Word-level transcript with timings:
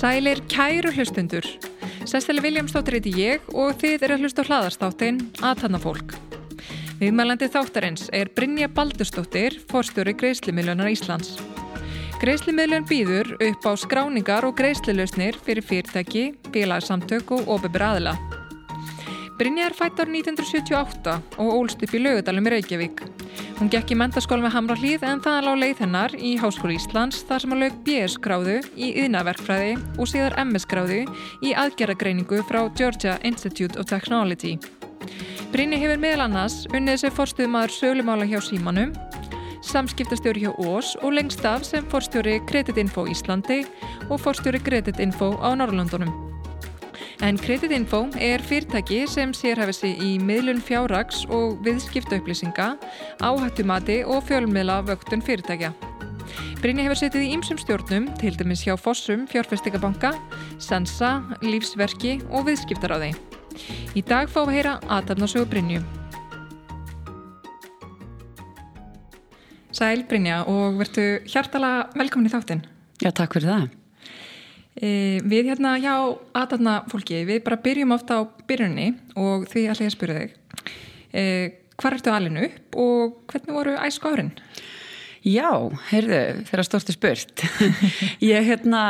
Sælir 0.00 0.38
kæru 0.48 0.94
hlustundur. 0.96 1.44
Sesteli 2.08 2.40
Viljámsdóttir 2.40 2.96
heiti 2.96 3.10
ég 3.20 3.50
og 3.52 3.74
þið 3.82 4.06
er 4.06 4.14
að 4.14 4.24
hlusta 4.24 4.46
á 4.46 4.48
hlaðarstáttin 4.48 5.20
Aðtanna 5.44 5.80
fólk. 5.82 6.16
Viðmælandi 7.02 7.50
þáttarins 7.52 8.08
er 8.16 8.32
Brynja 8.32 8.70
Baldurstóttir, 8.72 9.60
forstjóri 9.68 10.16
Greiðslimiljönar 10.16 10.88
Íslands. 10.94 11.36
Greiðslimiljön 12.20 12.84
býður 12.84 13.30
upp 13.40 13.64
á 13.64 13.72
skráningar 13.80 14.44
og 14.44 14.58
greiðslilausnir 14.58 15.38
fyrir 15.40 15.64
fyrirtæki, 15.64 16.24
félagsamtök 16.52 17.30
og 17.32 17.48
ofibir 17.54 17.80
aðila. 17.86 18.12
Brynja 19.40 19.70
er 19.70 19.72
fætt 19.72 20.02
ár 20.02 20.10
1978 20.12 21.14
og 21.40 21.54
ólst 21.54 21.80
upp 21.80 21.94
í 21.96 22.02
lögudalum 22.04 22.44
í 22.44 22.52
Reykjavík. 22.52 23.00
Hún 23.56 23.70
gekk 23.72 23.94
í 23.94 23.96
mentaskóla 23.96 24.44
með 24.44 24.52
Hamra 24.52 24.76
hlýð 24.76 25.06
en 25.08 25.22
það 25.24 25.46
lág 25.46 25.56
leið 25.62 25.80
hennar 25.86 26.16
í 26.20 26.34
Háskóli 26.42 26.76
Íslands 26.76 27.22
þar 27.24 27.40
sem 27.40 27.54
hann 27.54 27.62
lög 27.64 27.80
BS 27.88 28.18
gráðu 28.20 28.58
í 28.76 28.90
yðnaverkfræði 29.00 29.78
og 29.96 30.12
síðar 30.12 30.36
MS 30.44 30.68
gráðu 30.68 31.00
í 31.40 31.54
aðgerragreiningu 31.56 32.42
frá 32.50 32.66
Georgia 32.76 33.16
Institute 33.24 33.80
of 33.80 33.88
Technology. 33.88 34.58
Brynni 35.54 35.80
hefur 35.80 36.04
meðal 36.04 36.26
annars 36.28 36.66
unnið 36.68 37.00
sem 37.06 37.16
forstuðmaður 37.16 37.72
sögulemála 37.78 38.28
hjá 38.28 38.42
Símanum, 38.44 38.92
samskiptastjóri 39.62 40.46
hjá 40.46 40.52
Ós 40.58 40.96
og 41.02 41.12
lengst 41.12 41.44
af 41.44 41.64
sem 41.64 41.86
forstjóri 41.90 42.40
Kreditinfo 42.48 43.06
Íslandi 43.10 43.64
og 44.08 44.20
forstjóri 44.20 44.60
Kreditinfo 44.64 45.34
á 45.38 45.54
Norrlundunum. 45.54 46.12
En 47.20 47.36
Kreditinfo 47.36 48.06
er 48.16 48.40
fyrirtæki 48.40 49.04
sem 49.06 49.32
sérhæfi 49.36 49.72
sig 49.72 49.98
í 50.00 50.16
miðlun 50.18 50.62
fjárrags 50.64 51.26
og 51.28 51.60
viðskiptaupplýsinga, 51.66 52.72
áhættumati 53.20 54.00
og 54.08 54.24
fjölmiðla 54.24 54.80
vöktun 54.88 55.20
fyrirtækja. 55.20 55.74
Brynni 56.60 56.84
hefur 56.84 56.98
setið 57.00 57.26
í 57.26 57.30
ýmsum 57.36 57.60
stjórnum, 57.60 58.08
til 58.20 58.36
dæmis 58.36 58.64
hjá 58.64 58.76
Fossum, 58.76 59.26
Fjárfæstingabanka, 59.28 60.14
Sansa, 60.58 61.22
Lífsverki 61.44 62.18
og 62.30 62.48
Viðskiptaráði. 62.48 63.14
Í 63.96 64.04
dag 64.04 64.28
fáum 64.32 64.48
við 64.48 64.62
heyra 64.62 64.78
aðtarnasögu 64.88 65.48
Brynju. 65.50 65.99
Sæl 69.80 70.02
Brynja 70.04 70.42
og 70.44 70.74
verðu 70.76 71.04
hjartala 71.30 71.86
velkomin 71.96 72.28
í 72.28 72.32
þáttinn. 72.34 72.60
Já, 73.00 73.08
takk 73.16 73.32
fyrir 73.32 73.48
það. 73.48 73.62
E, 74.76 74.90
við 75.24 75.48
hérna 75.48 75.78
hjá 75.80 75.94
aðatna 76.36 76.74
fólki, 76.90 77.22
við 77.24 77.40
bara 77.46 77.56
byrjum 77.64 77.94
ofta 77.96 78.18
á 78.20 78.28
byrjunni 78.50 78.90
og 79.16 79.46
því 79.48 79.62
allir 79.72 79.88
ég 79.88 79.94
spyrja 79.94 80.18
þig. 80.18 80.34
E, 81.16 81.22
hvar 81.80 81.96
ertu 81.96 82.12
alinu 82.12 82.44
upp 82.50 82.76
og 82.82 83.16
hvernig 83.32 83.56
voru 83.56 83.78
æsku 83.80 84.12
árin? 84.12 84.34
Já, 85.24 85.48
heyrðu, 85.88 86.20
þeirra 86.50 86.66
stórti 86.68 86.96
spurt. 86.98 87.46
ég 88.32 88.52
hérna, 88.52 88.84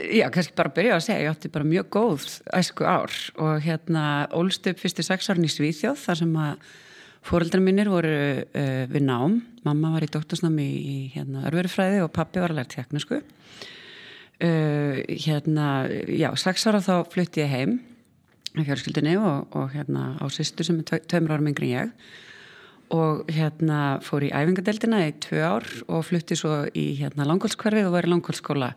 já, 0.00 0.30
kannski 0.32 0.56
bara 0.56 0.72
byrja 0.80 0.96
að 0.96 1.06
segja, 1.10 1.26
ég 1.26 1.36
átti 1.36 1.52
bara 1.52 1.68
mjög 1.68 1.92
góð 1.92 2.26
æsku 2.56 2.88
ár 2.88 3.20
og 3.36 3.60
hérna 3.68 4.08
ólst 4.36 4.64
upp 4.72 4.80
fyrstu 4.80 5.04
sex 5.04 5.28
árin 5.28 5.44
í 5.44 5.52
Svíþjóð 5.52 6.00
þar 6.08 6.22
sem 6.24 6.36
að 6.46 6.74
fóreldrar 7.26 7.62
minnir 7.64 7.90
voru 7.90 8.12
uh, 8.12 8.84
við 8.90 9.06
nám. 9.06 9.40
Mamma 9.66 9.94
var 9.96 10.06
í 10.06 10.10
doktorsnámi 10.12 10.66
í 10.66 10.96
hérna, 11.14 11.46
örverufræði 11.50 12.04
og 12.04 12.12
pappi 12.14 12.42
var 12.42 12.54
að 12.54 12.60
læra 12.60 12.72
teknísku. 12.76 13.20
Uh, 14.36 15.02
hérna, 15.24 15.88
já, 16.12 16.30
ára 16.30 16.84
þá 16.84 16.94
flutti 17.10 17.42
ég 17.42 17.52
heim 17.52 17.78
með 18.56 18.70
fjölskyldinni 18.70 19.16
og, 19.20 19.52
og 19.56 19.74
hérna 19.76 20.14
á 20.20 20.24
sýstu 20.32 20.64
sem 20.64 20.78
er 20.80 21.02
tveimur 21.08 21.36
ára 21.36 21.44
mingri 21.44 21.72
en 21.76 21.90
ég 21.90 22.14
og 22.94 23.26
hérna 23.32 23.98
fór 24.04 24.26
í 24.28 24.30
æfingadeildina 24.30 25.02
í 25.08 25.14
tvö 25.22 25.42
ár 25.42 25.66
og 25.90 26.04
flutti 26.06 26.36
svo 26.38 26.64
í 26.70 26.92
hérna 27.00 27.26
langkvöldskverfið 27.26 27.88
og 27.88 27.96
var 27.96 28.06
í 28.06 28.12
langkvöldskóla 28.12 28.70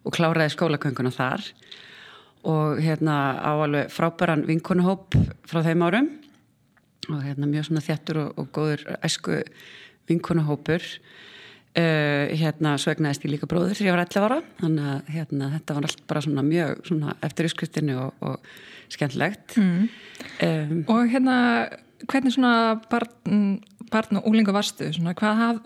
og 0.00 0.16
kláraði 0.16 0.54
skólakönguna 0.54 1.12
þar 1.12 1.44
og 2.48 2.80
hérna 2.80 3.16
á 3.36 3.52
alveg 3.52 3.92
frábæran 3.92 4.46
vinkunahóp 4.48 5.18
frá 5.44 5.60
þeim 5.66 5.84
árum 5.84 6.08
og 7.08 7.24
hérna 7.24 7.48
mjög 7.48 7.70
svona 7.70 7.84
þjættur 7.86 8.22
og, 8.24 8.38
og 8.40 8.52
góður 8.56 8.86
æsku 9.00 9.42
vinkunahópur 10.10 10.84
Uh, 11.70 12.26
hérna 12.34 12.72
svegnaðist 12.82 13.22
ég 13.22 13.30
líka 13.30 13.46
bróður 13.46 13.76
þegar 13.78 13.86
ég 13.86 13.94
var 13.94 14.00
11 14.02 14.24
ára. 14.26 14.38
Þannig 14.58 14.86
að 14.90 15.10
hérna, 15.14 15.50
þetta 15.52 15.74
var 15.76 15.84
allt 15.86 16.00
bara 16.10 16.22
svona 16.24 16.42
mjög 16.42 16.80
svona, 16.88 17.12
eftir 17.22 17.46
yskustinu 17.46 17.94
og, 18.02 18.24
og 18.26 18.48
skemmtlegt 18.90 19.54
mm. 19.54 19.84
um, 20.48 20.72
og 20.90 21.12
hérna 21.12 21.36
hvernig 22.08 22.32
svona 22.34 22.52
barn, 22.90 23.58
barn 23.90 24.20
og 24.20 24.28
úlingu 24.30 24.54
varstu? 24.54 24.88
Svona, 24.94 25.12
hvað, 25.18 25.60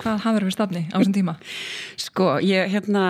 hvað 0.00 0.18
hafður 0.24 0.46
við 0.48 0.54
stafni 0.56 0.82
á 0.90 0.96
þessum 0.98 1.14
tíma? 1.16 1.36
Sko, 2.06 2.28
ég 2.44 2.72
hérna 2.72 3.04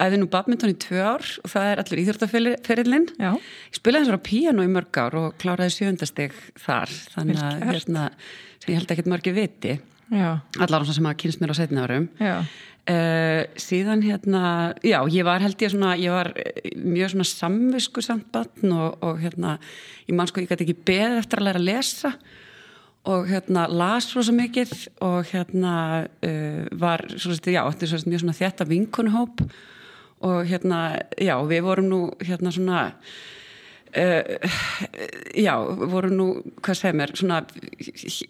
æði 0.00 0.22
nú 0.22 0.30
badminton 0.32 0.72
í 0.74 0.78
tvö 0.80 1.04
ár 1.04 1.28
og 1.44 1.52
það 1.52 1.70
er 1.72 1.82
allir 1.84 2.02
íþjórtaferillin 2.04 3.08
ég 3.38 3.76
spilaði 3.78 4.08
þessar 4.08 4.18
á 4.18 4.28
píano 4.30 4.66
í 4.66 4.72
mörg 4.72 5.02
ár 5.02 5.18
og 5.20 5.36
kláraði 5.42 5.76
sjöndasteg 5.76 6.34
þar. 6.64 6.94
Þannig 7.14 7.44
að 7.44 7.62
hérna, 7.68 8.08
sem 8.62 8.72
ég 8.72 8.80
held 8.80 8.96
ekki 8.96 9.06
margir 9.12 9.36
viti. 9.36 9.78
Allar 10.58 10.88
sem 10.88 11.04
að 11.10 11.18
kynst 11.20 11.42
mér 11.42 11.52
á 11.52 11.56
setna 11.58 11.84
árum 11.84 12.08
uh, 12.88 13.42
síðan 13.60 14.02
hérna 14.06 14.42
já, 14.82 14.98
ég 15.12 15.26
var 15.28 15.44
held 15.44 15.62
ég 15.62 15.72
svona 15.72 15.94
ég 16.00 16.14
var 16.14 16.32
eh, 16.36 16.74
mjög 16.76 17.14
svona 17.14 17.28
samvisku 17.28 18.04
samt 18.04 18.28
batn 18.34 18.74
og, 18.74 18.98
og 19.04 19.22
hérna 19.22 19.56
ég 20.08 20.16
man 20.16 20.28
sko 20.30 20.42
ég 20.42 20.50
gæti 20.50 20.66
ekki 20.66 20.78
beð 20.88 21.18
eftir 21.22 21.42
að 21.42 21.48
læra 21.48 21.62
að 21.62 21.68
lesa 21.68 22.12
og 23.08 23.28
hérna 23.30 23.68
las 23.70 24.10
rosa 24.16 24.34
mikið 24.36 24.74
og 25.04 25.30
hérna 25.30 25.74
uh, 26.04 26.62
var 26.80 27.06
svona, 27.14 27.40
já, 27.40 27.62
þetta 27.70 27.86
er 27.86 27.92
svona 27.94 28.12
mjög 28.12 28.24
svona 28.24 28.38
þetta 28.42 28.68
vinkunhóp 28.68 29.42
og 30.18 30.38
hérna, 30.50 30.98
já, 31.14 31.36
við 31.46 31.62
vorum 31.62 31.90
nú 31.92 32.00
hérna 32.18 32.50
svona 32.50 32.78
Uh, 33.88 34.36
já, 35.32 35.54
voru 35.88 36.10
nú 36.12 36.26
hvað 36.60 36.76
segir 36.76 36.96
mér, 36.98 37.12
svona 37.16 37.38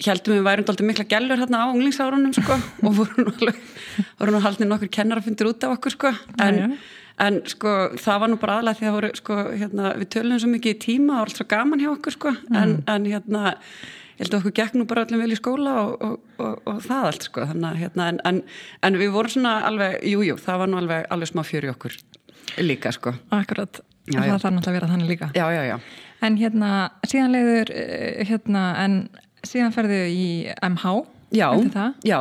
heldum 0.07 0.37
við 0.37 0.45
værum 0.47 0.69
alltaf 0.71 0.87
mikla 0.87 1.07
gellur 1.11 1.41
hérna 1.41 1.65
á 1.67 1.73
unglingsárunum 1.73 2.35
sko 2.37 2.59
og 2.87 2.95
voru 2.95 3.25
nú 3.25 3.33
alveg 3.33 3.59
voru 4.21 4.35
nú 4.37 4.43
haldið 4.45 4.71
nokkur 4.71 4.93
kennar 4.95 5.19
að 5.19 5.27
fyndir 5.27 5.51
út 5.51 5.67
af 5.67 5.75
okkur 5.75 5.97
sko. 5.97 6.13
En, 6.45 6.61
ja. 6.63 6.69
en 7.27 7.41
sko 7.51 7.75
það 7.99 8.23
var 8.23 8.31
nú 8.31 8.39
bara 8.39 8.59
aðlæð 8.61 8.79
því 8.81 8.91
að 8.91 8.99
voru 8.99 9.13
sko 9.19 9.39
hérna 9.51 9.95
við 9.99 10.11
tölum 10.15 10.43
svo 10.43 10.53
mikið 10.53 10.77
í 10.77 10.81
tíma 10.87 11.17
og 11.17 11.27
allt 11.27 11.41
svo 11.41 11.49
gaman 11.51 11.83
hjá 11.83 11.91
okkur 11.97 12.19
sko. 12.19 12.35
Mm. 12.47 12.61
en, 12.63 12.77
en 12.95 13.11
hérna 13.11 13.57
ég 13.57 14.23
held 14.23 14.35
að 14.35 14.39
okkur 14.41 14.57
gekk 14.61 14.79
nú 14.79 14.87
bara 14.91 15.07
allir 15.07 15.25
vel 15.25 15.35
í 15.35 15.41
skóla 15.41 15.75
og, 15.83 15.99
og, 16.07 16.39
og, 16.39 16.63
og 16.71 16.81
það 16.87 17.11
allt 17.11 17.29
sko. 17.33 17.49
Þannig 17.51 17.83
hérna 17.83 18.13
en, 18.15 18.45
en 18.87 19.03
við 19.03 19.11
vorum 19.17 19.35
svona 19.35 19.59
alveg, 19.67 19.99
jújú, 20.07 20.33
jú, 20.33 20.39
það 20.47 20.63
var 20.63 20.71
nú 20.71 20.81
alveg, 20.85 21.11
alveg 21.15 21.33
smá 21.33 21.43
fjöri 21.47 21.75
okkur 21.75 21.99
líka 22.63 22.93
sko. 22.95 23.13
Akkurat 23.35 23.83
Já, 24.09 24.21
það 24.23 24.41
þarf 24.43 24.55
náttúrulega 24.57 24.71
að 24.71 24.79
vera 24.79 24.91
þannig 24.93 25.13
líka. 25.13 25.31
Já, 25.37 25.47
já, 25.53 25.63
já. 25.69 25.77
en 26.27 26.41
hérna 26.41 26.73
síðan 27.07 27.35
leiður 27.35 27.71
eh, 27.75 28.25
hérna, 28.29 28.65
en 28.83 28.99
síðan 29.47 29.75
ferðu 29.77 30.01
í 30.11 30.27
MH 30.65 30.97
já, 31.37 31.49
já. 32.07 32.19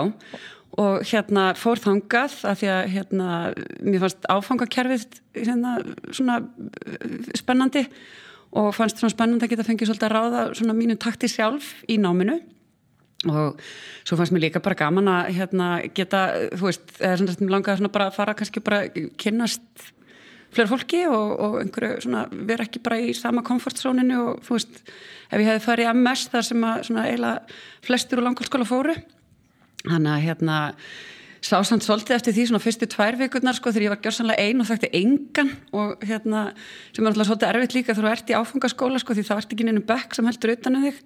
Og 0.78 1.02
hérna 1.10 1.48
fór 1.58 1.80
þangað 1.82 2.36
að 2.46 2.60
því 2.60 2.68
að 2.70 2.90
hérna 2.94 3.30
mér 3.82 4.04
fannst 4.04 4.28
áfangakerfið 4.30 5.08
hérna 5.40 5.78
svona 6.12 6.42
eh, 6.44 7.32
spennandi 7.40 7.88
og 8.58 8.70
fannst 8.76 9.02
svona 9.02 9.16
spennandi 9.16 9.48
að 9.48 9.56
geta 9.56 9.66
fengið 9.68 9.90
svolítið 9.90 10.08
að 10.08 10.16
ráða 10.16 10.46
svona 10.60 10.78
mínu 10.78 11.00
takti 11.02 11.30
sjálf 11.32 11.74
í 11.90 11.98
náminu. 12.02 12.38
Og 13.28 13.58
svo 14.06 14.18
fannst 14.20 14.34
mér 14.36 14.46
líka 14.46 14.62
bara 14.62 14.78
gaman 14.78 15.10
að 15.10 15.32
hérna 15.40 15.68
geta, 15.98 16.28
þú 16.54 16.68
veist, 16.70 16.92
eða 17.02 17.18
svona 17.18 17.52
langaði 17.56 17.82
svona 17.82 17.94
bara 17.96 18.10
að 18.12 18.18
fara 18.20 18.36
kannski 18.38 18.62
bara 18.64 18.84
kynnast 19.18 19.88
fler 20.58 20.70
fólki 20.70 21.04
og, 21.10 21.34
og 21.40 21.60
einhverju 21.62 22.02
svona 22.08 22.24
vera 22.32 22.66
ekki 22.66 22.82
bara 22.84 22.98
í 23.02 23.14
sama 23.18 23.44
komfortzóninu 23.46 24.18
og 24.24 24.42
þú 24.46 24.58
veist, 24.58 24.80
ef 25.30 25.38
ég 25.38 25.52
hefði 25.52 25.66
farið 25.66 25.92
að 25.92 26.00
MS 26.02 26.26
þar 26.34 26.48
sem 26.50 26.66
að 26.66 26.82
svona 26.90 27.06
eiginlega 27.12 27.60
flestur 27.86 28.22
úr 28.22 28.28
langkvöldskóla 28.28 28.68
fóru. 28.68 28.98
Þannig 29.86 30.12
að 30.14 30.26
hérna 30.26 30.58
sásamt 31.48 31.86
svolítið 31.86 32.18
eftir 32.18 32.36
því 32.36 32.46
svona 32.50 32.64
fyrstu 32.64 32.90
tvær 32.90 33.18
vikurnar 33.20 33.56
sko 33.56 33.72
þegar 33.72 33.86
ég 33.86 33.94
var 33.94 34.04
gjörsanlega 34.04 34.46
einn 34.48 34.64
og 34.64 34.68
þekkti 34.68 34.90
engan 35.00 35.52
og 35.78 36.06
hérna 36.08 36.44
sem 36.96 37.04
er 37.04 37.12
alltaf 37.12 37.30
svolítið 37.30 37.52
erfitt 37.52 37.76
líka 37.78 37.94
þegar 37.94 38.08
þú 38.08 38.14
ert 38.16 38.32
í 38.32 38.38
áfangaskóla 38.38 39.02
sko 39.04 39.16
því 39.16 39.26
það 39.28 39.42
ert 39.44 39.54
ekki 39.56 39.68
nefnum 39.68 39.86
bekk 39.92 40.18
sem 40.18 40.28
heldur 40.28 40.56
utanum 40.56 40.88
þig. 40.88 41.02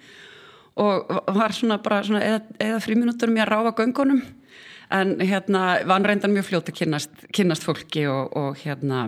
Og 0.81 1.12
var 1.36 1.53
svona 1.53 1.77
bara 1.83 2.00
svona 2.07 2.21
eða, 2.24 2.39
eða 2.63 2.80
fríminútur 2.81 3.33
mér 3.33 3.51
að 3.51 3.57
ráfa 3.57 3.75
göngunum 3.81 4.21
en 4.91 5.15
hérna 5.19 5.63
var 5.88 6.03
reyndan 6.05 6.33
mjög 6.35 6.49
fljótt 6.49 6.71
að 6.71 6.81
kynast, 6.81 7.25
kynast 7.35 7.65
fólki 7.65 8.05
og, 8.11 8.35
og 8.38 8.59
hérna 8.63 9.07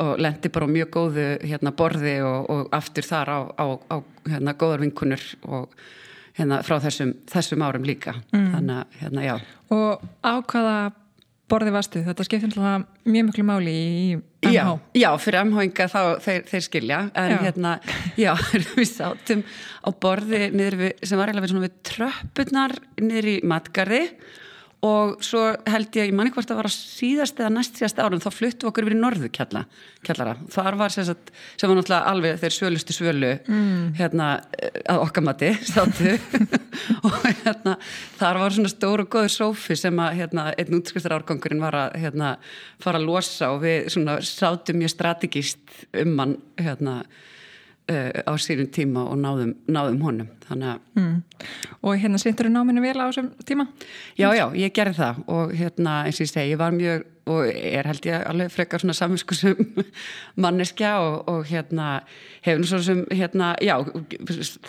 og 0.00 0.20
lendi 0.22 0.48
bara 0.52 0.68
á 0.68 0.70
mjög 0.70 0.92
góðu 0.94 1.26
hérna 1.44 1.72
borði 1.76 2.20
og, 2.24 2.50
og 2.50 2.70
aftur 2.76 3.04
þar 3.04 3.32
á, 3.34 3.38
á, 3.58 3.66
á 3.90 3.96
hérna 4.30 4.56
góðar 4.56 4.84
vinkunur 4.84 5.24
og 5.44 5.74
hérna 6.38 6.62
frá 6.64 6.78
þessum, 6.80 7.12
þessum 7.28 7.66
árum 7.66 7.84
líka. 7.84 8.16
Mm. 8.32 8.48
þannig 8.54 8.78
að 8.78 8.98
hérna 9.02 9.26
já. 9.26 9.34
Og 9.76 10.08
á 10.24 10.34
hvaða 10.40 10.78
borði 11.50 11.72
vastu, 11.74 12.00
þetta 12.06 12.26
skiptir 12.26 12.52
mjög 12.54 13.24
miklu 13.26 13.44
máli 13.46 13.72
í 13.74 14.04
MH 14.46 14.52
Já, 14.54 14.66
já 14.96 15.08
fyrir 15.20 15.44
MH-inga 15.48 15.86
þá 15.90 16.02
þeir, 16.24 16.44
þeir 16.48 16.64
skilja. 16.64 17.00
En 17.18 17.32
já. 17.34 17.38
hérna, 17.44 17.72
já, 18.20 18.30
við 18.78 18.86
sátum 18.88 19.42
á 19.84 19.88
borði 19.90 20.46
við, 20.54 20.86
sem 21.02 21.20
var 21.20 21.32
eiginlega 21.32 21.50
við, 21.50 21.64
við 21.66 21.80
tröppunar 21.90 22.76
niður 23.02 23.32
í 23.34 23.36
matgarði 23.50 24.04
og 24.86 25.20
svo 25.24 25.42
held 25.68 25.96
ég, 25.98 26.08
ég 26.08 26.14
manni 26.16 26.32
hvort 26.32 26.48
að 26.48 26.60
var 26.62 26.68
að 26.70 26.72
síðast 26.72 27.40
eða 27.40 27.50
næst 27.52 27.76
síðast 27.76 27.98
árum, 28.00 28.20
þá 28.22 28.30
fluttu 28.32 28.68
okkur 28.70 28.86
yfir 28.86 28.96
í 28.96 29.00
norðu 29.00 29.28
kjallara, 29.34 30.36
þar 30.54 30.78
var 30.80 30.94
sem, 30.94 31.04
sagt, 31.04 31.32
sem 31.60 31.68
var 31.68 31.76
náttúrulega 31.76 32.12
alveg 32.14 32.38
þeir 32.40 32.56
svölustu 32.56 32.96
svölu 32.96 33.32
mm. 33.44 33.82
hérna 33.98 34.30
að 34.88 35.02
okkamati 35.04 35.50
státu 35.68 36.14
og 37.06 37.18
hérna 37.42 37.76
þar 38.16 38.40
var 38.40 38.56
svona 38.56 38.72
stóru 38.72 39.04
og 39.04 39.12
góður 39.12 39.34
sófi 39.34 39.76
sem 39.76 40.00
að 40.00 40.22
hérna 40.22 40.46
einn 40.54 40.78
útskriftar 40.80 41.18
árgangurinn 41.18 41.64
var 41.64 41.76
að 41.82 41.98
hérna 42.00 42.34
fara 42.80 43.02
að 43.02 43.10
losa 43.10 43.52
og 43.52 43.60
við 43.66 43.90
svona 43.92 44.16
sátum 44.24 44.80
mjög 44.80 44.94
strategíst 44.96 45.76
um 46.04 46.16
hann 46.24 46.38
hérna 46.56 47.02
á 47.90 48.32
sínum 48.38 48.68
tíma 48.70 49.04
og 49.10 49.18
náðum, 49.18 49.54
náðum 49.66 50.00
honum 50.04 50.28
mm. 50.50 51.14
og 51.82 51.96
hérna 51.98 52.18
sýttur 52.20 52.48
þú 52.48 52.52
náminu 52.54 52.82
vel 52.84 52.98
á 52.98 53.08
þessum 53.08 53.30
tíma? 53.46 53.66
Já, 54.18 54.30
já, 54.36 54.46
ég 54.54 54.74
gerði 54.74 54.98
það 55.00 55.22
og 55.26 55.54
hérna 55.58 55.94
eins 56.06 56.20
og 56.20 56.26
ég 56.26 56.30
segi, 56.30 56.52
ég 56.52 56.60
var 56.60 56.74
mjög 56.76 57.06
og 57.30 57.46
er 57.50 57.86
held 57.86 58.06
ég 58.08 58.26
alveg 58.26 58.52
frekar 58.54 58.82
svona 58.82 58.96
saminskusum 58.96 59.60
manneskja 60.42 60.92
og, 61.02 61.28
og 61.30 61.46
hérna 61.50 62.00
hefur 62.44 62.62
nú 62.62 62.70
svo 62.70 62.82
sem 62.84 63.04
hérna, 63.14 63.52
já, 63.62 63.76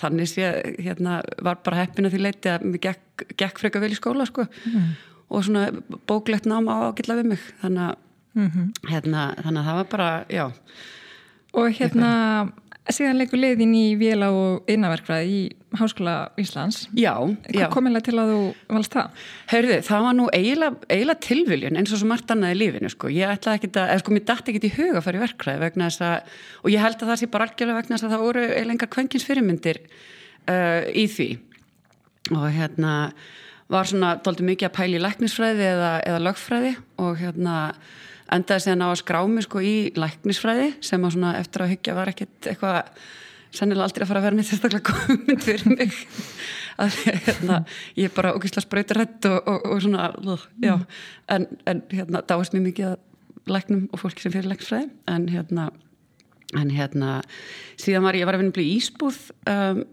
þannig 0.02 0.30
sé 0.30 0.54
hérna 0.80 1.22
var 1.42 1.62
bara 1.66 1.84
heppin 1.84 2.10
að 2.10 2.16
því 2.16 2.24
leiti 2.26 2.54
að 2.54 2.66
mér 2.70 2.86
gekk, 2.88 3.28
gekk 3.38 3.62
frekar 3.62 3.86
vel 3.86 3.94
í 3.94 4.00
skóla 4.00 4.28
sko 4.30 4.48
mm. 4.48 4.88
og 5.30 5.46
svona 5.46 5.68
bóklegt 6.10 6.50
náma 6.50 6.80
á 6.80 6.82
að 6.90 6.98
gilla 7.02 7.20
við 7.22 7.36
mig 7.36 7.46
þannig 7.62 7.86
að 7.90 7.96
mm 8.34 8.50
-hmm. 8.50 8.90
hérna, 8.90 9.28
þannig 9.44 9.62
að 9.62 9.70
það 9.70 9.80
var 9.82 9.88
bara, 9.92 10.10
já 10.30 10.46
Og 11.52 11.74
hérna 11.76 12.12
síðan 12.90 13.20
leikur 13.22 13.38
leiðin 13.38 13.74
í 13.78 13.84
vila 14.00 14.32
og 14.34 14.70
innverkfræði 14.72 15.34
í 15.36 15.42
Háskóla 15.78 16.16
Íslands 16.42 16.88
Já, 16.98 17.14
já. 17.54 17.68
Komiðlega 17.72 18.08
til 18.08 18.16
að 18.20 18.32
þú 18.32 18.40
valst 18.74 18.96
það? 18.96 19.20
Hörðu, 19.52 19.78
það 19.88 20.06
var 20.08 20.16
nú 20.18 20.26
eiginlega, 20.34 20.80
eiginlega 20.90 21.24
tilviljun 21.28 21.78
eins 21.80 21.94
og 21.94 22.02
svo 22.02 22.10
margt 22.10 22.34
annað 22.34 22.56
í 22.56 22.60
lífinu 22.60 22.92
sko. 22.92 23.12
ég 23.14 23.32
ætlaði 23.32 23.62
ekki 23.62 23.72
að, 23.76 23.86
eða 23.86 24.02
sko 24.02 24.16
mér 24.16 24.26
dætti 24.32 24.56
ekki 24.56 24.72
í 24.72 24.74
huga 24.80 24.98
að 24.98 25.06
fara 25.06 25.22
í 25.22 25.24
verkfræði 25.24 25.64
vegna 25.64 25.92
þess 25.92 26.06
að 26.08 26.34
og 26.64 26.74
ég 26.74 26.84
held 26.86 26.98
að 26.98 27.12
það 27.14 27.22
sé 27.22 27.32
bara 27.32 27.48
algjörlega 27.48 27.80
vegna 27.80 27.96
þess 27.96 28.08
að 28.08 28.16
það 28.16 28.26
voru 28.26 28.44
eiginlega 28.50 28.92
kvenkins 28.98 29.28
fyrirmyndir 29.30 29.82
uh, 29.86 30.82
í 30.90 31.06
því 31.16 31.30
og 32.34 32.48
hérna 32.58 32.94
var 33.72 33.88
svona 33.88 34.16
doldið 34.26 34.50
mikið 34.50 34.68
að 34.68 34.78
pæli 34.82 35.00
læknisfræði 35.00 35.68
eða, 35.70 35.92
eða 36.04 36.24
lögfræði 36.28 36.74
og 37.00 37.22
hérna 37.22 37.58
endaði 38.32 38.66
síðan 38.66 38.86
á 38.86 38.88
að 38.90 39.02
skrámi 39.02 39.44
sko 39.46 39.64
í 39.64 39.76
læknisfræði 39.98 40.70
sem 40.84 41.04
að 41.04 41.18
svona 41.18 41.34
eftir 41.40 41.66
að 41.66 41.74
hyggja 41.76 41.98
var 41.98 42.12
ekkit 42.12 42.50
eitthvað 42.52 42.80
sannilega 43.52 43.88
aldrei 43.88 44.06
að 44.06 44.12
fara 44.12 44.22
að 44.22 44.28
vera 44.28 44.38
neitt 44.40 44.50
þessaklega 44.50 44.96
komund 44.96 45.46
fyrir 45.46 45.72
mig. 45.76 45.96
Að 46.82 46.98
hérna, 47.04 47.58
ég 48.00 48.08
er 48.08 48.14
bara 48.16 48.32
ógísla 48.34 48.64
spröytarætt 48.64 49.28
og, 49.28 49.50
og, 49.52 49.66
og 49.74 49.82
svona 49.84 50.08
já, 50.64 50.78
en, 51.36 51.46
en 51.68 51.82
hérna 51.92 52.24
dáist 52.26 52.56
mér 52.56 52.64
mikið 52.70 52.94
að 52.94 53.52
læknum 53.52 53.84
og 53.92 54.02
fólki 54.02 54.24
sem 54.24 54.34
fyrir 54.34 54.48
læknisfræði. 54.50 54.88
En 55.12 55.28
hérna 55.30 55.68
en 56.58 56.72
hérna 56.74 57.20
síðan 57.80 58.06
var 58.08 58.18
ég 58.18 58.28
var 58.28 58.38
að 58.38 58.44
vinna 58.44 58.64
í 58.64 58.72
Ísbúð 58.78 59.20
um, 59.52 59.84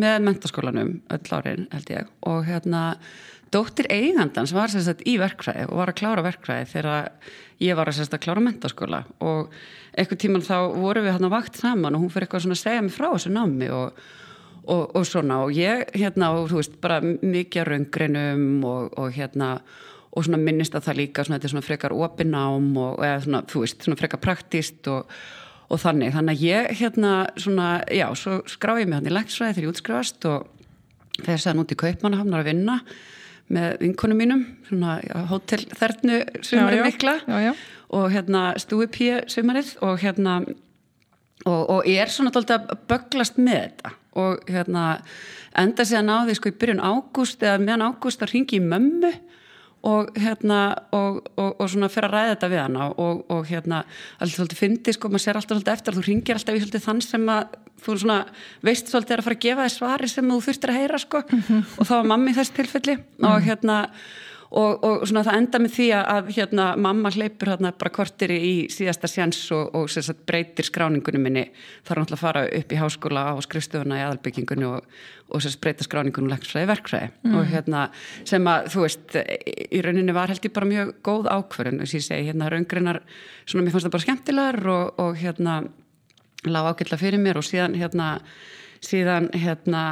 með 0.00 0.16
mentaskólanum 0.26 0.94
öll 1.14 1.36
árin 1.36 1.68
held 1.74 1.92
ég. 1.92 2.08
Og 2.30 2.46
hérna 2.48 2.84
dóttir 3.54 3.88
eigandans 3.90 4.54
var 4.54 4.70
sérstaklega 4.70 5.10
í 5.10 5.18
verkfræði 5.20 5.66
og 5.68 5.80
var 5.80 5.92
að 5.92 5.98
klára 6.00 6.24
verkfræði 6.26 6.70
þegar 6.70 7.10
ég 7.60 7.76
var 7.78 7.90
að 7.90 7.98
sérstaklega 7.98 8.26
klára 8.28 8.44
mentaskóla 8.46 9.02
og 9.26 9.52
eitthvað 9.98 10.22
tíman 10.24 10.46
þá 10.46 10.56
voru 10.76 11.04
við 11.04 11.14
hérna 11.16 11.32
vakt 11.32 11.60
saman 11.60 11.96
og 11.96 12.04
hún 12.04 12.12
fyrir 12.12 12.28
eitthvað 12.28 12.46
svona 12.46 12.58
að 12.58 12.64
segja 12.64 12.86
mig 12.86 12.94
frá 12.94 13.08
þessu 13.10 13.34
námi 13.34 13.70
og, 13.74 14.00
og, 14.64 14.84
og 14.96 15.06
svona. 15.08 15.42
Og 15.44 15.54
ég 15.58 15.90
hérna 15.96 16.32
og 16.38 16.50
þú 16.52 16.60
veist 16.60 16.80
bara 16.82 17.00
mikið 17.02 17.70
raungreinum 17.72 18.64
og, 18.70 18.94
og 19.00 19.12
hérna 19.16 19.56
og 20.10 20.26
svona 20.26 20.40
minnist 20.42 20.74
að 20.74 20.88
það 20.88 21.00
líka 21.04 21.26
svona 21.26 21.38
þetta 21.38 21.48
er 21.48 21.54
svona 21.54 21.66
frekar 21.66 21.94
opinám 21.94 22.72
og 22.80 23.04
eða 23.06 23.20
svona 23.26 23.44
þú 23.50 23.62
veist 23.64 23.84
svona 23.86 23.98
frekar 24.00 24.22
praktist 24.22 24.90
og 24.90 25.78
þannig, 25.78 26.10
þannig 26.16 26.34
að 26.34 26.48
ég 26.48 26.80
hérna 26.80 27.12
svona, 27.38 27.68
já, 27.94 28.08
svo 28.18 28.40
skráði 28.50 28.84
ég 28.84 28.90
mig 28.90 28.98
hann 28.98 29.06
í 29.06 29.14
læksfræði 29.14 29.54
þegar 29.54 29.66
ég 29.68 29.74
útskrifast 29.74 30.26
og 30.26 30.48
þegar 31.20 31.36
ég 31.36 31.44
segði 31.44 31.58
nút 31.60 31.74
í 31.74 31.78
Kaupmannahafnar 31.84 32.42
að 32.42 32.50
vinna 32.50 32.76
með 33.50 33.76
vinkonum 33.82 34.20
mínum 34.20 34.42
svona 34.68 34.98
hótelþernu 35.30 36.20
sumarið 36.46 36.84
mikla. 36.86 37.16
Já, 37.26 37.38
já. 37.50 37.52
og 37.90 38.10
hérna 38.14 38.42
stúipíu 38.62 39.22
sumarið 39.30 39.72
og 39.86 39.98
hérna 40.02 40.40
og, 41.46 41.62
og 41.70 41.88
ég 41.88 42.04
er 42.04 42.12
svona 42.12 42.32
doldið 42.34 42.58
að 42.58 42.84
böglast 42.90 43.40
með 43.40 43.60
þetta. 43.64 43.94
Og 44.20 44.50
hérna 44.50 44.84
enda 45.58 45.84
sig 45.86 45.98
að 45.98 46.08
ná 46.08 46.16
því 46.26 46.36
sko 46.38 46.50
í 46.50 46.56
byrjun 46.60 46.82
ágúst 46.82 47.42
eða 47.46 47.62
meðan 47.62 47.86
ágúst 47.88 48.22
að 48.22 48.34
ringi 48.34 48.58
í 48.58 48.64
mömmu 48.64 49.12
og 49.86 50.10
hérna 50.20 50.60
og, 50.92 51.22
og, 51.40 51.54
og 51.56 51.68
svona 51.72 51.88
fyrir 51.88 52.10
að 52.10 52.14
ræða 52.14 52.32
þetta 52.34 52.48
við 52.52 52.60
hana 52.60 52.88
og, 52.90 53.22
og 53.32 53.46
hérna 53.48 53.82
alltaf 54.18 54.36
svolítið 54.36 54.60
fyndi 54.60 54.94
sko, 54.96 55.08
maður 55.08 55.24
sér 55.24 55.40
alltaf 55.40 55.56
svolítið 55.56 55.72
eftir 55.72 55.94
að 55.94 56.00
þú 56.00 56.06
ringir 56.06 56.36
alltaf 56.36 56.56
í 56.56 56.60
svolítið 56.60 56.86
þann 56.86 57.02
sem 57.06 57.28
að 57.32 57.54
þú 57.80 57.96
svona 58.02 58.18
veist 58.66 58.90
svolítið 58.92 59.14
er 59.16 59.22
að 59.22 59.28
fara 59.28 59.38
að 59.38 59.44
gefa 59.46 59.66
þér 59.66 59.76
svari 59.76 60.10
sem 60.12 60.32
þú 60.32 60.40
þurftir 60.46 60.72
að 60.72 60.80
heyra 60.80 60.98
sko 61.00 61.22
mm 61.22 61.42
-hmm. 61.46 61.62
og 61.78 61.88
þá 61.88 61.94
var 61.96 62.10
mammi 62.12 62.30
í 62.30 62.36
þessu 62.36 62.56
tilfelli 62.58 62.96
mm 62.96 63.02
-hmm. 63.02 63.28
og 63.28 63.38
mhm. 63.40 63.48
hérna 63.48 63.76
og, 64.50 64.84
og 64.84 65.04
svona 65.06 65.22
það 65.26 65.38
enda 65.38 65.60
með 65.62 65.72
því 65.76 65.86
að 65.96 66.30
hérna, 66.34 66.66
mamma 66.80 67.12
hleypur 67.14 67.52
hérna 67.52 67.70
bara 67.78 67.92
kortir 67.94 68.32
í 68.34 68.52
síðasta 68.72 69.10
sjans 69.10 69.38
og, 69.54 69.70
og 69.78 69.90
sagt, 69.92 70.24
breytir 70.26 70.66
skráningunum 70.66 71.22
minni 71.26 71.44
þarf 71.86 72.02
náttúrulega 72.02 72.18
að 72.18 72.24
fara 72.24 72.44
upp 72.58 72.74
í 72.74 72.80
háskóla 72.80 73.24
á 73.30 73.34
skrifstöfuna 73.46 74.00
í 74.00 74.04
aðalbyggingunni 74.08 74.68
og, 74.70 74.86
og 75.30 75.44
sagt, 75.44 75.60
breyta 75.62 75.86
skráningunum 75.86 76.32
lekksfræði 76.34 76.70
verkfræði 76.72 77.10
mm. 77.12 77.36
og 77.38 77.50
hérna 77.52 77.84
sem 78.28 78.50
að 78.50 78.70
þú 78.74 78.86
veist 78.86 79.18
í 79.20 79.84
rauninni 79.86 80.16
var 80.16 80.34
held 80.34 80.48
ég 80.48 80.56
bara 80.56 80.72
mjög 80.72 80.94
góð 81.06 81.30
ákverðin 81.30 81.84
og 81.84 81.94
ég 81.94 82.06
segi 82.08 82.30
hérna 82.30 82.50
raungrinnar 82.50 83.04
svona 83.44 83.66
mér 83.66 83.76
fannst 83.76 83.86
það 83.86 83.96
bara 83.98 84.06
skemmtilegar 84.08 84.72
og 84.74 85.20
hérna 85.20 85.60
lág 86.48 86.72
ágætla 86.72 86.98
fyrir 86.98 87.22
mér 87.22 87.38
og 87.38 87.46
síðan 87.46 87.76
hérna 87.78 88.16
síðan 88.84 89.28
hérna 89.36 89.82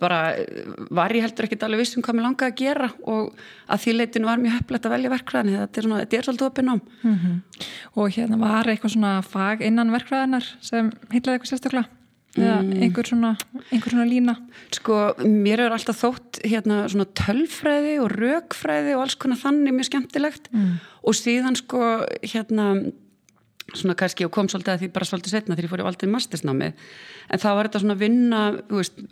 bara 0.00 0.20
var 0.94 1.12
ég 1.12 1.26
heldur 1.26 1.48
ekkit 1.48 1.66
alveg 1.66 1.82
vissum 1.82 2.04
hvað 2.04 2.16
mér 2.16 2.26
langaði 2.28 2.52
að 2.52 2.60
gera 2.62 2.88
og 3.04 3.34
að 3.68 3.82
því 3.82 3.94
leitinu 3.98 4.30
var 4.30 4.40
mjög 4.40 4.56
hefðlegt 4.56 4.88
að 4.88 4.94
velja 4.94 5.12
verkfræðin 5.12 5.58
þetta 5.58 5.82
er, 5.82 5.88
þetta 5.92 6.18
er 6.18 6.28
svolítið 6.28 6.48
opinn 6.48 6.72
ám 6.72 6.80
mm 6.80 7.14
-hmm. 7.14 7.36
Og 7.94 8.10
hérna 8.16 8.38
var 8.38 8.68
eitthvað 8.68 8.92
svona 8.92 9.22
fag 9.22 9.60
innan 9.60 9.92
verkfræðinar 9.92 10.44
sem 10.60 10.92
heitlaði 11.10 11.36
eitthvað 11.36 11.50
sérstaklega 11.50 11.88
eða 12.36 12.62
mm. 12.62 12.82
einhver 12.82 13.06
svona, 13.06 13.36
einhver 13.72 13.90
svona 13.90 14.06
lína 14.08 14.36
Sko 14.74 15.14
mér 15.24 15.60
er 15.60 15.72
alltaf 15.72 16.02
þótt 16.02 16.40
hérna 16.44 16.88
svona 16.88 17.06
tölfræði 17.18 17.98
og 18.02 18.12
rökfræði 18.12 18.94
og 18.96 19.02
alls 19.02 19.14
konar 19.14 19.40
þannig 19.40 19.74
mjög 19.74 19.90
skemmtilegt 19.90 20.50
mm. 20.52 20.72
og 21.02 21.14
síðan 21.14 21.56
sko 21.56 21.82
hérna 22.22 22.92
svona 23.76 23.96
kannski 23.98 24.24
og 24.24 24.32
kom 24.32 24.48
svolítið 24.48 24.74
að 24.74 24.82
því 24.82 24.88
bara 24.94 25.08
svolítið 25.08 25.34
setna 25.34 25.56
þegar 25.56 25.66
ég 25.66 25.72
fór 25.72 25.82
í 25.82 25.86
aldrei 25.90 26.10
mastersnámi 26.12 26.68
en 27.28 27.42
þá 27.42 27.48
var 27.50 27.68
þetta 27.68 27.82
svona 27.82 27.96
að 27.98 28.04
vinna 28.04 28.40
veist, 28.70 29.02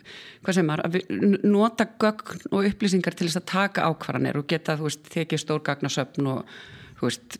hvað 0.45 0.57
sem 0.57 0.71
er, 0.73 0.83
að 0.87 0.97
nota 1.45 1.87
gögn 2.01 2.47
og 2.49 2.69
upplýsingar 2.71 3.17
til 3.17 3.27
þess 3.27 3.41
að 3.41 3.51
taka 3.53 3.85
ákvarðanir 3.91 4.39
og 4.41 4.47
geta 4.49 4.77
þú 4.79 4.89
veist, 4.89 5.05
tekið 5.13 5.43
stór 5.43 5.61
gagnasöfn 5.67 6.31
og 6.33 6.57
veist, 7.05 7.37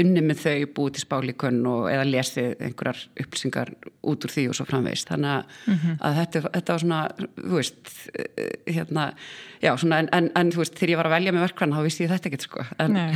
unni 0.00 0.22
með 0.24 0.40
þau 0.40 0.68
búið 0.76 0.94
til 0.96 1.02
spálíkun 1.04 1.58
og 1.68 1.88
eða 1.92 2.06
lesið 2.08 2.62
einhverjar 2.64 3.02
upplýsingar 3.20 3.72
út 4.08 4.24
úr 4.24 4.32
því 4.32 4.44
og 4.50 4.56
svo 4.56 4.66
framveist 4.68 5.10
þannig 5.10 5.32
að, 5.34 5.52
mm 5.66 5.74
-hmm. 5.74 5.98
að 6.00 6.16
þetta, 6.20 6.42
þetta 6.54 6.72
var 6.72 6.84
svona 6.84 7.00
þú 7.36 7.54
veist 7.58 7.92
hérna, 8.66 9.06
já, 9.60 9.76
svona, 9.76 9.98
en, 9.98 10.08
en, 10.12 10.30
en 10.34 10.52
þú 10.52 10.62
veist, 10.62 10.78
þegar 10.78 10.94
ég 10.94 11.00
var 11.02 11.10
að 11.10 11.16
velja 11.16 11.32
með 11.32 11.46
verkvæðan 11.46 11.76
þá 11.76 11.82
vissi 11.84 12.04
ég 12.04 12.10
þetta 12.14 12.28
ekkert 12.28 12.48
sko 12.48 12.66
en, 12.78 12.92
Nei, 12.92 13.12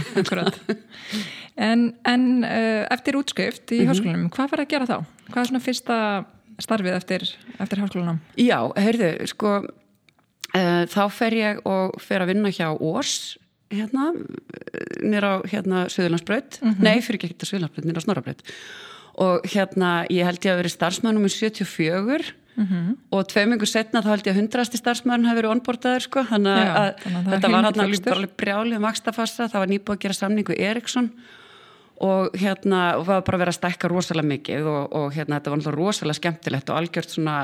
en, 1.70 1.94
en 2.04 2.28
uh, 2.44 2.84
eftir 2.90 3.16
útskrift 3.16 3.72
í 3.72 3.80
mm 3.80 3.80
-hmm. 3.80 3.88
háskólanum, 3.88 4.30
hvað 4.30 4.50
var 4.50 4.60
að 4.60 4.70
gera 4.70 4.86
þá? 4.86 4.98
Hvað 5.32 5.42
er 5.42 5.48
svona 5.48 5.64
fyrsta 5.64 6.24
starfið 6.58 6.94
eftir, 6.94 7.28
eftir 7.58 7.78
háskólanum? 7.78 8.20
Já, 8.36 8.72
heyrðu, 8.76 9.26
sko 9.26 9.64
uh, 9.64 10.84
þá 10.84 11.02
fer 11.10 11.32
ég 11.34 11.60
og 11.64 12.00
fer 12.00 12.20
að 12.20 12.34
vinna 12.34 12.52
hjá 12.52 12.68
Ós 12.76 13.38
hérna, 13.70 14.10
nýra 15.02 15.38
á 15.38 15.46
hérna 15.48 15.86
Suðurlandsbröð, 15.92 16.60
mm 16.62 16.70
-hmm. 16.70 16.82
nei, 16.82 17.00
fyrir 17.00 17.18
ekki 17.18 17.32
ekki 17.32 17.50
Suðurlandsbröð, 17.50 17.88
nýra 17.88 18.00
á 18.02 18.06
Snorabröð 18.06 18.40
og 19.18 19.46
hérna, 19.50 20.06
ég 20.10 20.24
held 20.24 20.44
ég 20.44 20.52
að 20.52 20.60
veri 20.62 20.68
starfsmannum 20.68 21.26
um 21.26 21.28
74 21.28 22.34
Mm 22.58 22.66
-hmm. 22.66 22.96
og 23.10 23.28
tveimingu 23.28 23.66
setna 23.66 24.02
þá 24.02 24.08
held 24.08 24.26
ég 24.26 24.32
að 24.34 24.40
hundrasti 24.40 24.78
starfsmæðurinn 24.78 25.28
hafi 25.28 25.38
verið 25.38 25.50
onbordaður 25.50 26.02
sko. 26.02 26.20
Þannig 26.26 26.50
að, 26.50 26.64
Já, 26.66 26.74
að, 26.74 26.88
að 27.16 27.28
þetta 27.32 27.48
var 27.48 27.64
alltaf 27.64 28.36
brjálið 28.36 28.76
um 28.76 28.82
vakstafassa, 28.82 29.48
það 29.48 29.60
var 29.62 29.68
nýbúið 29.68 29.94
að 29.94 30.02
gera 30.02 30.14
samningu 30.14 30.54
Eriksson 30.58 31.10
og 32.00 32.34
hérna 32.34 32.80
og 32.98 33.06
það 33.06 33.14
var 33.14 33.22
bara 33.26 33.36
að 33.36 33.42
vera 33.42 33.52
að 33.54 33.60
stækka 33.60 33.88
rosalega 33.88 34.28
mikið 34.28 34.66
og, 34.66 34.82
og 34.92 35.14
hérna 35.14 35.38
þetta 35.38 35.50
var 35.50 35.58
náttúrulega 35.58 35.78
rosalega 35.78 36.18
skemmtilegt 36.18 36.70
og 36.70 36.76
algjört 36.76 37.10
svona 37.10 37.36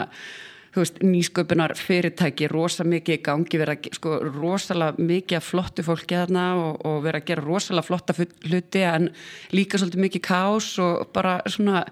veist, 0.82 1.00
nýsköpunar 1.04 1.74
fyrirtæki 1.78 2.48
rosa 2.50 2.84
mikið 2.88 3.18
í 3.18 3.22
gangi 3.24 3.60
vera 3.60 3.76
sko 3.94 4.16
rosalega 4.26 5.04
mikið 5.06 5.38
af 5.38 5.46
flottu 5.46 5.84
fólki 5.86 6.18
þarna 6.18 6.46
og, 6.60 6.82
og 6.88 6.98
vera 7.06 7.20
að 7.22 7.28
gera 7.30 7.44
rosalega 7.44 7.86
flotta 7.86 8.16
hluti 8.18 8.84
en 8.88 9.08
líka 9.54 9.80
svolítið 9.80 10.04
mikið 10.06 10.24
kás 10.26 10.70
og 10.82 11.12
bara 11.14 11.36
svona 11.46 11.84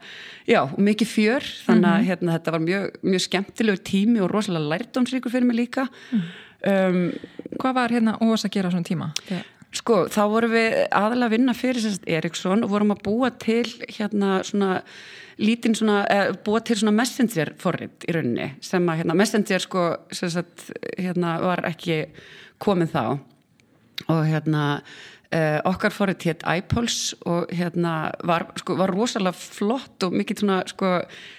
já, 0.49 0.63
mikið 0.77 1.13
fjör, 1.15 1.49
þannig 1.67 1.89
að 1.89 1.95
mm 1.95 2.03
-hmm. 2.03 2.09
hérna, 2.11 2.33
þetta 2.39 2.53
var 2.53 2.67
mjög, 2.67 2.91
mjög 3.03 3.25
skemmtilegur 3.29 3.83
tími 3.85 4.21
og 4.21 4.31
rosalega 4.31 4.71
lærdomsríkur 4.73 5.31
fyrir 5.31 5.47
mig 5.47 5.57
líka 5.57 5.89
mm. 6.13 6.23
um, 6.67 7.13
Hvað 7.53 7.75
var 7.75 7.91
hérna 7.91 8.17
ós 8.21 8.45
að 8.45 8.51
gera 8.51 8.71
svona 8.71 8.85
tíma? 8.85 9.13
Þegar 9.29 9.45
Sko, 9.73 10.05
þá 10.13 10.23
vorum 10.29 10.53
við 10.53 10.75
aðalega 10.93 11.27
að 11.31 11.33
vinna 11.33 11.55
fyrir 11.57 11.95
Eriksson 12.07 12.65
og 12.65 12.73
vorum 12.75 12.93
að 12.93 13.05
búa 13.07 13.31
til 13.41 13.65
hérna 13.89 14.43
svona 14.45 14.83
lítinn 15.43 15.75
svona, 15.77 16.03
eh, 16.11 16.31
búa 16.45 16.63
til 16.65 16.79
svona 16.79 16.95
messenger 16.95 17.55
forrið 17.61 18.07
í 18.09 18.15
rauninni 18.17 18.49
sem 18.61 18.87
að 18.87 19.03
hérna, 19.03 19.17
messenger 19.19 19.65
sko 19.65 19.85
sagt, 20.13 20.71
hérna, 20.99 21.41
var 21.43 21.65
ekki 21.69 22.07
komið 22.63 22.95
þá. 22.95 23.05
Og 24.09 24.23
hérna 24.27 24.65
eh, 25.33 25.61
okkar 25.69 25.95
forrið 25.95 26.27
hétt 26.29 26.47
iPulse 26.47 27.17
og 27.27 27.53
hérna 27.55 28.13
var, 28.25 28.49
sko, 28.61 28.77
var 28.79 28.93
rosalega 28.95 29.35
flott 29.37 30.03
og 30.07 30.17
mikið 30.17 30.43
svona 30.43 30.59
sko 30.71 30.97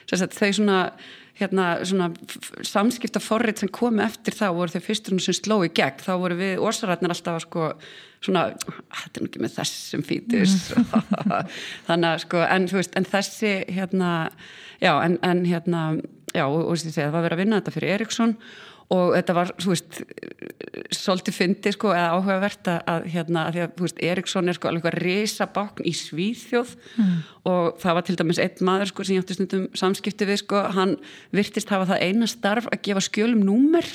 sagt, 0.10 0.38
þau 0.38 0.53
svona 0.60 0.79
hérna 1.39 1.67
svona 1.81 2.12
samskipta 2.62 3.22
forrið 3.24 3.63
sem 3.63 3.72
komi 3.74 4.03
eftir 4.05 4.36
þá 4.38 4.48
voru 4.53 4.74
þau 4.74 4.86
fyrstur 4.86 5.22
sem 5.22 5.38
sló 5.38 5.60
í 5.65 5.72
gegn, 5.74 6.03
þá 6.03 6.13
voru 6.22 6.38
við 6.38 6.62
orsarætnar 6.62 7.15
alltaf 7.15 7.39
að 7.39 7.45
sko 7.48 7.69
svona, 8.23 8.43
þetta 8.55 9.19
er 9.19 9.23
nú 9.23 9.29
ekki 9.29 9.43
með 9.43 9.55
þessum 9.59 10.03
fítus 10.07 10.57
þannig 11.87 12.09
að 12.09 12.19
sko, 12.25 12.43
en 12.47 12.67
þú 12.71 12.79
veist, 12.79 12.99
en 12.99 13.09
þessi 13.09 13.55
hérna, 13.71 14.11
já, 14.83 14.93
en, 14.97 15.17
en 15.25 15.47
hérna 15.47 15.87
já, 16.33 16.45
og 16.45 16.61
þú 16.61 16.69
veist, 16.75 16.93
það 16.95 17.15
var 17.15 17.27
verið 17.27 17.37
að 17.37 17.43
vinna 17.43 17.59
þetta 17.61 17.75
fyrir 17.77 17.97
Eriksson 17.97 18.37
og 18.93 19.13
þetta 19.15 19.35
var, 19.35 19.51
þú 19.61 19.71
veist 19.71 19.99
svolítið 20.93 21.37
fyndi, 21.37 21.71
sko, 21.73 21.91
eða 21.95 22.17
áhugavert 22.17 22.69
að 22.73 23.07
hérna, 23.13 23.45
að 23.47 23.55
því 23.55 23.63
að, 23.63 23.75
þú 23.77 23.87
veist, 23.87 24.01
Eriksson 24.11 24.51
er 24.51 24.57
sko 24.57 24.69
alveg 24.69 24.89
að 24.89 24.97
reysa 25.01 25.47
bákn 25.55 25.87
í 25.87 25.93
Svíþjóð 25.97 26.73
mm. 26.99 27.13
og 27.49 27.69
það 27.81 27.97
var 27.97 28.07
til 28.07 28.17
dæmis 28.19 28.41
einn 28.43 28.67
maður 28.67 28.91
sko 28.91 29.05
sem 29.07 29.17
ég 29.17 29.25
átti 29.25 29.37
stundum 29.37 29.67
samskipti 29.79 30.27
við, 30.29 30.41
sko 30.43 30.65
hann 30.75 30.97
virtist 31.35 31.71
hafa 31.73 31.89
það 31.93 32.03
eina 32.09 32.29
starf 32.29 32.69
að 32.71 32.83
gefa 32.89 33.05
skjölum 33.07 33.45
númer 33.47 33.87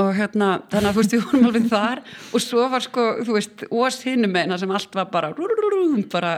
og 0.00 0.10
hérna, 0.16 0.48
þannig 0.72 0.88
að 0.88 0.96
þú 0.96 1.02
veist, 1.02 1.14
við 1.14 1.24
vorum 1.26 1.48
alveg 1.50 1.66
þar 1.70 2.02
og 2.32 2.44
svo 2.44 2.66
var 2.72 2.84
sko, 2.84 3.06
þú 3.26 3.36
veist 3.36 3.64
ós 3.68 3.98
hinnum 4.06 4.32
meina 4.34 4.58
sem 4.60 4.72
allt 4.74 4.96
var 4.96 5.10
bara 5.12 5.32
bara 6.12 6.32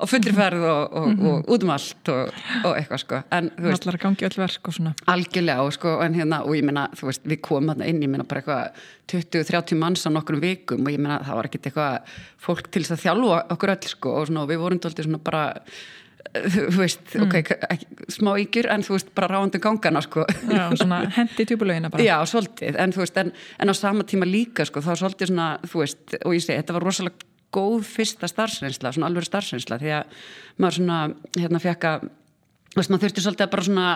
á 0.00 0.04
fullri 0.08 0.34
ferð 0.36 0.64
og, 0.64 0.92
og, 0.92 1.08
mm 1.08 1.16
-hmm. 1.16 1.26
og 1.28 1.50
út 1.54 1.64
um 1.64 1.70
allt 1.70 2.08
og, 2.08 2.32
og 2.64 2.76
eitthvað 2.76 3.00
sko, 3.04 3.22
en 3.30 3.50
þú 3.56 3.66
veist 3.68 3.86
Allar 3.86 3.98
gangi 3.98 4.26
öll 4.28 4.38
verk 4.38 4.68
og 4.68 4.74
svona 4.74 4.94
Algjörlega 5.06 5.60
og 5.62 5.72
sko, 5.72 6.00
en 6.00 6.14
hérna, 6.14 6.42
og 6.44 6.54
ég 6.56 6.64
meina, 6.64 6.88
þú 6.94 7.06
veist 7.06 7.24
við 7.24 7.40
komum 7.40 7.68
hérna 7.70 7.86
inn, 7.86 8.02
ég 8.02 8.08
meina 8.08 8.24
bara 8.24 8.40
eitthvað 8.40 8.70
20-30 9.10 9.74
manns 9.74 10.06
á 10.06 10.10
nokkrum 10.10 10.40
vikum 10.40 10.86
og 10.86 10.92
ég 10.92 10.98
meina 10.98 11.22
það 11.24 11.34
var 11.34 11.44
ekkit 11.44 11.66
eitthvað 11.66 12.00
fólk 12.38 12.70
til 12.70 12.82
þess 12.82 12.92
að 12.92 13.02
þjálfa 13.04 13.46
okkur 13.50 13.70
öll 13.70 13.88
sko 13.88 14.08
og 14.20 14.26
svona, 14.26 14.46
við 14.46 14.58
vorum 14.58 14.80
alltaf 14.82 15.04
svona 15.04 15.18
bara 15.18 15.62
þú 16.30 16.66
veist, 16.78 17.02
mm. 17.16 17.24
ok, 17.26 18.10
smá 18.14 18.30
ykkur 18.44 18.68
en 18.70 18.84
þú 18.86 18.94
veist, 18.94 19.10
bara 19.16 19.30
ráðandi 19.32 19.60
gangana 19.62 20.02
sko. 20.04 20.24
Já, 20.46 20.62
svona 20.78 21.02
hendi 21.16 21.46
tjúbulögina 21.48 21.90
bara 21.90 22.06
Já, 22.06 22.16
svolítið, 22.30 22.78
en 22.78 22.94
þú 22.94 23.02
veist, 23.02 23.18
en, 23.20 23.32
en 23.58 23.72
á 23.72 23.74
sama 23.74 24.06
tíma 24.06 24.28
líka 24.28 24.66
sko, 24.68 24.82
þá 24.84 24.92
svolítið 25.02 25.32
svona, 25.32 25.50
þú 25.66 25.82
veist 25.82 26.16
og 26.20 26.36
ég 26.36 26.44
segi, 26.44 26.60
þetta 26.62 26.76
var 26.78 26.86
rosalega 26.86 27.28
góð 27.50 27.82
fyrsta 27.88 28.30
starfsreynsla, 28.30 28.94
svona 28.94 29.10
alveg 29.10 29.26
starfsreynsla 29.26 29.80
því 29.80 29.94
að 29.96 30.20
maður 30.62 30.78
svona, 30.78 30.98
hérna 31.34 31.62
fekk 31.66 31.88
að 31.90 32.06
þú 32.06 32.78
veist, 32.78 32.92
maður 32.92 33.04
þurfti 33.06 33.26
svolítið 33.26 33.46
að 33.48 33.52
bara 33.56 33.66
svona 33.66 33.88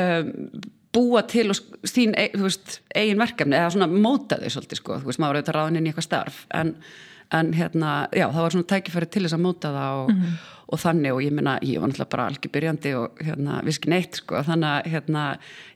um, 0.00 0.34
búa 0.92 1.24
til 1.28 1.46
og 1.52 1.88
sín, 1.88 2.16
e, 2.16 2.30
þú 2.32 2.46
veist, 2.46 2.78
eigin 2.96 3.20
verkefni 3.20 3.60
eða 3.60 3.72
svona 3.76 3.92
móta 3.92 4.40
þau 4.40 4.56
svolítið, 4.56 4.80
sko, 4.80 5.00
þú 5.02 5.10
veist, 5.10 5.20
maður 5.20 5.42
auðvitað 5.42 5.58
ráðin 5.58 5.80
inn 5.80 5.88
í 5.88 5.92
eitthvað 5.92 6.08
starf, 6.08 6.44
en 6.56 6.78
en 7.32 7.52
hérna, 7.56 7.92
já, 8.12 8.26
að 10.72 10.76
og, 10.76 10.80
þannig 10.80 11.12
og 11.12 11.20
ég 11.22 11.34
minna, 11.34 11.56
ég 11.64 11.80
var 11.80 11.90
náttúrulega 11.90 12.12
bara 12.14 12.28
algjör 12.30 12.52
byrjandi 12.54 12.94
og 12.96 13.20
hérna, 13.20 13.58
viski 13.66 13.90
neitt 13.92 14.22
sko, 14.22 14.40
þannig 14.46 14.68
að 14.70 14.88
hérna, 14.94 15.24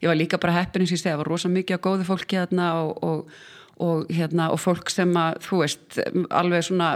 ég 0.01 0.11
var 0.11 0.19
líka 0.19 0.41
bara 0.41 0.57
heppin 0.57 0.85
eins 0.85 0.93
og 0.93 0.97
ég 0.97 1.03
segi, 1.03 1.13
það 1.13 1.21
var 1.23 1.31
rosa 1.33 1.51
mikið 1.53 1.77
á 1.77 1.85
góði 1.87 2.07
fólki 2.09 2.39
hérna 2.41 2.69
og, 2.81 3.03
og, 3.05 3.35
og 3.87 4.13
hérna, 4.17 4.49
og 4.55 4.61
fólk 4.63 4.93
sem 4.93 5.13
að, 5.21 5.41
þú 5.47 5.63
veist, 5.63 5.99
alveg 6.41 6.67
svona 6.69 6.91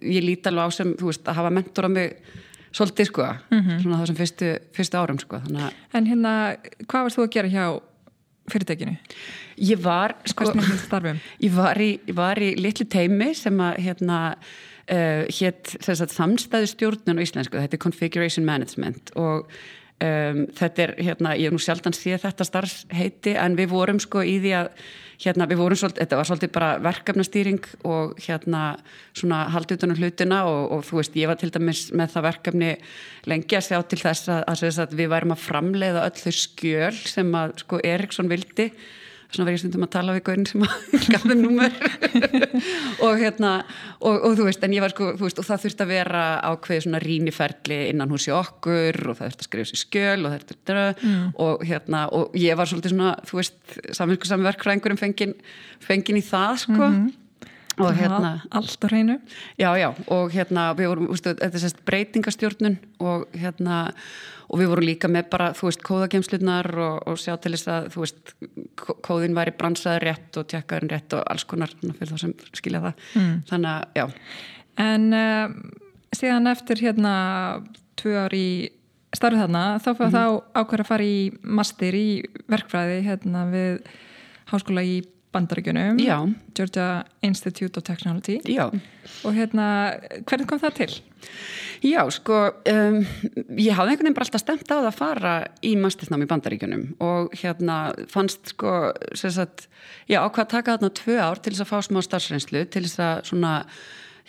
ég 0.00 0.26
líti 0.26 0.50
alveg 0.50 0.70
á 0.70 0.76
sem, 0.78 0.92
þú 1.00 1.10
veist, 1.10 1.24
að 1.26 1.40
hafa 1.40 1.54
mentor 1.54 1.88
á 1.88 1.90
mig 1.90 2.14
svolítið 2.74 3.10
sko, 3.10 3.26
mm 3.50 3.60
-hmm. 3.60 3.82
svona 3.82 3.98
það 3.98 4.06
sem 4.06 4.16
fyrstu, 4.16 4.58
fyrstu 4.74 4.98
árum 4.98 5.18
sko, 5.18 5.36
að 5.36 5.72
En 5.92 6.06
hérna, 6.06 6.56
hvað 6.86 7.02
varst 7.02 7.18
þú 7.18 7.22
að 7.22 7.34
gera 7.34 7.48
hjá 7.48 7.80
fyrirtækinu? 8.50 8.96
Ég 9.56 9.78
var, 9.82 10.16
sko, 10.26 10.44
ég 11.40 11.52
var 11.52 11.80
í, 11.80 12.00
var 12.12 12.38
í 12.38 12.54
litlu 12.56 12.86
teimi 12.86 13.34
sem 13.34 13.60
að 13.60 13.78
hérna 13.78 14.36
uh, 14.90 15.24
hétt 15.28 15.76
samstæðu 15.84 16.68
stjórnun 16.72 17.20
á 17.20 17.24
íslensku, 17.24 17.60
þetta 17.60 17.78
er 17.78 17.84
Configuration 17.84 18.46
Management 18.48 19.14
og 19.20 19.48
um, 20.02 20.44
þetta 20.58 20.86
er, 20.86 20.94
hérna, 21.08 21.34
ég 21.38 21.48
hef 21.48 21.56
nú 21.56 21.62
sjaldan 21.62 21.96
séð 21.96 22.26
þetta 22.26 22.48
starfsheiti 22.48 23.34
en 23.40 23.56
við 23.58 23.72
vorum 23.72 24.00
sko 24.02 24.24
í 24.24 24.38
því 24.42 24.54
að 24.60 24.70
hérna 25.24 25.46
við 25.48 25.60
vorum 25.60 25.78
svolítið, 25.78 26.02
þetta 26.02 26.18
var 26.18 26.28
svolítið 26.28 26.52
bara 26.56 26.70
verkefnastýring 26.82 27.68
og 27.86 28.16
hérna 28.24 28.62
svona 29.14 29.44
haldið 29.54 29.78
utan 29.78 29.94
á 29.94 30.00
hlutina 30.00 30.40
og, 30.50 30.74
og 30.74 30.82
þú 30.88 30.98
veist 30.98 31.18
ég 31.20 31.30
var 31.30 31.38
til 31.40 31.52
dæmis 31.54 31.84
með 31.94 32.16
það 32.16 32.26
verkefni 32.28 32.72
lengi 33.30 33.58
að 33.58 33.66
sjá 33.68 33.78
til 33.88 34.00
þess 34.02 34.32
að, 34.34 34.42
að, 34.50 34.82
að 34.84 34.98
við 34.98 35.10
værum 35.14 35.36
að 35.36 35.46
framleiða 35.46 36.04
öll 36.08 36.18
þau 36.18 36.36
skjöl 36.40 36.92
sem 37.14 37.32
að 37.38 37.56
sko 37.62 37.80
Eriksson 37.86 38.30
vildi 38.32 38.68
svona 39.34 39.48
verið 39.48 39.62
stundum 39.62 39.86
að 39.86 39.92
tala 39.94 40.14
við 40.16 40.24
gaurin 40.28 40.46
sem 40.48 40.64
gaf 41.12 41.24
þeim 41.24 41.42
númer 41.42 41.74
og 43.04 43.18
hérna 43.20 43.52
og, 44.00 44.14
og 44.14 44.36
þú 44.38 44.46
veist, 44.48 44.64
en 44.66 44.76
ég 44.76 44.84
var 44.84 44.94
sko 44.94 45.10
veist, 45.20 45.40
og 45.40 45.48
það 45.48 45.64
þurfti 45.64 45.84
að 45.84 45.92
vera 45.92 46.22
ákveð 46.50 46.84
svona 46.86 47.02
ríniferli 47.02 47.80
innan 47.90 48.14
húsi 48.14 48.32
okkur 48.34 49.00
og 49.10 49.18
það 49.18 49.26
þurfti 49.26 49.44
að 49.44 49.48
skrifa 49.48 49.70
sér 49.70 49.82
skjöl 49.82 50.20
og 50.20 50.30
það 50.30 50.46
þurfti 50.52 50.76
að 50.76 51.02
mm. 51.08 51.26
og 51.46 51.66
hérna, 51.68 52.04
og 52.18 52.38
ég 52.38 52.60
var 52.60 52.70
svolítið 52.70 52.94
svona 52.94 53.14
þú 53.28 53.40
veist, 53.40 53.58
saminsku 53.98 54.30
samverkfræðingurum 54.30 55.00
fengin, 55.00 55.36
fengin 55.84 56.20
í 56.20 56.24
það 56.24 56.60
sko 56.66 56.78
mm 56.78 56.94
-hmm. 56.98 57.14
og 57.84 57.96
hérna 57.98 58.34
allt 58.50 58.84
á 58.84 58.86
hreinu 58.88 59.18
já, 59.58 59.70
já, 59.78 59.90
og 60.06 60.30
hérna 60.32 60.70
við 60.78 60.88
vorum, 60.88 61.08
þú 61.08 61.16
veist, 61.16 61.26
þetta 61.42 61.56
er 61.56 61.64
sérst 61.64 61.84
breytingastjórnun 61.84 62.78
og 62.98 63.26
hérna 63.34 63.94
og 64.48 64.60
við 64.60 64.70
vorum 64.72 64.88
líka 64.88 65.10
með 65.10 65.28
bara, 65.32 65.50
þú 65.56 65.68
veist, 65.68 65.84
kóðakemslunar 65.86 66.70
og, 66.84 66.96
og 67.10 67.20
sjá 67.20 67.36
til 67.42 67.54
þess 67.54 67.70
að, 67.72 67.86
þú 67.94 68.04
veist 68.04 68.34
kóðin 69.06 69.38
væri 69.38 69.54
bransaður 69.58 70.08
rétt 70.10 70.40
og 70.40 70.48
tjekkaður 70.52 70.90
rétt 70.92 71.16
og 71.16 71.24
alls 71.32 71.46
konar 71.48 71.72
fyrir 71.80 72.12
það 72.12 72.22
sem 72.24 72.34
skilja 72.52 72.82
það 72.84 73.06
mm. 73.20 73.32
þannig 73.52 73.72
að, 73.72 73.88
já 74.00 74.06
En 74.74 75.12
uh, 75.14 75.52
síðan 76.16 76.50
eftir 76.50 76.80
hérna 76.82 77.14
tvö 78.00 78.16
ár 78.24 78.34
í 78.34 78.48
starfið 79.14 79.44
þarna, 79.44 79.64
þá 79.78 79.90
fyrir 79.92 80.08
mm. 80.08 80.14
þá 80.16 80.58
ákveður 80.58 80.82
að 80.82 80.88
fara 80.88 81.06
í 81.06 81.18
master 81.60 81.98
í 81.98 82.08
verkfræði 82.50 82.96
hérna 83.06 83.44
við 83.52 83.76
háskóla 84.50 84.82
í 84.86 84.96
bandaríkunum 85.34 85.98
Georgia 86.54 87.04
Institute 87.26 87.80
of 87.80 87.86
Technology 87.86 88.38
Já. 88.48 88.68
og 89.24 89.34
hérna, 89.36 89.66
hvernig 90.28 90.48
kom 90.50 90.62
það 90.62 90.78
til? 90.78 90.90
Já, 91.84 92.00
sko 92.12 92.38
um, 92.70 93.00
ég 93.58 93.76
hafði 93.76 93.94
einhvern 93.94 94.06
veginn 94.06 94.16
bara 94.16 94.28
alltaf 94.28 94.42
stemt 94.44 94.70
á 94.70 94.76
það 94.76 94.88
að 94.88 94.98
fara 94.98 95.34
í 95.64 95.74
mastersnám 95.80 96.24
í 96.24 96.30
bandaríkunum 96.30 96.86
og 97.04 97.34
hérna 97.40 97.78
fannst 98.12 98.54
sko 98.54 98.94
sagt, 99.14 99.68
já, 100.08 100.22
ákvað 100.22 100.46
að 100.46 100.54
taka 100.54 100.78
þarna 100.78 100.94
tvö 101.00 101.18
ár 101.20 101.42
til 101.42 101.52
þess 101.52 101.66
að 101.66 101.72
fá 101.72 101.78
smá 101.88 102.00
starfsreynslu 102.06 102.64
til 102.72 102.86
þess 102.86 103.04
að 103.04 103.22
svona 103.32 103.54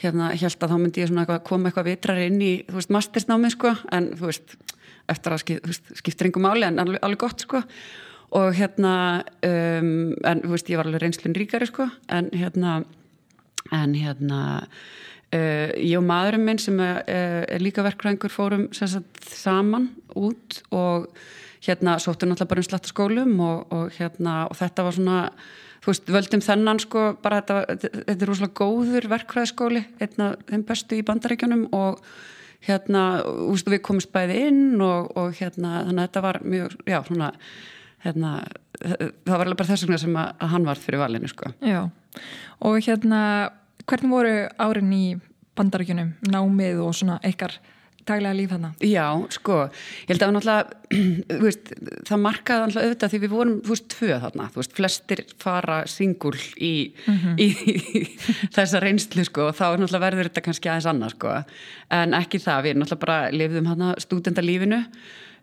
hérna, 0.01 0.31
held 0.35 0.57
að 0.59 0.73
þá 0.73 0.77
myndi 0.79 1.03
ég 1.03 1.11
svona 1.11 1.39
koma 1.47 1.69
eitthvað 1.69 1.89
vitrar 1.91 2.23
inn 2.25 2.41
í, 2.43 2.53
þú 2.67 2.79
veist, 2.79 2.91
mastersnámi 2.91 3.51
sko, 3.53 3.71
en 3.95 4.11
þú 4.19 4.27
veist, 4.27 4.57
eftir 5.11 5.35
að 5.35 5.43
skip, 5.43 5.69
skiptir 6.01 6.29
einhver 6.29 6.43
máli 6.43 6.67
en 6.67 6.81
alveg, 6.81 6.99
alveg 7.05 7.21
gott 7.21 7.45
sko 7.45 7.61
og 8.35 8.51
hérna 8.57 8.93
um, 9.45 10.13
en 10.27 10.43
þú 10.43 10.53
veist 10.53 10.69
ég 10.71 10.79
var 10.79 10.89
alveg 10.89 11.05
reynslun 11.05 11.37
ríkari 11.37 11.67
sko. 11.69 11.87
En 12.11 12.29
hérna 12.35 12.81
en 13.73 13.95
hérna 13.97 14.41
uh, 14.65 15.71
ég 15.79 15.95
og 15.97 16.05
maðurinn 16.05 16.45
minn 16.45 16.61
sem 16.61 16.79
er, 16.83 17.01
er 17.07 17.63
líka 17.63 17.85
verkræðingur 17.85 18.33
fórum 18.33 18.67
sagt, 18.75 19.23
saman 19.25 19.89
út 20.15 20.61
og 20.75 21.09
hérna 21.65 21.97
sóttum 22.01 22.29
náttúrulega 22.29 22.51
bara 22.51 22.61
um 22.61 22.69
slattaskólum 22.69 23.39
og, 23.41 23.73
og 23.73 23.95
hérna 23.97 24.45
og 24.49 24.59
þetta 24.59 24.85
var 24.85 24.97
svona 24.97 25.19
þú 25.85 25.91
veist 25.91 26.13
völdum 26.15 26.43
þennan 26.45 26.81
sko 26.81 27.03
bara 27.21 27.41
þetta, 27.41 27.77
þetta 27.93 28.15
er 28.15 28.29
rosalega 28.29 28.59
góður 28.59 29.09
verkræðskóli 29.11 29.83
einn 30.01 30.25
af 30.25 30.39
þeim 30.49 30.65
bestu 30.65 30.97
í 30.97 31.05
bandaríkjunum 31.05 31.67
og 31.77 32.01
hérna 32.65 33.05
ústu, 33.49 33.73
við 33.73 33.83
komumst 33.85 34.13
bæði 34.13 34.47
inn 34.49 34.81
og, 34.81 35.11
og 35.17 35.35
hérna 35.37 35.83
þannig 35.85 36.01
að 36.01 36.07
þetta 36.07 36.25
var 36.25 36.41
mjög 36.45 36.77
já 36.89 36.99
svona 37.05 37.31
hérna, 38.05 38.31
það 38.79 39.31
var 39.33 39.45
alveg 39.45 39.59
bara 39.59 39.69
þess 39.73 39.85
vegna 39.85 40.01
sem 40.01 40.17
að, 40.21 40.33
að 40.39 40.51
hann 40.55 40.67
var 40.69 40.81
fyrir 40.81 41.03
valinu 41.03 41.31
sko. 41.31 41.51
Já, 41.65 41.81
og 42.65 42.81
hérna 42.85 43.21
hvernig 43.85 44.13
voru 44.15 44.35
árin 44.61 44.93
í 44.95 45.05
bandaríkunum 45.55 46.15
námið 46.31 46.83
og 46.83 46.95
svona 46.97 47.19
eitthvað 47.23 47.59
daglega 48.05 48.37
líf 48.37 48.53
hana? 48.53 48.71
Já, 48.85 49.05
sko, 49.33 49.57
ég 50.05 50.13
held 50.13 50.25
að 50.25 50.33
náttúrulega, 50.35 50.97
veist, 51.45 51.71
það 52.05 52.21
markaði 52.21 52.61
náttúrulega 52.61 52.89
auðvitað 52.89 53.13
því 53.13 53.19
við 53.23 53.33
vorum, 53.33 53.55
þú 53.65 53.73
veist, 53.73 53.87
tvö 53.95 54.19
þarna, 54.23 54.47
þú 54.53 54.61
veist, 54.61 54.75
flestir 54.79 55.23
fara 55.41 55.77
singul 55.89 56.35
í, 56.37 56.73
mm 57.05 57.17
-hmm. 57.23 57.35
í, 57.41 57.47
í 57.49 58.03
þessa 58.57 58.81
reynslu, 58.83 59.25
sko, 59.25 59.49
og 59.49 59.57
þá 59.57 59.65
náttúrulega 59.73 60.05
verður 60.05 60.29
þetta 60.29 60.45
kannski 60.45 60.69
aðeins 60.69 60.89
annað, 60.91 61.15
sko, 61.17 61.35
en 61.99 62.17
ekki 62.21 62.41
það, 62.45 62.63
við 62.67 62.77
náttúrulega 62.77 63.05
bara 63.05 63.19
lifðum 63.31 63.71
hana 63.73 63.93
stúdendalífinu, 63.97 64.83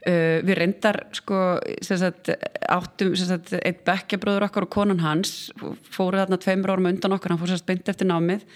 uh, 0.08 0.38
við 0.46 0.58
reyndar, 0.58 1.00
sko, 1.16 1.40
sagt, 1.84 2.32
áttum, 2.72 3.14
sagt, 3.18 3.52
eitt 3.60 3.82
bekkjabróður 3.88 4.48
okkar 4.48 4.68
og 4.68 4.72
konan 4.74 5.02
hans 5.04 5.50
fóruð 5.92 6.24
þarna 6.24 6.40
tveimur 6.42 6.74
árum 6.74 6.90
undan 6.92 7.16
okkar, 7.18 7.34
hann 7.34 7.42
fór 7.42 7.52
sérst 7.52 7.68
beint 7.68 7.92
eftir 7.92 8.10
námið, 8.10 8.46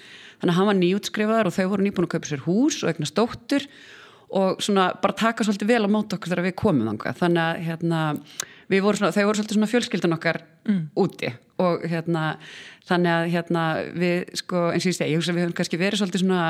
þannig 0.40 0.54
að 0.54 0.58
hann 0.60 0.70
var 0.70 0.80
nýjútskrifaðar 0.80 1.50
og 1.50 1.56
þau 1.56 1.68
voru 1.74 1.86
nýbúin 1.86 2.08
að 2.08 2.16
kaupa 2.16 2.32
sér 2.32 2.44
hús 2.46 2.82
og 2.82 2.92
eignast 2.92 3.16
dóttur 3.16 3.68
og 4.36 4.62
svona 4.62 4.90
bara 5.02 5.14
taka 5.14 5.46
svolítið 5.46 5.70
vel 5.70 5.86
á 5.86 5.90
mót 5.90 6.14
okkur 6.16 6.32
þegar 6.32 6.48
við 6.48 6.56
komum 6.58 6.88
þanga 6.90 7.12
þannig 7.20 7.42
að 7.42 7.60
hérna, 7.68 8.00
voru 8.74 8.98
svona, 8.98 9.12
þau 9.14 9.26
voru 9.28 9.38
svolítið 9.38 9.58
svona 9.58 9.70
fjölskyldan 9.70 10.16
okkar 10.16 10.40
mm. 10.66 10.80
úti 10.98 11.30
og 11.62 11.86
hérna 11.86 12.24
þannig 12.88 13.12
að 13.12 13.28
hérna 13.34 13.64
við 13.94 14.36
sko 14.42 14.68
eins 14.72 14.86
og 14.86 14.90
ég 14.90 14.98
segi, 14.98 15.12
ég 15.14 15.20
hugsa 15.20 15.36
við 15.36 15.46
höfum 15.46 15.56
kannski 15.60 15.80
verið 15.80 16.02
svolítið 16.02 16.24
svona 16.24 16.42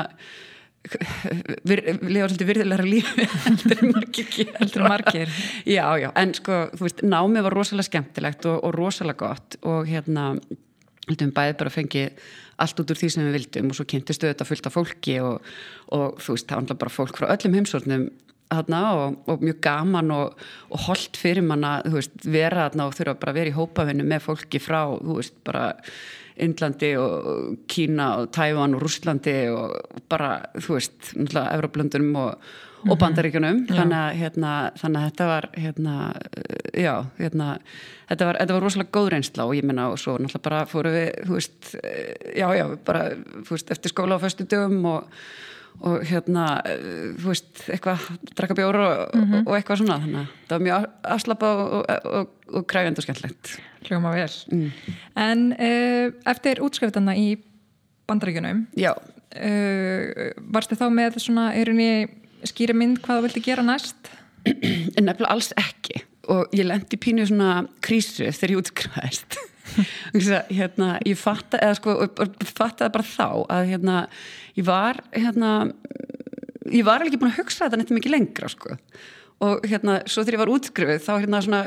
við 1.67 1.81
lifum 1.87 2.29
svolítið 2.29 2.49
virðilega 2.51 2.85
lífi 2.87 3.25
heldur 3.45 3.83
margir 3.89 4.29
heldur 4.59 4.85
margir. 4.87 5.33
Já 5.67 5.85
já. 5.99 6.09
En 6.15 6.33
sko 6.37 6.61
þú 6.75 6.87
veist 6.87 7.03
námið 7.03 7.47
var 7.47 7.57
rosalega 7.57 7.89
skemmtilegt 7.89 8.47
og, 8.49 8.61
og 8.63 8.75
rosalega 8.77 9.25
gott 9.25 9.59
og 9.67 9.89
hérna 9.89 10.33
heldum 11.07 11.33
bæðið 11.35 11.57
bara 11.59 11.71
að 11.71 11.77
fengi 11.77 12.05
allt 12.57 12.79
út 12.81 12.91
úr 12.91 12.99
því 12.99 13.09
sem 13.13 13.27
við 13.27 13.35
vildum 13.37 13.71
og 13.71 13.77
svo 13.77 13.85
kynntistu 13.89 14.29
þetta 14.29 14.47
fullt 14.47 14.69
af 14.69 14.75
fólki 14.75 15.17
og, 15.23 15.51
og 15.95 16.21
þú 16.23 16.35
veist, 16.35 16.47
það 16.49 16.71
var 16.71 16.79
bara 16.83 16.95
fólk 16.95 17.19
frá 17.19 17.29
öllum 17.35 17.57
heimsórnum 17.59 18.07
þarna 18.47 18.81
og, 18.95 19.17
og 19.27 19.43
mjög 19.43 19.59
gaman 19.63 20.13
og, 20.15 20.45
og 20.71 20.85
holdt 20.87 21.19
fyrir 21.19 21.45
manna, 21.45 21.77
veist, 21.91 22.15
vera 22.23 22.67
þarna 22.67 22.87
og 22.87 22.95
þurfa 22.97 23.17
bara 23.21 23.33
að 23.33 23.39
vera 23.41 23.51
í 23.51 23.57
hópavinnu 23.57 24.07
með 24.07 24.23
fólki 24.29 24.61
frá, 24.63 24.81
veist, 25.03 25.35
bara 25.47 25.69
Indlandi 26.43 26.93
og 27.01 27.57
Kína 27.71 28.13
og 28.21 28.31
Tævan 28.35 28.77
og 28.77 28.85
Rúslandi 28.85 29.35
og 29.53 30.01
bara, 30.09 30.37
þú 30.57 30.77
veist, 30.77 31.13
náttúrulega 31.15 31.57
Európlöndunum 31.57 32.15
og 32.23 32.47
og 32.85 32.93
mhm. 32.93 32.99
bandaríkunum 33.01 33.61
þannig 33.71 33.97
að, 33.97 34.17
hérna, 34.21 34.51
þannig 34.77 34.99
að 34.99 35.07
þetta 35.07 35.27
var 35.31 35.47
hérna, 35.57 35.95
já, 36.77 36.93
hérna 37.17 37.47
þetta 38.09 38.27
var, 38.29 38.39
þetta 38.41 38.57
var 38.57 38.65
rosalega 38.67 38.93
góð 38.97 39.09
reynsla 39.13 39.47
og 39.47 39.57
ég 39.57 39.67
minna 39.67 39.87
og 39.91 39.99
svo 40.01 40.17
náttúrulega 40.21 40.45
bara 40.45 40.61
fóru 40.69 40.93
við 40.93 41.09
þú 41.25 41.39
veist, 41.39 41.71
já, 42.37 42.47
já, 42.59 42.65
bara 42.87 43.03
veist, 43.49 43.73
eftir 43.73 43.93
skóla 43.93 44.19
á 44.21 44.23
föstu 44.23 44.45
dögum 44.45 44.85
og, 44.93 45.09
og 45.85 46.05
hérna, 46.09 46.45
þú 47.19 47.29
veist 47.29 47.63
eitthvað, 47.69 48.05
drakka 48.33 48.55
bjóru 48.57 48.81
og, 48.81 49.15
mm 49.15 49.23
-hmm. 49.23 49.43
og 49.45 49.57
eitthvað 49.57 49.77
svona, 49.77 49.99
þannig 50.01 50.19
að 50.21 50.27
það 50.47 50.55
var 50.55 50.65
mjög 50.65 50.87
afslapa 51.03 51.47
og, 51.53 52.29
og 52.53 52.67
krægjand 52.67 52.97
og 52.97 53.03
skemmtlegt 53.03 53.59
Hljóma 53.87 54.11
vel 54.11 54.31
mm. 54.51 54.71
En 55.15 55.51
uh, 55.53 56.11
eftir 56.25 56.61
útskriftana 56.61 57.15
í 57.15 57.37
bandaríkunum 58.07 58.67
Já 58.75 58.93
uh, 58.95 60.31
Varstu 60.53 60.75
þá 60.75 60.89
með 60.89 61.19
svona, 61.19 61.53
er 61.53 61.69
henni 61.69 62.07
skýra 62.43 62.73
mynd 62.73 62.99
hvað 63.01 63.19
þú 63.19 63.21
vilti 63.27 63.45
gera 63.45 63.63
næst? 63.63 64.09
En 64.45 65.05
nefnilega 65.07 65.31
alls 65.33 65.53
ekki 65.57 66.03
og 66.27 66.47
ég 66.55 66.67
lendi 66.67 66.97
pínu 66.97 67.25
svona 67.27 67.67
krísu 67.81 68.27
þegar 68.31 68.51
ég 68.51 68.61
útskræðist 68.61 69.37
hérna, 70.59 70.95
ég 71.07 71.19
fatta 71.19 71.59
eða 71.63 71.77
sko, 71.79 71.97
fattaði 72.47 72.95
bara 72.95 73.07
þá 73.11 73.27
að 73.57 73.69
hérna, 73.73 73.99
ég 74.57 74.67
var 74.67 75.01
hérna, 75.11 75.53
ég 76.71 76.87
var 76.87 77.05
ekki 77.05 77.19
búin 77.21 77.31
að 77.33 77.39
hugsa 77.41 77.65
þetta 77.65 77.81
nefnilega 77.81 78.01
mikið 78.01 78.15
lengra 78.17 78.51
sko. 78.51 78.77
Og 79.45 79.65
hérna, 79.69 79.99
svo 80.09 80.23
þegar 80.25 80.33
ég 80.33 80.41
var 80.41 80.51
útskrifuð 80.55 81.01
þá 81.05 81.11
hérna 81.13 81.41
svona, 81.45 81.57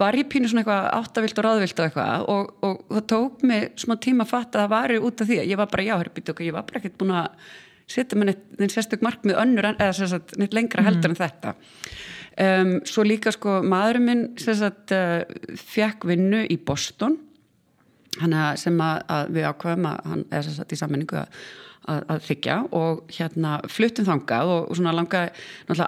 var 0.00 0.16
ég 0.18 0.28
pínu 0.28 0.50
svona 0.50 0.60
eitthvað 0.60 0.88
áttavilt 0.98 1.38
og 1.40 1.46
ráðvilt 1.46 1.78
og 1.78 1.86
eitthvað 1.86 2.26
og, 2.34 2.50
og 2.68 2.82
það 2.90 3.06
tók 3.14 3.44
mig 3.48 3.70
smá 3.80 3.94
tíma 3.96 4.26
að 4.26 4.34
fatta 4.34 4.58
að 4.58 4.66
það 4.66 4.74
var 4.74 4.94
út 5.08 5.22
af 5.24 5.30
því 5.30 5.38
að 5.40 5.52
ég 5.54 5.60
var 5.62 5.70
bara, 5.72 5.86
já, 5.86 5.94
herrbyrju, 6.02 6.34
ég 6.44 6.56
var 6.56 6.66
bara 6.68 6.82
ekkert 6.82 6.98
búin 7.00 7.14
að 7.16 7.54
setja 7.94 8.18
með 8.18 8.34
neitt 8.58 8.74
sérstök 8.74 9.04
markmið 9.04 9.40
önnur 9.40 9.70
eða 9.72 10.20
neitt 10.40 10.56
lengra 10.56 10.84
heldur 10.84 11.12
mm. 11.12 11.16
en 11.16 11.20
þetta. 11.22 11.54
Um, 12.34 12.72
svo 12.88 13.04
líka 13.06 13.30
sko 13.30 13.60
maðurinn 13.62 14.08
minn 14.08 14.22
sagt, 14.42 14.90
uh, 14.90 15.22
fekk 15.54 16.08
vinnu 16.10 16.42
í 16.50 16.56
Boston 16.58 17.20
að, 18.22 18.56
sem 18.62 18.80
að, 18.80 19.02
að 19.16 19.34
við 19.36 19.48
ákveðum 19.50 19.88
að 19.90 20.10
hann 20.12 20.24
er 20.30 20.46
sagt, 20.48 20.72
í 20.72 20.80
sammenningu 20.80 21.20
að, 21.22 21.32
að 21.88 22.22
þykja 22.28 22.60
og 22.76 23.02
hérna 23.16 23.56
fluttum 23.72 24.08
þangað 24.08 24.54
og, 24.54 24.70
og 24.70 24.78
svona 24.78 24.94
langa 24.96 25.26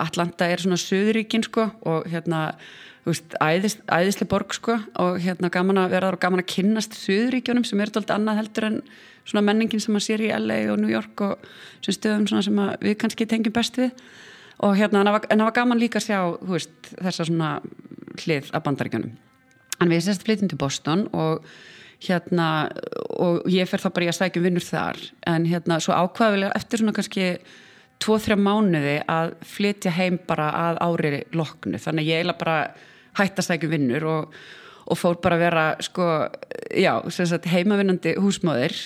Atlanta 0.00 0.50
er 0.50 0.64
svona 0.64 0.80
söðuríkin 0.80 1.46
sko 1.46 1.70
og 1.86 2.10
hérna 2.10 2.48
Veist, 3.06 3.36
æðis, 3.38 3.76
æðisli 3.86 4.26
borg 4.26 4.50
sko 4.56 4.80
og 4.98 5.20
hérna 5.22 5.46
gaman 5.54 5.78
að 5.78 5.92
vera 5.92 6.08
og 6.10 6.18
gaman 6.18 6.42
að 6.42 6.48
kynnast 6.56 6.96
Suðuríkjónum 6.98 7.62
sem 7.62 7.78
er 7.78 7.92
alltaf 7.92 8.16
annað 8.16 8.40
heldur 8.40 8.66
en 8.66 8.80
svona 9.22 9.44
menningin 9.46 9.82
sem 9.82 9.94
maður 9.94 10.06
sér 10.08 10.24
í 10.26 10.30
LA 10.34 10.56
og 10.72 10.80
New 10.82 10.90
York 10.90 11.22
og 11.22 11.44
sem 11.86 11.94
stöðum 11.94 12.26
sem 12.26 12.58
við 12.82 12.96
kannski 12.98 13.28
tengjum 13.30 13.54
best 13.54 13.78
við. 13.78 13.92
Og 14.66 14.74
hérna 14.80 15.04
en 15.04 15.12
það 15.12 15.44
var 15.44 15.54
gaman 15.54 15.78
líka 15.78 16.00
að 16.00 16.08
sjá 16.08 16.18
veist, 16.50 16.74
þessa 16.96 17.28
svona 17.28 17.52
hlið 18.24 18.50
af 18.50 18.66
bandaríkjunum. 18.66 19.14
En 19.78 19.92
við 19.92 20.02
sérst 20.08 20.26
flytjum 20.26 20.50
til 20.50 20.58
Boston 20.58 21.06
og 21.14 21.46
hérna 22.04 22.48
og 23.16 23.46
ég 23.50 23.68
fer 23.68 23.82
þá 23.82 23.88
bara 23.94 24.06
í 24.06 24.10
að 24.10 24.18
sækjum 24.18 24.46
vinnur 24.46 24.66
þar. 24.66 25.00
En 25.28 25.46
hérna 25.48 25.78
svo 25.82 25.96
ákvaðilega 25.96 26.56
eftir 26.58 26.82
svona 26.82 26.94
kannski 26.96 27.30
tvo-þrjá 28.04 28.36
mánuði 28.40 28.98
að 29.08 29.32
flytja 29.48 29.94
heim 29.96 30.18
bara 30.28 30.50
að 30.52 30.80
áriði 30.84 31.22
loknu. 31.36 31.80
Þannig 31.80 32.10
ég 32.10 32.20
eiginlega 32.20 32.42
bara 32.42 32.58
hætti 33.16 33.42
að 33.42 33.48
sækjum 33.48 33.72
vinnur 33.72 34.08
og, 34.10 34.36
og 34.86 35.00
fór 35.00 35.20
bara 35.24 35.38
að 35.38 35.44
vera 35.46 35.66
sko, 35.84 36.10
já, 36.76 36.92
heimavinnandi 37.52 38.16
húsmáðir 38.20 38.76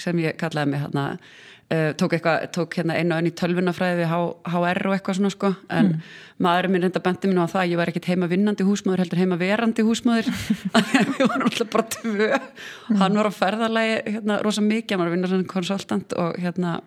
sem 0.00 0.20
ég 0.20 0.36
kallaði 0.40 0.74
mig 0.74 0.84
hérna 0.84 1.06
uh, 1.74 1.92
tók, 1.98 2.16
eitthvað, 2.16 2.46
tók 2.54 2.76
hérna 2.78 2.96
einu 2.98 3.14
og 3.14 3.22
enn 3.22 3.30
í 3.30 3.34
tölvunafræði 3.40 4.00
við 4.00 4.12
HR 4.12 4.90
og 4.90 4.96
eitthvað 4.96 5.18
svona 5.20 5.32
sko 5.34 5.52
en 5.68 5.92
mm. 5.92 6.10
maðurinn 6.46 6.74
minn 6.74 6.86
reynda 6.86 7.04
bendi 7.04 7.30
mér 7.30 7.46
á 7.46 7.52
það 7.54 7.62
að 7.62 7.72
ég 7.72 7.80
var 7.80 7.92
ekkit 7.92 8.10
heima 8.10 8.30
vinnandi 8.30 8.66
húsmaður 8.66 9.04
heldur 9.04 9.22
heima 9.22 9.40
verandi 9.40 9.86
húsmaður 9.86 10.30
við 11.14 11.24
vorum 11.24 11.48
alltaf 11.48 11.72
bara 11.72 11.88
tvö 11.96 12.28
mm. 12.34 13.00
hann 13.00 13.18
var 13.22 13.30
á 13.30 13.32
ferðarlegi 13.38 13.96
hérna 14.16 14.42
rosa 14.44 14.66
mikið, 14.66 14.94
hann 14.94 15.02
var 15.04 15.10
að 15.10 15.16
vinna 15.16 15.32
svona 15.32 15.50
konsultant 15.54 16.14
og 16.18 16.38
hérna 16.42 16.78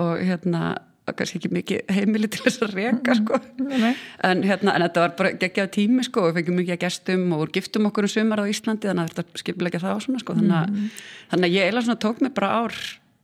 og 0.00 0.22
hérna 0.24 0.76
kannski 1.16 1.40
ekki 1.40 1.50
mikið 1.54 1.92
heimili 1.94 2.28
til 2.30 2.44
þess 2.44 2.62
að 2.64 2.74
reyka 2.76 3.16
sko. 3.18 3.38
mm, 3.58 3.86
en, 4.28 4.42
hérna, 4.46 4.74
en 4.76 4.84
þetta 4.86 5.04
var 5.04 5.14
bara 5.18 5.32
geggjað 5.40 5.70
tími 5.76 6.04
sko, 6.06 6.28
við 6.28 6.40
fengið 6.40 6.58
mikið 6.60 6.76
að 6.76 6.82
gestum 6.84 7.24
og 7.34 7.42
voru 7.42 7.54
giftum 7.56 7.88
okkur 7.90 8.06
um 8.06 8.12
sumar 8.12 8.42
á 8.42 8.50
Íslandi 8.50 8.90
þannig 8.90 9.08
að 9.08 9.14
þetta 9.16 9.42
skipilegja 9.42 9.82
það 9.82 9.96
á 9.96 9.98
svona 10.04 10.22
sko. 10.22 10.36
þannig, 10.38 10.56
að, 10.60 10.74
mm. 10.76 10.88
þannig 11.32 11.48
að 11.50 11.56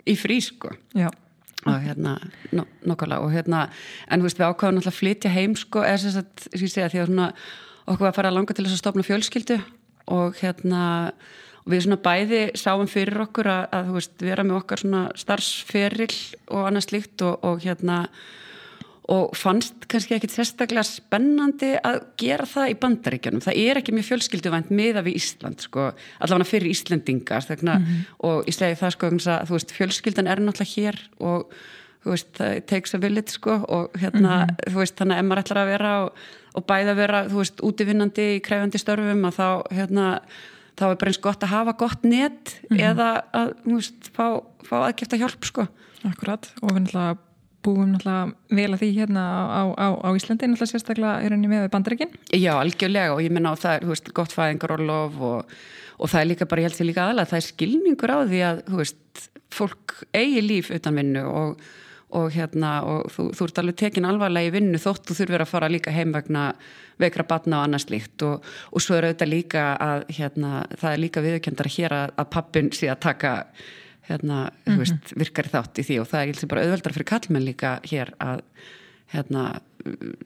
í 0.06 0.16
frí 0.18 0.40
sko 0.44 0.72
Já. 0.96 1.08
og 1.66 1.78
hérna 1.84 2.16
no, 2.56 2.66
nokkala 2.86 3.20
og 3.24 3.32
hérna 3.34 3.66
en 4.08 4.20
þú 4.20 4.28
veist 4.28 4.40
við 4.40 4.50
ákváðum 4.50 4.80
alltaf 4.80 4.94
að 4.94 5.00
flytja 5.00 5.34
heim 5.34 5.56
sko 5.58 5.82
eða 5.86 6.02
þess 6.04 6.20
að 6.22 6.60
ég 6.62 6.72
segja 6.72 6.92
því 6.92 7.02
að 7.02 7.10
svona, 7.10 7.32
okkur 7.86 8.06
var 8.06 8.12
að 8.12 8.20
fara 8.20 8.32
að 8.32 8.38
langa 8.38 8.56
til 8.56 8.66
þess 8.66 8.78
að 8.78 8.84
stopna 8.84 9.06
fjölskyldu 9.06 9.58
og 10.16 10.40
hérna 10.40 10.84
og 11.66 11.74
við 11.74 11.84
svona 11.84 11.98
bæði 12.02 12.40
sáum 12.54 12.88
fyrir 12.90 13.24
okkur 13.26 13.50
að, 13.50 13.62
að 13.74 13.92
veist, 13.96 14.16
vera 14.22 14.46
með 14.46 14.60
okkar 14.60 14.82
svona 14.84 15.04
starfsferill 15.18 16.18
og 16.54 16.68
annað 16.68 16.86
slíkt 16.86 17.24
og, 17.26 17.40
og 17.42 17.64
hérna 17.66 18.04
og 19.12 19.36
fannst 19.38 19.86
kannski 19.90 20.16
ekkit 20.16 20.34
sérstaklega 20.34 20.82
spennandi 20.86 21.74
að 21.78 22.00
gera 22.18 22.46
það 22.48 22.72
í 22.72 22.76
bandaríkjunum 22.82 23.44
það 23.44 23.60
er 23.62 23.80
ekki 23.80 23.94
mjög 23.94 24.08
fjölskylduvænt 24.08 24.72
miða 24.74 25.04
við 25.06 25.20
Ísland 25.20 25.62
sko, 25.62 25.92
allavega 26.18 26.50
fyrir 26.50 26.72
Íslandingar 26.72 27.46
þegna, 27.46 27.78
mm 27.78 27.84
-hmm. 27.84 28.06
og 28.26 28.48
ég 28.50 28.56
segi 28.56 28.80
það 28.80 28.94
sko 28.96 29.06
að 29.06 29.50
veist, 29.50 29.74
fjölskyldan 29.76 30.26
er 30.26 30.42
náttúrulega 30.42 30.74
hér 30.74 30.98
og 31.20 31.52
veist, 32.04 32.32
það 32.34 32.66
takes 32.66 32.94
a 32.94 32.98
village 32.98 33.30
sko 33.30 33.62
og 33.68 33.94
hérna, 33.94 34.46
mm 34.46 34.56
-hmm. 34.56 34.74
veist, 34.74 34.96
þannig 34.98 35.14
að 35.16 35.18
ef 35.18 35.26
maður 35.26 35.42
ætlar 35.42 35.62
að 35.62 35.70
vera 35.70 35.92
og, 36.04 36.10
og 36.54 36.66
bæða 36.66 36.90
að 36.90 36.96
vera, 36.96 37.24
útivinnandi 37.62 38.26
í 38.36 38.42
kræfandi 38.42 38.78
störfum 38.78 39.24
að 39.24 39.36
þá, 39.38 39.48
hérna 39.70 40.20
þá 40.76 40.84
er 40.90 40.96
bara 40.96 41.10
eins 41.10 41.22
gott 41.22 41.42
að 41.42 41.54
hafa 41.54 41.72
gott 41.72 42.02
net 42.04 42.58
mm 42.70 42.76
-hmm. 42.76 42.82
eða 42.90 43.22
að 43.32 43.54
fá, 44.12 44.42
fá 44.66 44.76
aðgæfta 44.86 45.16
hjálp 45.16 45.44
sko. 45.44 45.68
Akkurat 46.04 46.52
og 46.62 46.72
við 46.72 46.82
náttúrulega 46.82 47.25
búum 47.66 47.92
náttúrulega 47.92 48.58
vel 48.60 48.68
að 48.72 48.82
því 48.82 48.90
hérna 48.96 49.24
á, 49.26 49.62
á, 49.74 49.86
á 50.06 50.08
Íslandi 50.16 50.50
náttúrulega 50.50 50.72
sérstaklega 50.72 51.14
er 51.22 51.36
henni 51.36 51.50
með 51.50 51.70
bandaríkin. 51.74 52.12
Já, 52.32 52.52
algjörlega 52.56 53.16
og 53.16 53.24
ég 53.24 53.34
minna 53.34 53.54
á 53.54 53.60
það 53.60 53.78
er 53.78 53.88
veist, 53.90 54.12
gott 54.16 54.34
fæðingarólof 54.34 55.18
og, 55.30 55.56
og 55.98 56.12
það 56.12 56.22
er 56.22 56.30
líka 56.32 56.50
bara, 56.50 56.62
ég 56.62 56.70
held 56.70 56.80
því 56.80 56.90
líka 56.90 57.06
aðalega, 57.06 57.32
það 57.32 57.42
er 57.42 57.48
skilningur 57.48 58.14
á 58.14 58.18
því 58.22 58.44
að 58.50 58.62
veist, 58.80 59.26
fólk 59.56 59.98
eigi 60.16 60.44
líf 60.44 60.72
utan 60.74 61.02
vinnu 61.02 61.26
og 61.26 61.66
og, 62.14 62.30
hérna, 62.34 62.72
og 62.86 63.08
þú, 63.12 63.28
þú 63.34 63.46
ert 63.48 63.60
alveg 63.60 63.78
tekin 63.80 64.06
alvarlega 64.08 64.50
í 64.50 64.52
vinnu 64.54 64.78
þótt 64.80 65.08
þú 65.08 65.16
þurfir 65.20 65.42
að 65.42 65.50
fara 65.50 65.70
líka 65.72 65.94
heim 65.94 66.12
vegna 66.14 66.44
veikra 67.02 67.26
batna 67.28 67.60
og 67.60 67.66
annars 67.66 67.88
líkt 67.92 68.22
og, 68.24 68.44
og 68.70 68.82
svo 68.82 68.96
er 68.96 69.08
auðvitað 69.08 69.32
líka 69.32 69.64
að 69.82 70.04
hérna, 70.18 70.52
það 70.78 70.92
er 70.92 71.02
líka 71.02 71.24
viðkjöndar 71.24 71.70
hér 71.76 71.96
að, 71.96 72.14
að 72.16 72.30
pappin 72.36 72.70
sé 72.76 72.90
að 72.92 73.02
taka 73.08 73.32
hérna, 74.08 74.50
mm 74.50 74.72
-hmm. 74.72 74.78
veist, 74.78 75.12
virkar 75.16 75.48
þátt 75.50 75.78
í 75.78 75.86
því 75.86 76.00
og 76.00 76.08
það 76.10 76.28
er 76.28 76.48
bara 76.48 76.62
auðveldar 76.62 76.92
fyrir 76.92 77.10
kallmenn 77.12 77.46
líka 77.46 77.80
hér 77.84 78.12
að 78.20 78.40
hérna 79.12 79.60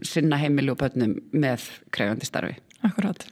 sinna 0.02 0.36
heimili 0.36 0.70
og 0.70 0.78
börnum 0.78 1.18
með 1.32 1.66
krefjandi 1.92 2.26
starfi. 2.26 2.56
Akkurát. 2.82 3.26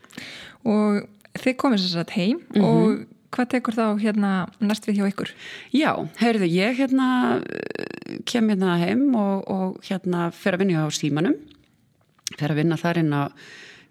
Og 0.65 1.09
þið 1.39 1.57
komið 1.57 1.79
sér 1.79 1.95
satt 1.95 2.11
heim 2.11 2.39
mm 2.39 2.61
-hmm. 2.61 2.65
og 2.65 3.07
hvað 3.31 3.49
tekur 3.49 3.75
þá 3.75 3.87
hérna 4.01 4.33
næst 4.61 4.89
við 4.89 4.99
hjá 4.99 5.09
ykkur? 5.09 5.31
Já, 5.73 6.09
heyrðu, 6.21 6.47
ég 6.49 6.79
hérna 6.79 7.43
kem 8.25 8.49
hérna 8.49 8.79
heim 8.79 9.15
og, 9.15 9.51
og 9.51 9.81
hérna 9.85 10.31
fer 10.31 10.57
að 10.57 10.65
vinja 10.65 10.85
á 10.85 10.89
símanum 10.91 11.37
fer 12.37 12.53
að 12.53 12.61
vinna 12.63 12.77
þar 12.77 12.99
inn 12.99 13.13
á 13.13 13.23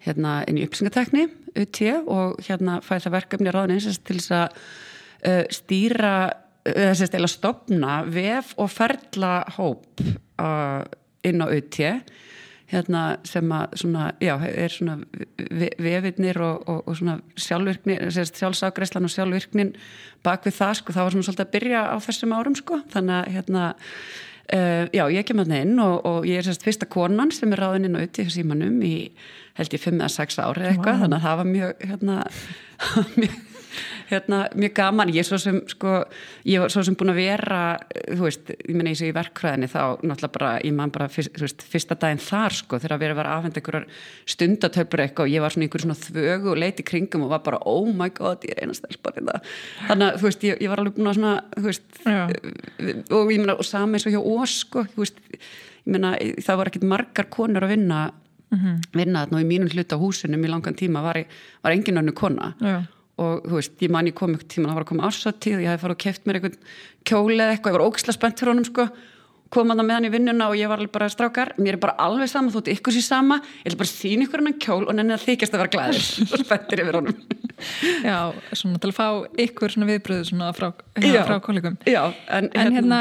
hérna 0.04 0.44
inn 0.48 0.58
í 0.58 0.66
uppsingatekni 0.66 1.28
UT 1.58 1.80
og 2.06 2.38
hérna 2.46 2.78
fæði 2.84 3.04
það 3.06 3.16
verkefni 3.16 3.54
ráðin 3.54 3.80
til 3.80 4.18
þess 4.18 4.30
að 4.30 4.58
uh, 5.26 5.44
stýra 5.50 6.14
þess 6.64 7.14
að 7.14 7.28
stopna 7.32 8.00
vef 8.08 8.54
og 8.58 8.70
ferla 8.72 9.34
hóp 9.56 10.02
uh, 10.40 10.82
inn 11.26 11.44
á 11.44 11.46
UT 11.46 11.78
hérna, 12.68 13.02
sem 13.24 13.52
að 13.54 13.76
svona, 13.80 14.10
já, 14.20 14.34
er 14.44 14.72
svona 14.72 14.98
vefirnir 15.80 16.40
og, 16.44 16.66
og, 16.68 16.82
og 16.90 16.98
svona 16.98 17.16
sjálfvirkni, 17.40 17.96
sjálfsagreislan 18.12 19.08
og 19.08 19.12
sjálfvirknin 19.14 19.72
bak 20.26 20.44
við 20.44 20.58
það, 20.58 20.74
sko, 20.82 20.96
það 20.96 21.06
var 21.06 21.16
svona 21.16 21.28
svolítið 21.28 21.46
að 21.46 21.54
byrja 21.56 21.84
á 21.88 21.96
þessum 22.04 22.34
árum, 22.36 22.58
sko, 22.58 22.80
þannig 22.92 23.16
að 23.16 23.30
hérna, 23.36 23.64
uh, 24.52 24.84
já, 24.98 25.04
ég 25.16 25.28
kem 25.28 25.42
að 25.42 25.52
það 25.54 25.64
inn 25.64 25.84
og, 25.86 25.96
og 26.12 26.28
ég 26.28 26.42
er 26.42 26.48
sérst 26.48 26.66
fyrsta 26.66 26.90
konan 26.92 27.32
sem 27.34 27.56
er 27.56 27.64
ráðin 27.64 27.88
inn 27.88 27.96
á 27.96 28.00
auðvitað 28.02 28.32
símanum 28.36 28.80
í 28.84 28.94
held 29.58 29.74
ég 29.74 29.86
5-6 29.88 30.40
ári 30.44 30.68
eitthvað, 30.68 30.92
wow. 30.92 31.06
þannig 31.06 31.18
að 31.18 31.28
það 31.28 31.40
var 31.40 31.52
mjög 31.54 31.86
hérna, 31.88 32.18
mjög 33.22 33.38
hérna, 34.10 34.44
mjög 34.56 34.74
gaman, 34.78 35.12
ég 35.12 35.22
er 35.22 35.28
svo 35.28 35.38
sem 35.40 35.60
sko, 35.70 35.94
ég 36.48 36.62
var 36.62 36.72
svo 36.72 36.82
sem 36.86 36.96
búin 36.98 37.12
að 37.12 37.20
vera 37.20 37.60
þú 37.94 38.24
veist, 38.24 38.50
ég 38.54 38.76
menna 38.76 38.92
eins 38.92 39.02
og 39.02 39.10
í 39.10 39.14
verkfræðinni 39.16 39.68
þá 39.70 39.80
náttúrulega 40.02 40.34
bara, 40.34 40.50
ég 40.64 40.74
man 40.76 40.92
bara 40.94 41.08
fyrst, 41.12 41.38
veist, 41.40 41.64
fyrsta 41.72 41.96
daginn 42.00 42.22
þar 42.22 42.56
sko, 42.56 42.80
þegar 42.80 42.96
að 42.96 43.02
vera 43.04 43.16
að 43.16 43.20
vera 43.20 43.34
aðfenda 43.36 43.60
einhverjar 43.60 43.86
stundatöfur 44.34 45.02
eitthvað 45.04 45.28
og 45.28 45.34
ég 45.34 45.44
var 45.44 45.54
svona 45.54 45.68
einhver 45.68 45.84
svona 45.84 45.98
þvögu 46.02 46.52
og 46.52 46.60
leiti 46.62 46.86
kringum 46.88 47.26
og 47.26 47.32
var 47.34 47.42
bara, 47.46 47.62
oh 47.68 47.88
my 47.92 48.10
god, 48.16 48.46
ég 48.48 48.56
er 48.56 48.66
einast 48.66 48.86
elsbar 48.88 49.18
þannig 49.18 50.06
að, 50.08 50.20
þú 50.20 50.28
veist, 50.28 50.46
ég, 50.48 50.62
ég 50.64 50.72
var 50.72 50.82
alveg 50.84 50.98
búin 50.98 51.12
að 51.12 51.18
svona, 51.20 51.34
þú 51.56 51.66
veist 51.68 52.02
Já. 52.04 52.20
og 53.18 53.34
ég 53.34 53.42
menna, 53.42 53.58
og 53.58 53.68
sami 53.68 53.98
eins 53.98 54.08
og 54.08 54.16
hjá 54.16 54.22
Ós 54.38 54.60
sko, 54.64 54.84
þú 54.94 55.04
veist, 55.04 55.20
ég 55.32 55.92
menna, 55.94 56.14
það 56.44 56.60
var 56.62 56.72
ekkit 56.72 56.88
margar 56.88 57.30
konur 57.32 57.66
að 57.66 57.76
vinna 57.76 58.08
mm 58.50 58.58
-hmm. 58.58 58.76
vinna 58.92 59.24
þarna 59.24 59.36
og 59.36 59.42
í 59.42 59.48
mínum 59.48 59.72
hlut 59.72 59.92
á 59.92 59.96
húsinum 59.96 60.44
í 60.44 60.48
langan 60.48 60.74
tíma 60.74 61.02
var, 61.02 61.24
var 61.62 61.72
engin 61.72 61.98
önnu 61.98 62.12
kona 62.12 62.54
Já 62.60 62.84
og 63.18 63.44
þú 63.44 63.58
veist, 63.58 63.76
ég 63.82 63.92
man 63.92 64.08
ég 64.08 64.16
kom 64.16 64.34
ykkur 64.36 64.48
tíma 64.54 64.70
það 64.70 64.78
var 64.78 64.86
að 64.86 64.90
koma 64.92 65.06
ársatíð 65.08 65.58
og 65.58 65.62
ég 65.64 65.72
hef 65.72 65.84
farið 65.84 65.96
og 65.96 66.02
keft 66.04 66.26
mér 66.26 66.38
eitthvað 66.38 66.58
kjóli 67.08 67.38
eða 67.38 67.54
eitthvað, 67.54 67.72
ég 67.72 67.78
var 67.78 67.86
ógislega 67.88 68.16
spennt 68.16 68.40
fyrir 68.42 68.52
honum 68.52 68.68
sko, 68.68 68.86
kom 69.54 69.72
að 69.72 69.80
það 69.80 69.88
með 69.88 69.96
hann 69.96 70.06
í 70.06 70.12
vinnuna 70.12 70.48
og 70.52 70.56
ég 70.58 70.70
var 70.70 70.82
alveg 70.82 70.94
bara 70.94 71.08
strákar, 71.12 71.52
mér 71.58 71.78
er 71.78 71.82
bara 71.82 71.96
alveg 72.04 72.30
sama 72.30 72.52
þótt 72.54 72.70
ykkur 72.74 72.94
sér 72.94 73.06
sama, 73.06 73.40
ég 73.62 73.72
vil 73.72 73.80
bara 73.80 73.90
sína 73.90 74.26
ykkur 74.26 74.44
hann 74.44 74.58
kjól 74.62 74.82
og 74.84 74.96
nenni 74.98 75.16
að 75.16 75.24
þykjast 75.24 75.56
að 75.56 75.62
vera 75.64 75.72
glæðir 75.74 76.08
og 76.32 76.42
spenntir 76.44 76.82
yfir 76.84 76.98
honum. 77.00 77.22
Já, 78.04 78.18
svona 78.52 78.82
til 78.82 78.92
að 78.92 78.98
fá 78.98 79.06
ykkur 79.46 79.74
svona 79.74 79.88
viðbröðu 79.88 80.28
svona 80.28 80.50
frá, 80.56 80.68
hérna, 80.98 81.24
frá 81.26 81.38
kollegum. 81.42 81.78
Já, 81.88 82.02
en, 82.36 82.50
en 82.52 82.76
hérna, 82.76 83.00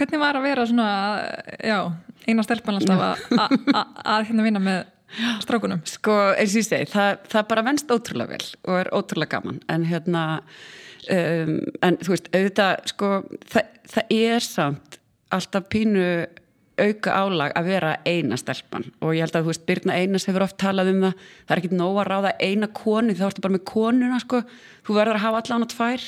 hvernig 0.00 0.24
var 0.24 0.40
að 0.40 0.48
vera 0.48 0.66
svona, 0.68 0.88
já, 1.62 1.78
eina 2.26 2.46
stelpann 2.46 2.80
alltaf 2.82 3.22
að 3.38 4.26
hérna 4.28 4.48
vinna 4.48 4.62
með 4.62 4.82
strákunum? 5.44 5.82
Sko, 5.88 6.18
eins 6.36 6.54
og 6.54 6.62
ég 6.62 6.68
segi, 6.68 6.90
það, 6.92 7.24
það 7.32 7.48
bara 7.52 7.66
venst 7.66 7.92
ótrúlega 7.92 8.36
vel 8.36 8.46
og 8.68 8.78
er 8.80 8.92
ótrúlega 8.96 9.38
gaman. 9.38 9.60
En 9.72 9.86
hérna 9.88 10.24
um, 11.10 11.56
en 11.82 11.98
þú 12.02 12.14
veist, 12.14 12.30
auðvitað 12.32 12.86
sko, 12.92 13.10
það, 13.52 13.74
það 13.94 14.14
er 14.18 14.46
samt 14.46 14.98
alltaf 15.32 15.68
pínu 15.72 16.06
auka 16.82 17.14
álag 17.14 17.52
að 17.56 17.68
vera 17.68 17.92
eina 18.08 18.36
stelpann 18.40 18.86
og 19.04 19.12
ég 19.14 19.26
held 19.26 19.36
að 19.36 19.44
þú 19.44 19.52
veist, 19.52 19.64
Birna 19.68 19.96
Einas 20.00 20.26
hefur 20.28 20.46
oft 20.46 20.58
talað 20.60 20.92
um 20.94 21.02
það, 21.04 21.24
það 21.44 21.54
er 21.54 21.62
ekki 21.62 21.78
nóg 21.78 21.98
að 22.00 22.08
ráða 22.08 22.32
eina 22.40 22.68
konu, 22.74 23.16
þá 23.16 23.26
ertu 23.28 23.44
bara 23.44 23.56
með 23.56 23.64
konuna 23.68 24.20
sko, 24.22 24.40
þú 24.86 24.96
verður 24.96 25.20
að 25.20 25.24
hafa 25.26 25.42
allan 25.42 25.66
á 25.68 25.72
tvær 25.72 26.06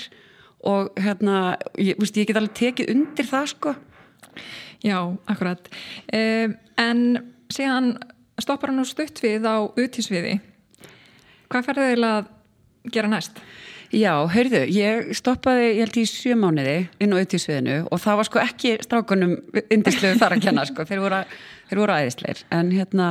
og 0.64 1.02
hérna, 1.04 1.36
ég, 1.76 1.98
veist, 2.00 2.16
ég 2.16 2.30
get 2.30 2.40
alveg 2.40 2.56
tekið 2.56 2.94
undir 2.94 3.28
það 3.28 3.50
sko. 3.52 3.74
Já, 4.84 4.98
akkurat. 5.28 5.68
Um, 6.08 6.56
en 6.80 7.02
síðan 7.52 7.92
stoppar 8.42 8.72
hann 8.72 8.82
úr 8.82 8.88
stutt 8.88 9.20
við 9.22 9.46
á 9.46 9.62
utísviði 9.62 10.38
hvað 11.52 11.68
ferði 11.68 11.90
þið 11.92 12.06
að 12.08 12.32
gera 12.94 13.10
næst? 13.10 13.38
Já, 13.94 14.10
heyrðu, 14.26 14.64
ég 14.74 15.10
stoppaði 15.14 15.66
ég 15.68 15.84
held 15.84 15.98
í 16.00 16.04
sjö 16.08 16.34
mánuði 16.38 16.78
inn 17.04 17.14
á 17.14 17.20
utísviðinu 17.20 17.76
og 17.94 18.00
það 18.02 18.18
var 18.18 18.28
sko 18.28 18.40
ekki 18.42 18.72
strákunum 18.82 19.36
indisluðu 19.70 20.18
þar 20.18 20.34
að 20.34 20.46
kenna 20.48 20.64
sko, 20.66 20.86
þeir 20.88 21.02
voru, 21.04 21.20
þeir 21.70 21.82
voru 21.84 21.98
æðisleir 22.00 22.42
en 22.56 22.72
hérna, 22.74 23.08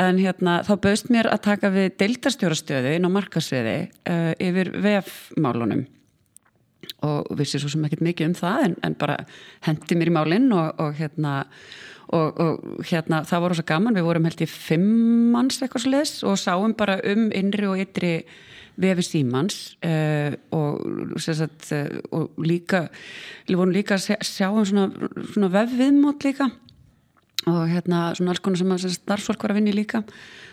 en 0.00 0.20
hérna 0.22 0.56
þá 0.64 0.72
bauðst 0.86 1.12
mér 1.12 1.28
að 1.28 1.42
taka 1.50 1.72
við 1.74 1.90
deildarstjórastöðu 2.00 2.94
inn 2.96 3.08
á 3.08 3.10
markasviði 3.12 3.76
uh, 4.08 4.32
yfir 4.40 4.72
vefmálunum 4.80 5.84
og 7.06 7.30
vissi 7.38 7.60
svo 7.60 7.70
sem 7.72 7.84
ekkert 7.86 8.04
mikið 8.04 8.30
um 8.30 8.36
það 8.38 8.66
en, 8.66 8.76
en 8.86 8.98
bara 9.00 9.16
hendi 9.66 9.98
mér 9.98 10.10
í 10.12 10.14
málinn 10.16 10.50
og, 10.56 10.80
og 10.80 10.94
hérna 10.98 11.34
og, 12.10 12.40
og 12.40 12.84
hérna 12.90 13.22
það 13.28 13.44
var 13.44 13.56
ósað 13.56 13.68
gaman, 13.70 13.96
við 13.96 14.06
vorum 14.08 14.28
held 14.28 14.44
í 14.44 14.48
fimm 14.50 14.86
manns 15.34 15.60
eitthvað 15.62 15.86
sliðs 15.86 16.14
og 16.26 16.38
sáum 16.40 16.76
bara 16.78 16.98
um 17.12 17.28
innri 17.36 17.68
og 17.70 17.82
ytri 17.82 18.14
vefi 18.80 19.04
símans 19.04 19.76
uh, 19.84 20.32
og, 20.56 21.20
sagt, 21.20 21.68
uh, 21.76 22.00
og 22.16 22.40
líka 22.40 22.86
við 23.48 23.60
vorum 23.60 23.74
líka 23.74 23.96
að 23.98 24.06
sjá, 24.08 24.18
sjá 24.24 24.48
um 24.50 24.66
svona, 24.66 25.10
svona 25.34 25.52
vefviðmót 25.52 26.26
líka 26.26 26.50
og 27.48 27.64
hérna 27.70 28.10
svona 28.16 28.34
alls 28.34 28.42
konar 28.44 28.60
sem 28.60 28.72
að 28.74 28.86
starfsfólk 28.94 29.44
var 29.44 29.54
að 29.54 29.60
vinni 29.60 29.72
líka. 29.72 30.02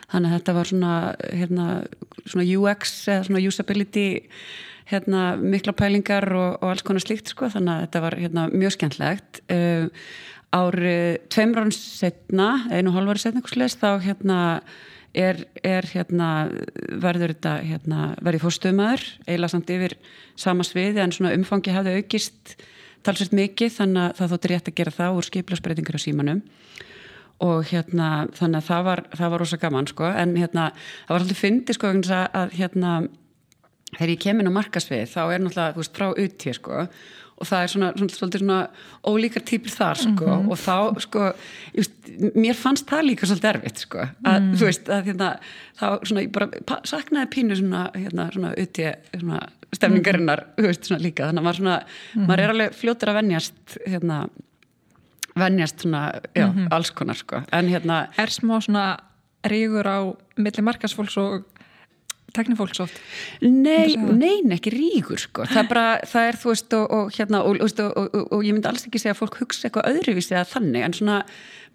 Þannig 0.07 0.31
að 0.31 0.37
þetta 0.37 0.53
var 0.55 0.69
svona, 0.69 0.91
hérna, 1.35 1.65
svona 2.23 2.45
UX 2.47 2.93
eða 3.11 3.25
svona 3.27 3.43
usability 3.43 4.05
hérna, 4.87 5.35
mikla 5.39 5.75
pælingar 5.77 6.27
og, 6.31 6.57
og 6.61 6.71
alls 6.71 6.85
konar 6.87 7.03
slíkt 7.03 7.33
sko 7.33 7.51
þannig 7.53 7.73
að 7.73 7.85
þetta 7.85 8.03
var 8.05 8.17
hérna, 8.21 8.47
mjög 8.53 8.75
skemmtlegt 8.77 9.41
uh, 9.53 9.87
árið 10.55 11.17
tveimur 11.33 11.63
árun 11.63 11.75
setna, 11.75 12.51
einu 12.71 12.93
og 12.93 12.99
halvari 13.01 13.21
setna 13.21 13.43
þá 13.43 13.89
hérna 14.05 14.37
er, 15.17 15.43
er 15.65 15.87
hérna 15.91 16.29
verður 17.01 17.33
þetta 17.35 17.53
hérna, 17.65 18.07
verið 18.23 18.45
fórstöðumæður 18.45 19.05
eiginlega 19.27 19.53
samt 19.53 19.75
yfir 19.75 19.97
sama 20.39 20.65
sviði 20.67 21.03
en 21.03 21.13
svona 21.15 21.35
umfangi 21.35 21.75
hafði 21.75 21.97
aukist 21.99 22.57
talsveit 23.05 23.35
mikið 23.35 23.75
þannig 23.75 24.03
að 24.03 24.17
það 24.19 24.33
þóttir 24.33 24.53
rétt 24.53 24.71
að 24.71 24.77
gera 24.79 24.95
það 24.97 25.19
úr 25.19 25.27
skiplasbreytingar 25.27 25.99
á 25.99 26.01
símanum. 26.01 26.41
Og 27.43 27.69
hérna 27.69 28.09
þannig 28.33 28.59
að 28.59 28.67
það 28.67 28.85
var, 28.87 29.01
það 29.13 29.31
var 29.31 29.43
rosa 29.43 29.59
gaman 29.61 29.87
sko 29.91 30.09
en 30.09 30.33
hérna 30.39 30.69
það 30.73 31.13
var 31.13 31.23
alltaf 31.23 31.41
fyndi 31.43 31.75
sko 31.77 31.91
að 32.17 32.55
hérna 32.57 32.93
þegar 33.95 34.13
ég 34.13 34.19
kemur 34.23 34.43
inn 34.43 34.51
á 34.51 34.59
markasvið 34.59 35.07
þá 35.13 35.21
er 35.23 35.41
náttúrulega 35.43 35.75
þú 35.75 35.83
veist 35.83 35.97
frá 35.97 36.07
uti 36.11 36.53
sko 36.57 36.87
og 37.37 37.45
það 37.45 37.63
er 37.63 37.71
svona, 37.71 37.89
svona, 37.97 38.15
svona, 38.17 38.39
svona 38.41 38.57
ólíkar 39.05 39.43
týpir 39.45 39.73
þar 39.73 39.99
sko 40.01 40.25
mm 40.25 40.39
-hmm. 40.39 40.49
og 40.51 40.57
þá 40.57 41.01
sko 41.01 41.33
just, 41.75 41.91
mér 42.35 42.55
fannst 42.57 42.89
það 42.89 43.07
líka 43.09 43.25
svolítið 43.29 43.49
erfitt 43.49 43.77
sko 43.77 43.99
að 43.99 44.39
mm. 44.41 44.53
þú 44.57 44.65
veist 44.65 44.89
að 44.89 45.05
hérna 45.05 45.29
þá 45.79 45.87
svona 46.03 46.21
ég 46.21 46.31
bara 46.31 46.81
saknaði 46.83 47.27
pínu 47.35 47.55
svona 47.55 47.91
hérna 47.93 48.31
svona 48.33 48.53
uti 48.57 48.91
svona 49.19 49.39
stefningarinnar 49.73 50.43
mm. 50.43 50.53
þú 50.57 50.67
veist 50.67 50.85
svona 50.85 51.03
líka 51.03 51.27
þannig 51.27 51.39
að 51.39 51.43
maður 51.43 51.57
svona 51.57 51.79
-hmm. 51.79 52.27
maður 52.27 52.43
er 52.43 52.49
alveg 52.49 52.73
fljótur 52.73 53.09
að 53.09 53.15
vennjast 53.15 53.77
hérna 53.85 54.29
vennjast 55.35 55.81
svona 55.81 56.11
já 56.35 56.47
-hmm. 56.47 56.67
alls 56.71 56.91
konar 56.91 57.15
sko 57.15 57.41
en 57.51 57.67
hérna 57.69 58.07
Er 58.17 58.29
smá 58.29 58.61
svona 58.61 58.97
rígur 59.43 59.85
á 59.85 60.15
milli 60.37 60.61
markasfólks 60.61 61.17
og 61.17 61.45
teknifólks 62.37 62.81
oft? 62.85 63.01
Nei, 63.43 63.97
nein, 63.97 64.49
ekki 64.55 64.73
ríkur 64.73 65.21
sko. 65.21 65.45
það 65.51 65.69
bara, 65.73 65.85
það 66.07 66.31
er 66.31 66.39
þú 66.41 66.53
veist 66.53 66.75
og, 66.77 66.97
og 66.97 67.13
hérna, 67.17 67.43
og, 67.43 67.61
og, 67.61 68.17
og 68.23 68.47
ég 68.47 68.55
myndi 68.55 68.71
alls 68.71 68.87
ekki 68.87 69.01
segja 69.01 69.15
að 69.15 69.21
fólk 69.21 69.39
hugsa 69.41 69.67
eitthvað 69.67 69.91
öðruvísi 69.93 70.35
eða 70.35 70.49
þannig 70.55 70.87
en 70.87 70.97
svona 70.97 71.21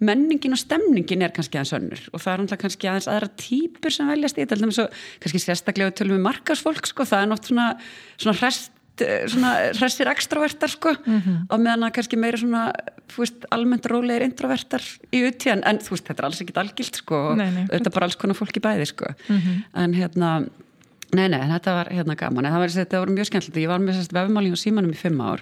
menningin 0.02 0.56
og 0.56 0.60
stemningin 0.62 1.22
er 1.22 1.34
kannski 1.34 1.60
aðeins 1.60 1.76
önnur 1.78 2.04
og 2.10 2.22
það 2.22 2.32
er 2.32 2.42
náttúrulega 2.42 2.62
kannski 2.64 2.90
aðeins 2.90 3.10
aðra 3.12 3.32
týpur 3.38 3.94
sem 3.94 4.10
veljast 4.10 4.38
í 4.38 4.46
þetta, 4.46 4.88
kannski 5.22 5.42
sérstaklega 5.42 5.94
tölum 5.98 6.18
við 6.18 6.24
markasfólk, 6.26 6.88
sko, 6.90 7.06
það 7.06 7.26
er 7.26 7.30
náttúrulega 7.32 7.52
svona, 7.52 7.90
svona 8.24 8.40
hrest 8.40 8.72
Eh, 9.02 9.26
svona 9.32 9.52
hressir 9.72 10.10
extrovertar 10.10 10.70
sko. 10.70 10.94
Mm 10.94 11.20
-hmm. 11.20 11.36
og 11.48 11.60
meðan 11.60 11.86
að 11.86 11.94
kannski 11.98 12.16
meira 12.16 12.38
svona 12.38 12.72
veist, 13.16 13.46
almennt 13.50 13.86
rólegir 13.86 14.22
introvertar 14.22 14.82
í 15.12 15.22
uttíðan 15.28 15.62
en 15.66 15.78
þú 15.78 15.90
veist 15.96 16.06
þetta 16.08 16.20
er 16.20 16.24
alls 16.26 16.40
ekkit 16.40 16.58
algilt 16.58 16.96
sko. 16.96 17.16
Og 17.32 17.38
þetta 17.38 17.86
er 17.86 17.94
bara 17.94 18.06
alls 18.06 18.16
konar 18.16 18.36
fólk 18.36 18.56
í 18.56 18.64
bæði 18.66 18.86
sko. 18.86 19.06
Mm 19.28 19.38
-hmm. 19.38 19.64
en 19.74 19.94
hérna 19.94 20.48
nei 21.12 21.28
nei 21.28 21.40
þetta 21.40 21.74
var 21.74 21.88
hérna 21.90 22.14
gaman. 22.16 22.46
En 22.46 22.52
það 22.52 22.58
var, 22.58 22.68
þetta 22.68 22.98
var 23.00 23.08
mjög 23.08 23.26
skemmtilegt. 23.26 23.64
Ég 23.64 23.68
var 23.68 23.80
með 23.80 23.94
sérst 23.94 24.12
vefmáling 24.12 24.52
og 24.52 24.58
símanum 24.58 24.92
í 24.92 24.96
fimm 24.96 25.20
ár 25.20 25.40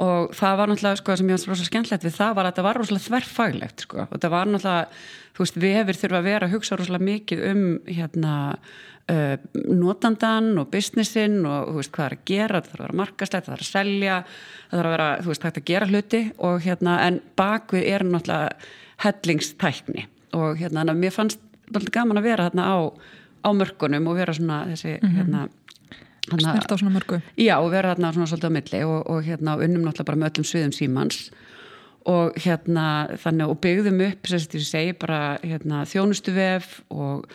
og 0.00 0.32
það 0.36 0.56
var 0.58 0.70
náttúrulega 0.70 1.00
sko 1.00 1.16
sem 1.16 1.28
ég 1.28 1.36
var 1.36 1.50
rosalega 1.52 1.70
skemmtilegt 1.70 2.06
við 2.06 2.14
það 2.16 2.36
var 2.38 2.48
að 2.48 2.56
það 2.56 2.66
var 2.68 2.80
rosalega 2.80 3.06
þverrfaglegt 3.08 3.84
sko 3.84 4.06
og 4.06 4.14
það 4.22 4.32
var 4.32 4.48
náttúrulega, 4.48 5.02
þú 5.32 5.44
veist, 5.44 5.60
vefir 5.64 6.00
þurfa 6.00 6.18
að 6.18 6.28
vera 6.30 6.48
að 6.48 6.56
hugsa 6.56 6.78
rosalega 6.78 7.08
mikið 7.10 7.44
um 7.50 7.62
hérna 7.86 8.34
uh, 9.10 9.36
notandan 9.68 10.50
og 10.62 10.70
businessin 10.72 11.38
og 11.44 11.70
þú 11.70 11.78
veist 11.80 11.94
hvað 11.96 12.08
er 12.08 12.16
að 12.16 12.24
gera, 12.32 12.60
það 12.60 12.72
þarf 12.72 12.80
að 12.80 12.86
vera 12.86 13.00
markastlegt, 13.02 13.46
það 13.46 13.54
þarf 13.54 13.66
að 13.66 13.72
selja 13.72 14.18
það 14.24 14.76
þarf 14.76 14.90
að 14.90 14.96
vera, 14.96 15.08
þú 15.20 15.32
veist, 15.32 15.46
hægt 15.48 15.62
að 15.62 15.70
gera 15.72 15.90
hluti 15.90 16.22
og 16.48 16.66
hérna, 16.66 16.98
en 17.06 17.22
bakvið 17.38 17.88
er 17.92 18.06
náttúrulega 18.08 18.52
hellingstækni 19.02 20.06
og 20.38 20.60
hérna, 20.60 20.86
en 20.86 21.00
mér 21.00 21.14
fannst 21.14 21.42
náttúrulega 21.68 21.98
gaman 22.00 22.20
að 22.20 22.30
vera 22.30 22.48
hérna 22.48 22.68
á, 22.68 22.78
á 23.42 23.48
mörkunum 23.56 24.08
og 24.10 24.18
vera 24.20 24.34
svona 24.36 24.64
þessi, 24.70 24.98
mm 24.98 25.08
-hmm. 25.08 25.16
hérna 25.18 25.48
Snert 26.30 26.70
á 26.70 26.76
svona 26.78 26.94
mörgu. 26.94 27.18
Já, 27.36 27.56
og 27.58 27.72
vera 27.72 27.94
hérna 27.94 28.12
svona 28.14 28.28
svolítið 28.30 28.52
á 28.52 28.56
milli 28.56 28.82
og, 28.86 29.00
og 29.10 29.24
hérna 29.26 29.56
unnum 29.58 29.86
náttúrulega 29.86 30.08
bara 30.10 30.20
með 30.20 30.30
öllum 30.30 30.46
sviðum 30.46 30.74
símans. 30.76 31.18
Og 32.06 32.36
hérna 32.42 32.84
þannig 33.22 33.50
og 33.50 33.58
byggðum 33.62 34.04
upp, 34.06 34.30
að 34.30 34.54
ég 34.58 34.66
segi 34.66 34.94
bara 34.98 35.38
hérna 35.42 35.82
þjónustu 35.86 36.34
vef 36.34 36.80
og 36.90 37.26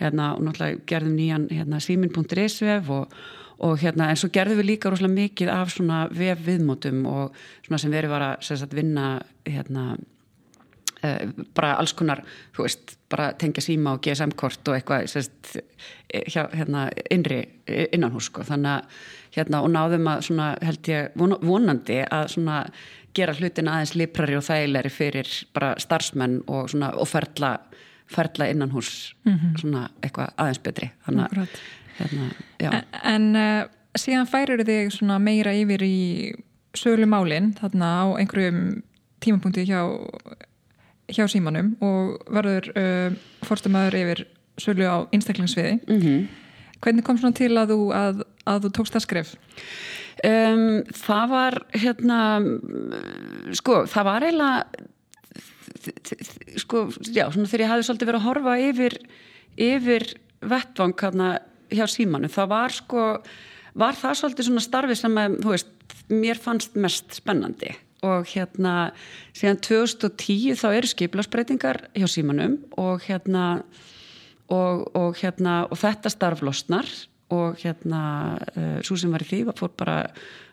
hérna 0.00 0.34
og 0.36 0.44
náttúrulega 0.44 0.84
gerðum 0.90 1.16
nýjan 1.16 1.48
hérna 1.52 1.80
símin.is 1.80 2.60
vef 2.64 2.90
og, 2.92 3.18
og 3.64 3.78
hérna 3.80 4.10
en 4.10 4.20
svo 4.20 4.30
gerðum 4.32 4.60
við 4.60 4.70
líka 4.72 4.92
rosalega 4.92 5.20
mikið 5.20 5.52
af 5.54 5.72
svona 5.72 6.04
vef 6.12 6.40
viðmótum 6.44 7.04
og 7.08 7.36
svona 7.64 7.80
sem 7.80 7.94
verið 7.94 8.12
var 8.12 8.26
að 8.28 8.48
sagt, 8.48 8.76
vinna 8.76 9.22
hérna 9.48 9.94
bara 11.54 11.74
alls 11.80 11.94
konar, 11.96 12.22
þú 12.56 12.66
veist, 12.66 12.96
bara 13.12 13.32
tengja 13.38 13.62
síma 13.64 13.94
og 13.96 14.02
GSM-kort 14.04 14.68
og 14.68 14.78
eitthvað 14.78 15.06
sérst, 15.12 15.56
eh, 16.08 16.24
hjá, 16.30 16.48
hérna, 16.54 16.88
innri 17.10 17.42
innanhús, 17.66 18.30
sko, 18.30 18.42
þannig 18.42 18.70
að 18.72 18.82
hérna, 19.36 19.62
og 19.62 19.70
náðum 19.74 20.10
að 20.10 20.26
svona, 20.28 20.48
held 20.62 20.90
ég 20.90 21.16
vonandi 21.18 22.00
að 22.04 22.28
svona 22.36 22.58
gera 23.14 23.34
hlutin 23.34 23.70
aðeins 23.70 23.94
liprari 23.98 24.36
og 24.38 24.44
þægilegri 24.46 24.90
fyrir 24.90 25.30
bara 25.54 25.74
starfsmenn 25.78 26.40
og 26.50 26.70
svona 26.72 26.90
og 26.98 27.08
ferla, 27.08 27.58
ferla 28.10 28.48
innanhús 28.50 29.14
mm 29.24 29.32
-hmm. 29.32 29.60
svona 29.60 29.88
eitthvað 30.02 30.34
aðeins 30.36 30.62
betri. 30.62 30.90
Þannig 31.06 31.24
að 31.24 31.48
hérna, 31.98 32.30
En, 32.58 32.82
en 33.02 33.36
uh, 33.36 33.66
síðan 33.98 34.26
færir 34.26 34.64
þig 34.64 34.92
svona 34.92 35.18
meira 35.18 35.52
yfir 35.52 35.82
í 35.82 36.34
sögulumálin 36.74 37.52
þarna 37.58 37.90
á 38.02 38.04
einhverjum 38.18 38.82
tímapunkti 39.20 39.66
hjá 39.68 39.80
hjá 41.12 41.26
símanum 41.28 41.74
og 41.84 42.22
verður 42.32 42.70
uh, 42.78 43.16
fórstumæður 43.44 43.98
yfir 44.00 44.24
sölu 44.60 44.86
á 44.86 44.96
einstaklingsviði 45.12 45.78
mm 45.82 46.00
-hmm. 46.00 46.26
hvernig 46.80 47.04
kom 47.04 47.18
svona 47.18 47.36
til 47.36 47.52
að 47.58 47.74
þú, 47.74 47.80
að, 47.92 48.24
að 48.46 48.64
þú 48.64 48.70
tókst 48.78 48.94
það 48.94 49.06
skref? 49.06 49.36
Um, 50.24 50.84
það 50.94 51.28
var 51.28 51.54
hérna 51.74 52.18
sko, 53.52 53.84
það 53.86 54.04
var 54.04 54.22
eiginlega 54.22 54.64
sko, 56.56 56.88
já, 57.12 57.26
svona 57.32 57.50
þegar 57.50 57.64
ég 57.64 57.72
hafði 57.72 57.86
svolítið 57.88 58.08
verið 58.08 58.20
að 58.20 58.28
horfa 58.28 58.54
yfir 58.58 58.98
yfir 59.56 60.06
vettvang 60.40 60.94
hérna 61.00 61.38
hjá 61.68 61.86
símanu, 61.90 62.28
það 62.28 62.48
var 62.48 62.72
sko 62.72 63.02
var 63.74 63.98
það 63.98 64.18
svolítið 64.20 64.48
svona 64.48 64.64
starfi 64.64 64.96
sem 64.98 65.18
að, 65.18 65.38
þú 65.42 65.50
veist, 65.50 65.70
mér 66.08 66.40
fannst 66.40 66.76
mest 66.78 67.18
spennandi 67.18 67.74
og 68.04 68.28
hérna 68.30 68.74
síðan 69.36 69.60
2010 69.64 70.58
þá 70.60 70.68
eru 70.72 70.90
skipilagsbreytingar 70.90 71.82
hjá 71.96 72.06
símanum 72.10 72.58
og 72.80 73.02
hérna 73.08 73.64
og, 74.52 74.84
og 74.92 75.18
hérna 75.20 75.64
og 75.70 75.80
þetta 75.80 76.12
starf 76.12 76.44
losnar 76.44 76.88
og 77.34 77.58
hérna 77.62 78.02
uh, 78.54 78.78
svo 78.84 78.98
sem 79.00 79.12
var 79.14 79.24
í 79.24 79.30
því 79.30 79.40
fór 79.56 79.72
bara, 79.78 79.98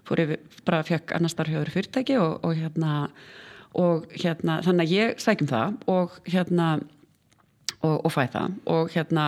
fór 0.07 0.23
yfir, 0.23 0.41
bara 0.67 0.83
fjökk 0.87 1.15
annar 1.17 1.33
starf 1.33 1.51
hjá 1.51 1.59
öðru 1.61 1.75
fyrirtæki 1.75 2.17
og, 2.21 2.39
og 2.47 2.55
hérna 2.57 2.95
og 3.77 4.07
hérna 4.11 4.59
þannig 4.65 4.87
að 4.87 4.95
ég 4.95 5.21
sækjum 5.23 5.51
það 5.51 5.77
og 5.91 6.17
hérna 6.27 6.71
og, 7.81 8.05
og 8.05 8.11
fæ 8.13 8.25
það. 8.31 8.57
Og 8.69 8.91
hérna 8.93 9.27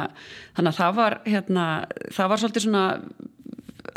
þannig 0.56 0.72
að 0.72 0.80
það 0.80 0.98
var 1.00 1.18
hérna 1.26 1.68
það 2.14 2.32
var 2.32 2.42
svolítið 2.42 2.66
svona 2.68 2.84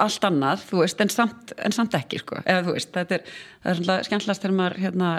allt 0.02 0.24
annað, 0.28 0.64
þú 0.70 0.82
veist, 0.82 1.00
en 1.00 1.12
samt, 1.12 1.52
en 1.59 1.74
samt 1.74 1.94
ekki 1.98 2.20
sko, 2.22 2.40
eða 2.44 2.64
þú 2.66 2.76
veist, 2.76 2.92
þetta 2.94 3.20
er 3.20 3.37
er 3.66 4.06
skemmtlast 4.06 4.44
þegar 4.44 4.56
maður 4.56 4.82
hérna, 4.85 5.12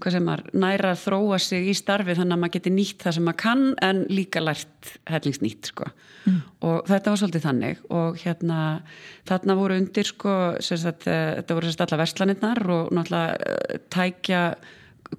hvað 0.00 0.14
sem 0.14 0.26
maður 0.26 0.60
næra 0.62 0.92
að 0.94 1.02
þróa 1.02 1.38
sig 1.42 1.70
í 1.70 1.76
starfi 1.76 2.16
þannig 2.16 2.36
að 2.36 2.42
maður 2.42 2.54
geti 2.56 2.72
nýtt 2.74 3.04
það 3.04 3.16
sem 3.16 3.26
maður 3.28 3.40
kann 3.42 3.64
en 3.84 4.02
líka 4.10 4.42
lært 4.42 4.92
hellingsnýtt 5.10 5.72
sko. 5.72 5.90
Mm. 6.28 6.40
og 6.68 6.84
þetta 6.84 7.12
var 7.12 7.20
svolítið 7.20 7.44
þannig. 7.46 7.82
Og 7.96 8.20
hérna, 8.20 8.58
þarna 9.28 9.56
voru 9.56 9.78
undir 9.80 10.08
sko, 10.08 10.34
sagt, 10.60 11.06
eh, 11.08 11.36
þetta 11.40 11.56
voru 11.56 11.70
sérst 11.70 11.84
alla 11.86 12.00
verslanirnar 12.02 12.62
og 12.68 12.92
náttúrulega 12.92 13.36
eh, 13.40 13.80
tækja 13.92 14.42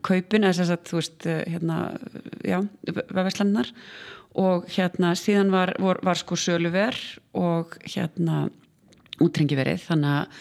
kaupin, 0.05 0.45
eða 0.45 0.59
sérst 0.61 0.91
þú 0.91 0.99
veist, 1.01 1.25
eh, 1.25 1.43
hérna 1.49 1.79
já, 2.45 2.59
verslanirnar. 3.09 3.73
Og 4.41 4.69
hérna 4.71 5.11
síðan 5.19 5.51
var, 5.51 5.73
var, 5.81 5.99
var 6.05 6.15
sko 6.21 6.37
söluver 6.39 6.95
og 7.35 7.73
hérna 7.83 8.45
útrengi 9.21 9.57
verið 9.59 9.85
þannig 9.87 10.35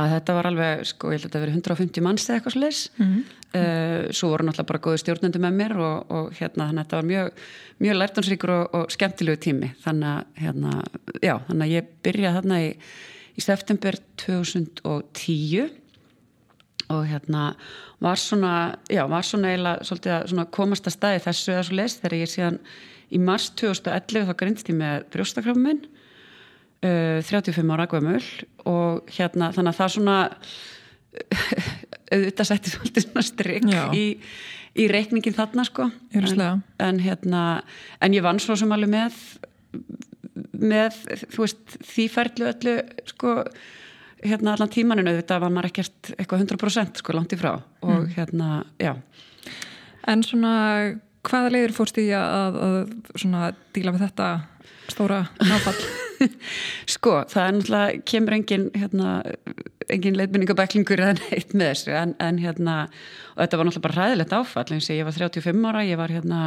að 0.00 0.12
þetta 0.14 0.34
var 0.36 0.48
alveg 0.50 0.82
sko 0.86 1.10
ég 1.10 1.18
held 1.18 1.24
að 1.24 1.28
þetta 1.28 1.42
verið 1.44 1.56
150 1.58 2.04
manns 2.06 2.26
eða 2.28 2.38
eitthvað 2.38 2.54
sliðis 2.56 2.80
mm 2.94 3.06
-hmm. 3.06 3.22
uh, 3.58 4.12
svo 4.14 4.30
voru 4.30 4.46
náttúrulega 4.46 4.70
bara 4.70 4.82
góði 4.84 5.02
stjórnendur 5.02 5.42
með 5.42 5.58
mér 5.58 5.76
og, 5.78 6.12
og 6.14 6.30
hérna 6.38 6.68
þannig 6.68 6.80
að 6.80 6.84
þetta 6.84 7.00
var 7.00 7.08
mjög, 7.10 7.42
mjög 7.78 7.98
lærtansríkur 7.98 8.54
og, 8.54 8.74
og 8.74 8.94
skemmtilegu 8.94 9.42
tími. 9.46 9.72
Þannig 9.84 10.08
að 10.14 10.42
hérna, 10.44 10.76
já, 11.22 11.34
þannig 11.48 11.66
að 11.66 11.74
ég 11.74 11.90
byrjaði 12.06 12.36
þarna 12.38 12.62
í, 12.62 12.70
í 13.34 13.40
september 13.40 14.00
2010 14.16 15.70
og 16.90 17.06
hérna 17.06 17.54
var 18.02 18.18
svona 18.18 18.54
já, 18.90 19.04
var 19.06 19.26
svona 19.26 19.52
eiginlega 19.52 19.84
svolítið 19.86 20.14
að 20.16 20.26
svona 20.32 20.46
komast 20.50 20.86
að 20.86 20.96
staði 20.96 21.22
þessu 21.26 21.52
eða 21.52 21.66
svo 21.66 21.76
leist 21.78 22.02
þegar 22.02 22.18
ég 22.18 22.30
síðan 22.30 22.58
í 23.10 23.18
mars 23.18 23.50
2011 23.58 24.26
þá 24.26 24.34
grindst 24.42 24.70
ég 24.70 24.78
með 24.78 25.04
brjóstakrafum 25.14 25.66
minn 25.66 25.82
uh, 26.86 27.20
35 27.26 27.74
ára 27.74 27.88
gömul 27.90 28.22
og 28.68 29.10
hérna 29.16 29.50
þannig 29.56 29.72
að 29.72 29.80
það 29.80 29.92
svona 29.96 30.16
auðvitað 32.14 32.48
setti 32.48 32.72
svolítið 32.74 33.06
svona 33.06 33.26
strikk 33.26 33.68
í, 33.96 34.04
í 34.78 34.86
reikningin 34.90 35.36
þarna 35.36 35.66
sko. 35.66 35.90
En, 36.14 36.62
en 36.82 37.02
hérna 37.02 37.42
en 38.02 38.16
ég 38.16 38.24
vann 38.26 38.40
svo 38.42 38.56
sem 38.58 38.72
alveg 38.74 38.92
með 38.92 39.20
með 40.60 40.96
þú 41.34 41.44
veist 41.44 41.76
því 41.88 42.06
færðlu 42.12 42.48
öllu 42.50 42.74
sko 43.08 43.36
hérna 44.20 44.54
allan 44.54 44.72
tímaninu 44.72 45.14
auðvitað 45.14 45.44
var 45.44 45.54
maður 45.54 45.70
ekkert 45.70 46.10
eitthvað 46.16 46.44
100% 46.44 47.00
sko 47.00 47.16
langt 47.16 47.32
í 47.34 47.40
frá. 47.40 47.54
Og 47.86 47.94
mm. 47.94 48.10
hérna 48.16 48.50
já. 48.80 48.92
En 50.10 50.24
svona 50.26 50.52
hvaða 51.26 51.54
leiður 51.54 51.76
fórst 51.76 51.98
í 52.00 52.06
að, 52.16 52.60
að 52.66 52.78
svona 53.14 53.50
díla 53.74 53.96
við 53.96 54.06
þetta 54.08 54.30
stóra 54.92 55.24
náfall? 55.40 55.80
sko, 56.94 57.16
það 57.30 57.46
er 57.46 57.56
náttúrulega, 57.56 58.04
kemur 58.10 58.36
engin 58.36 58.68
hérna, 58.76 59.16
engin 59.90 60.20
leitbynningabæklingur 60.20 61.02
eða 61.06 61.18
neitt 61.18 61.56
með 61.56 61.72
þessu, 61.72 61.96
en, 61.96 62.14
en 62.22 62.38
hérna 62.42 62.76
og 63.34 63.42
þetta 63.42 63.60
var 63.60 63.68
náttúrulega 63.70 63.86
bara 63.88 63.98
ræðilegt 63.98 64.38
áfall 64.38 64.70
eins 64.76 64.90
og 64.90 65.00
ég 65.00 65.08
var 65.08 65.18
35 65.18 65.68
ára, 65.70 65.84
ég 65.88 66.00
var 66.00 66.14
hérna 66.14 66.46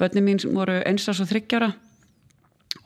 börnum 0.00 0.28
mín 0.30 0.42
voru 0.56 0.80
eins 0.86 1.08
og 1.10 1.20
þryggjára 1.28 1.72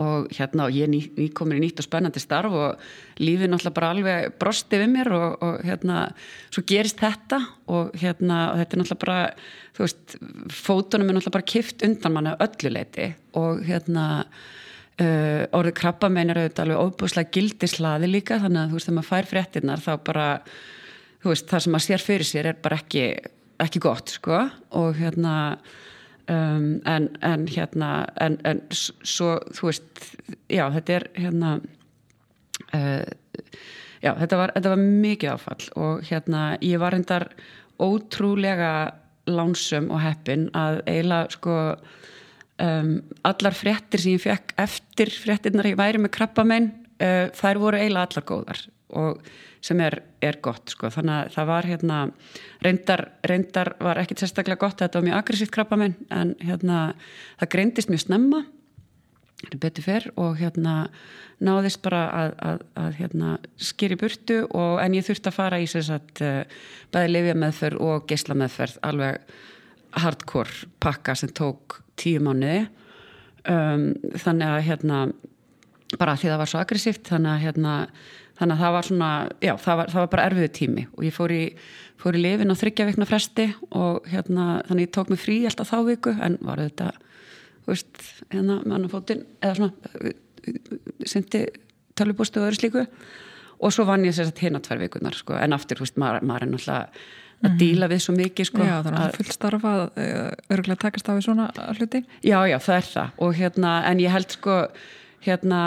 og 0.02 0.32
hérna 0.34 0.66
og 0.66 0.74
ég 0.74 0.88
ný, 0.90 1.00
ný 1.14 1.28
komin 1.36 1.60
í 1.60 1.66
nýtt 1.66 1.82
og 1.82 1.86
spennandi 1.86 2.22
starf 2.22 2.54
og 2.56 2.80
lífið 3.22 3.52
náttúrulega 3.52 3.76
bara 3.76 3.90
alveg 3.94 4.34
brosti 4.40 4.80
við 4.80 4.90
mér 4.90 5.10
og, 5.14 5.44
og 5.44 5.60
hérna 5.62 5.98
svo 6.48 6.64
gerist 6.66 6.98
þetta 7.02 7.38
og 7.70 7.94
hérna 8.00 8.40
og 8.50 8.58
þetta 8.62 8.76
er 8.76 8.82
náttúrulega 8.82 9.04
bara 9.04 9.18
þú 9.76 9.84
veist, 9.84 10.16
fótunum 10.50 11.12
er 11.12 11.18
náttúrulega 11.18 11.36
bara 11.36 11.50
kift 11.52 11.86
undan 11.86 12.16
manna 12.16 12.34
ölluleiti 12.42 13.12
og 13.38 13.62
hérna 13.68 14.06
Uh, 14.94 15.42
orðið 15.50 15.74
krabba 15.80 16.06
meinar 16.06 16.38
auðvitað 16.38 16.68
alveg 16.68 16.82
óbúslega 16.86 17.34
gildislaði 17.34 18.06
líka 18.12 18.36
þannig 18.38 18.60
að 18.60 18.68
þú 18.68 18.76
veist 18.76 18.86
þegar 18.86 18.96
maður 19.00 19.08
fær 19.08 19.26
fréttinnar 19.26 19.80
þá 19.82 19.92
bara 20.06 20.26
þú 21.24 21.32
veist 21.32 21.48
það 21.50 21.64
sem 21.64 21.74
maður 21.74 21.86
sér 21.88 22.04
fyrir 22.04 22.28
sér 22.28 22.48
er 22.50 22.60
bara 22.62 22.78
ekki, 22.78 23.02
ekki 23.64 23.82
gott 23.82 24.12
sko. 24.14 24.38
Og 24.78 25.00
hérna 25.00 25.32
um, 26.30 26.68
en, 26.86 27.08
en 27.26 27.48
hérna 27.50 27.90
en, 28.22 28.38
en 28.46 28.62
svo 28.70 29.32
þú 29.50 29.70
veist 29.72 30.06
já 30.52 30.62
þetta 30.76 30.96
er 31.00 31.08
hérna 31.18 31.56
uh, 31.58 33.04
já 33.98 34.12
þetta 34.20 34.40
var, 34.44 34.54
þetta 34.54 34.74
var 34.76 34.84
mikið 34.84 35.34
áfall. 35.34 35.68
Og 35.74 36.06
hérna 36.06 36.46
ég 36.62 36.78
var 36.84 36.94
hendar 36.94 37.32
ótrúlega 37.82 38.74
lánsum 39.26 39.90
og 39.90 40.04
heppin 40.04 40.50
að 40.54 40.84
eiginlega 40.86 41.34
sko 41.34 41.58
um, 42.62 42.94
allar 43.26 43.56
fréttir 43.56 44.02
sem 44.02 44.14
ég 44.16 44.22
fekk 44.22 44.54
eftir 44.64 45.12
fréttirnar 45.24 45.70
ég 45.72 45.80
væri 45.80 46.02
með 46.02 46.14
krabbamenn 46.18 46.70
uh, 47.00 47.26
þær 47.34 47.62
voru 47.62 47.80
eiginlega 47.80 48.08
allar 48.10 48.28
góðar 48.30 48.64
sem 49.64 49.80
er, 49.80 49.96
er 50.22 50.36
gott 50.44 50.70
sko. 50.70 50.90
þannig 50.92 51.14
að 51.14 51.30
það 51.34 51.46
var 51.48 51.66
hérna 51.66 52.00
reyndar, 52.62 53.02
reyndar 53.26 53.72
var 53.82 53.98
ekkit 54.02 54.22
sérstaklega 54.22 54.60
gott 54.60 54.82
þetta 54.82 55.00
var 55.00 55.06
mjög 55.08 55.20
aggressíft 55.20 55.54
krabbamenn 55.54 55.96
en 56.14 56.34
hérna 56.44 56.82
það 57.40 57.50
greindist 57.56 57.90
mjög 57.90 58.04
snemma 58.04 58.44
betur 59.60 59.84
fyrr 59.84 60.06
og 60.20 60.38
hérna 60.38 60.74
náðist 61.44 61.82
bara 61.84 62.04
að, 62.14 62.30
að, 62.38 62.60
að 62.80 63.00
hérna, 63.00 63.32
skýri 63.60 63.98
burtu 64.00 64.38
og 64.54 64.78
en 64.80 64.94
ég 64.96 65.04
þurfti 65.06 65.30
að 65.30 65.36
fara 65.36 65.60
í 65.60 65.66
að 65.66 66.22
uh, 66.24 66.62
bæði 66.94 67.10
lifja 67.10 67.34
meðferð 67.42 67.82
og 67.84 68.06
geysla 68.08 68.38
meðferð 68.38 68.78
alveg 68.86 69.34
hardcore 70.02 70.68
pakka 70.82 71.14
sem 71.18 71.30
tók 71.34 71.80
tíu 72.00 72.22
mánuði. 72.24 72.66
Um, 73.44 73.92
þannig 74.16 74.50
að 74.50 74.66
hérna 74.68 74.98
bara 76.00 76.16
því 76.16 76.30
það 76.32 76.40
var 76.40 76.50
svo 76.50 76.60
aggressíft 76.62 77.08
þannig 77.10 77.32
að 77.34 77.42
hérna 77.44 77.72
þannig 78.38 78.54
að 78.54 78.62
það 78.64 78.74
var 78.74 78.86
svona, 78.88 79.08
já 79.44 79.52
það 79.62 79.80
var, 79.80 79.90
það 79.92 80.00
var 80.00 80.12
bara 80.14 80.26
erfiðu 80.28 80.52
tími. 80.58 80.86
Og 80.96 81.06
ég 81.06 81.14
fór 81.14 81.34
í, 81.34 81.42
fór 82.00 82.18
í 82.18 82.22
lifin 82.22 82.50
á 82.50 82.56
þryggja 82.58 82.86
vikna 82.88 83.08
fresti 83.08 83.48
og 83.70 84.08
hérna 84.10 84.46
þannig 84.68 84.88
ég 84.88 84.94
tók 84.96 85.12
mig 85.12 85.22
frí 85.22 85.40
alltaf 85.46 85.70
þá 85.70 85.76
viku 85.90 86.14
en 86.24 86.38
var 86.42 86.62
þetta, 86.64 86.90
þú 87.64 87.74
veist 87.74 88.00
hérna 88.32 88.58
með 88.64 88.78
annan 88.78 88.92
fótinn 88.92 89.26
eða 89.38 89.58
svona 89.60 90.14
syndi 91.08 91.44
tölvubústu 91.94 92.40
og 92.40 92.48
öðru 92.48 92.60
slíku. 92.60 92.86
Og 93.64 93.72
svo 93.72 93.86
vann 93.86 94.04
ég 94.04 94.16
sér 94.16 94.32
að 94.32 94.42
hérna 94.42 94.60
tvær 94.64 94.82
vikunar 94.82 95.14
sko. 95.16 95.36
En 95.38 95.54
aftur, 95.54 95.78
þú 95.78 95.86
veist, 95.86 96.00
maður, 96.00 96.26
maður 96.26 96.46
er 96.46 96.50
náttúrulega 96.50 97.04
að 97.44 97.52
mhm. 97.52 97.60
díla 97.60 97.90
við 97.92 98.02
svo 98.04 98.16
mikið 98.16 98.50
sko. 98.50 98.64
Já, 98.64 98.74
þannig 98.86 99.04
að 99.04 99.16
fullstarfa 99.20 99.76
örgulega 100.48 100.82
takast 100.86 101.08
á 101.08 101.12
við 101.14 101.24
svona 101.28 101.48
hluti 101.78 102.04
Já, 102.24 102.38
já, 102.48 102.58
það 102.58 102.76
er 102.76 102.92
það 102.92 103.24
og 103.26 103.40
hérna, 103.40 103.78
en 103.90 104.04
ég 104.04 104.14
held 104.14 104.36
sko 104.38 104.60
hérna, 105.24 105.60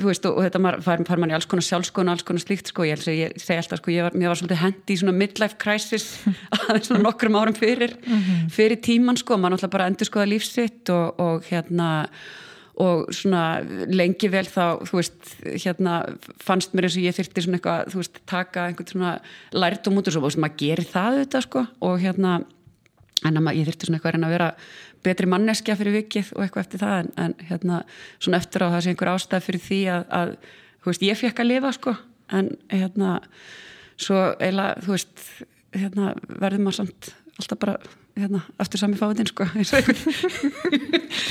þú 0.00 0.08
veist, 0.08 0.26
og 0.26 0.40
þetta 0.44 0.60
far, 0.82 1.02
far 1.06 1.22
mann 1.22 1.32
í 1.32 1.36
alls 1.36 1.46
konar 1.50 1.66
sjálfskona, 1.66 2.14
alls 2.16 2.26
konar 2.26 2.42
slíkt 2.42 2.72
sko, 2.72 2.86
ég, 2.88 3.02
ég 3.14 3.36
segi 3.38 3.60
alltaf 3.60 3.80
sko, 3.82 3.92
ég 3.94 4.06
var, 4.06 4.16
var 4.18 4.40
svolítið 4.40 4.62
hendi 4.64 4.96
í 4.96 5.00
svona 5.00 5.14
midlife 5.16 5.58
crisis 5.62 6.08
aðeins 6.58 6.90
svona 6.90 7.04
nokkrum 7.06 7.38
árum 7.38 7.56
fyrir 7.56 7.94
mhm. 8.00 8.50
fyrir 8.54 8.80
tíman 8.82 9.18
sko, 9.20 9.38
mann 9.40 9.54
alltaf 9.56 9.72
bara 9.72 9.88
endur 9.90 10.10
skoða 10.10 10.30
lífsitt 10.32 10.90
og, 10.94 11.20
og 11.22 11.50
hérna 11.50 11.90
og 12.80 13.10
svona 13.14 13.60
lengi 13.90 14.30
vel 14.32 14.46
þá 14.48 14.80
þú 14.88 15.00
veist, 15.00 15.32
hérna 15.64 15.96
fannst 16.40 16.74
mér 16.74 16.88
eins 16.88 16.98
og 17.00 17.06
ég 17.06 17.16
þurfti 17.16 17.44
svona 17.44 17.58
eitthvað 17.58 17.90
þú 17.92 18.02
veist, 18.02 18.22
taka 18.30 18.68
einhvern 18.68 18.92
svona 18.92 19.12
lært 19.52 19.90
og 19.90 19.96
mútur 19.96 20.20
og 20.20 20.38
maður 20.40 20.56
gerir 20.62 20.88
það 20.88 21.18
auðvitað 21.18 21.46
sko. 21.46 21.64
Og 21.88 21.98
hérna, 22.04 22.38
en 23.26 23.40
að 23.40 23.58
ég 23.58 23.68
þurfti 23.68 23.88
svona 23.88 24.00
eitthvað 24.00 24.20
að 24.22 24.36
vera 24.36 24.52
betri 25.04 25.28
manneskja 25.30 25.76
fyrir 25.80 25.96
vikið 26.00 26.34
og 26.36 26.44
eitthvað 26.44 26.66
eftir 26.66 26.82
það 26.82 26.96
en, 26.98 27.12
en 27.24 27.36
hérna, 27.48 27.82
svona 28.18 28.40
eftir 28.40 28.64
á 28.64 28.68
það 28.68 28.82
sé 28.84 28.92
einhver 28.92 29.12
ástæð 29.14 29.46
fyrir 29.46 29.64
því 29.64 29.80
að, 29.94 30.04
að 30.18 30.34
þú 30.80 30.92
veist, 30.92 31.06
ég 31.08 31.20
fekk 31.20 31.40
að 31.40 31.50
lifa 31.50 31.72
sko, 31.76 31.94
en 32.36 32.50
hérna 32.72 33.14
svo 34.00 34.20
eiginlega, 34.40 34.84
þú 34.84 34.94
veist 34.94 35.24
hérna, 35.76 36.12
verður 36.28 36.64
maður 36.66 36.78
samt 36.80 37.10
alltaf 37.40 37.60
bara 37.60 37.74
hérna, 38.18 38.42
aftur 38.60 38.82
sami 38.82 38.98
fáinn 39.00 39.28
sko. 39.28 39.46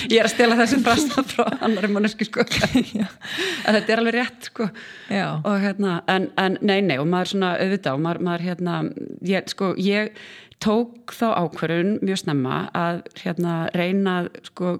ég 0.09 0.17
er 0.17 0.25
að 0.25 0.33
stela 0.33 0.57
þessi 0.59 0.81
frasta 0.83 1.23
frá 1.27 1.45
annari 1.65 1.91
mannesku 1.93 2.27
sko. 2.27 2.45
en 3.65 3.77
þetta 3.77 3.95
er 3.95 4.03
alveg 4.03 4.17
rétt 4.17 4.51
sko. 4.51 4.69
og 5.13 5.55
hérna 5.63 6.01
en, 6.11 6.29
en 6.39 6.59
nei 6.61 6.79
nei 6.85 6.97
og 6.99 7.07
maður 7.09 7.33
svona 7.33 7.55
auðvitað 7.61 7.97
og 7.97 8.05
maður, 8.05 8.21
maður 8.29 8.45
hérna 8.49 8.77
ég, 9.29 9.49
sko, 9.53 9.73
ég 9.79 10.13
tók 10.63 11.13
þá 11.15 11.27
ákverðun 11.45 11.97
mjög 12.03 12.23
snemma 12.23 12.61
að 12.75 13.01
hérna 13.21 13.55
reyna 13.75 14.21
sko 14.49 14.77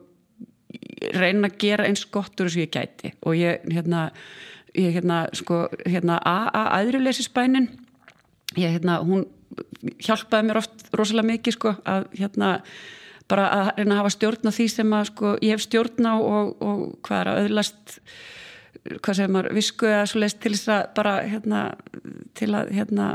reyna 1.15 1.47
að 1.47 1.57
gera 1.61 1.87
eins 1.87 2.05
gott 2.11 2.35
úr 2.39 2.49
þess 2.49 2.59
að 2.59 2.65
ég 2.65 2.73
gæti 2.75 3.13
og 3.23 3.37
ég 3.39 3.67
hérna 3.71 4.09
ég 4.77 4.95
hérna 4.97 5.21
sko 5.37 5.67
hérna 5.85 6.19
að 6.27 6.49
aðrilesi 6.79 7.25
spænin 7.25 7.69
ég 8.59 8.75
hérna 8.75 8.99
hún 9.05 9.25
hjálpaði 10.05 10.47
mér 10.47 10.61
oft 10.61 10.89
rosalega 10.95 11.31
mikið 11.33 11.57
sko 11.57 11.75
að 11.87 12.09
hérna 12.19 12.55
bara 13.29 13.45
að 13.53 13.71
reyna 13.77 13.95
að 13.95 14.01
hafa 14.01 14.15
stjórn 14.15 14.49
á 14.49 14.57
því 14.57 14.67
sem 14.73 14.97
að 14.97 15.07
sko 15.11 15.35
ég 15.45 15.53
hef 15.53 15.65
stjórn 15.65 16.09
á 16.09 16.15
og, 16.17 16.51
og 16.65 16.83
hvað 17.05 17.21
er 17.21 17.31
að 17.31 17.41
öðlast 17.45 17.99
hvað 19.03 19.17
segir 19.17 19.33
maður, 19.33 19.53
visku 19.57 19.89
eða 19.89 20.07
svo 20.09 20.21
leiðist 20.21 20.41
til 20.43 20.55
þess 20.55 20.71
að 20.73 20.81
bara 20.97 21.13
hérna 21.27 21.61
til 22.37 22.49
að 22.55 22.73
hérna 22.73 23.09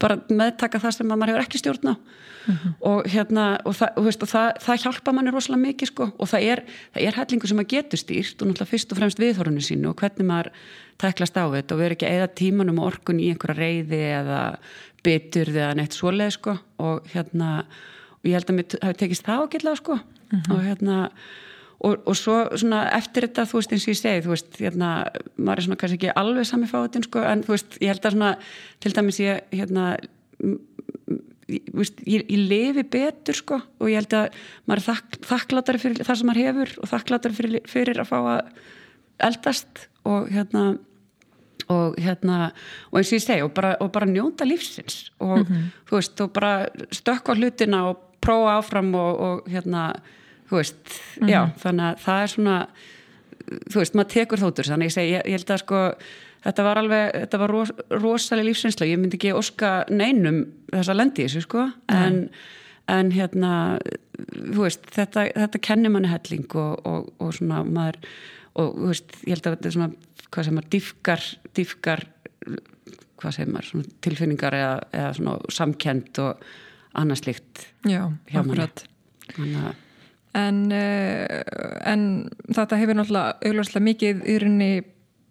bara 0.00 0.16
meðtaka 0.32 0.80
það 0.80 0.96
sem 0.96 1.10
maður 1.10 1.34
hefur 1.34 1.44
ekki 1.44 1.60
stjórn 1.60 1.92
á 1.92 1.94
mm 1.94 2.56
-hmm. 2.56 2.72
og 2.80 3.06
hérna 3.06 3.44
og, 3.64 3.74
það, 3.76 3.90
og, 3.96 4.04
veist, 4.04 4.22
og 4.22 4.28
það, 4.28 4.48
það 4.64 4.82
hjálpa 4.84 5.12
manni 5.12 5.30
rosalega 5.30 5.66
mikið 5.66 5.88
sko 5.92 6.10
og 6.18 6.28
það 6.28 6.46
er, 6.52 6.62
það 6.94 7.02
er 7.06 7.18
hellingu 7.20 7.46
sem 7.46 7.56
maður 7.56 7.74
getur 7.74 8.00
stýrt 8.00 8.42
og 8.42 8.48
náttúrulega 8.48 8.72
fyrst 8.72 8.92
og 8.92 8.98
fremst 8.98 9.20
viðhorunni 9.20 9.64
sínu 9.64 9.90
og 9.90 9.96
hvernig 10.00 10.26
maður 10.26 10.52
teklast 11.00 11.36
á 11.36 11.44
þetta 11.48 11.74
og 11.74 11.80
verður 11.80 11.96
ekki 11.96 12.08
eða 12.08 12.34
tímanum 12.40 12.80
og 12.80 12.86
orkun 12.86 13.20
í 13.20 13.30
einhverja 13.32 13.60
reyði 13.60 14.02
eða 14.20 14.40
bitur 15.06 15.50
eða 15.52 15.74
neitt 15.78 15.96
svoleið 15.96 16.34
sko 16.36 16.56
og 16.82 17.06
hérna 17.14 17.50
og 18.20 18.28
ég 18.28 18.36
held 18.36 18.50
að 18.52 18.58
mér 18.58 18.80
hafi 18.84 18.98
tekist 19.00 19.26
það 19.26 19.44
ágætlega 19.44 19.80
sko 19.80 19.94
mm 19.96 20.38
-hmm. 20.38 20.52
og 20.54 20.64
hérna 20.64 20.96
og, 21.80 22.02
og 22.06 22.16
svo 22.16 22.36
svona 22.56 22.82
eftir 22.96 23.26
þetta 23.26 23.46
þú 23.48 23.60
veist 23.60 23.72
eins 23.72 23.86
og 23.86 23.92
ég 23.94 24.00
segi 24.00 24.24
þú 24.24 24.32
veist 24.34 24.58
hérna 24.60 24.90
maður 25.36 25.58
er 25.58 25.64
svona 25.66 25.80
kannski 25.80 25.98
ekki 25.98 26.16
alveg 26.16 26.46
sami 26.46 26.66
fátin 26.66 27.06
sko 27.06 27.22
en 27.24 27.44
þú 27.44 27.54
veist 27.56 27.78
ég 27.80 27.88
held 27.88 28.04
að 28.04 28.12
svona 28.16 28.32
til 28.80 28.92
dæmis 28.92 29.20
ég 29.20 29.40
hérna 29.52 29.96
Veist, 31.50 31.98
ég, 32.06 32.22
ég 32.30 32.46
lefi 32.46 32.84
betur 32.86 33.34
sko 33.34 33.56
og 33.58 33.88
ég 33.90 33.98
held 33.98 34.12
að 34.14 34.36
maður 34.66 34.80
er 34.80 34.86
þakk, 34.86 35.16
þakklátari 35.26 35.80
fyrir 35.82 36.06
það 36.06 36.18
sem 36.20 36.28
maður 36.30 36.46
hefur 36.46 36.74
og 36.78 36.90
þakklátari 36.92 37.34
fyrir, 37.34 37.64
fyrir 37.66 37.98
að 37.98 38.06
fá 38.06 38.18
að 38.20 38.52
eldast 39.18 39.88
og 40.06 40.30
hérna 40.30 40.62
og 41.70 41.98
hérna, 42.00 42.50
og 42.90 43.00
eins 43.00 43.12
og 43.12 43.18
ég 43.18 43.24
segi 43.24 43.42
og 43.46 43.52
bara, 43.54 43.74
og 43.80 43.92
bara 43.94 44.08
njóta 44.10 44.46
lífsins 44.48 45.12
og 45.18 45.38
mm 45.38 45.44
-hmm. 45.44 45.64
þú 45.88 45.96
veist, 45.96 46.20
og 46.20 46.32
bara 46.32 46.66
stökka 46.90 47.34
hlutina 47.34 47.88
og 47.88 47.98
prófa 48.20 48.58
áfram 48.58 48.94
og, 48.94 49.20
og 49.20 49.48
hérna, 49.48 49.94
þú 50.50 50.56
veist 50.56 50.76
mm 50.76 51.26
-hmm. 51.26 51.30
já, 51.30 51.50
þannig 51.58 51.84
að 51.84 51.98
það 51.98 52.22
er 52.22 52.26
svona 52.26 52.66
þú 53.70 53.76
veist, 53.78 53.94
maður 53.94 54.12
tekur 54.12 54.38
þóttur 54.38 54.68
þannig 54.68 54.84
ég 54.84 54.92
segi, 54.92 55.12
ég, 55.12 55.22
ég 55.26 55.30
held 55.30 55.50
að 55.50 55.58
sko 55.58 55.92
þetta 56.44 56.62
var 56.62 56.80
alveg, 56.80 57.12
þetta 57.12 57.38
var 57.38 57.50
ros, 57.50 57.72
rosalega 57.90 58.48
lífsinsla 58.48 58.86
ég 58.86 58.98
myndi 58.98 59.18
ekki 59.18 59.36
óska 59.36 59.84
neinum 59.90 60.44
þess 60.72 60.88
að 60.88 60.96
lendi 61.00 61.26
þessu 61.26 61.44
sko 61.44 61.66
en, 61.88 62.20
mm. 62.22 62.28
en 62.88 63.10
hérna 63.10 63.52
þú 64.28 64.62
veist, 64.62 64.86
þetta, 64.94 65.26
þetta 65.36 65.62
kennir 65.62 65.90
manni 65.90 66.08
helling 66.08 66.54
og, 66.54 66.86
og, 66.86 67.10
og 67.18 67.34
svona 67.36 67.64
maður 67.64 68.00
og 68.60 68.78
veist, 68.88 69.12
ég 69.26 69.36
held 69.36 69.46
að 69.46 69.56
þetta 69.56 69.68
er 69.68 69.76
svona 69.76 69.90
hvað 70.30 70.48
sem 70.48 70.60
er 70.60 70.66
diffkar, 70.72 71.26
diffkar 71.56 72.04
hvað 73.20 73.36
sem 73.36 73.56
er 73.58 73.68
svona 73.68 73.94
tilfinningar 74.04 74.56
eða, 74.56 74.74
eða 74.96 75.12
svona 75.18 75.52
samkend 75.52 76.20
og 76.22 76.44
annað 76.98 77.22
slikt 77.22 77.66
Já, 77.88 78.02
akkurat. 78.34 78.84
En, 80.38 80.62
uh, 80.70 81.40
en 81.90 82.04
þetta 82.46 82.78
hefur 82.78 82.98
náttúrulega 82.98 83.50
augljóslega 83.50 83.86
mikið 83.88 84.22
í 84.30 84.38
rauninni 84.42 84.70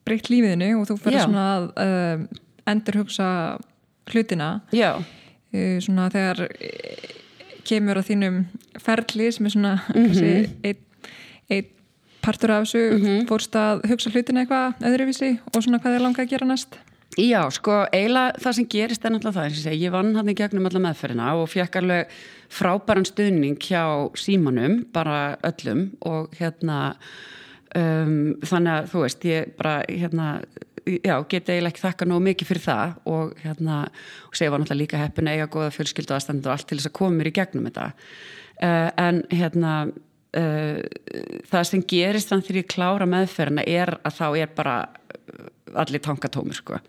breytt 0.07 0.29
lífiðinu 0.31 0.73
og 0.79 0.89
þú 0.89 0.99
fyrir 1.05 1.23
svona 1.23 1.45
að 1.53 1.67
uh, 1.83 2.25
endur 2.69 2.99
hugsa 3.01 3.29
hlutina. 4.11 4.51
Já. 4.75 4.97
Uh, 5.53 5.79
svona 5.83 6.09
þegar 6.13 6.45
kemur 7.67 7.99
á 7.99 8.03
þínum 8.03 8.43
ferli 8.81 9.31
sem 9.31 9.47
er 9.47 9.55
svona 9.55 9.73
mm 9.93 10.05
-hmm. 10.11 10.53
einn 10.63 10.85
ein 11.49 11.65
partur 12.29 12.53
af 12.53 12.67
þessu 12.67 12.85
mm 12.85 13.01
-hmm. 13.05 13.25
fórst 13.27 13.55
að 13.57 13.89
hugsa 13.89 14.13
hlutin 14.13 14.43
eitthvað 14.43 14.85
öðruvísi 14.91 15.33
og 15.53 15.63
svona 15.63 15.81
hvað 15.81 15.95
er 15.95 16.05
langað 16.05 16.25
að 16.25 16.31
gera 16.35 16.45
næst? 16.45 16.79
Já, 17.17 17.49
sko, 17.51 17.87
eiginlega 17.91 18.37
það 18.39 18.55
sem 18.55 18.67
gerist 18.69 19.05
er 19.05 19.11
náttúrulega 19.11 19.35
það, 19.35 19.47
eins 19.47 19.57
og 19.57 19.63
segja, 19.65 19.81
ég 19.81 19.91
vann 19.91 20.15
hann 20.15 20.29
í 20.29 20.35
gegnum 20.37 20.67
alla 20.69 20.81
meðferðina 20.83 21.31
og 21.35 21.49
fekk 21.49 21.75
alveg 21.81 22.13
frábæran 22.53 23.07
stuðning 23.07 23.57
hjá 23.59 23.83
símanum, 24.15 24.85
bara 24.93 25.35
öllum 25.43 25.89
og 26.05 26.29
hérna 26.37 26.77
um, 27.75 28.37
þannig 28.45 28.73
að 28.75 28.89
þú 28.93 29.03
veist, 29.03 29.25
ég 29.25 29.55
bara 29.57 29.73
hérna, 29.89 30.27
já, 30.85 31.15
geti 31.33 31.55
eiginlega 31.55 31.73
ekki 31.73 31.85
þakka 31.87 32.07
nógu 32.07 32.25
mikið 32.29 32.51
fyrir 32.51 32.65
það 32.69 32.93
og 33.15 33.33
hérna, 33.43 33.79
og 34.29 34.37
segja 34.37 34.53
var 34.53 34.63
náttúrulega 34.63 34.83
líka 34.83 35.01
heppin 35.01 35.31
eiga 35.33 35.49
góða 35.49 35.73
fjölskyldu 35.75 36.15
aðstænd 36.15 36.45
og 36.45 36.53
allt 36.53 36.69
til 36.69 36.77
þess 36.77 36.91
að 36.91 36.97
koma 37.01 37.17
mér 37.17 37.31
í 37.33 37.35
gegnum 37.41 37.67
þetta 37.67 37.89
uh, 37.89 38.89
en 38.95 39.23
hérna 39.33 39.73
uh, 40.37 40.81
það 41.49 41.69
sem 41.69 41.85
gerist 41.89 42.31
þannig 42.31 42.49
þegar 42.49 42.61
ég 42.61 42.73
klára 42.73 43.07
meðferðina 43.09 43.65
er 43.67 43.95
að 44.03 44.19
þá 44.19 44.27
er 44.29 44.51
bara 44.57 44.75
uh, 44.85 45.47
allir 45.83 46.03
tankatómur 46.05 46.57
sko. 46.57 46.81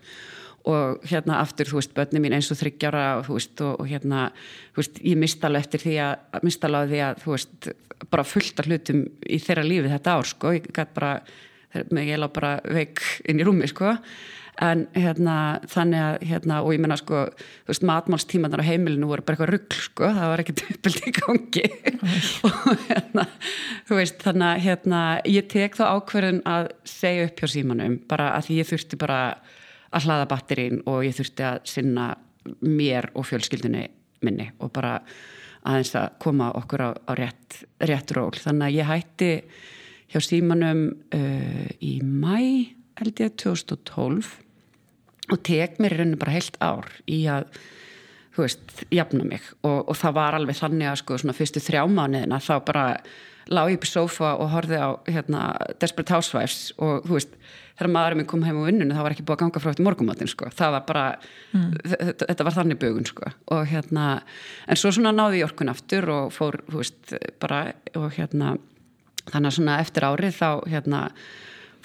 Og 0.71 1.05
hérna 1.09 1.39
aftur, 1.41 1.69
þú 1.71 1.79
veist, 1.79 1.93
börni 1.97 2.21
mín 2.21 2.35
eins 2.37 2.51
og 2.53 2.59
þryggjara 2.59 3.05
og 3.17 3.23
þú 3.25 3.37
veist, 3.37 3.63
og, 3.65 3.79
og 3.81 3.87
hérna 3.89 4.27
þú 4.75 4.83
veist, 4.83 4.99
ég 5.09 5.17
mista 5.17 5.49
alveg 5.49 5.65
eftir 5.65 5.85
því 5.85 5.95
að 6.05 6.43
mista 6.45 6.69
alveg 6.69 6.91
því 6.91 6.99
að, 7.05 7.23
þú 7.23 7.33
veist, 7.33 7.71
bara 8.11 8.27
fullt 8.27 8.61
af 8.61 8.69
hlutum 8.69 9.01
í 9.25 9.39
þeirra 9.41 9.65
lífi 9.65 9.89
þetta 9.89 10.13
ár 10.17 10.29
sko, 10.29 10.53
ég 10.57 10.69
gæti 10.69 10.97
bara, 10.99 11.15
ég 11.73 12.21
lág 12.21 12.35
bara 12.35 12.53
veik 12.65 13.01
inn 13.29 13.41
í 13.41 13.47
rúmi 13.47 13.69
sko 13.69 13.95
en 14.59 14.83
hérna 14.95 15.35
þannig 15.71 16.03
að 16.03 16.17
hérna 16.27 16.57
og 16.65 16.73
ég 16.75 16.81
menna 16.83 16.97
sko, 16.99 17.23
þú 17.63 17.71
veist 17.71 17.85
matmálstímanar 17.87 18.61
á 18.61 18.67
heimilinu 18.67 19.07
voru 19.09 19.23
bara 19.25 19.37
eitthvað 19.37 19.51
ruggl 19.53 19.79
sko 19.85 20.09
það 20.17 20.31
var 20.31 20.43
ekkert 20.43 20.63
uppbild 20.73 20.99
í 21.07 21.13
gangi. 21.17 21.63
Og 22.49 22.85
hérna 22.89 23.25
þú 23.87 23.99
veist 24.01 24.25
þannig 24.25 24.47
að 24.49 24.63
hérna 24.67 25.01
ég 25.31 25.49
tek 25.51 25.79
þá 25.79 25.83
ákverðin 25.95 26.43
að 26.49 26.71
segja 26.89 27.29
upp 27.29 27.41
hjá 27.41 27.53
símanum 27.55 27.97
bara 28.11 28.31
að 28.37 28.51
ég 28.57 28.69
þurfti 28.69 28.99
bara 29.01 29.21
að 29.91 30.07
hlaða 30.07 30.29
batterín 30.31 30.83
og 30.87 31.05
ég 31.07 31.15
þurfti 31.17 31.47
að 31.47 31.61
sinna 31.71 32.11
mér 32.65 33.11
og 33.15 33.27
fjölskyldunni 33.29 33.85
minni 34.25 34.49
og 34.61 34.71
bara 34.73 34.97
aðeins 35.67 35.93
að 35.97 36.15
koma 36.21 36.49
okkur 36.57 36.83
á, 36.85 36.89
á 37.05 37.11
rétt, 37.17 37.63
rétt 37.85 38.13
ról. 38.17 38.33
Þannig 38.33 38.67
að 38.67 38.77
ég 38.79 38.89
hætti 38.89 39.31
hjá 40.11 40.23
símanum 40.25 40.87
uh, 41.13 41.67
í 41.79 41.99
mæ 42.01 42.37
held 43.01 43.21
ég 43.21 43.35
2012 43.41 44.31
og 45.31 45.43
tek 45.47 45.79
mér 45.81 45.95
í 45.95 46.01
rauninu 46.01 46.19
bara 46.21 46.35
heilt 46.35 46.57
ár 46.63 46.89
í 47.09 47.23
að 47.31 47.47
þú 48.35 48.45
veist, 48.45 48.85
jafna 48.93 49.25
mig. 49.27 49.43
Og, 49.67 49.81
og 49.91 49.97
það 49.99 50.15
var 50.19 50.37
alveg 50.37 50.59
þannig 50.59 50.91
að 50.91 51.01
sko 51.01 51.19
svona 51.19 51.35
fyrstu 51.35 51.63
þrjá 51.63 51.83
mánuðina 51.91 52.39
þá 52.43 52.53
bara 52.67 52.85
lág 53.51 53.71
ég 53.71 53.79
upp 53.79 53.87
í 53.87 53.89
sofa 53.89 54.35
og 54.39 54.51
horfið 54.53 54.83
á 54.85 54.89
hérna 55.09 55.41
Desperate 55.81 56.15
Housewives. 56.15 56.71
Og 56.79 57.03
þú 57.07 57.17
veist, 57.17 57.35
þegar 57.75 57.91
maðurinn 57.95 58.29
kom 58.29 58.45
heim 58.45 58.61
á 58.61 58.67
vinnunum 58.67 58.95
það 58.95 59.07
var 59.07 59.15
ekki 59.15 59.25
búið 59.27 59.37
að 59.37 59.43
ganga 59.43 59.63
frá 59.63 59.71
eftir 59.73 59.87
morgumáttinn 59.87 60.31
sko. 60.31 60.51
Það 60.55 60.75
var 60.77 60.87
bara, 60.87 61.05
mm. 61.51 61.69
þetta 62.23 62.47
var 62.47 62.57
þannig 62.59 62.81
bögun 62.81 63.09
sko. 63.09 63.31
Og 63.55 63.63
hérna 63.71 64.07
en 64.67 64.79
svo 64.79 64.93
svona 64.95 65.13
náði 65.15 65.41
ég 65.41 65.49
orkun 65.49 65.73
aftur 65.73 66.11
og 66.13 66.35
fór 66.35 66.61
þú 66.69 66.83
veist, 66.83 67.15
bara 67.43 67.63
og 67.97 68.11
hérna 68.15 68.55
þannig 69.27 69.51
að 69.51 69.57
svona 69.57 69.79
eftir 69.83 70.07
árið 70.07 70.37
þá 70.37 70.49
hérna 70.71 71.01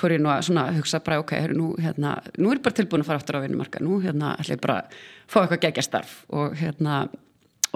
fór 0.00 0.16
ég 0.16 0.22
nú 0.22 0.32
að 0.32 0.46
svona 0.48 0.66
hugsa 0.76 1.00
bara 1.04 1.20
ok, 1.22 1.36
nú, 1.56 1.72
hérna, 1.80 2.16
nú 2.38 2.50
er 2.50 2.60
ég 2.60 2.64
bara 2.64 2.78
tilbúin 2.78 3.04
að 3.04 3.10
fara 3.10 3.22
aftur 3.22 3.38
á 3.40 3.44
vinnumarka 3.44 3.82
nú 3.84 4.00
hérna 4.04 4.34
ætla 4.40 4.56
ég 4.56 4.64
bara 4.64 4.80
að 4.82 4.98
fá 5.26 5.38
eitthvað 5.42 5.62
gegja 5.66 5.86
starf 5.86 6.18
og 6.28 6.56
hérna 6.58 7.06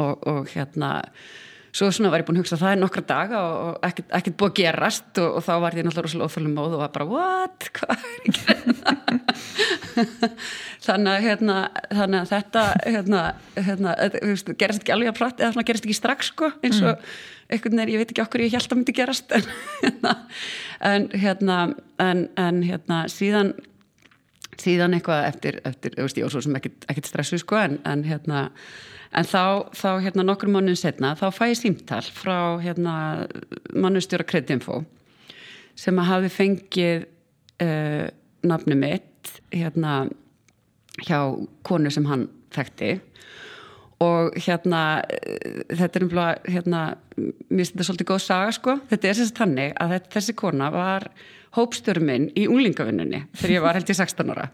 og, 0.01 0.27
og 0.27 0.51
hérna 0.55 0.91
svo 1.71 1.87
svona 1.95 2.11
var 2.11 2.23
ég 2.23 2.27
búin 2.27 2.41
að 2.41 2.45
hugsa 2.45 2.59
það 2.59 2.77
í 2.77 2.81
nokkra 2.81 3.03
daga 3.07 3.41
og 3.47 3.85
ekkert, 3.87 4.09
ekkert 4.19 4.39
búið 4.41 4.51
að 4.51 4.57
gerast 4.59 5.21
og, 5.23 5.37
og 5.39 5.45
þá 5.47 5.53
var 5.63 5.77
ég 5.79 5.87
náttúrulega 5.87 6.07
rosalega 6.07 6.31
óþálum 6.31 6.57
móð 6.57 6.77
og 6.77 6.83
var 6.83 6.95
bara 6.97 7.09
what, 7.11 7.69
hvað 7.79 7.97
er 7.97 8.09
ekki 8.21 8.41
þetta 8.49 8.91
þannig 10.87 11.13
að 11.13 11.27
hérna, 11.29 11.59
þannig 11.93 12.21
að 12.21 12.33
þetta 12.35 12.65
hérna, 12.87 13.27
hérna, 13.57 13.99
gerist 14.17 14.83
ekki 14.83 14.97
alveg 14.97 15.13
að 15.13 15.21
prata 15.21 15.51
eða 15.51 15.69
gerist 15.69 15.87
ekki 15.87 16.01
strax 16.01 16.33
sko 16.35 16.51
eins 16.61 16.83
og 16.83 16.97
mm 16.97 17.39
einhvern 17.51 17.81
veginn, 17.81 17.95
ég 17.95 18.03
veit 18.03 18.13
ekki 18.13 18.25
okkur 18.25 18.45
ég 18.45 18.55
held 18.57 18.71
að 18.71 18.79
myndi 18.81 18.95
gerast 18.97 19.35
en 19.37 19.49
hérna 19.83 20.15
en 20.91 21.09
hérna, 21.15 21.59
en, 21.99 22.29
en, 22.41 22.63
hérna 22.67 23.03
síðan 23.13 23.55
síðan 24.61 24.95
eitthvað 24.97 25.27
eftir, 25.27 25.61
eftir 25.65 25.97
ég 25.97 26.07
veist 26.07 26.21
ég 26.21 26.29
og 26.29 26.33
svo 26.35 26.45
sem 26.45 26.57
ekkert 26.61 27.09
stressu 27.09 27.41
sko 27.41 27.59
en, 27.61 27.79
en 27.89 28.05
hérna 28.05 28.49
en 29.17 29.27
þá, 29.27 29.71
þá 29.75 29.91
hérna 30.05 30.27
nokkur 30.27 30.51
mánuðin 30.53 30.79
setna 30.79 31.15
þá 31.19 31.29
fæ 31.35 31.45
ég 31.51 31.61
símtal 31.61 32.03
frá 32.15 32.61
hérna 32.63 32.95
mannustjóra 33.75 34.27
Kreditinfo 34.29 34.83
sem 35.79 35.99
að 35.99 36.11
hafi 36.11 36.33
fengið 36.35 37.07
uh, 37.65 38.07
nafnu 38.47 38.77
mitt 38.79 39.41
hérna 39.53 40.03
hjá 41.07 41.21
konu 41.67 41.91
sem 41.93 42.07
hann 42.09 42.29
þekkti 42.55 42.99
og 44.01 44.37
hérna 44.41 44.83
þetta 45.69 45.91
er 45.91 46.07
umflóða 46.07 46.31
hérna, 46.49 46.81
mér 47.19 47.61
finnst 47.61 47.75
þetta 47.75 47.89
svolítið 47.89 48.09
góð 48.09 48.23
saga 48.25 48.55
sko. 48.57 48.79
Þetta 48.91 49.11
er 49.11 49.19
sérst 49.19 49.37
tannig 49.37 49.75
að 49.77 49.95
þetta, 49.97 50.13
þessi 50.17 50.37
kona 50.41 50.71
var 50.73 51.11
hópstjórum 51.57 52.07
minn 52.07 52.29
í 52.39 52.47
unglingavinnunni 52.49 53.25
þegar 53.35 53.55
ég 53.57 53.65
var 53.65 53.79
held 53.79 53.91
í 53.91 53.99
16 53.99 54.33
ára. 54.33 54.49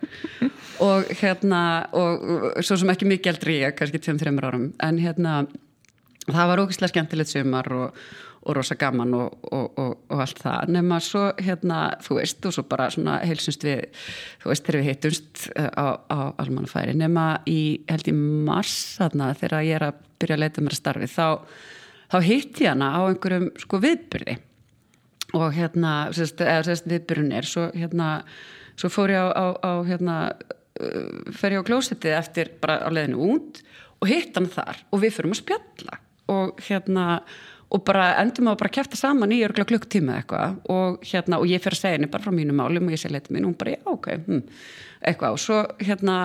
Og 0.85 1.13
hérna 1.21 1.61
og 1.97 2.27
svo 2.65 2.79
sem 2.81 2.93
ekki 2.93 3.09
mikið 3.09 3.33
eldri 3.35 3.59
ég, 3.61 3.77
kannski 3.79 4.01
2-3 4.03 4.35
árum. 4.43 4.71
En 4.83 5.01
hérna 5.01 5.39
það 6.27 6.51
var 6.51 6.63
ógeðslega 6.65 6.95
skemmtilegt 6.95 7.31
sumar 7.31 7.69
og 7.77 8.07
og 8.47 8.57
rosa 8.57 8.77
gaman 8.79 9.15
og, 9.19 9.39
og, 9.51 9.79
og, 9.83 9.93
og 10.13 10.23
allt 10.23 10.41
það. 10.43 10.73
Nema 10.77 10.99
svo 11.03 11.25
hérna 11.43 11.81
þú 12.05 12.19
veist 12.21 12.47
og 12.47 12.55
svo 12.55 12.67
bara 12.71 12.89
svona 12.95 13.19
heilsumst 13.27 13.67
við 13.67 13.87
þú 14.43 14.53
veist 14.53 14.67
þegar 14.67 14.81
við 14.81 14.91
hittumst 14.91 15.47
eh, 15.57 15.71
á, 15.75 15.87
á 15.99 16.19
almannafæri. 16.43 16.95
Nema 16.99 17.29
í 17.51 17.61
held 17.91 18.11
í 18.11 18.15
mars 18.17 18.77
þarna 19.01 19.33
þegar 19.39 19.67
ég 19.67 19.81
er 19.81 19.89
að 19.89 20.05
byrja 20.21 20.39
að 20.39 20.45
leita 20.45 20.65
mér 20.65 20.77
að 20.77 20.83
starfi 20.83 21.11
þá, 21.11 21.27
þá 22.13 22.19
hitt 22.29 22.61
ég 22.63 22.71
hana 22.73 22.93
á 22.95 23.01
einhverjum 23.09 23.49
sko 23.61 23.81
viðbyrði 23.83 24.39
og 25.37 25.49
hérna 25.57 25.97
sérst, 26.15 26.41
eða 26.41 26.69
sérst 26.69 26.87
viðbyrðin 26.89 27.35
er 27.35 27.49
svo 27.49 27.67
hérna 27.75 28.21
svo 28.79 28.91
fór 28.93 29.13
ég 29.13 29.21
á, 29.21 29.27
á, 29.35 29.47
á 29.59 29.73
hérna 29.89 30.17
uh, 30.31 31.33
fer 31.35 31.57
ég 31.57 31.65
á 31.65 31.69
klósettið 31.69 32.17
eftir 32.19 32.53
bara 32.63 32.79
á 32.87 32.89
leðinu 32.93 33.33
út 33.35 33.63
og 34.01 34.11
hitt 34.11 34.37
hann 34.37 34.49
þar 34.53 34.83
og 34.93 35.03
við 35.03 35.17
fyrum 35.17 35.35
að 35.35 35.43
spjalla. 35.43 36.01
Og 36.33 36.59
hérna 36.67 37.05
og 37.75 37.83
bara 37.87 38.13
endur 38.21 38.47
maður 38.47 38.61
bara 38.63 38.71
að 38.71 38.77
kæfta 38.77 38.99
saman 38.99 39.33
í 39.35 39.41
örgla 39.43 39.67
klukktíma 39.67 40.21
eitthvað. 40.21 40.59
Og 40.73 41.07
hérna 41.07 41.41
og 41.43 41.51
ég 41.51 41.63
fyrir 41.63 41.77
að 41.77 41.83
segja 41.83 41.99
henni 41.99 42.11
bara 42.13 42.23
frá 42.23 42.35
mínu 42.35 42.55
málum 42.55 42.87
og 42.87 42.95
ég 42.95 43.03
segi 43.03 43.17
letið 43.17 43.35
mín. 43.35 43.47
Og 43.47 43.53
hún 43.53 43.59
bara 43.59 43.75
já 43.75 43.91
ok 43.91 44.09
hm, 44.13 44.45
eitthvað. 45.11 45.35
Og 45.35 45.43
svo 45.43 45.59
hérna 45.83 46.19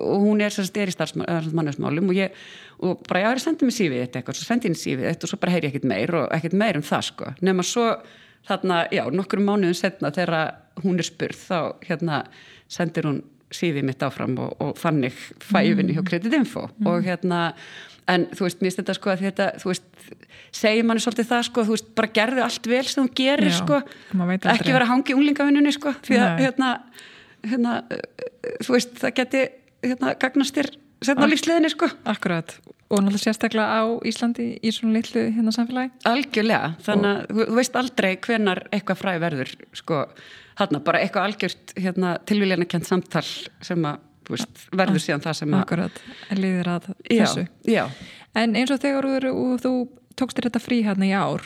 og 0.00 0.24
hún 0.24 0.40
er 0.44 0.54
sérst 0.54 0.80
er 0.80 0.88
í 0.88 0.96
starfsmannarsmálum 0.96 2.08
og 2.08 2.16
ég 2.16 2.40
og 2.80 3.04
bara 3.08 3.26
já 3.26 3.28
er 3.34 3.44
sendið 3.44 3.68
mér 3.68 3.78
sífið 3.78 4.02
þetta 4.06 4.22
eitthvað. 4.22 4.40
Svo 4.40 4.48
sendið 4.48 4.70
henni 4.70 4.82
sífið 4.82 5.10
þetta 5.10 5.28
og 5.28 5.34
svo 5.34 5.40
bara 5.44 5.56
heyri 5.56 5.68
ég 5.68 5.74
ekkit 5.74 5.88
meir 5.92 6.14
og 6.22 6.26
ekkit 6.38 6.58
meir 6.64 6.80
um 6.80 6.86
það 6.88 7.06
sko. 7.10 7.34
Nema 7.44 7.66
svo 7.68 7.86
þarna 8.48 8.80
já 8.90 9.04
nokkur 9.12 9.44
mánuðin 9.44 9.78
setna 9.78 10.10
þegar 10.14 10.56
hún 10.82 10.98
er 10.98 11.06
spurð 11.06 11.44
þá 11.50 11.58
hérna 11.84 12.24
sendir 12.72 13.06
hún 13.10 13.22
sífið 13.52 13.86
mitt 13.86 14.02
áfram 14.04 14.36
og, 14.40 14.54
og 14.64 14.76
þannig 14.80 15.16
fæfinni 15.42 15.96
hjá 15.96 16.04
kreditinfo 16.06 16.66
mm. 16.70 16.88
og 16.88 17.06
hérna 17.06 17.40
en 18.10 18.26
þú 18.32 18.46
veist, 18.46 18.60
mér 18.60 18.70
finnst 18.70 18.80
þetta 18.80 18.96
sko 18.98 19.12
að 19.12 19.24
þetta, 19.26 19.48
þú 19.62 19.70
veist, 19.70 19.86
segir 20.52 20.86
manni 20.88 21.02
svolítið 21.04 21.28
það 21.30 21.46
sko, 21.48 21.64
þú 21.68 21.76
veist, 21.76 21.88
bara 21.98 22.12
gerðu 22.18 22.44
allt 22.44 22.68
vel 22.72 22.84
sem 22.88 23.06
þú 23.06 23.14
gerir 23.22 23.52
Já, 23.52 23.56
sko, 23.60 23.80
ekki 24.52 24.74
vera 24.74 24.86
að 24.86 24.92
hangi 24.92 25.16
unglingavinnunni 25.16 25.74
sko, 25.76 25.94
því 26.06 26.20
að 26.20 26.42
hérna, 26.42 26.70
hérna, 27.46 27.78
þú 28.64 28.76
veist, 28.76 28.94
það 29.00 29.16
geti 29.20 29.44
hérna, 29.86 30.14
gagnast 30.22 30.58
þér 30.58 30.70
setna 31.02 31.30
lífsliðinni 31.30 31.72
sko. 31.72 31.88
Akkurat, 32.10 32.54
og 32.92 33.00
náttúrulega 33.00 33.24
sérstaklega 33.24 33.80
á 33.80 33.82
Íslandi 34.08 34.48
í 34.62 34.74
svona 34.74 34.98
litlu 34.98 35.24
hérna 35.32 35.54
samfélagi. 35.54 35.92
Algjörlega, 36.08 36.74
þannig 36.86 37.10
að 37.12 37.42
þú 37.42 37.58
veist 37.58 37.78
aldrei 37.80 38.12
hvenar 38.26 38.64
eitthvað 38.70 39.02
fræ 39.02 39.12
verður 39.22 39.52
sko, 39.78 40.04
hérna, 40.60 40.82
bara 40.84 41.02
eitthvað 41.02 41.30
algjört 41.30 41.76
hérna, 41.78 42.16
tilvíljana 42.28 42.68
kent 42.68 42.90
samtal 42.90 43.26
sem 43.64 43.86
að 43.88 44.08
veist, 44.30 44.66
verður 44.72 45.02
síðan 45.06 45.24
það 45.24 45.40
sem 45.40 45.56
að 45.56 45.64
Akkurat, 45.64 46.04
líðir 46.38 46.70
að 46.76 46.92
þessu 47.08 47.46
já, 47.66 47.74
já. 47.74 47.84
En 48.38 48.54
eins 48.56 48.70
og 48.72 48.80
þegar 48.80 49.08
þú, 49.28 49.48
þú 49.60 49.72
tókst 50.18 50.36
þér 50.36 50.48
þetta 50.48 50.62
frí 50.62 50.78
hérna 50.84 51.08
í 51.08 51.12
ár 51.16 51.44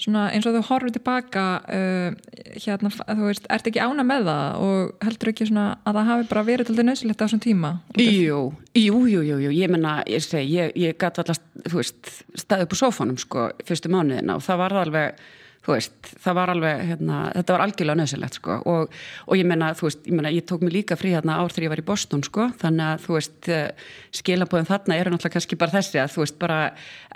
Svona, 0.00 0.26
eins 0.34 0.46
og 0.48 0.56
þú 0.56 0.62
horfið 0.68 0.96
tilbaka 0.98 1.44
uh, 1.64 2.16
hérna, 2.64 2.90
þú 2.92 3.28
veist, 3.28 3.46
ert 3.52 3.68
ekki 3.70 3.82
ána 3.82 4.04
með 4.06 4.28
það 4.28 4.64
og 4.64 5.06
heldur 5.06 5.32
ekki 5.32 5.48
svona 5.48 5.66
að 5.82 5.98
það 5.98 6.10
hafi 6.10 6.28
bara 6.32 6.44
verið 6.48 6.70
þetta 6.70 6.86
nöðsilegt 6.88 7.22
á 7.22 7.24
þessum 7.24 7.44
tíma 7.44 7.72
Jú, 8.00 8.42
jú, 8.76 8.98
jú, 9.10 9.22
jú, 9.24 9.38
jú. 9.46 9.54
ég 9.54 9.72
menna 9.72 9.96
ég, 10.10 10.28
ég, 10.42 10.74
ég 10.80 10.98
gæti 11.00 11.24
alltaf, 11.24 11.40
þú 11.64 11.80
veist 11.80 12.12
staðið 12.44 12.68
upp 12.68 12.76
á 12.76 12.82
sófónum 12.82 13.20
sko, 13.20 13.48
fyrstu 13.66 13.92
mánuðina 13.92 14.38
og 14.38 14.44
það 14.44 14.62
var 14.64 14.78
alveg 14.84 15.24
þú 15.64 15.72
veist, 15.72 15.94
það 16.20 16.36
var 16.36 16.52
alveg, 16.52 16.80
hérna, 16.90 17.18
þetta 17.32 17.54
var 17.54 17.62
algjörlega 17.64 18.00
nöðsilegt 18.00 18.38
sko 18.38 18.56
og, 18.70 18.96
og 19.24 19.38
ég 19.38 19.46
menna, 19.48 19.70
þú 19.76 19.86
veist, 19.88 20.02
ég 20.04 20.16
menna, 20.16 20.32
ég 20.34 20.46
tók 20.48 20.64
mig 20.64 20.74
líka 20.74 20.98
frí 21.00 21.14
hérna 21.14 21.38
ár 21.40 21.54
þegar 21.54 21.66
ég 21.66 21.72
var 21.72 21.82
í 21.82 21.86
Boston 21.88 22.24
sko, 22.26 22.48
þannig 22.60 22.84
að 22.86 23.06
þú 23.06 23.16
veist, 23.16 23.38
eh, 23.48 23.86
skilabóðum 24.20 24.68
þarna 24.68 24.98
eru 25.00 25.14
náttúrulega 25.14 25.36
kannski 25.38 25.58
bara 25.60 25.74
þessi 25.78 26.02
að 26.02 26.12
þú 26.16 26.24
veist, 26.24 26.36
bara 26.42 26.58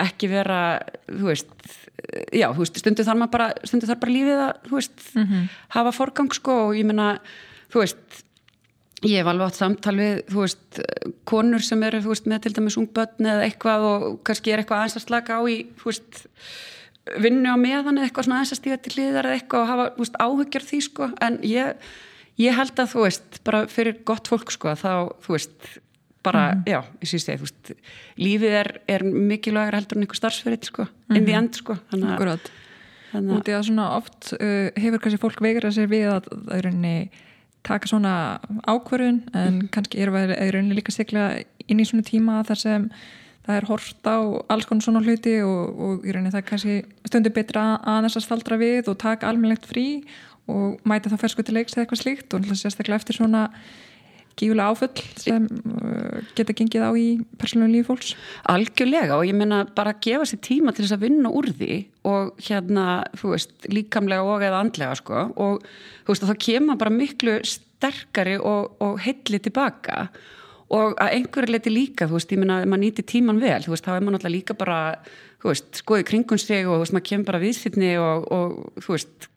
ekki 0.06 0.30
vera, 0.32 0.60
þú 1.10 1.28
veist, 1.28 1.52
já, 2.32 2.46
þú 2.46 2.62
veist, 2.62 2.80
stundu 2.80 3.06
þar 3.08 3.20
maður 3.20 3.34
bara, 3.36 3.50
stundu 3.68 3.90
þar 3.90 4.00
bara 4.06 4.16
lífið 4.16 4.40
að, 4.46 4.54
þú 4.70 4.80
veist, 4.80 5.04
mm 5.12 5.26
-hmm. 5.26 5.52
hafa 5.76 5.92
forgang 5.92 6.32
sko 6.32 6.56
og 6.68 6.72
ég 6.76 6.88
menna, 6.88 7.10
þú 7.68 7.84
veist, 7.84 8.24
ég 9.04 9.20
hef 9.20 9.26
alveg 9.26 9.46
átt 9.46 9.60
samtal 9.60 9.96
við, 9.96 10.24
þú 10.32 10.40
veist, 10.40 10.80
konur 11.24 11.60
sem 11.60 11.82
eru, 11.82 12.00
þú 12.00 12.08
veist, 12.16 12.26
með 12.26 12.40
til 12.42 12.52
dæmis 12.56 12.80
ungbötni 12.80 13.28
eða 13.28 13.44
eitthvað 13.44 13.80
og 13.92 14.24
kannski 14.24 14.52
er 14.52 14.64
eitthvað 14.64 14.88
að 17.08 17.16
í, 17.16 17.22
vinnu 17.24 17.54
á 17.54 17.56
meðan 17.60 17.98
eða 17.98 18.08
eitthvað 18.08 18.28
svona 18.28 18.38
aðeins 18.38 18.54
að 18.54 18.60
stíða 18.60 18.78
til 18.84 18.94
liðar 18.98 19.28
eða 19.28 19.40
eitthvað 19.40 19.64
og 19.64 19.72
hafa 19.72 19.88
veist, 19.98 20.20
áhugjar 20.22 20.66
því 20.68 20.80
sko 20.86 21.10
en 21.24 21.40
ég, 21.46 21.90
ég 22.40 22.56
held 22.58 22.78
að 22.78 22.94
þú 22.94 23.04
veist 23.06 23.42
bara 23.48 23.64
fyrir 23.72 24.00
gott 24.08 24.30
fólk 24.30 24.54
sko 24.54 24.74
þá 24.78 24.92
þú 25.24 25.36
veist 25.36 25.68
bara, 26.28 26.46
mm. 26.52 26.62
já, 26.68 26.78
ég 27.02 27.10
syns 27.12 27.28
þú 27.28 27.46
veist, 27.46 27.74
lífið 28.18 28.56
er, 28.60 28.72
er 28.90 29.04
mikilvægur 29.06 29.78
heldur 29.78 29.98
en 29.98 30.06
einhver 30.06 30.18
starfsfyrir 30.18 30.64
sko, 30.66 30.88
mm. 30.88 31.14
inn 31.14 31.22
í 31.22 31.30
mhm. 31.30 31.38
end 31.42 31.60
sko 31.60 31.78
þannig 31.92 32.16
að 32.16 32.50
og 33.08 33.38
því 33.40 33.54
að 33.56 33.62
svona 33.70 33.86
oft 33.96 34.34
uh, 34.36 34.66
hefur 34.76 35.00
kannski 35.00 35.20
fólk 35.22 35.38
veigrað 35.40 35.78
sér 35.78 35.86
við 35.88 36.10
að 36.12 36.26
það 36.28 36.50
er 36.58 36.66
rauninni 36.66 37.24
taka 37.66 37.88
svona 37.90 38.12
ákverðun 38.68 39.22
en 39.32 39.54
mm. 39.54 39.70
kannski 39.72 40.02
er 40.02 40.12
það 40.12 40.34
rauninni 40.54 40.76
líka 40.76 40.94
sigla 40.94 41.30
inn 41.68 41.80
í 41.80 41.86
svona 41.88 42.06
tíma 42.06 42.42
þar 42.48 42.60
sem 42.60 42.84
það 43.48 43.58
er 43.58 43.68
hort 43.70 44.08
á 44.08 44.16
alls 44.52 44.68
konar 44.68 44.84
svona 44.84 45.02
hluti 45.04 45.38
og, 45.40 45.80
og 45.80 46.06
í 46.06 46.12
rauninni 46.12 46.32
það 46.34 46.42
er 46.42 46.48
kannski 46.52 46.78
stundu 47.08 47.32
betra 47.34 47.66
að 47.80 48.06
þess 48.06 48.20
að 48.20 48.26
staldra 48.26 48.60
við 48.60 48.90
og 48.92 49.00
taka 49.00 49.30
almennlegt 49.30 49.68
frí 49.70 49.88
og 50.48 50.80
mæta 50.88 51.12
þá 51.12 51.20
fersku 51.24 51.44
til 51.44 51.56
leiks 51.56 51.76
eða 51.76 51.86
eitthvað 51.86 52.02
slíkt 52.02 52.36
og 52.36 52.48
sérstaklega 52.52 53.00
eftir 53.00 53.16
svona 53.18 53.48
gífulega 54.38 54.70
áfull 54.70 55.02
sem 55.18 55.48
uh, 55.48 56.20
geta 56.38 56.54
gengið 56.56 56.84
á 56.86 56.90
í 56.94 57.06
persónum 57.40 57.72
lífi 57.72 57.88
fólks. 57.88 58.12
Algjörlega 58.52 59.18
og 59.18 59.26
ég 59.26 59.36
menna 59.36 59.64
bara 59.76 59.94
að 59.94 60.02
gefa 60.06 60.28
sér 60.30 60.42
tíma 60.46 60.74
til 60.74 60.84
þess 60.84 60.94
að 60.94 61.04
vinna 61.08 61.32
úr 61.34 61.50
því 61.58 61.78
og 62.08 62.38
hérna, 62.46 62.86
þú 63.18 63.34
veist, 63.34 63.54
líkamlega 63.66 64.26
og 64.28 64.44
eða 64.46 64.62
andlega 64.62 64.98
sko 65.00 65.26
og 65.34 65.66
þú 66.06 66.14
veist, 66.14 66.28
þá 66.30 66.44
kemur 66.46 66.80
bara 66.80 66.94
miklu 66.94 67.38
sterkari 67.48 68.38
og, 68.38 68.78
og 68.84 69.00
heilli 69.02 69.42
tilbaka 69.42 70.08
og 70.74 70.98
að 71.00 71.14
einhverju 71.16 71.52
leiti 71.54 71.72
líka, 71.72 72.08
þú 72.08 72.18
veist, 72.18 72.32
ég 72.32 72.40
minna 72.42 72.60
að 72.60 72.68
maður 72.68 72.84
nýti 72.84 73.04
tíman 73.08 73.40
vel, 73.40 73.60
þú 73.64 73.72
veist, 73.72 73.86
þá 73.86 73.92
er 73.94 74.02
maður 74.02 74.16
náttúrulega 74.18 74.36
líka 74.36 74.56
bara 74.58 74.80
þú 75.42 75.52
veist, 75.52 75.68
skoði 75.82 76.08
kringun 76.08 76.42
sig 76.42 76.66
og 76.66 76.74
þú 76.74 76.82
veist, 76.82 76.96
maður 76.96 77.08
kemur 77.10 77.30
bara 77.30 77.42
viðsynni 77.44 77.92
og, 78.02 78.26
og 78.34 78.82
þú 78.84 78.94
veist, 78.96 79.30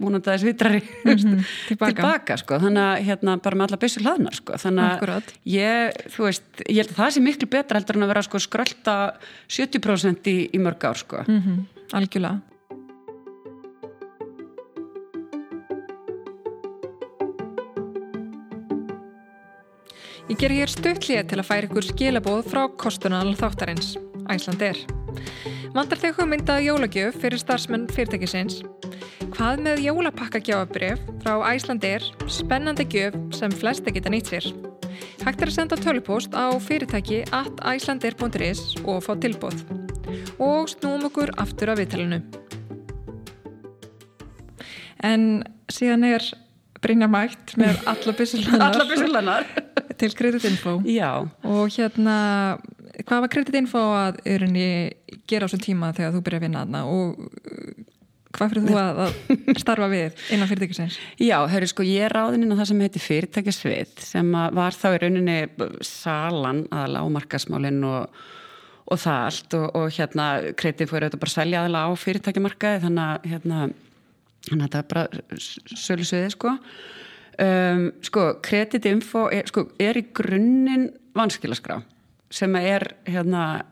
múnandi 0.00 0.30
aðeins 0.30 0.46
vitrari 0.46 0.80
mm 0.84 1.16
-hmm, 1.16 1.44
tilbaka, 1.68 1.94
tilbaka 1.94 2.36
sko. 2.36 2.58
þannig 2.58 2.84
að 2.84 3.04
hérna 3.08 3.36
bara 3.36 3.56
með 3.56 3.66
alla 3.66 3.76
byssu 3.76 4.00
hlaðnar 4.00 4.34
sko. 4.34 4.52
þannig 4.56 4.84
að 4.84 5.32
ég, 5.44 5.92
þú 6.14 6.22
veist 6.24 6.44
ég 6.68 6.76
held 6.76 6.90
að 6.90 7.00
það 7.00 7.10
sé 7.10 7.20
miklu 7.20 7.48
betra 7.48 7.78
heldur 7.78 7.96
en 7.96 8.02
að 8.02 8.12
vera 8.12 8.22
sko 8.22 8.38
skrölda 8.38 8.96
70% 9.48 10.26
í, 10.26 10.50
í 10.52 10.58
mörg 10.58 10.84
ár 10.84 10.96
sko. 10.96 11.24
mm 11.26 11.40
-hmm, 11.40 11.58
Algjörlega 11.92 12.49
Ég 20.30 20.38
ger 20.38 20.52
hér 20.54 20.70
stökklið 20.70 21.24
til 21.26 21.40
að 21.40 21.46
færa 21.48 21.66
ykkur 21.66 21.86
skilabóð 21.88 22.44
frá 22.52 22.60
kostunal 22.78 23.32
þáttarins, 23.34 23.96
Æslandir. 24.30 24.78
Vandar 25.74 25.98
þau 25.98 26.12
hugmyndað 26.20 26.60
jólagjöf 26.68 27.16
fyrir 27.18 27.40
starfsmenn 27.42 27.88
fyrirtækisins? 27.90 28.60
Hvað 29.34 29.64
með 29.64 29.80
jólapakkagjáabrif 29.88 31.00
frá 31.24 31.32
Æslandir, 31.50 32.06
spennandi 32.30 32.86
gjöf 32.92 33.16
sem 33.34 33.50
flesti 33.50 33.90
geta 33.96 34.12
nýtt 34.14 34.30
sér? 34.30 34.46
Hægt 35.24 35.42
er 35.42 35.50
að 35.50 35.56
senda 35.56 35.78
tölupost 35.80 36.30
á 36.30 36.54
fyrirtæki 36.62 37.24
at 37.34 37.64
æslandir.is 37.66 38.62
og 38.84 39.02
fá 39.02 39.16
tilbóð. 39.18 39.64
Og 40.38 40.70
snúum 40.70 41.08
okkur 41.10 41.34
aftur 41.42 41.74
af 41.74 41.82
viðtælinu. 41.82 42.22
En 45.02 45.42
síðan 45.66 46.06
er 46.12 46.30
Brynja 46.80 47.10
Mætt 47.10 47.56
með 47.58 47.82
alla 47.90 48.14
byssulannar 48.14 49.50
til 50.00 50.16
kreditinfo 50.16 50.78
og 50.80 51.76
hérna 51.76 52.16
hvað 53.04 53.24
var 53.24 53.32
kreditinfo 53.32 53.84
að 53.96 54.20
gera 54.26 55.46
á 55.46 55.48
þessum 55.48 55.64
tíma 55.64 55.94
þegar 55.96 56.16
þú 56.16 56.24
byrjaði 56.26 56.40
að 56.40 56.46
vinna 56.46 56.64
aðna 56.64 56.82
og 56.90 57.20
uh, 57.20 57.90
hvað 58.36 58.52
fyrir 58.52 58.66
þú 58.66 58.78
að, 58.78 59.00
að 59.04 59.60
starfa 59.60 59.88
við 59.90 60.20
innan 60.34 60.50
fyrirtækisins? 60.50 60.98
Já, 61.20 61.36
hörru 61.50 61.70
sko, 61.70 61.86
ég 61.86 62.06
er 62.06 62.14
ráðin 62.14 62.46
inn 62.46 62.54
á 62.54 62.60
það 62.60 62.70
sem 62.70 62.82
heiti 62.84 63.02
fyrirtækisvið 63.02 64.04
sem 64.06 64.30
var 64.56 64.76
þá 64.76 64.86
í 64.92 65.00
rauninni 65.02 65.38
salan 65.86 66.64
aðala 66.70 67.02
á 67.02 67.06
markasmálinn 67.16 67.82
og, 67.88 68.22
og 68.86 69.02
það 69.02 69.26
allt. 69.26 69.58
Og, 69.58 69.66
og 69.80 69.96
hérna 69.96 70.30
kreditinfo 70.54 70.98
er 70.98 71.08
auðvitað 71.08 71.24
bara 71.26 71.34
selja 71.34 71.64
aðala 71.64 71.84
á 71.86 71.90
fyrirtækimarkaði 72.04 72.82
þannig 72.86 73.06
að 73.06 73.30
hérna, 73.34 73.60
þetta 74.52 74.82
er 74.82 74.90
bara 74.94 75.06
sölusviði 75.40 76.34
sko 76.36 76.56
Um, 77.40 77.86
sko, 78.04 78.34
kreditinfo 78.44 79.28
er, 79.32 79.48
sko, 79.48 79.70
er 79.80 79.96
í 79.96 80.04
grunninn 80.12 80.90
vanskilaskrá 81.16 81.78
sem 82.30 82.52
er 82.60 82.84
hérna 83.08 83.62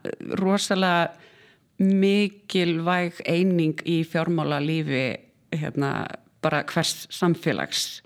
rosalega 0.41 1.11
mikilvæg 1.79 3.21
eining 3.29 3.79
í 3.87 4.01
fjármála 4.09 4.57
lífi 4.63 5.03
hérna 5.55 5.91
bara 6.43 6.63
hvers 6.67 7.05
samfélags. 7.13 8.01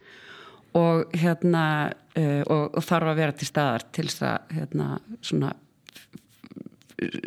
Og 0.77 1.09
hérna 1.15 1.65
uh, 2.17 2.43
og, 2.43 2.75
og 2.75 2.83
þarf 2.83 3.13
að 3.13 3.19
vera 3.21 3.37
til 3.37 3.49
staðar 3.49 3.87
til 3.93 4.07
þess 4.09 4.27
að 4.29 4.55
hérna 4.59 4.89
svona 5.21 5.53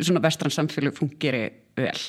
svona 0.01 0.21
vestran 0.23 0.53
samfélag 0.53 0.95
fungeri 0.97 1.47
vel 1.77 1.99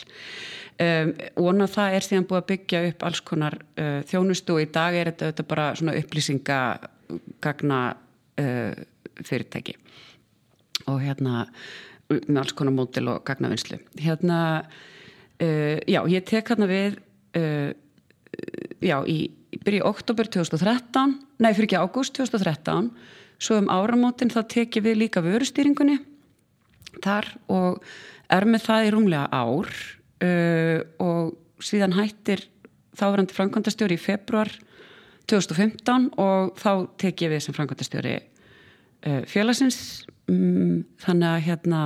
Um, 0.78 1.08
og 1.42 1.56
það 1.72 1.96
er 1.96 2.04
síðan 2.06 2.26
búið 2.30 2.38
að 2.38 2.50
byggja 2.52 2.80
upp 2.92 3.00
alls 3.08 3.20
konar 3.26 3.56
uh, 3.58 3.98
þjónustu 4.06 4.54
og 4.54 4.62
í 4.62 4.68
dag 4.70 4.94
er 4.94 5.10
þetta, 5.10 5.32
þetta 5.32 5.46
bara 5.50 5.64
svona 5.74 5.94
upplýsingagagna 5.98 7.80
uh, 8.38 8.84
fyrirtæki. 9.26 9.74
Og 10.86 11.02
hérna 11.02 11.48
með 12.08 12.38
alls 12.44 12.54
konar 12.54 12.76
mótil 12.76 13.08
og 13.10 13.24
gagnavinnslu. 13.26 13.80
Hérna 13.98 14.38
uh, 14.62 15.76
já, 15.82 16.00
ég 16.14 16.30
tek 16.30 16.54
hérna 16.54 16.70
við 16.70 17.00
já, 18.82 18.96
í, 19.06 19.18
byrju 19.64 19.84
oktober 19.88 20.28
2013 20.30 21.14
nei, 21.42 21.52
fyrir 21.54 21.68
ekki 21.68 21.78
ágúst 21.78 22.16
2013 22.16 22.90
svo 23.38 23.58
um 23.60 23.70
áramótin 23.70 24.32
þá 24.32 24.40
tek 24.50 24.78
ég 24.78 24.86
við 24.86 25.02
líka 25.04 25.22
vörustýringunni 25.24 25.98
þar 27.04 27.30
og 27.52 27.82
er 28.32 28.48
með 28.48 28.66
það 28.66 28.88
í 28.88 28.92
rúmlega 28.94 29.28
ár 29.30 29.70
uh, 30.24 30.78
og 31.02 31.64
síðan 31.64 31.96
hættir 31.98 32.44
þáverandi 32.98 33.36
framkvæmdastjóri 33.36 33.98
í 33.98 34.02
februar 34.02 34.50
2015 35.28 36.10
og 36.18 36.56
þá 36.58 36.72
tek 37.00 37.26
ég 37.26 37.34
við 37.34 37.44
sem 37.44 37.56
framkvæmdastjóri 37.56 38.16
uh, 38.18 39.22
félagsins. 39.28 40.06
Um, 40.28 40.84
þannig 41.00 41.30
að 41.30 41.44
hérna 41.46 41.82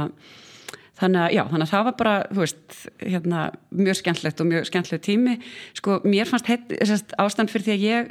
þannig 1.03 1.25
að 1.25 1.35
já, 1.35 1.43
þannig 1.51 1.67
að 1.67 1.73
það 1.73 1.85
var 1.87 1.99
bara 1.99 2.15
veist, 2.37 2.79
hérna, 3.01 3.43
mjög 3.75 3.99
skemmtlegt 3.99 4.43
og 4.43 4.49
mjög 4.51 4.69
skemmtleg 4.69 5.03
tími, 5.03 5.37
sko, 5.79 5.99
mér 6.07 6.31
fannst 6.31 6.51
heit, 6.51 6.75
ástand 7.19 7.51
fyrir 7.51 7.67
því 7.67 7.75
að 7.75 7.87
ég 7.87 8.11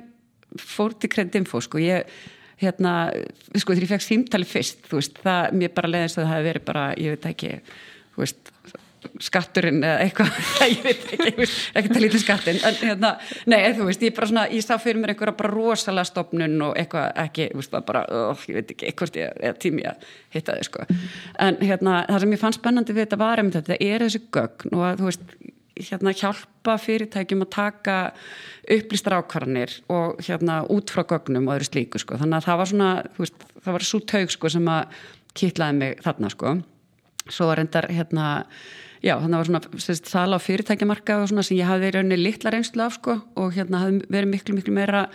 fór 0.59 0.95
til 0.99 1.11
Kreditinfo, 1.13 1.61
sko, 1.63 1.80
ég 1.80 2.09
hérna, 2.61 2.95
sko, 3.55 3.74
þegar 3.74 3.86
ég 3.86 3.93
fekk 3.93 4.05
símtali 4.05 4.47
fyrst, 4.47 4.84
þú 4.89 4.99
veist, 4.99 5.22
það, 5.24 5.55
mér 5.61 5.74
bara 5.78 5.91
leiðist 5.93 6.19
að 6.19 6.26
það 6.26 6.34
hefði 6.34 6.49
verið 6.49 6.67
bara, 6.67 6.86
ég 6.99 7.15
veit 7.15 7.30
ekki 7.32 7.53
þú 8.11 8.24
veist, 8.26 8.51
skatturinn 9.22 9.82
eða 9.84 9.99
eitthvað, 10.06 10.30
ég 10.72 10.82
veit 10.86 11.06
ekki 11.16 11.45
ekki 11.78 11.89
til 11.91 12.02
lítið 12.04 12.22
skattin 12.24 12.60
en 12.68 12.76
hérna, 12.80 13.12
nei, 13.49 13.60
þú 13.78 13.88
veist, 13.88 14.04
ég 14.06 14.16
bara 14.18 14.28
svona, 14.30 14.43
ég 14.54 14.66
sá 14.66 14.76
fyrir 14.82 14.99
mér 15.02 15.14
einhverja 15.14 15.38
bara 15.38 15.52
rosalega 15.54 16.10
stopnun 16.10 16.58
og 16.68 16.74
eitthvað 16.80 17.08
ekki, 17.24 17.47
þú 17.54 17.62
veist, 17.62 17.78
bara, 17.88 18.02
oh, 18.32 18.43
ég 18.49 18.60
veit 18.60 18.74
ekki 18.76 18.89
eitthvað 18.89 19.18
eða 19.24 19.56
tími 19.62 19.88
að 19.89 19.95
hitta 20.36 20.58
þið, 20.58 20.68
sko. 20.68 20.80
En 21.41 21.54
hérna, 21.62 21.91
það 22.10 22.20
sem 22.26 22.36
ég 22.36 22.43
fann 22.43 22.58
spennandi 22.58 22.95
við 22.95 23.08
þetta 23.08 23.22
var 23.22 23.41
einmitt 23.41 23.58
þetta, 23.58 23.74
það 23.74 23.86
er 23.88 24.06
þessi 24.06 24.22
gögn 24.38 24.78
og 24.78 24.82
að, 24.86 24.95
þú 24.99 25.06
veist, 25.10 25.26
hérna, 25.82 26.16
hjálpa 26.22 26.74
fyrirtækjum 26.86 27.45
að 27.45 27.52
taka 27.56 27.97
upplýstar 28.72 29.18
ákvarðanir 29.18 29.72
og 29.91 30.22
hérna, 30.28 30.62
út 30.70 30.93
frá 30.93 31.02
gögnum 31.10 31.49
og 31.49 31.58
öðru 31.58 31.68
slíku, 31.72 31.97
sko, 32.02 32.20
þannig 32.22 32.38
að 32.38 32.47
það 32.49 32.62
var 32.62 32.68
svona, 32.74 32.91
veist, 33.18 33.47
það 33.66 33.78
var 33.78 33.84
svo 33.88 33.99
taug, 34.14 34.30
sko, 34.36 34.45
já 39.02 39.16
þannig 39.18 39.26
að 39.26 39.32
það 39.32 39.39
var 39.41 39.49
svona 39.49 39.82
sérst, 39.86 40.12
sala 40.12 40.38
á 40.38 40.45
fyrirtækjamarka 40.45 41.18
og 41.22 41.32
svona 41.32 41.45
sem 41.45 41.58
ég 41.58 41.70
hafði 41.70 41.88
verið 41.88 41.97
rauninni 41.97 42.20
litla 42.22 42.54
reynslu 42.54 42.86
af 42.86 42.99
sko 42.99 43.18
og 43.41 43.56
hérna 43.56 43.82
hafði 43.82 44.12
verið 44.14 44.32
miklu 44.36 44.58
miklu 44.58 44.76
meira 44.76 45.08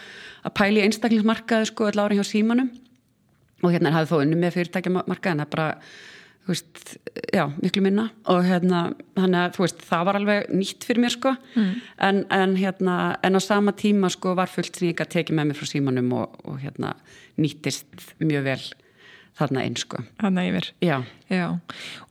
að 0.43 0.57
pæli 0.59 0.83
einstaklingsmarkaði 0.87 1.71
sko 1.71 1.89
öll 1.91 2.03
ári 2.03 2.19
hjá 2.19 2.27
símanum. 2.27 2.73
Og 3.65 3.73
hérna 3.73 3.95
hafði 3.95 4.13
þó 4.13 4.21
unni 4.21 4.39
með 4.41 4.59
fyrirtækjamarka 4.59 5.33
en 5.33 5.43
það 5.43 5.53
bara 5.55 5.69
þú 6.47 6.53
veist, 6.55 6.97
já, 7.35 7.43
miklu 7.59 7.83
minna. 7.83 8.05
Og 8.31 8.45
hérna, 8.47 8.81
þannig 9.17 9.41
að 9.41 9.55
þú 9.57 9.65
veist, 9.65 9.85
það 9.89 10.05
var 10.07 10.19
alveg 10.21 10.51
nýtt 10.55 10.87
fyrir 10.87 11.03
mér 11.03 11.15
sko. 11.17 11.33
Mm. 11.57 11.73
en, 12.09 12.21
en 12.37 12.57
hérna, 12.61 12.97
en 13.27 13.39
á 13.39 13.41
sama 13.43 13.75
tíma 13.75 14.11
sko 14.15 14.37
var 14.39 14.51
fullt 14.53 14.79
sem 14.79 14.89
ég 14.89 14.95
ekki 14.95 15.07
að 15.07 15.15
teki 15.17 15.39
með 15.39 15.51
mér 15.51 15.59
frá 15.59 15.71
símanum 15.73 16.13
og, 16.21 16.37
og 16.47 16.61
hérna 16.63 16.95
nýttist 17.41 18.13
mjög 18.23 18.47
vel 18.47 18.61
þarna 19.37 19.65
einn 19.67 19.77
sko. 19.77 20.01
Þarna 20.21 20.45
yfir. 20.49 20.71
Já. 20.85 20.97
Já. 21.29 21.47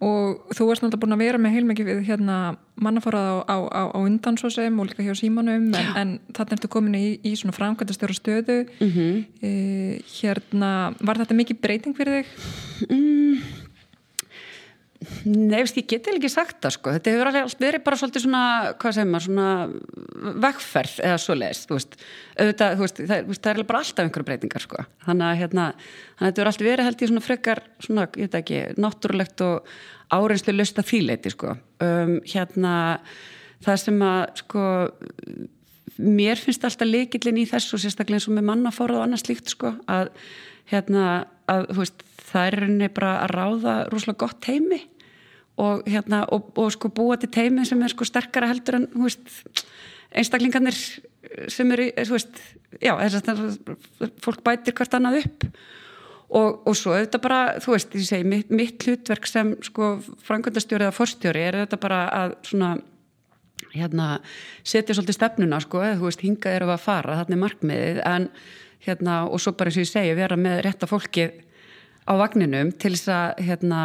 Og 0.03 0.53
þú 0.53 0.67
varst 0.69 0.83
náttúrulega 0.83 1.01
búin 1.01 1.15
að 1.15 1.23
vera 1.23 1.41
með 1.41 1.55
heilmikið 1.55 1.89
við 1.89 2.01
hérna 2.09 2.37
mannafórað 2.75 3.29
á, 3.31 3.35
á, 3.47 3.57
á, 3.71 3.83
á 3.95 3.99
undan 4.01 4.37
svo 4.37 4.51
sem 4.51 4.79
og 4.79 4.89
líka 4.89 5.05
hjá 5.05 5.15
símanum 5.15 5.69
en, 5.71 5.91
en 5.95 6.13
þarna 6.35 6.57
ertu 6.57 6.69
komin 6.71 6.97
í, 6.99 7.05
í 7.23 7.31
svona 7.39 7.55
framkvæmtastöru 7.55 8.17
stöðu. 8.17 8.57
Mm 8.81 8.91
-hmm. 8.91 9.21
e, 9.41 9.51
hérna, 10.19 10.71
var 10.99 11.21
þetta 11.23 11.39
mikið 11.39 11.61
breyting 11.63 11.97
fyrir 11.97 12.21
þig? 12.21 12.89
Mm. 12.89 13.54
Nei, 15.25 15.59
ég 15.61 15.87
geti 15.89 16.11
ekki 16.13 16.29
sagt 16.31 16.59
það 16.63 16.73
sko, 16.75 16.93
þetta 16.95 17.13
hefur 17.13 17.29
alltaf 17.29 17.61
verið 17.61 17.83
bara 17.85 17.97
svolítið 17.99 18.23
svona, 18.23 18.43
hvað 18.81 18.95
segir 18.95 19.09
maður, 19.09 19.25
svona 19.25 20.37
vegferð 20.45 20.95
eða 21.09 21.17
svo 21.21 21.35
leiðist, 21.37 21.67
þú 21.69 21.77
veist, 21.77 21.97
auðvitað, 22.37 22.75
þú 22.75 22.85
veist, 22.85 23.01
það, 23.01 23.33
það 23.37 23.51
er 23.51 23.67
bara 23.71 23.81
alltaf 23.81 24.03
einhverju 24.05 24.27
breytingar 24.29 24.65
sko, 24.65 24.85
þannig 25.05 25.27
að 25.27 25.41
hérna, 25.41 25.67
þannig 25.75 26.15
að 26.15 26.29
þetta 26.29 26.41
hefur 26.41 26.51
alltaf 26.51 26.69
verið 26.69 26.89
held 26.89 27.03
ég 27.03 27.11
svona 27.11 27.25
frekar, 27.25 27.63
svona, 27.87 28.07
ég 28.07 28.29
veit 28.29 28.39
ekki, 28.41 28.61
náttúrulegt 28.85 29.45
og 29.45 29.75
áreinslu 30.15 30.55
lösta 30.55 30.85
þýleiti 30.85 31.35
sko, 31.35 31.53
um, 31.85 32.15
hérna, 32.33 32.73
það 33.65 33.79
sem 33.83 34.01
að 34.09 34.23
sko, 34.41 34.65
mér 36.01 36.41
finnst 36.41 36.65
alltaf 36.67 36.89
leikillin 36.89 37.43
í 37.43 37.47
þessu, 37.49 37.81
sérstaklega 37.81 38.21
eins 38.21 38.29
og 38.29 38.37
með 38.39 38.49
mannafórað 38.49 39.01
og 39.01 39.07
annað 39.07 39.25
slíkt 39.25 39.53
sko, 39.53 39.75
að 39.91 40.11
hérna, 40.71 41.05
að, 41.51 41.69
þú 41.71 41.83
veist, 41.83 42.03
það 42.25 42.49
er 42.49 42.59
rauninni 42.63 42.91
bara 42.93 43.15
að 43.21 43.33
ráða 43.35 43.77
rúslega 43.91 44.21
gott 44.25 44.49
heimi 44.49 44.81
og, 45.61 45.85
hérna, 45.87 46.23
og, 46.35 46.49
og 46.59 46.71
sko 46.75 46.91
búa 46.91 47.17
til 47.19 47.31
teimi 47.31 47.65
sem 47.67 47.81
er 47.83 47.93
sko 47.93 48.07
sterkara 48.07 48.49
heldur 48.51 48.81
en 48.81 48.89
veist, 48.95 49.63
einstaklingarnir 50.15 50.75
sem 51.51 51.71
eru, 51.71 51.87
veist, 52.11 52.41
já, 52.83 52.93
fólk 54.23 54.43
bætir 54.45 54.75
hvert 54.75 54.97
annað 54.97 55.23
upp. 55.23 55.47
Og, 56.35 56.65
og 56.67 56.73
svo 56.75 56.95
þetta 56.97 57.21
bara, 57.21 57.39
þú 57.61 57.75
veist, 57.75 57.95
ég 57.95 58.07
segi, 58.07 58.27
mitt, 58.27 58.51
mitt 58.51 58.83
hlutverk 58.83 59.27
sem 59.29 59.53
sko 59.63 59.95
frangöndastjóri 60.25 60.87
eða 60.87 60.95
forstjóri 60.95 61.43
er 61.45 61.59
þetta 61.61 61.79
bara 61.79 62.01
að 62.17 62.35
svona 62.49 62.71
hérna 63.75 64.07
setja 64.65 64.95
svolítið 64.95 65.19
stefnuna 65.19 65.59
sko, 65.63 65.83
eða 65.85 65.99
þú 65.99 66.09
veist, 66.09 66.23
hingað 66.25 66.57
eru 66.57 66.71
að 66.73 66.83
fara, 66.83 67.19
þarna 67.21 67.37
er 67.37 67.43
markmiðið 67.43 68.01
en 68.09 68.27
hérna, 68.85 69.19
og 69.29 69.41
svo 69.41 69.53
bara 69.57 69.71
eins 69.71 69.79
og 69.79 69.85
ég 69.85 69.91
segi, 69.91 70.17
vera 70.17 70.39
með 70.39 70.63
rétta 70.65 70.89
fólkið 70.89 71.41
á 72.05 72.13
vagninum 72.19 72.71
til 72.71 72.93
þess 72.93 73.09
að, 73.09 73.41
hérna, 73.47 73.79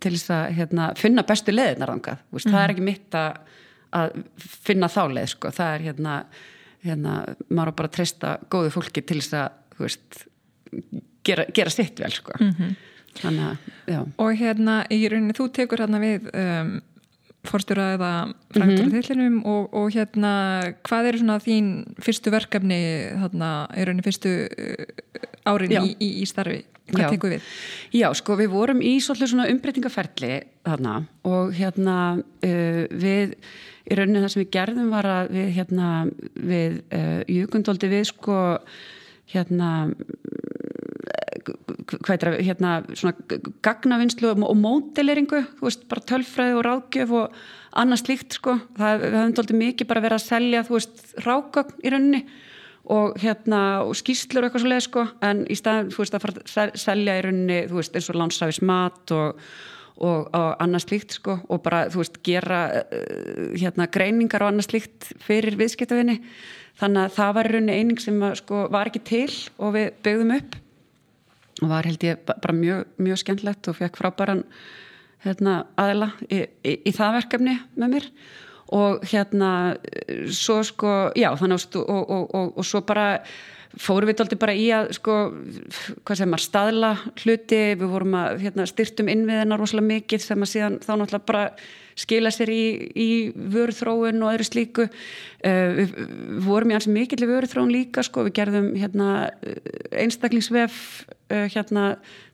til 0.00 0.14
þess 0.14 0.30
að 0.30 0.44
hérna, 0.56 0.92
finna 0.96 1.22
bestu 1.28 1.52
leðinar 1.52 1.92
þangað, 1.92 2.24
mm. 2.30 2.38
það 2.46 2.62
er 2.62 2.62
mhm. 2.62 2.72
ekki 2.72 2.86
mitt 2.88 3.14
að, 3.18 3.58
að 3.92 4.16
finna 4.40 4.88
þá 4.88 5.02
leið 5.12 5.30
sko. 5.34 5.50
það 5.52 5.74
er 5.74 5.86
hérna 5.90 6.16
hérna, 6.86 7.16
maður 7.52 7.76
bara 7.78 7.90
treysta 7.92 8.36
góðu 8.52 8.72
fólki 8.74 9.02
til 9.06 9.20
þess 9.20 9.36
að, 9.38 9.58
veist 9.80 10.22
gera, 11.26 11.46
gera 11.54 11.72
sitt 11.72 12.00
vel, 12.00 12.12
sko 12.14 12.34
mm 12.38 12.54
-hmm. 12.56 12.72
þannig 13.20 13.44
að, 13.50 14.08
Og 14.16 14.32
hérna, 14.38 14.84
í 14.90 15.08
rauninni, 15.08 15.36
þú 15.36 15.50
tekur 15.52 15.82
hérna 15.84 16.00
við 16.00 16.30
um, 16.32 16.80
fórstjóra 17.44 17.94
eða 17.96 18.12
fræktur 18.54 18.84
mm 18.84 18.90
-hmm. 18.90 19.02
þillinum 19.02 19.46
og, 19.46 19.74
og 19.74 19.90
hérna, 19.92 20.32
hvað 20.82 21.08
eru 21.08 21.18
svona 21.18 21.38
þín 21.38 21.94
fyrstu 21.98 22.30
verkefni 22.30 22.80
þarna, 23.20 23.68
í 23.76 23.84
rauninni 23.84 24.02
fyrstu 24.02 24.48
uh, 24.48 24.84
árin 25.44 25.72
í, 25.72 25.96
í, 26.00 26.22
í 26.22 26.26
starfi 26.26 26.64
Hvað 26.92 27.14
tekum 27.16 27.34
við? 27.34 27.50
Já, 27.96 28.08
sko 28.18 28.36
við 28.40 28.52
vorum 28.52 28.82
í 28.84 28.94
svolítið 29.02 29.32
svona 29.32 29.48
umbreytingaferli 29.52 30.32
þarna 30.66 30.96
og 31.28 31.52
hérna 31.56 31.98
uh, 32.20 32.82
við, 32.90 33.36
í 33.88 33.98
rauninni 33.98 34.24
það 34.24 34.34
sem 34.34 34.44
við 34.44 34.52
gerðum 34.58 34.92
var 34.94 35.10
að 35.10 35.32
við 35.36 35.52
hérna 35.58 35.92
við 36.36 36.80
uh, 36.92 37.22
júkundóldi 37.32 37.92
við 37.92 38.08
sko 38.12 38.38
hérna 39.32 39.72
hvað 41.42 42.12
er 42.14 42.22
það, 42.22 42.36
hérna 42.46 42.72
svona 42.98 43.40
gagnavinnslu 43.64 44.30
og 44.34 44.54
mótileringu 44.58 45.42
þú 45.58 45.66
veist, 45.66 45.84
bara 45.90 46.06
tölfræði 46.12 46.56
og 46.58 46.64
ráðgjöf 46.66 47.14
og 47.18 47.42
annað 47.82 48.02
slíkt 48.02 48.38
sko, 48.38 48.56
það, 48.78 49.02
við 49.02 49.16
höfum 49.18 49.36
doldið 49.38 49.60
mikið 49.62 49.90
bara 49.90 50.04
verið 50.04 50.18
að 50.18 50.26
selja, 50.26 50.64
þú 50.68 50.76
veist, 50.76 51.04
ráðgögn 51.26 51.78
í 51.82 51.92
rauninni 51.94 52.22
og 52.90 53.18
hérna 53.22 53.82
og 53.86 53.94
skýslur 53.98 54.42
og 54.42 54.48
eitthvað 54.48 54.64
svo 54.64 54.70
leið 54.72 54.86
sko. 54.86 55.04
En 55.22 55.44
í 55.50 55.58
staðin 55.58 55.92
þú 55.92 56.02
veist 56.02 56.16
að 56.16 56.24
fara 56.24 56.42
að 56.42 56.72
selja 56.82 57.18
í 57.18 57.22
rauninni 57.26 57.60
þú 57.70 57.78
veist 57.78 57.98
eins 57.98 58.10
og 58.10 58.18
landsafis 58.18 58.62
mat 58.66 59.14
og, 59.14 59.38
og, 60.02 60.26
og 60.34 60.48
annað 60.62 60.86
slíkt 60.86 61.16
sko. 61.18 61.38
Og 61.48 61.62
bara 61.62 61.84
þú 61.92 62.02
veist 62.02 62.18
gera 62.26 62.64
uh, 62.80 63.46
hérna 63.54 63.86
greiningar 63.92 64.42
og 64.42 64.52
annað 64.52 64.70
slíkt 64.72 65.12
fyrir 65.22 65.58
viðskiptafinni 65.60 66.18
þannig 66.80 67.06
að 67.06 67.16
það 67.18 67.34
var 67.38 67.48
í 67.48 67.54
rauninni 67.54 67.78
eining 67.78 68.02
sem 68.02 68.22
að, 68.24 68.36
sko 68.42 68.66
var 68.72 68.90
ekki 68.90 69.04
til 69.06 69.30
og 69.58 69.74
við 69.76 69.90
byggðum 70.02 70.36
upp. 70.40 70.60
Og 71.62 71.70
var 71.70 71.86
held 71.86 72.06
ég 72.08 72.22
bara 72.26 72.54
mjög, 72.56 72.86
mjög 72.98 73.22
skemmtlegt 73.22 73.68
og 73.70 73.78
fekk 73.78 74.00
frábæran 74.00 74.46
hérna 75.22 75.60
aðila 75.78 76.08
í, 76.26 76.40
í, 76.66 76.80
í 76.88 76.92
það 76.96 77.20
verkefni 77.20 77.60
með 77.78 77.92
mér 77.92 78.08
og 78.72 79.02
hérna 79.08 79.50
svo 80.32 80.60
sko, 80.66 80.92
já 81.18 81.30
þannig 81.38 81.58
að 81.58 81.80
og, 81.82 82.02
og, 82.02 82.30
og, 82.34 82.54
og 82.56 82.66
svo 82.66 82.82
bara 82.88 83.08
fórum 83.80 84.10
við 84.10 84.22
alltaf 84.24 84.40
bara 84.40 84.56
í 84.56 84.66
að 84.74 84.90
sko, 84.98 85.18
hvað 86.04 86.18
segir 86.18 86.30
maður, 86.32 86.44
staðla 86.46 86.90
hluti. 87.22 87.60
Við 87.80 87.86
vorum 87.88 88.16
að 88.18 88.42
hérna, 88.44 88.66
styrtum 88.68 89.08
innviðina 89.12 89.58
rosalega 89.60 89.90
mikið 89.94 90.24
sem 90.26 90.44
að 90.44 90.52
síðan 90.52 90.80
þá 90.82 90.92
náttúrulega 90.92 91.28
bara 91.30 91.44
skila 91.98 92.32
sér 92.34 92.52
í, 92.52 92.64
í 92.92 93.08
vörðróun 93.32 94.22
og 94.24 94.32
öðru 94.34 94.48
slíku. 94.48 94.88
Uh, 95.42 95.78
við, 95.78 95.94
vorum 96.46 96.72
í 96.72 96.76
alls 96.78 96.88
mikill 96.90 97.26
vörðróun 97.28 97.72
líka 97.72 98.04
sko, 98.06 98.26
við 98.28 98.36
gerðum 98.40 98.70
hérna, 98.78 99.08
einstaklingsvef 99.90 100.76
uh, 101.32 101.46
hérna, 101.52 101.86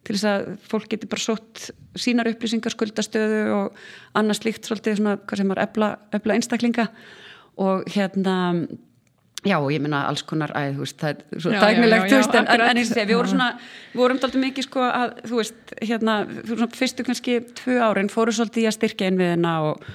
til 0.07 0.17
þess 0.17 0.29
að 0.33 0.51
fólk 0.71 0.91
geti 0.93 1.11
bara 1.11 1.25
sótt 1.25 1.71
sínar 1.99 2.31
upplýsingar, 2.31 2.75
skuldastöðu 2.75 3.41
og 3.57 3.81
annars 4.19 4.45
líkt 4.47 4.69
svolítið 4.69 5.01
svona, 5.01 5.17
hvað 5.25 5.43
sem 5.43 5.55
er 5.57 5.63
ebla, 5.65 5.95
ebla 6.17 6.39
einstaklinga. 6.39 6.91
Og 7.59 7.89
hérna 7.91 8.37
Já, 9.49 9.57
ég 9.73 9.81
minna 9.83 10.03
alls 10.11 10.25
konar 10.29 10.53
æð, 10.57 10.77
þú 10.77 10.85
veist, 10.85 10.99
það 11.01 11.11
er 11.11 11.43
svo 11.45 11.53
tæknilegt, 11.55 12.11
þú 12.11 12.19
veist, 12.21 12.37
en, 12.37 12.49
en, 12.53 12.65
en 12.67 12.81
ég 12.81 12.89
sé, 12.89 13.05
við 13.09 13.17
vorum 13.17 13.33
svona, 13.33 13.49
við 13.95 14.03
vorum 14.03 14.19
alltaf 14.19 14.43
mikið 14.43 14.67
sko 14.67 14.85
að, 14.85 15.15
þú 15.31 15.41
veist, 15.41 15.75
hérna, 15.81 16.17
fyrstu 16.77 17.07
kannski 17.07 17.39
tvö 17.63 17.79
árin 17.87 18.13
fóru 18.13 18.35
svolítið 18.37 18.65
í 18.65 18.69
að 18.69 18.77
styrkja 18.77 19.09
einviðina 19.09 19.55
og, 19.69 19.87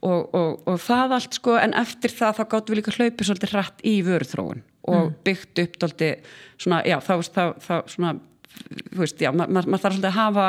og, 0.00 0.34
og, 0.40 0.64
og 0.72 0.80
það 0.82 1.16
allt 1.18 1.38
sko, 1.38 1.58
en 1.60 1.76
eftir 1.78 2.14
það 2.16 2.40
þá 2.40 2.42
gáttu 2.54 2.74
við 2.74 2.80
líka 2.80 2.96
hlaupið 2.96 3.30
svolítið 3.30 3.54
hratt 3.54 3.86
í 3.86 3.94
vörðróun 4.06 4.64
og 4.86 5.00
mm. 5.02 5.14
byggt 5.26 5.62
upp 5.62 5.78
svolítið 5.80 6.34
svona, 6.56 6.82
já, 6.88 6.98
þá, 7.04 7.14
þá, 7.36 7.42
þá 7.68 7.74
svona, 7.94 8.16
þú 8.90 9.04
veist, 9.04 9.22
já, 9.22 9.32
maður 9.32 9.56
ma 9.56 9.64
ma 9.76 9.82
þarf 9.82 9.98
svolítið 9.98 10.12
að 10.12 10.20
hafa 10.20 10.48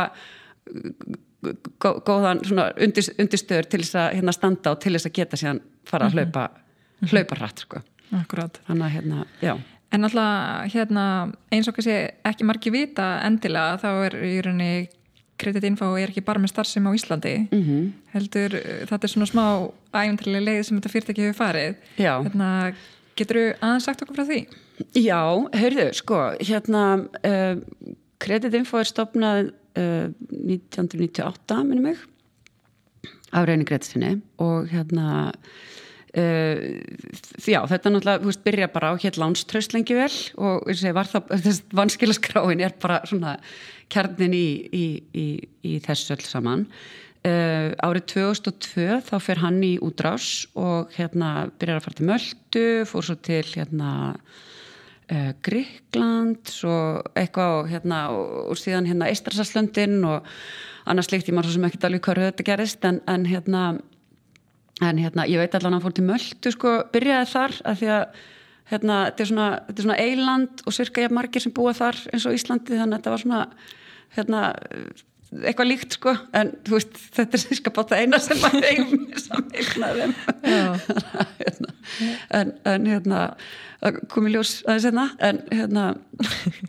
góðan 2.08 2.41
svona 2.45 2.72
undirstöður 2.82 3.68
til 3.70 3.84
þess 3.84 3.99
að 3.99 4.16
hérna 4.18 4.34
standa 4.36 4.74
og 4.74 4.82
til 4.84 4.95
þess 4.95 5.10
að 5.10 5.16
geta 5.20 5.39
síðan 5.39 5.62
fara 5.88 6.08
að 6.08 6.18
mhm. 6.18 6.32
hlaupa, 6.34 7.12
hlaupa 7.12 7.39
hratt, 7.41 7.64
sko. 7.66 7.84
Akkurát. 8.16 8.62
Þannig 8.68 8.86
að 8.86 8.93
hérna, 8.95 9.26
já. 9.43 9.55
En 9.95 10.03
alltaf 10.03 10.74
hérna, 10.74 11.03
eins 11.51 11.68
og 11.68 11.76
kannski 11.78 11.97
ekki 12.28 12.47
margi 12.47 12.72
vita 12.72 13.18
endilega 13.24 13.80
þá 13.80 13.89
er 14.08 14.18
í 14.28 14.34
rauninni 14.43 14.88
kreditinfo 15.38 15.91
er 15.99 16.12
ekki 16.12 16.24
bara 16.26 16.41
með 16.41 16.53
starfsum 16.53 16.89
á 16.89 16.91
Íslandi 16.97 17.36
mm 17.45 17.62
-hmm. 17.64 17.89
heldur 18.14 18.58
þetta 18.89 19.03
er 19.03 19.14
svona 19.14 19.30
smá 19.30 19.45
æventrilega 19.93 20.45
leið 20.45 20.64
sem 20.64 20.78
þetta 20.78 20.93
fyrirtæki 20.93 21.26
hefur 21.28 21.39
farið 21.43 21.76
hérna, 21.97 22.49
getur 23.16 23.38
þú 23.38 23.45
aðeins 23.62 23.88
sagt 23.89 24.01
okkur 24.01 24.18
frá 24.18 24.26
því? 24.26 24.41
Já, 24.93 25.22
heyrðu, 25.53 25.88
sko 25.93 26.20
hérna 26.39 26.84
uh, 27.26 27.55
kreditinfo 28.20 28.80
er 28.80 28.89
stopnað 28.89 29.51
uh, 29.78 30.10
1998 30.32 31.64
minnum 31.64 31.84
mig 31.84 31.97
á 33.34 33.45
reyni 33.45 33.66
kreditinni 33.66 34.22
og 34.38 34.70
hérna 34.72 35.34
Uh, 36.18 36.80
já, 37.45 37.59
þetta 37.70 37.91
náttúrulega, 37.93 38.22
þú 38.24 38.30
veist, 38.32 38.45
byrja 38.47 38.68
bara 38.74 38.89
á 38.89 38.93
hér 38.97 39.18
lánströst 39.22 39.76
lengi 39.76 39.93
vel 39.93 40.13
og 40.41 40.63
segi, 40.74 40.93
það, 41.11 41.34
þess 41.45 41.65
vanskilaskráin 41.78 42.63
er 42.65 42.74
bara 42.82 43.03
svona 43.05 43.36
kjarnin 43.93 44.34
í, 44.34 44.47
í, 44.74 44.86
í, 45.13 45.26
í 45.61 45.76
þessu 45.86 46.15
öll 46.15 46.26
saman. 46.26 46.63
Uh, 47.28 47.74
árið 47.84 48.07
2002 48.15 49.01
þá 49.05 49.15
fer 49.22 49.41
hann 49.43 49.59
í 49.65 49.76
útrás 49.84 50.47
og 50.57 50.93
hérna 50.95 51.51
byrjar 51.59 51.82
að 51.82 51.86
fara 51.86 51.97
til 51.97 52.07
Möldu 52.07 52.65
fór 52.88 53.05
svo 53.05 53.18
til 53.28 53.43
hérna 53.51 53.91
uh, 54.15 55.32
Gríkland 55.43 56.53
og 56.70 57.11
eitthvað 57.18 57.55
og 57.57 57.70
hérna 57.74 57.99
og, 58.15 58.32
og 58.53 58.61
síðan 58.61 58.88
hérna 58.88 59.09
Eistrasalslöndin 59.11 59.99
og 60.07 60.30
annars 60.88 61.11
líkt 61.11 61.30
ég 61.30 61.36
maður 61.36 61.51
svo 61.51 61.57
sem 61.57 61.68
ekki 61.68 61.84
alveg 61.89 62.05
hvað 62.05 62.24
þetta 62.30 62.47
gerist 62.47 62.88
en, 62.88 63.01
en 63.11 63.28
hérna 63.28 63.63
en 64.86 65.02
hérna, 65.02 65.26
ég 65.30 65.42
veit 65.42 65.54
allavega 65.54 65.70
að 65.70 65.78
hann 65.78 65.86
fór 65.86 65.96
til 65.98 66.06
Möldu 66.08 66.54
sko, 66.54 66.74
byrjaði 66.94 67.30
þar 67.32 67.56
að 67.66 67.80
því 67.82 67.92
að 67.96 68.04
hérna, 68.72 68.98
þetta 69.08 69.24
er 69.24 69.30
svona, 69.32 69.48
svona 69.80 70.00
eiland 70.04 70.64
og 70.68 70.76
cirka 70.76 71.06
ég 71.06 71.14
margir 71.16 71.44
sem 71.44 71.54
búa 71.56 71.74
þar 71.78 72.00
eins 72.12 72.28
og 72.28 72.36
Íslandi 72.38 72.76
þannig 72.76 72.98
að 72.98 72.98
þetta 73.00 73.14
var 73.14 73.24
svona 73.24 73.42
hérna, 74.18 74.42
eitthvað 75.36 75.70
líkt 75.70 75.98
sko. 75.98 76.14
En 76.38 76.54
veist, 76.70 76.98
þetta 77.16 77.38
er 77.38 77.44
sérska 77.44 77.74
bátt 77.76 77.94
að 77.96 78.04
eina 78.04 78.20
sem 78.24 78.44
að 78.48 78.58
eigum 78.72 79.08
samveiknaðum 79.24 80.14
hérna, 81.42 81.74
en, 82.40 82.54
en 82.68 82.92
hérna 82.92 83.22
komið 84.12 84.38
ljós 84.38 84.54
aðeins 84.66 84.88
hérna. 84.88 85.06
En 85.24 85.42
hérna 85.52 85.86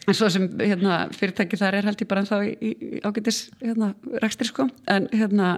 en 0.09 0.19
svo 0.19 0.31
sem 0.33 0.49
hérna, 0.61 1.01
fyrirtæki 1.17 1.59
þar 1.61 1.79
er 1.79 1.89
held 1.89 2.03
ég 2.05 2.11
bara 2.11 2.25
en 2.25 2.31
þá 2.31 2.37
í, 2.45 2.73
í 2.73 3.03
ágætis 3.07 3.41
hérna, 3.63 3.93
rekstri 4.23 4.49
sko. 4.51 4.69
En 4.91 5.09
hérna 5.15 5.57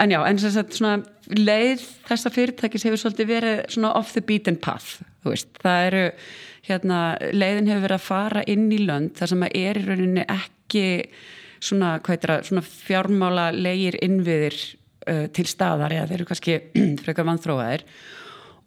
en 0.00 0.14
já, 0.14 0.20
en 0.24 0.40
þess 0.42 0.60
að 0.60 0.76
svona 0.78 0.94
leið 1.30 1.84
þessa 2.08 2.32
fyrirtækis 2.34 2.86
hefur 2.88 3.04
svolítið 3.04 3.30
verið 3.30 3.64
svona 3.76 3.92
off 3.98 4.14
the 4.16 4.24
beaten 4.24 4.58
path 4.60 4.98
þú 5.22 5.34
veist, 5.34 5.50
það 5.62 5.88
eru 5.90 6.06
hérna, 6.66 7.00
leiðin 7.32 7.68
hefur 7.70 7.84
verið 7.86 7.98
að 7.98 8.06
fara 8.06 8.46
inn 8.50 8.70
í 8.72 8.80
lönd 8.86 9.14
þar 9.18 9.32
sem 9.32 9.44
að 9.46 9.60
er 9.60 9.80
í 9.80 9.84
rauninni 9.86 10.24
ekki 10.26 10.86
svona, 11.60 11.96
það, 12.04 12.46
svona 12.48 12.64
fjármála 12.66 13.50
leigir 13.54 13.98
innviðir 14.04 14.56
uh, 15.08 15.26
til 15.34 15.46
staðar 15.48 15.94
eða 15.96 16.08
þeir 16.10 16.18
eru 16.18 16.30
kannski 16.30 16.58
frekar 17.04 17.28
vanþróaðir 17.28 17.86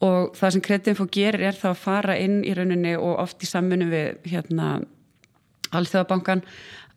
og 0.04 0.34
það 0.38 0.56
sem 0.56 0.66
Kreditinfo 0.66 1.08
gerir 1.14 1.48
er 1.50 1.58
þá 1.58 1.70
að 1.74 1.82
fara 1.84 2.20
inn 2.20 2.42
í 2.46 2.54
rauninni 2.58 2.96
og 3.00 3.20
oft 3.24 3.44
í 3.44 3.50
samfunum 3.50 3.94
við 3.94 4.32
hérna 4.34 4.76
Alþjóðabankan 5.74 6.44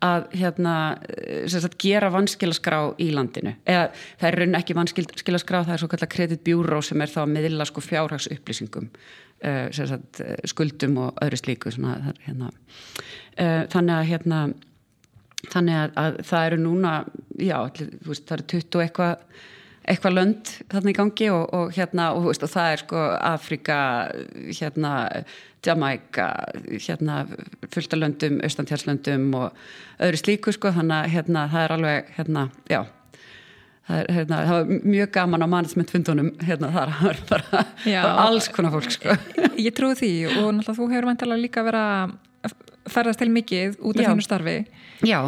að 0.04 0.26
hérna 0.36 0.72
sagt, 1.48 1.78
gera 1.80 2.10
vanskilaskrá 2.12 2.80
í 3.00 3.08
landinu 3.16 3.54
eða 3.64 3.86
það 3.94 4.26
er 4.28 4.38
rauninni 4.40 4.58
ekki 4.58 4.76
vanskilaskrá 4.76 5.62
það 5.62 5.72
er 5.72 5.82
svo 5.82 5.88
kallar 5.92 6.10
kreditbjúró 6.12 6.82
sem 6.84 7.00
er 7.00 7.12
þá 7.12 7.22
að 7.22 7.32
miðla 7.32 7.66
sko 7.68 7.84
fjárhags 7.84 8.28
upplýsingum 8.34 8.90
uh, 8.90 9.66
sagt, 9.72 10.20
skuldum 10.52 11.00
og 11.06 11.22
öðru 11.24 11.40
slíku 11.40 11.72
svona, 11.72 12.12
hérna. 12.26 12.50
uh, 13.40 13.62
þannig 13.72 13.94
að 13.96 14.08
hérna 14.10 14.42
þannig 15.52 15.80
að, 15.80 15.92
að 16.02 16.16
það 16.30 16.48
eru 16.50 16.62
núna 16.62 16.94
já, 17.38 17.58
veist, 18.06 18.26
það 18.26 18.38
eru 18.38 18.48
20 18.54 18.86
eitthvað 18.86 19.42
eitthvað 19.86 20.16
lönd 20.16 20.52
þarna 20.72 20.90
í 20.90 20.96
gangi 20.96 21.28
og, 21.30 21.44
og 21.54 21.76
hérna 21.76 22.08
og, 22.16 22.24
veist, 22.26 22.42
og 22.42 22.50
það 22.50 22.72
er 22.72 22.82
sko 22.82 23.04
Afrika 23.28 23.78
hérna 24.48 24.92
Jamaica 25.66 26.26
hérna 26.72 27.20
fullta 27.72 27.98
löndum, 27.98 28.40
austantjárslöndum 28.46 29.30
og 29.38 30.02
öðru 30.02 30.22
slíku 30.22 30.54
sko 30.54 30.74
þannig 30.74 30.98
að 30.98 31.14
hérna 31.14 31.46
það 31.52 31.66
er 31.66 31.76
alveg 31.76 32.12
hérna 32.18 32.46
já 32.70 32.80
það 33.86 34.00
er 34.00 34.12
hérna, 34.16 34.42
það 34.48 34.56
var 34.56 34.86
mjög 34.92 35.10
gaman 35.14 35.46
á 35.46 35.48
mannsmyndfundunum 35.54 36.30
hérna 36.42 36.72
þar, 36.74 36.94
það 36.98 37.08
var 37.08 37.22
bara 37.30 37.64
já, 37.86 38.00
alls 38.26 38.48
konar 38.54 38.74
fólk 38.74 38.94
sko. 38.94 39.18
Ég 39.54 39.74
trúi 39.76 39.94
því 39.98 40.12
og 40.32 40.48
náttúrulega 40.56 40.78
þú 40.80 40.88
hefur 40.92 41.10
mæntilega 41.12 41.44
líka 41.44 41.66
verið 41.66 42.16
ferðast 42.86 43.20
til 43.20 43.30
mikið 43.34 43.78
út 43.82 43.98
af 43.98 44.10
þínu 44.10 44.24
starfi. 44.24 44.58
Já, 45.04 45.18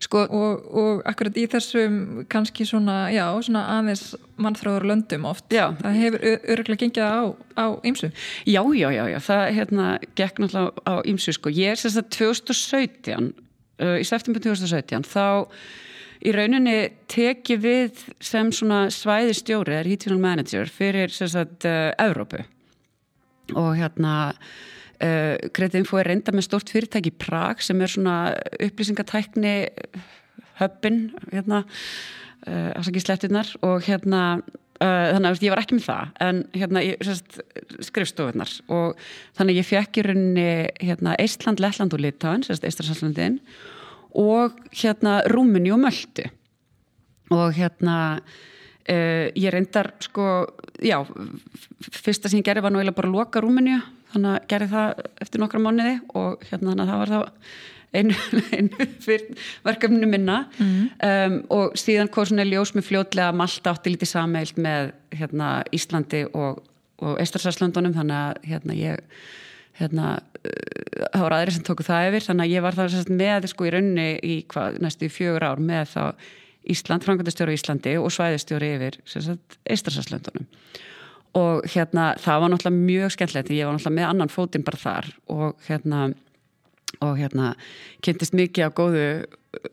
sko 0.00 0.22
og, 0.24 0.68
og 0.72 1.00
akkurat 1.08 1.36
í 1.36 1.44
þessum 1.50 1.96
kannski 2.32 2.64
svona, 2.68 3.10
já, 3.12 3.26
svona 3.44 3.64
aðeins 3.74 4.14
mannþráður 4.40 4.86
löndum 4.88 5.26
oft 5.28 5.52
já. 5.52 5.66
það 5.82 5.98
hefur 6.00 6.24
öruglega 6.54 6.80
gengið 6.80 7.04
á, 7.04 7.20
á 7.60 7.66
ymsu 7.84 8.08
Já, 8.48 8.62
já, 8.72 8.88
já, 8.94 9.02
já, 9.12 9.18
það 9.26 9.42
hérna 9.58 9.88
gekk 10.16 10.40
náttúrulega 10.40 10.86
á 10.88 10.94
ymsu 11.12 11.34
sko, 11.36 11.52
ég 11.52 11.74
er 11.74 11.82
sérst 11.82 12.00
að 12.00 12.08
2017 12.16 13.28
uh, 13.28 13.98
í 14.00 14.08
september 14.08 14.44
2017 14.46 15.04
þá 15.12 15.28
í 16.24 16.32
rauninni 16.34 16.78
teki 17.12 17.58
við 17.60 18.06
sem 18.24 18.48
svona 18.54 18.86
svæðistjóri, 18.94 19.82
regional 19.86 20.22
manager 20.24 20.72
fyrir 20.72 21.12
sérst 21.12 21.36
að 21.38 21.68
uh, 21.68 21.92
Evrópu. 22.08 22.42
Og 23.56 23.74
hérna 23.76 24.16
Kreditinfo 24.98 26.00
er 26.00 26.08
reynda 26.10 26.32
með 26.34 26.48
stort 26.48 26.72
fyrirtæki 26.74 27.12
Prag 27.22 27.60
sem 27.62 27.78
er 27.84 27.92
svona 27.92 28.16
upplýsingatækni 28.66 29.54
höppin 30.58 31.04
hérna, 31.30 31.62
uh, 32.46 32.70
afsakið 32.78 33.04
slettunar 33.04 33.52
og 33.62 33.86
hérna 33.86 34.40
þannig 34.78 35.32
að 35.32 35.40
ég 35.42 35.50
var 35.50 35.60
ekki 35.62 35.74
með 35.74 35.86
það 35.88 36.10
en 36.22 36.36
hérna 36.54 36.82
skrifstofunar 37.82 38.52
og 38.70 39.00
þannig 39.34 39.58
ég 39.58 39.66
fekk 39.66 39.98
í 39.98 40.04
rauninni 40.06 40.52
hérna, 40.78 41.16
Eistland, 41.18 41.58
Lettland 41.58 41.96
og 41.96 42.02
Litáin 42.04 42.44
Eistræslandin 42.46 43.40
og 44.14 44.54
hérna 44.70 45.16
Rúmini 45.34 45.72
og 45.74 45.82
Möldu 45.82 46.28
og 47.34 47.58
hérna 47.58 47.96
ég 48.88 49.50
reyndar 49.52 49.90
sko 50.00 50.46
já, 50.78 51.02
fyrsta 51.90 52.30
sem 52.30 52.38
ég 52.38 52.46
gerði 52.46 52.62
var 52.64 52.72
nú 52.72 52.80
eða 52.80 52.94
bara 52.96 53.10
að 53.10 53.18
loka 53.18 53.42
Rúmini 53.42 53.80
þannig 54.12 54.30
að 54.34 54.46
gerði 54.52 54.70
það 54.72 55.02
eftir 55.24 55.42
nokkra 55.42 55.64
mánuði 55.64 55.96
og 56.18 56.46
hérna 56.48 56.72
þannig 56.72 56.84
að 56.84 56.92
það 56.92 57.02
var 57.02 57.12
þá 57.12 57.20
einu, 57.92 58.14
einu 58.56 58.88
fyrir 59.04 59.50
verkefninu 59.66 60.08
minna. 60.10 60.38
Mm. 60.58 60.88
um, 61.08 61.36
og 61.58 61.76
síðan 61.80 62.10
kom 62.12 62.28
svona 62.28 62.46
ljós 62.48 62.74
með 62.76 62.88
fljótlega 62.90 63.34
Malta 63.36 63.74
átti 63.74 63.94
lítið 63.94 64.12
sameilt 64.12 64.60
með 64.60 64.92
hérna, 65.16 65.52
Íslandi 65.74 66.24
og, 66.32 66.62
og 67.04 67.20
Eistarsalslöndunum 67.22 67.96
þannig 67.96 68.18
að 68.18 68.50
hérna, 68.52 68.78
ég 68.78 69.22
hérna, 69.78 70.16
uh, 70.40 71.06
það 71.12 71.24
voru 71.24 71.38
aðri 71.38 71.56
sem 71.56 71.68
tóku 71.68 71.86
það 71.86 72.10
yfir. 72.10 72.28
Þannig 72.28 72.48
að 72.48 72.56
ég 72.56 72.66
var 72.66 72.80
það 72.80 73.14
með 73.22 73.48
sko 73.52 73.68
í 73.68 73.72
raunni 73.74 74.10
í 74.18 74.42
hvað, 74.50 74.82
næstu 74.84 75.12
fjögur 75.12 75.48
ár 75.48 75.62
með 75.62 75.94
þá 75.94 76.04
Ísland, 76.68 77.00
Frankværtastjóri 77.06 77.54
í 77.54 77.56
Íslandi 77.56 77.94
og 77.96 78.10
svæðistjóri 78.12 78.74
yfir 78.76 78.98
Eistarsalslöndunum 79.08 80.48
og 81.38 81.68
hérna 81.72 82.10
það 82.22 82.42
var 82.42 82.52
náttúrulega 82.52 82.88
mjög 82.92 83.14
skemmtilegt 83.14 83.52
ég 83.54 83.68
var 83.68 83.76
náttúrulega 83.76 83.98
með 84.00 84.08
annan 84.12 84.32
fótinn 84.32 84.66
bara 84.66 84.82
þar 84.82 85.12
og 85.34 85.68
hérna 85.68 86.08
og 87.04 87.18
hérna 87.20 87.52
kynntist 88.04 88.36
mikið 88.36 88.68
á 88.68 88.70
góðu 88.74 89.08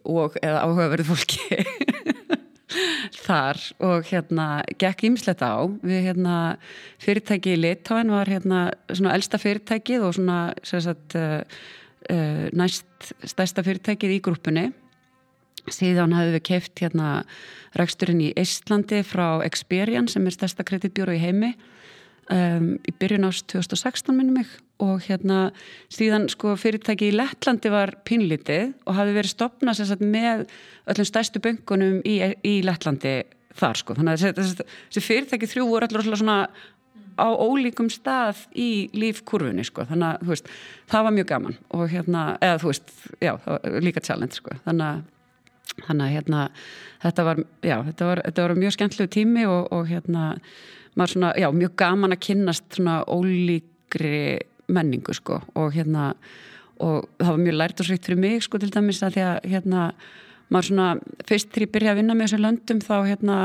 og 0.06 0.36
eða 0.42 0.64
áhugaverðu 0.66 1.08
fólki 1.10 1.42
þar. 3.26 3.60
Og 3.84 4.06
hérna 4.10 4.48
gekk 4.82 5.06
ímislegt 5.10 5.44
á. 5.46 5.66
Við 5.86 6.10
hérna 6.10 6.36
fyrirtæki 7.02 7.56
í 7.56 7.62
Litáin 7.62 8.14
var 8.14 8.30
hérna 8.30 8.68
svona 8.92 9.16
elsta 9.16 9.40
fyrirtækið 9.42 10.08
og 10.08 10.16
svona 10.18 10.40
sagt, 10.66 11.16
uh, 11.18 11.42
uh, 12.12 12.48
næst 12.56 13.14
stærsta 13.24 13.66
fyrirtækið 13.66 14.18
í 14.18 14.24
grúpunni 14.26 14.68
síðan 15.72 16.16
hafðu 16.16 16.36
við 16.38 16.46
keift 16.50 16.84
hérna 16.84 17.10
ræksturinn 17.80 18.24
í 18.24 18.34
Íslandi 18.40 19.02
frá 19.08 19.42
Experian 19.46 20.10
sem 20.12 20.26
er 20.28 20.36
stærsta 20.36 20.66
kreditbjóru 20.68 21.16
í 21.18 21.24
heimi 21.24 21.54
um, 22.34 22.76
í 22.82 22.94
byrjun 23.00 23.28
ást 23.30 23.48
2016 23.52 24.16
minnum 24.16 24.40
mig. 24.42 24.52
Og 24.84 25.06
hérna 25.06 25.54
síðan 25.94 26.28
sko 26.28 26.58
fyrirtæki 26.60 27.08
í 27.08 27.16
Lettlandi 27.16 27.72
var 27.72 27.94
pinlitið 28.08 28.74
og 28.84 28.98
hafi 28.98 29.14
verið 29.16 29.32
stopnað 29.32 29.80
sagt, 29.80 30.04
með 30.04 30.44
öllum 30.92 31.08
stærstu 31.08 31.40
böngunum 31.44 32.02
í, 32.04 32.18
í 32.44 32.58
Lettlandi 32.66 33.22
þar 33.56 33.80
sko. 33.80 33.96
Þannig 33.96 34.18
að 34.18 34.40
þessi, 34.42 34.66
þessi 34.90 35.06
fyrirtæki 35.06 35.52
þrjú 35.54 35.70
voru 35.70 35.88
allur 35.88 36.20
svona 36.20 36.40
á 37.16 37.28
ólíkum 37.32 37.88
stað 37.92 38.44
í 38.52 38.90
lífkurfunni 38.96 39.64
sko. 39.64 39.86
Þannig 39.88 40.10
að 40.10 40.32
veist, 40.34 40.50
það 40.92 41.08
var 41.08 41.16
mjög 41.16 41.30
gaman 41.32 41.58
og 41.78 41.86
hérna, 41.92 42.24
eða 42.44 42.62
þú 42.64 42.72
veist, 42.72 42.96
já, 43.24 43.34
líka 43.80 44.04
challenge 44.04 44.42
sko. 44.42 44.58
Þannig 44.66 44.90
að 44.90 45.04
þannig 45.84 46.06
að 46.06 46.16
hérna 46.16 46.42
þetta 47.04 47.28
var, 47.28 47.44
já, 47.66 47.76
þetta 47.90 48.10
var, 48.10 48.24
þetta 48.26 48.48
var 48.48 48.56
mjög 48.64 48.76
skemmtilegu 48.76 49.14
tími 49.16 49.46
og, 49.50 49.72
og 49.76 49.88
hérna 49.90 50.26
maður 50.96 51.14
svona, 51.14 51.32
já, 51.40 51.50
mjög 51.52 51.74
gaman 51.80 52.16
að 52.16 52.24
kynnast 52.30 52.78
svona 52.78 53.00
ólíkri 53.12 54.20
menningu 54.72 55.14
sko. 55.14 55.42
Og 55.60 55.76
hérna 55.76 56.14
og 56.84 57.08
það 57.20 57.32
var 57.32 57.42
mjög 57.44 57.58
lært 57.60 57.82
og 57.82 57.88
srikt 57.88 58.08
fyrir 58.08 58.20
mig 58.20 58.44
sko 58.44 58.60
til 58.60 58.72
dæmis 58.74 59.04
að 59.06 59.16
því 59.16 59.26
að 59.26 59.50
hérna 59.52 59.84
maður 60.52 60.70
svona, 60.70 60.88
fyrst 61.28 61.52
til 61.54 61.66
ég 61.66 61.72
byrja 61.74 61.94
að 61.94 62.02
vinna 62.02 62.16
með 62.16 62.28
þessum 62.28 62.44
löndum 62.44 62.82
þá 62.84 62.96
hérna 63.08 63.38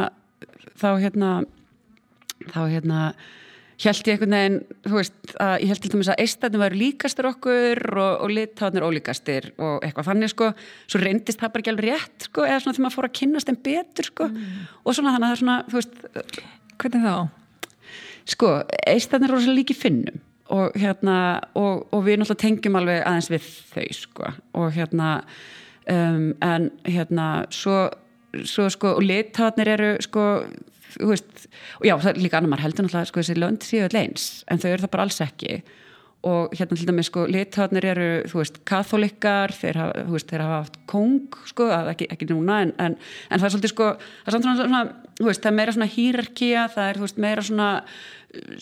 þá 0.80 0.90
hérna 1.00 1.30
þá 2.50 2.60
hérna 2.72 3.02
held 3.88 4.08
ég 4.08 4.14
einhvern 4.14 4.36
veginn, 4.36 4.58
þú 4.84 4.96
veist, 4.98 5.18
að 5.40 5.54
ég 5.62 5.70
held 5.70 5.82
til 5.84 5.90
dæmis 5.94 6.10
að 6.12 6.22
eistæðin 6.24 6.62
var 6.62 6.76
líkastur 6.76 7.28
okkur 7.30 7.80
og, 7.94 8.24
og 8.26 8.32
litáðin 8.36 8.80
er 8.80 8.86
ólíkastir 8.86 9.50
og 9.56 9.86
eitthvað 9.86 10.10
þannig 10.10 10.32
sko, 10.34 10.50
svo 10.84 11.00
reyndist 11.00 11.40
það 11.40 11.52
bara 11.54 11.64
ekki 11.64 11.72
alveg 11.74 11.88
rétt 11.88 12.26
sko, 12.28 12.46
eða 12.46 12.62
svona 12.64 12.76
þegar 12.76 12.86
maður 12.86 12.96
fór 12.98 13.08
að 13.08 13.14
kynast 13.20 13.52
einn 13.52 13.60
betur 13.68 14.10
sko, 14.10 14.28
mm. 14.30 14.66
og 14.84 14.96
svona 14.98 15.14
þannig 15.14 15.26
að 15.26 15.30
það 15.30 15.36
er 15.36 15.44
svona, 15.44 15.60
þú 15.70 15.80
veist 15.80 16.42
Hvernig 16.80 17.02
þá? 17.04 17.16
Sko, 18.30 18.50
eistæðin 18.88 19.26
er 19.26 19.34
rosalega 19.34 19.58
líki 19.58 19.76
finnum 19.76 20.20
og 20.50 20.76
hérna, 20.80 21.16
og, 21.54 21.84
og 21.94 22.00
við 22.06 22.20
náttúrulega 22.20 22.42
tengjum 22.42 22.78
alveg 22.80 23.04
aðeins 23.06 23.28
við 23.30 23.50
þau 23.70 23.84
sko, 23.94 24.30
og 24.58 24.72
hérna 24.74 25.10
um, 25.86 26.32
en 26.42 26.70
hérna, 26.88 27.26
svo 27.54 27.84
svo 28.46 28.68
sko, 28.70 28.94
og 28.98 29.04
litáðinir 29.04 29.72
eru 29.74 29.90
sko 30.04 30.24
veist, 30.98 31.46
og 31.78 31.86
já, 31.86 31.94
það 31.96 32.10
er 32.12 32.22
líka 32.24 32.40
annar, 32.40 32.54
maður 32.54 32.66
heldur 32.66 32.86
náttúrulega 32.86 33.10
sko, 33.10 33.22
þessi 33.22 33.38
lönd 33.38 33.66
séu 33.66 33.84
öll 33.86 34.00
eins, 34.00 34.26
en 34.50 34.62
þau 34.62 34.70
eru 34.72 34.84
það 34.84 34.94
bara 34.96 35.06
alls 35.08 35.22
ekki 35.24 35.60
og 36.20 36.52
hérna 36.52 36.76
til 36.76 36.88
dæmis 36.88 37.08
sko 37.08 37.22
litáðnir 37.32 37.86
eru, 37.94 38.08
þú 38.28 38.40
veist, 38.42 38.58
katholikar 38.68 39.54
þeir 39.56 39.78
hafa, 39.80 40.02
þú 40.04 40.16
veist, 40.16 40.28
þeir 40.28 40.42
hafa 40.44 40.58
haft 40.58 40.76
kong 40.90 41.38
sko, 41.48 41.68
ekki, 41.94 42.10
ekki 42.12 42.28
núna, 42.28 42.58
en, 42.66 42.74
en, 42.76 42.96
en 43.30 43.40
það 43.40 43.46
er 43.46 43.54
svolítið 43.54 43.72
sko, 43.72 43.88
það 44.26 44.28
er 44.28 44.36
samt 44.36 44.60
svona 44.60 44.82
þú 45.20 45.28
veist, 45.30 45.40
það 45.40 45.50
er 45.50 45.56
meira 45.56 45.76
svona 45.76 45.90
hýrarkía, 45.94 46.66
það 46.74 46.90
er 46.90 47.00
þú 47.00 47.06
veist, 47.06 47.22
meira 47.24 47.46
svona 47.46 47.70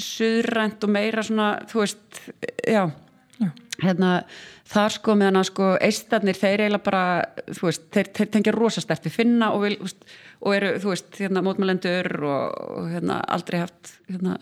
suðrænt 0.06 0.86
og 0.86 0.94
meira 0.94 1.26
svona, 1.26 1.48
þú 1.72 1.82
veist 1.82 2.22
já, 2.62 2.84
já. 3.42 3.50
hérna 3.82 4.12
þar 4.68 4.96
sko 5.00 5.18
meðan 5.18 5.40
að 5.42 5.50
sko 5.50 5.72
eistarnir 5.88 6.38
þeir 6.38 6.64
eiginlega 6.64 6.86
bara, 6.86 7.04
þú 7.50 7.68
veist, 7.72 7.90
þeir, 7.96 8.12
þeir 8.20 8.32
tengja 8.36 8.54
rosastert 8.54 9.10
við 9.10 9.18
finna 9.18 9.50
og 9.56 9.66
vil, 9.66 9.74
þú 9.80 9.90
veist 9.90 10.18
og 10.38 10.54
eru, 10.54 10.74
þú 10.82 10.92
veist, 10.92 11.08
hérna 11.18 11.42
mótmælendur 11.46 12.10
og, 12.22 12.58
og 12.78 12.90
hérna 12.92 13.20
aldrei 13.26 13.62
haft 13.64 13.94
hérna, 14.08 14.36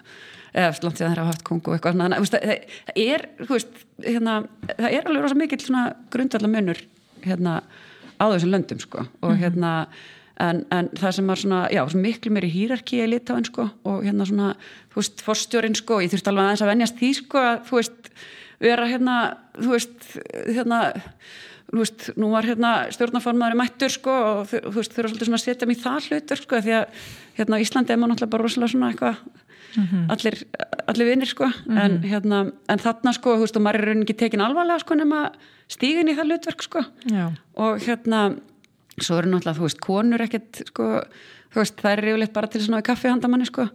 eða 0.53 0.75
langt 0.85 1.01
síðan 1.01 1.15
þeir 1.15 1.23
hafa 1.23 1.33
haft 1.33 1.47
kongu 1.47 1.75
eitthvað 1.75 1.97
svona, 1.97 2.21
það, 2.21 2.61
það 2.91 3.01
er, 3.07 3.27
þú 3.43 3.53
veist 3.55 3.81
hérna, 4.05 4.37
það 4.73 4.91
er 4.91 5.09
alveg 5.09 5.25
rosa 5.25 5.41
mikill 5.41 5.63
svona 5.65 5.87
grundvallar 6.13 6.53
munur 6.53 6.83
hérna 7.25 7.57
á 8.17 8.25
þessum 8.33 8.53
löndum, 8.53 8.81
sko, 8.81 9.07
og 9.23 9.33
mhm. 9.33 9.41
hérna 9.43 9.73
en, 10.43 10.63
en 10.73 10.89
það 10.97 11.17
sem 11.17 11.33
var 11.33 11.41
svona, 11.41 11.61
já, 11.73 11.83
svona 11.89 12.05
miklu 12.05 12.33
meiri 12.37 12.53
hýrarki 12.53 13.01
í 13.01 13.09
litáin, 13.09 13.49
sko, 13.49 13.69
og 13.89 14.05
hérna 14.05 14.29
svona, 14.29 14.53
þú 14.93 15.01
veist, 15.01 15.25
forstjórin, 15.25 15.77
sko, 15.79 16.01
ég 16.05 16.13
þurfti 16.13 16.33
alveg 16.33 16.49
aðeins 16.49 16.65
að 16.65 16.73
venjast 16.73 17.01
því, 17.01 17.13
sko, 17.23 17.45
að, 17.53 17.61
þú 17.69 17.81
veist, 17.81 18.13
vera 18.65 18.89
hérna, 18.89 19.17
þú 19.57 19.73
veist, 19.73 20.09
hérna 20.47 20.81
þú 21.71 21.81
veist, 21.83 22.05
nú 22.21 22.31
var 22.31 22.47
hérna 22.47 22.73
stjórnaformaður 22.95 23.59
mættur 23.59 23.93
sko 23.93 24.13
og 24.13 24.53
þú 24.53 24.75
veist, 24.77 24.93
þau 24.95 25.01
eru 25.03 25.11
svolítið 25.11 25.29
svona 25.29 25.41
að 25.41 25.45
setja 25.45 25.69
mér 25.69 25.81
það 25.83 26.09
hlutur 26.11 26.43
sko 26.43 26.61
því 26.63 26.75
að 26.79 27.09
hérna 27.39 27.61
Íslandi 27.63 27.93
er 27.93 27.99
maður 28.01 28.13
náttúrulega 28.13 28.35
bara 28.35 28.47
rosalega 28.47 28.73
svona 28.73 28.91
eitthvað 28.93 29.17
mm 29.77 29.85
-hmm. 29.85 30.05
allir, 30.15 30.35
allir 30.87 31.07
vinnir 31.07 31.27
sko 31.27 31.47
mm 31.47 31.53
-hmm. 31.67 31.81
en 31.85 32.03
hérna, 32.03 32.53
en 32.69 32.79
þarna 32.79 33.13
sko 33.13 33.37
þú 33.37 33.41
veist, 33.41 33.57
og 33.57 33.63
maður 33.63 33.75
er 33.75 33.85
rauninni 33.87 34.05
ekki 34.07 34.19
tekin 34.19 34.41
alvarlega 34.41 34.79
sko 34.79 34.95
nema 34.95 35.31
stígin 35.69 36.09
í 36.09 36.17
það 36.17 36.27
hlutverk 36.27 36.63
sko 36.63 36.85
Já. 37.11 37.33
og 37.55 37.81
hérna, 37.81 38.37
svo 39.01 39.19
eru 39.19 39.31
náttúrulega 39.31 39.59
þú 39.59 39.63
veist, 39.63 39.81
konur 39.81 40.23
ekkert 40.23 40.63
sko 40.67 41.03
þú 41.53 41.57
veist, 41.57 41.77
það 41.83 41.93
er 41.93 42.05
yfirleitt 42.05 42.33
bara 42.33 42.47
til 42.47 42.61
svona 42.63 42.83
kaffihandamanni 42.83 43.47
sko 43.47 43.69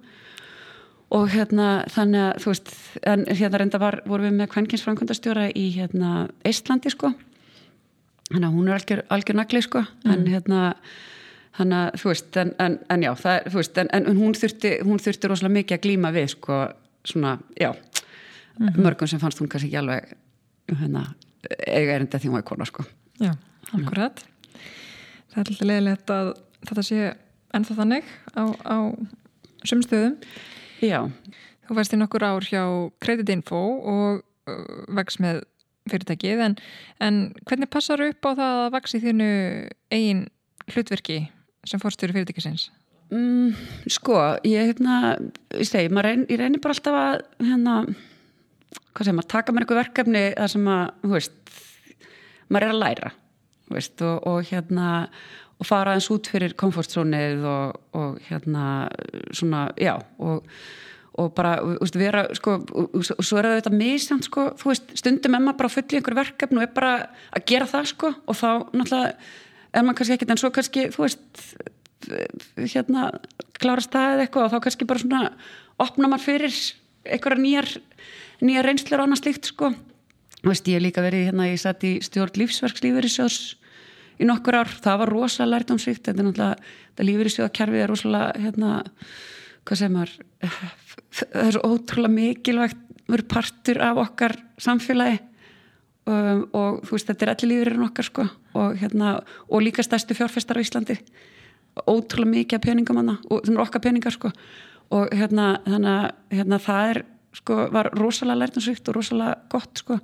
og 1.12 1.30
hérna 1.30 1.84
þannig 1.90 2.22
að 2.22 2.38
þú 2.42 2.48
veist, 2.48 2.70
en 3.04 3.26
hérna 3.26 3.58
reynda 3.58 3.78
var, 3.78 4.02
voru 4.06 4.24
við 4.24 4.32
með 4.32 4.48
kvenkinsframkvæmdastjóra 4.48 5.52
í 5.56 5.66
hérna 5.76 6.30
Íslandi 6.46 6.90
sko 6.90 7.14
þannig 8.32 8.48
að 8.48 8.58
hún 8.58 8.68
er 8.68 8.78
algjör, 8.78 9.02
algjör 9.10 9.38
nagli 9.40 9.62
sko. 9.66 9.84
Mm. 10.04 10.12
en 10.14 10.28
hérna 10.28 10.62
þannig 11.58 11.78
að 11.78 12.00
þú 12.02 12.12
veist, 12.12 12.38
en, 12.42 12.54
en, 12.64 12.78
en 12.90 13.06
já 13.06 13.12
það, 13.20 13.50
veist, 13.56 13.82
en, 13.82 13.92
en 13.98 14.22
hún 14.22 14.38
þurfti 14.38 14.74
hún 14.88 15.02
þurfti 15.04 15.32
rosalega 15.32 15.58
mikið 15.58 15.78
að 15.78 15.84
glíma 15.86 16.14
við 16.16 16.28
sko 16.36 16.60
svona, 17.08 17.38
já, 17.60 17.72
mm 17.72 18.68
-hmm. 18.68 18.84
mörgum 18.86 19.08
sem 19.08 19.20
fannst 19.20 19.42
hún 19.42 19.50
kannski 19.50 19.68
ekki 19.68 19.82
alveg 19.82 20.14
hérna, 20.80 21.06
eiga 21.68 21.96
erinda 21.96 22.18
því 22.18 22.30
hún 22.30 22.40
var 22.40 22.44
kona 22.44 22.66
sko. 22.66 22.84
Já, 23.20 23.36
akkurat. 23.74 24.24
Það 25.32 25.38
er 25.38 25.48
alltaf 25.48 25.68
leiðilegt 25.68 26.10
að 26.10 26.34
þetta 26.68 26.84
sé 26.84 27.14
ennþá 27.54 27.76
þannig 27.76 28.04
á, 28.36 28.44
á 28.64 28.78
sumstöðum 29.66 30.18
Já. 30.82 31.06
Þú 31.68 31.78
værst 31.78 31.94
í 31.94 32.00
nokkur 32.00 32.26
ár 32.26 32.46
hjá 32.46 32.64
Creditinfo 33.04 33.60
og 33.92 34.22
uh, 34.50 34.62
vext 34.98 35.22
með 35.22 35.44
fyrirtækið 35.92 36.44
en, 36.48 36.58
en 37.04 37.22
hvernig 37.48 37.72
passar 37.72 38.04
upp 38.06 38.28
á 38.28 38.32
það 38.32 38.62
að 38.66 38.70
vaksi 38.78 39.02
þínu 39.04 39.32
eigin 39.94 40.24
hlutverki 40.72 41.20
sem 41.68 41.82
fórstjóri 41.82 42.16
fyrirtækisins? 42.16 42.70
Mm, 43.12 43.52
sko, 43.92 44.16
ég 44.48 44.72
hérna 44.72 45.18
ég 45.58 45.68
segi, 45.68 45.92
reyn, 45.92 46.24
ég 46.32 46.40
reynir 46.40 46.64
bara 46.64 46.78
alltaf 46.78 46.96
að 46.96 47.18
hérna, 47.44 47.76
hvað 48.94 49.04
segir 49.04 49.18
maður 49.18 49.32
taka 49.34 49.52
mér 49.52 49.66
eitthvað 49.66 49.82
verkefni 49.82 50.24
þar 50.38 50.54
sem 50.54 50.70
að, 50.72 50.84
þú 51.04 51.14
veist 51.18 51.58
maður 52.48 52.68
er 52.68 52.74
að 52.76 52.82
læra 52.86 53.12
veist, 53.72 54.04
og, 54.04 54.28
og 54.28 54.48
hérna 54.48 54.92
og 55.62 55.68
fara 55.68 55.96
eins 55.96 56.08
út 56.14 56.30
fyrir 56.32 56.56
komfortzónið 56.58 57.44
og, 57.46 57.82
og 58.00 58.22
hérna 58.30 58.66
svona, 59.36 59.68
já 59.80 59.94
og, 60.18 60.48
og 61.20 61.34
bara, 61.36 61.58
þú 61.60 61.78
veist, 61.82 61.98
vera 62.00 62.24
sko, 62.38 62.56
og, 62.72 62.94
svo 63.04 63.40
er 63.40 63.50
það 63.50 63.58
þetta 63.58 63.74
misjant 63.76 64.28
sko, 64.28 64.46
þú 64.60 64.72
veist, 64.72 64.94
stundum 65.02 65.36
er 65.36 65.44
maður 65.44 65.60
bara 65.60 65.74
full 65.74 65.84
í 65.84 66.00
einhver 66.00 66.18
verkefni 66.22 66.62
og 66.62 66.66
er 66.66 66.74
bara 66.76 66.94
að 67.36 67.48
gera 67.52 67.68
það 67.68 67.90
sko 67.92 68.14
og 68.16 68.38
þá 68.40 68.48
náttúrulega 68.72 69.12
er 69.72 69.86
maður 69.86 69.98
kannski 70.00 70.16
ekkert 70.16 70.34
en 70.34 70.42
svo 70.42 70.52
kannski, 70.56 70.88
þú 70.96 71.04
veist 71.04 71.46
hérna, 72.72 73.10
klára 73.60 73.84
staðið 73.84 74.26
eitthvað 74.26 74.48
og 74.48 74.54
þá 74.54 74.66
kannski 74.66 74.88
bara 74.90 75.04
svona 75.04 75.24
opna 75.82 76.10
maður 76.12 76.28
fyrir 76.30 76.60
einhverja 77.12 77.44
nýjar 77.44 77.72
nýjar 78.42 78.68
reynslur 78.68 79.02
og 79.02 79.08
annað 79.10 79.24
slíkt 79.24 79.52
sko. 79.52 79.72
Þú 80.42 80.50
veist, 80.50 80.70
ég 80.70 80.80
hef 80.80 80.86
líka 80.86 81.04
verið 81.06 81.28
hérna, 81.30 81.50
ég 81.52 81.62
satt 81.62 81.84
í 81.86 81.98
stjórn 82.02 82.40
lífsverkslífur 82.42 83.06
í 83.06 83.12
sjóðs 83.14 83.42
í 84.22 84.28
nokkur 84.30 84.58
ár, 84.62 84.72
það 84.82 85.04
var 85.04 85.12
rosalega 85.14 85.52
lært 85.52 85.74
um 85.74 85.82
sýkt 85.82 86.08
þetta 86.08 86.22
er 86.22 86.28
náttúrulega, 86.28 86.72
þetta 86.92 87.06
lífur 87.08 87.30
í 87.30 87.34
sjóðakerfið 87.36 87.84
er 87.84 87.92
rosalega, 87.92 88.42
hérna 88.46 88.72
hvað 89.66 89.82
segir 89.82 89.94
maður 89.96 90.16
það 91.12 91.44
er 91.46 91.56
svo 91.56 91.74
ótrúlega 91.76 92.16
mikilvægt 92.16 92.88
verið 93.12 93.28
partur 93.32 93.82
af 93.84 94.00
okkar 94.06 94.36
samfélagi 94.62 95.20
um, 96.10 96.44
og 96.56 96.82
þú 96.86 96.96
veist, 96.96 97.10
þetta 97.10 97.26
er 97.26 97.34
allir 97.34 97.52
lífurinn 97.52 97.86
okkar 97.88 98.08
sko 98.08 98.28
og 98.58 98.82
hérna, 98.82 99.14
og 99.50 99.64
líka 99.64 99.84
stærstu 99.86 100.18
fjárfestar 100.18 100.60
á 100.60 100.64
Íslandi. 100.64 100.98
Ótrúlega 101.88 102.32
mikið 102.36 102.58
af 102.58 102.66
peningum 102.66 103.00
hana 103.00 103.18
og 103.30 103.46
það 103.46 103.56
er 103.56 103.64
okkar 103.66 103.84
peningar 103.86 104.16
sko 104.16 104.32
og 104.92 105.14
hérna, 105.16 105.54
að 105.64 106.12
hérna, 106.36 106.60
það 106.60 106.90
er 106.90 107.02
sko, 107.38 107.58
var 107.72 107.92
rosalega 107.96 108.42
lært 108.42 108.60
sýkt 108.60 108.90
og 108.92 108.98
rosalega 108.98 109.38
gott 109.52 109.84
sko. 109.84 110.00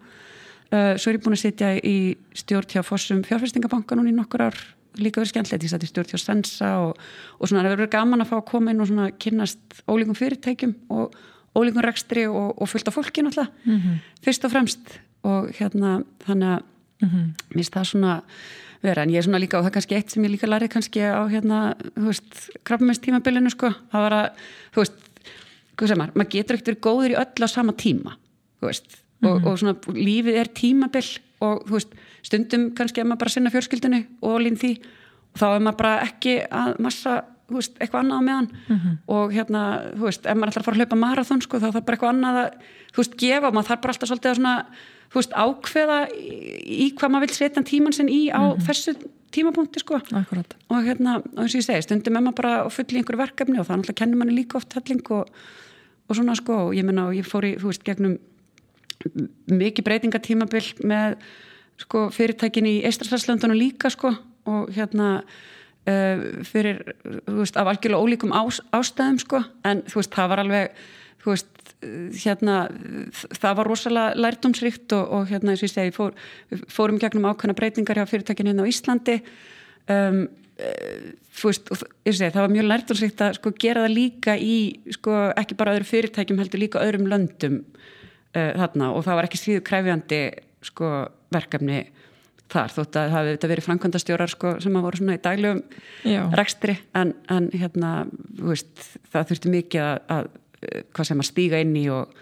Uh, 0.68 0.96
svo 1.00 1.12
er 1.12 1.18
ég 1.18 1.24
búin 1.24 1.36
að 1.36 1.46
sitja 1.46 1.74
í 1.80 1.98
stjórn 2.36 2.72
hjá 2.72 2.84
Fossum 2.84 3.24
fjárfæstingabanka 3.24 3.96
núna 3.96 4.12
í 4.12 4.16
nokkur 4.16 4.50
ár 4.50 4.58
líka 5.00 5.22
verið 5.22 5.34
skemmtilegt, 5.34 5.64
ég 5.64 5.72
satt 5.72 5.84
í 5.84 5.90
stjórn 5.90 6.12
hjá 6.12 6.20
Sensa 6.22 6.70
og, 6.86 7.02
og 7.40 7.50
svona 7.50 7.64
það 7.64 7.76
verður 7.76 7.90
gaman 7.96 8.24
að 8.24 8.30
fá 8.32 8.38
að 8.38 8.46
koma 8.52 8.72
inn 8.72 8.84
og 8.84 8.88
svona 8.88 9.10
kynast 9.24 9.82
ólíkum 9.88 10.18
fyrirtækjum 10.18 10.76
og 10.90 11.18
ólíkum 11.58 11.84
rekstri 11.86 12.28
og, 12.30 12.54
og 12.62 12.70
fullt 12.70 12.88
af 12.88 12.98
fólki 12.98 13.24
náttúrulega, 13.26 13.52
mm 13.66 13.78
-hmm. 13.78 14.00
fyrst 14.24 14.46
og 14.46 14.52
fremst. 14.52 15.00
Og 15.24 15.50
hérna 15.60 16.04
þannig 16.26 16.48
að 16.48 16.62
mm 17.02 17.10
-hmm. 17.10 17.26
mér 17.50 17.54
finnst 17.54 17.76
það 17.76 17.84
svona 17.84 18.22
vera. 18.82 19.04
En 19.04 19.10
ég 19.10 19.18
er 19.18 19.24
svona 19.24 19.40
líka 19.40 19.58
og 19.58 19.64
það 19.64 19.68
er 19.68 19.78
kannski 19.78 19.96
eitt 19.96 20.12
sem 20.12 20.24
ég 20.24 20.32
líka 20.32 20.48
lærið 20.48 20.70
kannski 20.70 21.00
á 21.02 21.24
hérna, 21.30 21.76
þú 21.96 22.06
veist 22.06 22.50
krabbamest 22.64 23.02
tímabilinu 23.02 23.50
sko, 23.50 23.74
það 23.92 24.02
var 24.06 24.14
að 24.14 24.30
þú 24.74 24.78
veist, 24.84 24.94
hvað 25.78 25.88
sem 25.88 25.98
maður, 25.98 26.16
maður 26.16 26.30
getur 26.30 26.56
ekkert 26.56 26.68
verið 26.68 26.86
góður 26.88 27.12
í 27.12 27.20
öll 27.24 27.46
á 27.46 27.48
sama 27.48 27.74
tíma, 27.74 28.18
þú 28.62 28.66
veist. 28.68 29.04
Og, 29.24 29.40
mm 29.40 29.44
-hmm. 29.44 29.48
og 29.48 29.60
svona 29.60 29.76
lífið 29.94 30.36
er 30.36 30.48
tímabill 30.54 31.20
og 31.44 31.66
þú 31.68 31.78
veist, 31.78 31.98
stundum 32.26 32.70
kannski 32.78 33.02
er 33.02 33.10
maður 33.10 33.24
bara 33.24 33.34
að 33.34 33.38
sinna 33.38 33.54
fjörskildinu 33.54 34.04
og 34.22 34.38
lín 34.42 34.58
því 34.58 34.74
og 35.34 35.42
þá 35.42 35.48
er 35.50 35.66
maður 35.66 35.82
bara 35.82 35.96
ekki 36.08 36.38
að 36.50 36.80
massa 36.84 37.18
veist, 37.54 37.78
eitthvað 37.80 38.04
annað 38.04 38.20
á 38.20 38.28
meðan 38.28 38.50
mm 38.50 38.78
-hmm. 38.78 38.98
og 39.08 39.34
hérna, 39.34 39.62
þú 39.96 40.04
veist, 40.10 40.26
ef 40.26 40.36
maður 40.36 40.52
ætlar 40.52 40.62
að 40.62 40.66
fara 40.66 40.76
að 40.76 40.82
hlaupa 40.82 41.02
marathón 41.04 41.42
sko, 41.42 41.58
þá 41.58 41.70
þarf 41.72 41.86
bara 41.86 41.96
eitthvað 41.96 42.14
annað 42.14 42.40
að 42.44 42.50
þú 42.94 42.98
veist, 42.98 43.18
gefa 43.18 43.52
maður 43.52 43.68
þarf 43.68 43.82
bara 43.82 43.94
alltaf 43.94 44.10
svolítið 44.10 44.32
að 44.32 44.36
svona 44.36 44.56
þú 45.08 45.20
veist, 45.20 45.34
ákveða 45.34 46.00
í, 46.12 46.32
í 46.86 46.88
hvað 46.98 47.12
maður 47.12 47.28
vil 47.28 47.38
setja 47.38 47.64
tíman 47.64 47.94
sinn 47.94 48.10
í 48.10 48.22
á 48.30 48.42
mm 48.42 48.52
-hmm. 48.52 48.66
þessu 48.68 48.96
tímapunkti 49.32 49.80
sko 49.80 49.96
Akkurat. 49.96 50.56
og 50.70 50.84
hérna, 50.84 51.18
og 51.18 51.44
eins 51.44 51.56
og 51.56 51.60
ég 51.62 51.68
segi, 51.68 51.82
stundum 51.82 52.16
er 52.16 52.22
maður 52.22 52.36
bara 52.42 52.64
að 52.64 52.74
fulla 52.76 52.96
í 52.96 53.00
einhverju 53.00 53.24
verkefni 53.24 53.60
og 53.60 53.68
það 53.68 53.78
náttúrulega 53.78 54.00
kennir 54.00 54.18
manni 54.18 54.36
líka 54.36 54.58
oft 54.58 54.74
helling 54.74 55.12
og, 55.12 55.26
og 56.10 56.16
svona 56.16 56.36
sko, 56.36 56.54
og 56.68 56.76
ég 56.76 56.84
menna 56.84 57.08
og 57.08 57.14
ég 57.14 57.26
fór 57.26 57.44
í, 57.44 57.56
þú 57.60 57.68
veist, 57.72 57.84
gegnum 57.84 58.18
mikið 59.52 59.86
breytingatímabill 59.86 60.72
með 60.88 61.18
sko, 61.82 62.08
fyrirtækin 62.14 62.70
í 62.70 62.80
Eistræslandunum 62.88 63.58
líka 63.58 63.92
sko, 63.94 64.14
og 64.48 64.72
hérna 64.76 65.20
uh, 65.22 66.24
fyrir, 66.48 66.82
þú 67.28 67.42
veist, 67.42 67.60
af 67.60 67.70
algjörlega 67.70 68.02
ólíkum 68.02 68.34
ás, 68.36 68.62
ástæðum 68.76 69.22
sko, 69.24 69.44
en 69.68 69.84
þú 69.88 70.02
veist, 70.02 70.16
það 70.16 70.34
var 70.34 70.44
alveg 70.46 70.82
þú 71.22 71.34
veist, 71.34 71.54
hérna 72.24 72.56
það 73.38 73.60
var 73.60 73.70
rosalega 73.70 74.18
lærdomsrikt 74.18 74.94
og, 74.98 75.12
og 75.14 75.30
hérna, 75.30 75.54
eins 75.54 75.62
og 75.62 75.70
ég 75.70 75.74
segi, 75.76 75.94
fór, 75.94 76.16
fórum 76.74 76.98
gegnum 77.02 77.28
ákvæmna 77.30 77.56
breytingar 77.58 78.00
hjá 78.00 78.10
fyrirtækin 78.10 78.50
hérna 78.50 78.66
á 78.66 78.72
Íslandi 78.72 79.20
um, 79.94 80.24
þú 81.38 81.52
veist, 81.52 81.70
segi, 81.70 82.32
það 82.34 82.42
var 82.42 82.54
mjög 82.56 82.70
lærdomsrikt 82.72 83.22
að 83.22 83.38
sko 83.38 83.54
gera 83.62 83.86
það 83.86 83.94
líka 83.94 84.38
í 84.42 84.58
sko 84.98 85.20
ekki 85.38 85.58
bara 85.60 85.76
öðru 85.78 85.90
fyrirtækjum 85.92 86.42
heldur 86.42 86.64
líka 86.64 86.82
öðrum 86.82 87.10
löndum 87.12 87.60
þarna 88.58 88.92
og 88.96 89.06
það 89.06 89.20
var 89.20 89.28
ekki 89.30 89.42
síðu 89.42 89.64
kræfjandi 89.68 90.22
sko, 90.68 90.92
verkefni 91.34 91.86
þar 92.52 92.72
þótt 92.72 92.98
að 93.00 93.12
það 93.12 93.30
hefði 93.30 93.50
verið 93.52 93.66
framkvæmdastjórar 93.66 94.32
sko, 94.32 94.54
sem 94.64 94.78
að 94.80 94.86
voru 94.88 95.00
svona 95.02 95.18
í 95.18 95.22
daglegum 95.24 95.62
Já. 96.08 96.22
rekstri 96.40 96.78
en, 96.98 97.14
en 97.34 97.50
hérna 97.54 97.92
veist, 98.40 98.72
það 99.12 99.32
þurfti 99.32 99.54
mikið 99.54 99.84
að, 99.84 99.98
að 100.16 100.30
hvað 100.96 101.10
sem 101.12 101.22
að 101.24 101.30
stíga 101.30 101.62
inn 101.64 101.76
í 101.78 101.86
og, 101.94 102.16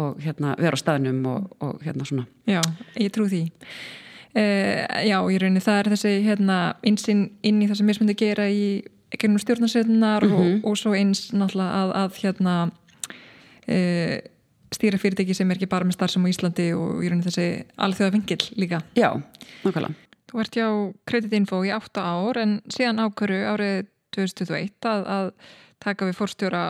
og 0.00 0.22
hérna, 0.22 0.54
vera 0.60 0.78
á 0.78 0.80
staðnum 0.80 1.20
og, 1.30 1.48
og 1.64 1.84
hérna 1.84 2.06
svona 2.08 2.26
Já, 2.48 2.60
ég 3.00 3.12
trú 3.14 3.26
því 3.30 3.42
uh, 3.50 5.02
Já, 5.02 5.18
ég 5.18 5.42
raunir 5.42 5.64
það 5.64 5.80
er 5.80 5.92
þessi 5.94 6.14
hérna 6.28 6.58
einsinn 6.86 7.26
inn 7.42 7.62
í 7.62 7.70
það 7.70 7.80
sem 7.80 7.90
mismundi 7.90 8.18
gera 8.18 8.48
í 8.50 8.66
gennum 9.14 9.42
stjórnarsveitunar 9.42 10.26
mm 10.26 10.30
-hmm. 10.30 10.54
og, 10.62 10.70
og 10.70 10.78
svo 10.78 10.94
eins 10.94 11.28
náttúrulega 11.34 11.82
að, 11.82 11.90
að 12.02 12.22
hérna 12.22 12.54
uh, 13.68 14.16
stýra 14.76 15.00
fyrirtæki 15.00 15.36
sem 15.36 15.50
er 15.50 15.58
ekki 15.58 15.70
bara 15.70 15.86
með 15.86 15.98
starfsum 15.98 16.26
á 16.26 16.32
Íslandi 16.32 16.68
og 16.76 17.02
í 17.04 17.10
rauninni 17.10 17.26
þessi 17.28 17.48
alþjóða 17.86 18.14
vingil 18.16 18.40
líka. 18.60 18.80
Já, 18.98 19.10
nákvæmlega. 19.64 19.94
Þú 20.30 20.40
ert 20.42 20.56
hjá 20.58 20.68
Creditinfo 21.06 21.60
í 21.62 21.72
8 21.74 22.02
ár 22.02 22.40
en 22.42 22.56
síðan 22.74 23.02
ákvöru 23.04 23.40
árið 23.52 23.86
2021 24.16 24.88
að, 24.90 25.04
að 25.16 25.28
taka 25.84 26.08
við 26.08 26.18
fórstjóra 26.18 26.62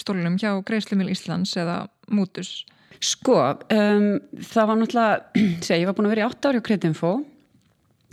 stólunum 0.00 0.38
hjá 0.40 0.54
Greislumil 0.66 1.10
Íslands 1.12 1.56
eða 1.60 1.82
Mútus. 2.10 2.62
Sko, 3.00 3.36
um, 3.72 4.08
það 4.44 4.70
var 4.70 4.80
náttúrulega, 4.80 5.42
segja, 5.66 5.82
ég 5.82 5.90
var 5.90 5.96
búin 5.98 6.10
að 6.10 6.16
vera 6.16 6.24
í 6.24 6.30
8 6.30 6.50
ár 6.50 6.58
hjá 6.58 6.64
Creditinfo 6.68 7.12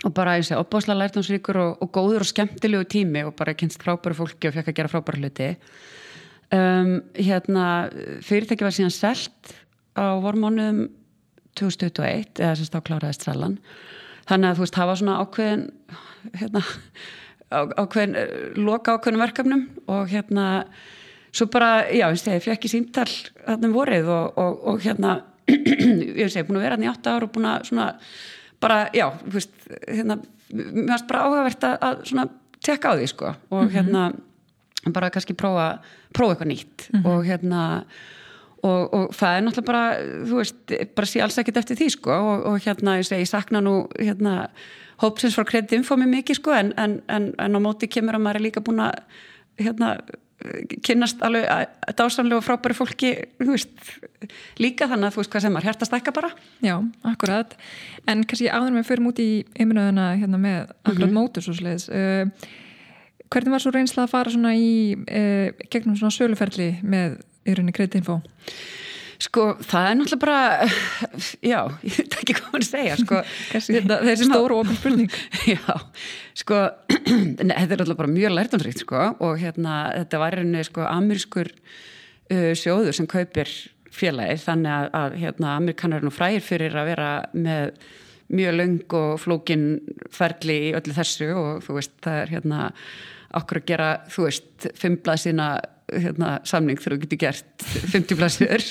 og 0.06 0.14
bara 0.14 0.38
ég 0.38 0.46
segi, 0.46 0.60
opbáslega 0.60 1.00
lærtámsríkur 1.02 1.58
og, 1.62 1.80
og 1.82 1.92
góður 1.94 2.26
og 2.26 2.30
skemmtilegu 2.30 2.86
tími 2.92 3.24
og 3.26 3.34
bara 3.38 3.56
kynst 3.58 3.82
frábæru 3.82 4.18
fólki 4.18 4.50
og 4.50 4.58
fekk 4.58 4.72
að 4.72 4.78
gera 4.80 4.92
frábæru 4.92 5.24
hluti 5.24 5.54
um, 6.54 6.92
hérna, 7.18 7.66
fyrirtæki 8.26 8.66
var 8.66 8.76
síðan 8.76 8.94
selt 8.94 9.54
á 9.98 10.16
vormónum 10.22 10.88
2021 11.58 12.42
eða 12.42 12.58
semst 12.60 12.78
á 12.78 12.82
kláraðist 12.86 13.26
sellan 13.26 13.58
þannig 14.28 14.52
að 14.52 14.60
þú 14.60 14.66
veist, 14.66 14.78
það 14.78 14.90
var 14.90 15.00
svona 15.02 15.18
ákveðin 15.24 15.66
hérna, 16.38 16.62
ákveðin 17.82 18.16
eh, 18.20 18.32
loka 18.60 18.98
ákveðin 18.98 19.24
verkefnum 19.24 19.66
og 19.88 20.12
hérna 20.12 20.48
svo 21.32 21.48
bara, 21.52 21.88
já, 21.94 22.08
ég 22.12 22.46
fekk 22.46 22.68
í 22.68 22.72
síntal 22.72 23.10
þarna 23.10 23.70
um 23.70 23.76
vorið 23.76 24.10
og, 24.12 24.40
og, 24.42 24.58
og 24.72 24.82
hérna 24.84 25.20
ég 25.48 26.32
segi, 26.32 26.46
búin 26.48 26.60
að 26.60 26.66
vera 26.66 26.76
hérna 26.78 26.90
í 26.90 26.92
8 26.94 27.14
ár 27.14 27.28
og 27.28 27.34
búin 27.36 27.50
að 27.50 27.70
svona, 27.70 27.88
bara, 28.64 28.82
já, 28.96 29.08
þú 29.24 29.36
veist 29.38 29.70
hérna, 29.86 30.20
mér 30.52 30.94
finnst 30.94 31.10
bara 31.10 31.26
áhugavert 31.26 31.68
að 31.70 32.04
svona 32.10 32.28
tekka 32.64 32.94
á 32.94 32.98
því, 32.98 33.08
sko 33.14 33.28
og 33.32 33.62
mm 33.62 33.68
-hmm. 33.68 33.74
hérna 33.76 34.12
bara 34.96 35.10
kannski 35.14 35.36
prófa, 35.38 35.80
prófa 36.14 36.36
eitthvað 36.36 36.52
nýtt. 36.52 36.90
Mm 36.92 37.02
-hmm. 37.02 37.08
og 37.10 37.26
hérna 37.26 37.64
og, 38.64 38.94
og 38.94 39.16
það 39.16 39.38
er 39.38 39.42
náttúrulega 39.46 39.72
bara 39.72 39.86
þú 40.26 40.36
veist, 40.42 40.76
bara 40.96 41.08
sé 41.08 41.22
alls 41.22 41.38
ekkert 41.38 41.58
eftir 41.58 41.78
því 41.78 41.90
sko. 41.90 42.12
Og, 42.12 42.46
og 42.46 42.60
hérna, 42.66 42.98
ég 42.98 43.08
segi, 43.08 43.22
ég 43.22 43.30
sakna 43.30 43.62
nú 43.62 43.88
hérna, 44.00 44.50
hópsins 45.04 45.36
frá 45.38 45.46
kreditinfo 45.46 45.98
mér 45.98 46.08
mikið 46.08 46.36
sko. 46.36 46.52
En, 46.52 46.74
en, 46.78 47.02
en, 47.08 47.34
en 47.38 47.56
á 47.56 47.60
móti 47.60 47.88
kemur 47.88 48.18
að 48.18 48.22
maður 48.26 48.36
er 48.36 48.48
líka 48.48 48.62
búin 48.66 48.80
að 48.80 49.04
hérna 49.62 49.98
kynast 50.86 51.22
alveg 51.26 51.48
dásamlega 51.98 52.38
og 52.38 52.46
frábæri 52.46 52.76
fólki 52.78 53.10
veist, 53.42 53.72
líka 54.62 54.86
þannig 54.90 55.10
að 55.10 55.16
þú 55.16 55.22
veist 55.24 55.34
hvað 55.34 55.46
sem 55.48 55.58
er 55.58 55.66
hértast 55.66 55.96
ekki 55.98 56.14
bara. 56.14 56.30
Já, 56.62 56.76
akkurat, 57.10 57.56
en 58.06 58.24
kannski 58.24 58.52
áður 58.52 58.76
með 58.76 58.88
fyrir 58.92 59.06
múti 59.06 59.26
í 59.26 59.40
einminöðuna 59.58 60.12
hérna 60.22 60.40
með 60.42 60.60
akkurat 60.84 61.00
mm 61.00 61.10
-hmm. 61.10 61.18
mótus 61.18 61.50
og 61.50 61.58
sliðis 61.58 61.90
uh, 61.90 62.30
Hvernig 63.34 63.54
var 63.54 63.64
svo 63.64 63.74
reynsla 63.76 64.06
að 64.06 64.14
fara 64.14 64.34
svona 64.34 64.54
í 64.56 64.96
eh, 65.08 65.56
gegnum 65.72 65.98
svona 66.00 66.16
söluferli 66.16 66.74
með 66.88 67.20
yfirunni 67.48 67.76
kreditinfo? 67.76 68.22
Sko, 69.18 69.48
það 69.66 69.88
er 69.88 69.96
náttúrulega 69.98 70.22
bara, 70.22 70.68
já, 71.52 71.60
ég 71.90 71.96
veit 71.98 72.18
ekki 72.20 72.36
hvað 72.38 72.58
að 72.60 72.66
segja, 72.68 72.98
sko. 73.02 73.22
þetta, 73.50 74.00
þessi 74.08 74.28
stóru 74.30 74.60
ofin 74.62 74.78
spurning. 74.78 75.18
Já, 75.50 75.78
sko, 76.38 76.62
þetta 76.94 77.48
er 77.48 77.50
náttúrulega 77.50 78.00
bara 78.04 78.14
mjög 78.14 78.36
lærtumsrikt, 78.36 78.84
sko, 78.86 79.08
og 79.26 79.40
hérna, 79.42 79.80
þetta 80.04 80.22
var 80.22 80.38
einhvern 80.38 80.54
veginn, 80.54 80.70
sko, 80.70 80.86
amerískur 80.92 81.52
uh, 81.56 82.52
sjóður 82.58 83.00
sem 83.00 83.10
kaupir 83.10 83.52
félagi 83.98 84.38
þannig 84.44 84.74
að, 84.76 84.90
að 85.02 85.18
hérna, 85.24 85.56
amerikanar 85.58 86.04
er 86.04 86.08
nú 86.08 86.14
fræðir 86.14 86.46
fyrir 86.46 86.78
að 86.78 86.92
vera 86.92 87.12
með 87.34 87.80
mjög 88.38 88.58
löng 88.60 88.96
og 89.00 89.14
flókin 89.24 89.68
ferli 90.14 90.58
í 90.68 90.74
öllu 90.78 90.96
þessu 90.96 91.30
og 91.32 91.62
þú 91.66 91.78
veist 91.78 91.94
það 92.04 92.22
er 92.22 92.34
hérna 92.36 92.66
okkur 93.36 93.62
að 93.62 93.68
gera 93.72 93.90
þú 94.14 94.28
veist 94.28 94.70
fimmblað 94.78 95.24
sína 95.26 95.48
hérna, 95.88 96.38
samning 96.48 96.80
þegar 96.80 96.98
þú 96.98 97.02
getur 97.06 97.22
gert 97.22 97.66
50 97.94 98.20
blaðsir 98.20 98.66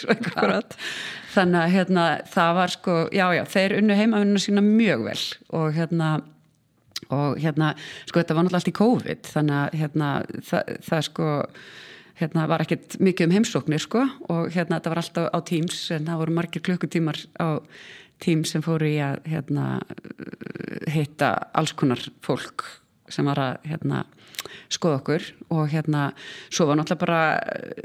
þannig 1.37 1.61
að 1.61 1.73
hérna, 1.73 2.05
það 2.33 2.55
var 2.61 2.73
sko 2.75 2.97
já 3.15 3.27
já 3.37 3.43
þeir 3.53 3.77
unnu 3.81 3.97
heimavinnuna 3.99 4.43
sína 4.43 4.65
mjög 4.65 5.07
vel 5.09 5.23
og 5.61 5.77
hérna 5.77 6.13
og 7.13 7.41
hérna 7.41 7.73
sko 8.09 8.21
þetta 8.21 8.37
var 8.37 8.47
náttúrulega 8.47 8.63
allt 8.63 8.73
í 8.73 8.77
COVID 8.77 9.33
þannig 9.33 9.59
að 9.59 9.77
hérna 9.81 10.13
það, 10.51 10.73
það 10.89 11.05
sko 11.09 11.29
hérna 12.17 12.47
var 12.49 12.65
ekkert 12.65 12.97
mikið 13.05 13.29
um 13.29 13.37
heimsóknir 13.37 13.85
sko 13.85 14.07
og 14.33 14.49
hérna 14.55 14.79
þetta 14.79 14.93
var 14.93 15.03
alltaf 15.03 15.29
á 15.33 15.39
Teams 15.49 15.83
en 15.95 16.09
það 16.09 16.23
voru 16.23 16.37
margir 16.39 16.65
klukkutímar 16.69 17.21
á 17.41 17.61
Teams 18.25 18.55
sem 18.55 18.65
fóru 18.65 18.89
í 18.89 18.97
að 19.05 19.21
hérna 19.29 19.81
hitta 20.89 21.35
alls 21.57 21.75
konar 21.77 22.01
fólk 22.25 22.65
sem 23.13 23.29
var 23.29 23.41
að 23.41 23.69
hérna 23.69 24.05
skoða 24.73 25.01
okkur 25.01 25.29
og 25.55 25.65
hérna 25.73 26.11
svo 26.49 26.69
var 26.69 26.81
náttúrulega 26.81 27.03
bara 27.05 27.23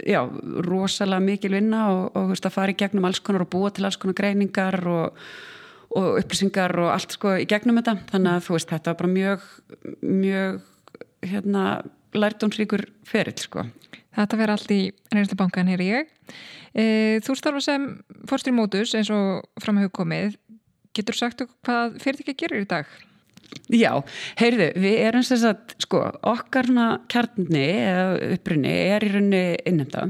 já, 0.08 0.22
rosalega 0.68 1.24
mikil 1.26 1.56
vinna 1.58 1.86
og, 1.94 2.04
og 2.16 2.34
veist, 2.34 2.46
að 2.46 2.58
fara 2.58 2.76
í 2.76 2.80
gegnum 2.80 3.08
alls 3.10 3.22
konar 3.24 3.46
og 3.46 3.52
búa 3.54 3.72
til 3.74 3.88
alls 3.88 4.00
konar 4.02 4.18
greiningar 4.18 4.80
og, 4.88 5.22
og 5.98 6.22
upplýsingar 6.24 6.76
og 6.82 6.92
allt 6.96 7.18
sko 7.18 7.38
í 7.42 7.48
gegnum 7.50 7.82
þetta 7.82 7.98
þannig 8.14 8.38
að 8.38 8.48
þú 8.48 8.58
veist 8.58 8.74
þetta 8.74 8.94
var 8.94 9.02
bara 9.04 9.16
mjög 9.18 9.48
mjög 10.02 10.62
hérna 11.32 11.66
lærtónsríkur 12.12 12.90
ferill 13.08 13.40
sko 13.40 13.68
Þetta 14.12 14.40
verður 14.40 14.58
allt 14.58 14.74
í 14.76 14.82
reynslu 15.14 15.38
bankan 15.40 15.70
hér 15.72 15.84
ég. 15.86 16.10
E, 16.76 16.84
þú 17.24 17.36
starfa 17.40 17.62
sem 17.64 17.88
fórstur 18.28 18.52
í 18.52 18.58
mótus 18.58 18.92
eins 18.98 19.12
og 19.14 19.46
framhug 19.64 19.94
komið. 19.96 20.36
Getur 20.96 21.16
sagt 21.16 21.46
hvað 21.64 21.96
fyrirtækja 22.04 22.36
gerir 22.42 22.66
í 22.66 22.68
dag? 22.68 22.90
Já, 23.72 23.92
heyrðu, 24.40 24.68
við 24.84 24.98
erum 25.06 25.24
sem 25.28 25.40
sagt, 25.42 25.76
sko, 25.84 26.04
okkarna 26.28 26.88
kjarni 27.12 27.66
eða 27.84 28.34
uppbrunni 28.36 28.76
er 28.96 29.06
í 29.08 29.12
raunni 29.14 29.46
innenda 29.70 30.10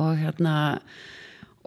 og 0.00 0.18
hérna 0.18 0.54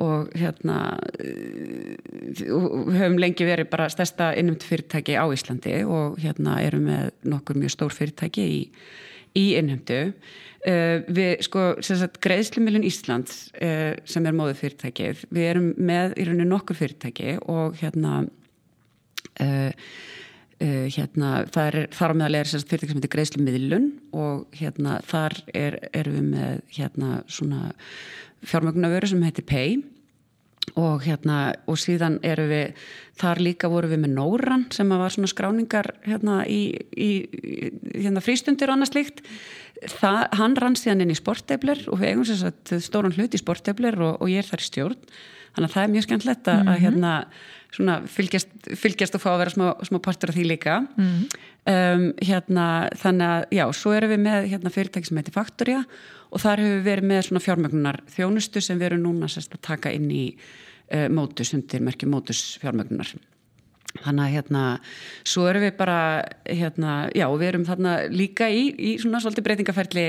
og 0.03 0.31
hérna 0.33 0.77
við 1.13 2.47
höfum 2.49 3.19
lengi 3.21 3.45
verið 3.45 3.69
bara 3.69 3.91
stærsta 3.93 4.31
innumtu 4.39 4.65
fyrirtæki 4.65 5.15
á 5.19 5.25
Íslandi 5.29 5.83
og 5.85 6.17
hérna 6.23 6.57
erum 6.65 6.87
við 6.89 7.11
nokkur 7.29 7.59
mjög 7.61 7.75
stór 7.75 7.93
fyrirtæki 7.93 8.47
í, 8.55 8.63
í 9.37 9.45
innumtu 9.59 10.01
Uh, 10.63 11.01
við 11.11 11.41
sko, 11.43 11.61
greiðslumilun 12.23 12.85
Íslands 12.87 13.49
uh, 13.59 13.97
sem 14.07 14.23
er 14.23 14.35
móðu 14.37 14.53
fyrirtækið 14.61 15.25
við 15.35 15.47
erum 15.49 15.65
með 15.75 16.13
í 16.15 16.27
rauninu 16.29 16.45
nokkur 16.53 16.77
fyrirtæki 16.79 17.33
og 17.51 17.75
hérna 17.81 18.21
uh, 19.43 19.73
hérna 20.61 21.31
það 21.51 21.69
er 21.69 21.87
þar 21.95 22.13
á 22.13 22.15
meðal 22.19 22.37
er 22.39 22.51
fyrirtæki 22.51 22.91
sem 22.91 22.99
heitir 22.99 23.13
greiðslumilun 23.15 23.87
og 24.15 24.59
hérna 24.59 24.99
þar 25.09 25.39
er, 25.53 25.79
erum 25.93 26.19
við 26.19 26.29
með 26.29 26.61
hérna 26.77 27.09
svona 27.27 27.73
fjármögnavöru 28.43 29.09
sem 29.09 29.25
heitir 29.25 29.47
Pay. 29.49 29.81
Og 30.79 31.03
hérna 31.03 31.51
og 31.67 31.75
síðan 31.75 32.21
eru 32.23 32.45
við 32.47 32.85
þar 33.19 33.41
líka 33.43 33.67
voru 33.67 33.89
við 33.91 34.05
með 34.05 34.13
Nóran 34.15 34.63
sem 34.71 34.87
var 34.87 35.11
svona 35.11 35.27
skráningar 35.27 35.89
hérna 36.05 36.37
í, 36.47 36.71
í 36.95 37.09
hérna 37.97 38.23
frístundir 38.23 38.71
og 38.71 38.77
annað 38.77 38.93
slikt 38.93 39.19
hann 39.99 40.55
rann 40.55 40.77
síðan 40.79 41.03
inn 41.03 41.11
í 41.11 41.19
sportefler 41.19 41.83
og 41.91 41.99
við 41.99 42.13
eigum 42.13 42.27
sér 42.29 42.79
stóran 42.79 43.11
hlut 43.17 43.35
í 43.35 43.41
sportefler 43.41 43.99
og, 43.99 44.21
og 44.23 44.31
ég 44.31 44.39
er 44.39 44.47
þar 44.47 44.63
í 44.63 44.69
stjórn 44.69 45.01
þannig 45.53 45.67
að 45.67 45.75
það 45.75 45.83
er 45.83 45.93
mjög 45.93 46.05
skemmtilegt 46.07 46.47
að, 46.47 46.59
mm 46.59 46.67
-hmm. 46.67 46.73
að 46.73 46.83
hérna, 46.83 47.13
svona, 47.73 47.95
fylgjast, 48.15 48.51
fylgjast 48.79 49.17
og 49.17 49.23
fá 49.23 49.29
að 49.33 49.39
vera 49.43 49.53
smá, 49.53 49.65
smá 49.87 49.99
partur 49.99 50.29
af 50.29 50.35
því 50.37 50.45
líka 50.47 50.79
mm 50.81 51.05
-hmm. 51.05 51.25
um, 51.73 52.13
hérna, 52.21 52.89
þannig 52.95 53.27
að 53.27 53.45
já, 53.51 53.65
svo 53.73 53.93
erum 53.93 54.09
við 54.09 54.19
með 54.19 54.49
hérna, 54.51 54.69
fyrirtæki 54.69 55.07
sem 55.07 55.17
heitir 55.17 55.33
Faktoria 55.33 55.83
og 56.31 56.41
þar 56.41 56.59
hefur 56.59 56.77
við 56.77 56.83
verið 56.83 57.09
með 57.09 57.21
svona 57.21 57.45
fjármögnunar 57.45 57.99
þjónustu 58.07 58.61
sem 58.61 58.79
við 58.79 58.85
erum 58.85 59.03
núna 59.03 59.27
sérst, 59.27 59.53
að 59.53 59.61
taka 59.61 59.91
inn 59.91 60.09
í 60.11 60.35
uh, 60.93 61.09
mótus 61.09 61.53
undir 61.53 61.81
merkjum 61.81 62.11
mótus 62.11 62.57
fjármögnunar 62.61 63.13
þannig 64.01 64.23
að 64.23 64.33
hérna 64.33 64.63
svo 65.27 65.45
erum 65.49 65.65
við 65.67 65.75
bara 65.77 65.99
hérna, 66.47 67.09
já 67.13 67.27
við 67.29 67.47
erum 67.47 67.65
þarna 67.67 67.93
líka 68.09 68.49
í, 68.49 68.73
í 68.73 68.95
svona 69.01 69.21
svolítið 69.21 69.45
breytingaferli 69.47 70.07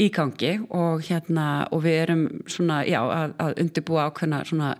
í 0.00 0.08
gangi 0.14 0.54
og 0.70 1.02
hérna 1.08 1.46
og 1.72 1.84
við 1.84 1.98
erum 2.04 2.22
svona 2.50 2.82
já 2.88 3.00
að, 3.02 3.34
að 3.42 3.58
undirbúa 3.64 4.06
ákveðna 4.10 4.44
svona 4.48 4.74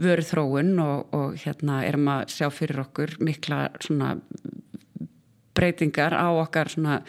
vöru 0.00 0.24
þróun 0.24 0.74
og, 0.82 1.14
og 1.16 1.36
hérna 1.40 1.82
erum 1.86 2.08
að 2.12 2.26
sjá 2.34 2.48
fyrir 2.52 2.82
okkur 2.84 3.16
mikla 3.24 3.68
svona 3.80 4.14
breytingar 5.56 6.14
á 6.14 6.28
okkar 6.30 6.70
svona 6.72 7.00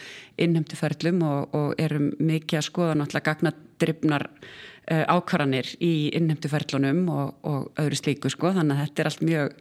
innhemtuferlum 0.41 1.21
og, 1.23 1.55
og 1.55 1.79
erum 1.81 2.11
mikið 2.19 2.59
að 2.59 2.67
skoða 2.67 2.97
náttúrulega 2.99 3.29
gagnadrifnar 3.29 4.27
uh, 4.91 5.05
ákvarðanir 5.07 5.75
í 5.79 5.93
innhemtuferlunum 6.17 7.03
og, 7.13 7.33
og 7.47 7.81
öðru 7.81 7.99
slíku 7.99 8.31
sko. 8.33 8.53
Þannig 8.57 8.77
að 8.77 8.85
þetta 8.85 9.03
er 9.03 9.11
allt 9.11 9.25
mjög 9.27 9.57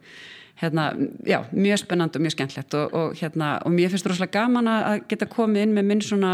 hérna, 0.61 0.91
já, 1.27 1.41
mjög 1.53 1.83
spennand 1.85 2.17
og 2.17 2.25
mjög 2.25 2.37
skemmtlegt 2.37 2.75
og, 2.77 2.95
og, 2.95 3.19
hérna, 3.21 3.53
og 3.65 3.73
mér 3.75 3.93
finnst 3.93 4.09
rosalega 4.11 4.41
gaman 4.41 4.69
að 4.69 5.05
geta 5.11 5.29
komið 5.31 5.67
inn 5.67 5.77
með 5.77 5.91
minn 5.91 6.03
svona 6.05 6.33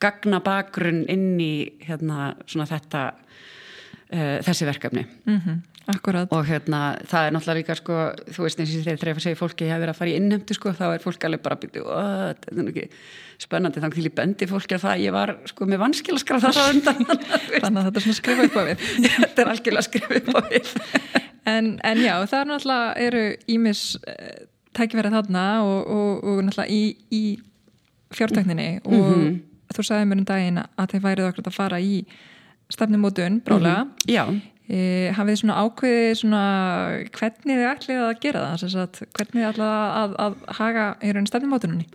gagna 0.00 0.40
bakgrunn 0.44 1.04
inn 1.10 1.34
í 1.42 1.52
hérna, 1.84 2.32
svona 2.46 2.68
þetta 2.70 3.02
uh, 3.12 4.38
þessi 4.46 4.68
verkefni. 4.68 5.04
Mm 5.28 5.40
-hmm, 5.44 5.60
Akkurat. 5.88 6.28
Og 6.36 6.44
hérna, 6.44 6.98
það 7.08 7.26
er 7.26 7.32
náttúrulega 7.32 7.60
líka 7.62 7.74
sko, 7.78 7.94
þú 8.28 8.42
veist 8.44 8.58
eins 8.60 8.74
og 8.76 8.82
þegar 8.84 9.08
ég 9.16 9.22
segi 9.24 9.38
fólki 9.38 9.64
ég 9.64 9.72
hef 9.72 9.80
verið 9.80 9.94
að 9.94 10.00
fara 10.00 10.10
í 10.10 10.16
innhemtu 10.20 10.56
sko, 10.56 10.72
þá 10.76 10.84
er 10.90 11.00
fólk 11.00 11.24
alveg 11.24 11.40
bara 11.40 11.56
að 11.56 11.62
byrja, 11.62 12.02
er 12.84 12.90
spennandi. 13.38 13.80
Þannig 13.80 13.96
til 13.96 14.04
ég 14.04 14.14
bendi 14.18 14.48
fólki 14.50 14.76
að 14.76 14.84
það 14.84 15.04
ég 15.06 15.14
var 15.16 15.32
sko 15.48 15.64
með 15.64 15.80
vanskilaskraf 15.84 16.44
það 16.44 16.58
svo 16.58 16.66
undan. 16.74 17.00
Þannig 17.62 17.80
að 17.80 17.88
þetta 17.88 18.02
er 18.02 18.04
svona 18.04 18.18
skrifa 18.20 18.46
upp 18.50 18.60
á 18.60 18.62
við. 18.68 18.84
Þetta 19.22 19.42
er 19.42 19.52
algjörlega 19.54 19.88
skrifa 19.88 20.20
upp 20.20 20.28
á 20.28 20.40
við 20.50 20.72
En, 21.48 21.74
en 21.86 22.00
já, 22.04 22.14
það 22.26 22.40
er 22.40 22.48
náttúrulega 22.52 22.94
eru 23.08 23.24
ímis 23.54 23.82
uh, 24.02 24.46
tækifærið 24.76 25.18
þarna 25.18 25.44
og, 25.64 25.78
og, 25.86 26.24
og 26.24 26.42
náttúrulega 26.46 26.72
í, 26.74 26.82
í 27.14 27.22
fjártækninni. 28.14 28.70
Og 28.84 28.92
mm 28.98 29.14
-hmm. 29.14 29.40
þú 29.76 29.86
sagði 29.86 30.10
mér 30.10 30.20
um 30.22 30.28
daginn 30.28 30.62
að 30.64 30.92
þeir 30.92 31.06
værið 31.06 31.30
okkur 31.30 31.50
að 31.50 31.58
fara 31.58 31.80
í 31.80 32.04
stefnumótun 32.68 33.40
brálega 33.44 33.84
mm 33.84 33.90
-hmm. 33.90 34.14
Já. 34.14 34.40
E, 34.68 35.10
hafið 35.16 35.32
þið 35.32 35.40
svona 35.40 35.60
ákveðið 35.64 36.14
svona 36.14 36.42
hvernig 37.16 37.56
þið 37.56 37.68
ætlið 37.72 38.00
að 38.04 38.18
gera 38.20 38.40
það? 38.40 38.74
Að, 38.76 38.98
hvernig 39.16 39.38
þið 39.40 39.48
ætlið 39.48 39.70
að, 40.00 40.16
að 40.24 40.34
haga 40.58 40.96
í 41.02 41.12
raun 41.12 41.26
stefnumótununni? 41.26 41.86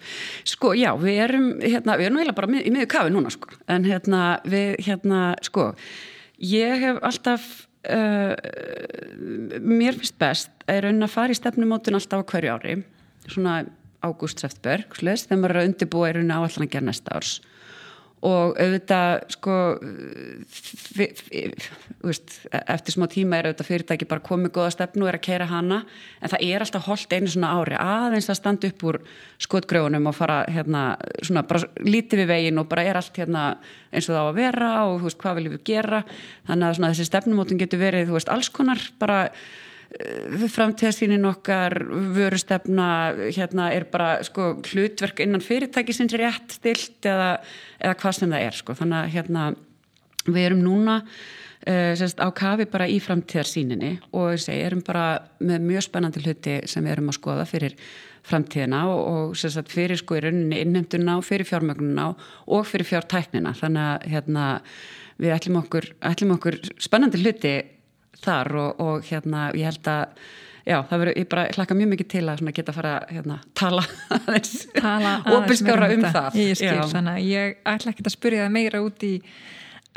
Sko 0.43 0.73
já, 0.73 0.89
við 0.97 1.19
erum 1.25 1.45
hérna, 1.61 1.97
við 1.97 2.05
erum 2.05 2.17
heila 2.17 2.33
bara 2.33 2.47
í 2.47 2.71
miður 2.71 2.89
kafi 2.89 3.09
núna 3.13 3.29
sko. 3.29 3.47
En 3.67 3.85
hérna 3.85 4.39
við 4.43 4.75
hérna 4.87 5.35
sko 5.41 5.75
ég 6.39 6.79
hef 6.79 6.97
alltaf 7.01 7.67
Uh, 7.83 8.31
mér 9.59 9.97
finnst 9.99 10.15
best 10.21 10.51
er 10.71 10.85
að 10.87 11.09
fara 11.11 11.33
í 11.33 11.35
stefnumótun 11.35 11.97
alltaf 11.97 12.23
á 12.23 12.29
hverju 12.31 12.53
ári 12.53 12.75
svona 13.27 13.55
ágúst-september 14.03 14.85
þegar 15.27 15.41
maður 15.41 15.51
er 15.51 15.59
að 15.59 15.67
undirbúa 15.67 16.11
raun 16.15 16.31
að 16.31 16.45
áallan 16.45 16.67
að 16.67 16.71
gera 16.75 16.87
næsta 16.87 17.17
árs 17.17 17.33
og 18.23 18.55
auðvitað 18.55 19.25
sko 19.33 19.55
veist, 22.03 22.35
eftir 22.51 22.95
smá 22.95 23.05
tíma 23.11 23.39
er 23.39 23.49
auðvitað 23.49 23.67
fyrirtæki 23.67 24.07
bara 24.07 24.23
komið 24.23 24.53
góða 24.55 24.71
stefnu 24.77 25.03
og 25.03 25.11
er 25.11 25.17
að 25.17 25.25
kera 25.25 25.47
hana. 25.49 25.81
En 26.23 26.31
það 26.31 26.45
er 26.47 26.63
alltaf 26.63 26.87
holdt 26.87 27.15
einu 27.15 27.31
svona 27.33 27.51
ári 27.57 27.75
aðeins 27.79 28.29
að 28.31 28.39
standa 28.39 28.69
upp 28.71 28.85
úr 28.87 28.99
skotgröfunum 29.43 30.07
og 30.11 30.15
fara 30.15 30.39
hérna 30.47 30.85
svona 31.19 31.43
bara 31.49 31.67
lítið 31.83 32.23
við 32.23 32.31
veginn 32.31 32.63
og 32.63 32.69
bara 32.71 32.87
er 32.87 33.01
allt 33.01 33.19
hérna 33.19 33.43
eins 33.91 34.07
og 34.07 34.15
það 34.15 34.23
á 34.23 34.27
að 34.29 34.39
vera 34.39 34.71
og 34.87 34.95
þú 35.01 35.09
veist 35.09 35.21
hvað 35.25 35.37
viljum 35.39 35.57
við 35.57 35.65
gera? 35.73 36.01
Þannig 36.47 36.69
að 36.69 36.79
svona 36.79 36.93
þessi 36.93 37.09
stefnumótum 37.09 37.59
getur 37.59 37.83
verið 37.83 38.07
þú 38.07 38.17
veist 38.19 38.31
alls 38.31 38.51
konar 38.55 38.87
bara 39.03 39.19
framtíðasýnin 40.53 41.25
okkar 41.29 41.75
vörustefna 42.15 42.87
hérna 43.35 43.69
er 43.75 43.85
bara 43.91 44.15
sko 44.25 44.55
hlutverk 44.65 45.21
innan 45.23 45.43
fyrirtæki 45.43 45.93
sem 45.93 46.09
er 46.13 46.25
rétt 46.25 46.55
stilt 46.57 47.05
eða, 47.05 47.35
eða 47.79 47.97
hvað 48.01 48.17
sem 48.17 48.33
það 48.33 48.45
er 48.47 48.57
sko. 48.57 48.75
Þannig 48.79 48.99
að 48.99 49.13
hérna 49.17 49.43
við 50.25 50.47
erum 50.47 50.63
núna 50.63 50.95
uh, 51.03 51.91
sérst, 51.99 52.23
á 52.23 52.27
kafi 52.35 52.65
bara 52.71 52.87
í 52.89 52.97
framtíðarsýninni 53.03 53.93
og 54.15 54.39
segi, 54.41 54.63
erum 54.65 54.81
bara 54.85 55.05
með 55.43 55.69
mjög 55.69 55.87
spennandi 55.89 56.23
hluti 56.23 56.57
sem 56.69 56.85
við 56.85 56.95
erum 56.95 57.13
að 57.13 57.19
skoða 57.19 57.45
fyrir 57.49 57.77
framtíðina 58.23 58.81
og, 58.89 59.03
og 59.03 59.37
sérst, 59.37 59.69
fyrir 59.71 59.99
sko 59.99 60.17
í 60.17 60.23
rauninni 60.25 60.63
innheimtuna 60.63 61.19
og 61.19 61.27
fyrir 61.27 61.49
fjármögnuna 61.49 62.09
og 62.47 62.67
fyrir 62.69 62.89
fjártæknina. 62.89 63.53
Þannig 63.61 63.87
að 63.91 64.11
hérna 64.15 64.49
við 65.21 65.35
ætlum 65.35 65.61
okkur, 65.61 65.91
ætlum 66.09 66.35
okkur 66.37 66.57
spennandi 66.81 67.21
hluti 67.21 67.53
þar 68.23 68.55
og, 68.61 68.81
og 68.83 69.07
hérna 69.09 69.49
ég 69.57 69.69
held 69.71 69.89
að 69.91 70.23
já 70.63 70.77
það 70.87 71.01
verður, 71.01 71.17
ég 71.19 71.29
bara 71.33 71.45
hlaka 71.57 71.75
mjög 71.75 71.91
mikið 71.91 72.09
til 72.13 72.23
að 72.31 72.43
geta 72.55 72.71
að 72.71 72.77
fara 72.77 72.93
að 73.01 73.13
hérna, 73.17 73.39
tala 73.59 73.83
aðeins 74.17 74.53
tala 74.77 75.13
opinskára 75.39 75.89
um, 75.89 75.97
um 75.97 76.15
það. 76.17 76.39
Ég 76.39 76.59
skil, 76.61 76.77
þannig 76.93 77.13
að 77.19 77.29
ég 77.33 77.59
ætla 77.73 77.93
ekki 77.93 78.07
að 78.07 78.15
spyrja 78.15 78.45
það 78.45 78.55
meira 78.57 78.83
út 78.85 79.05
í 79.07 79.13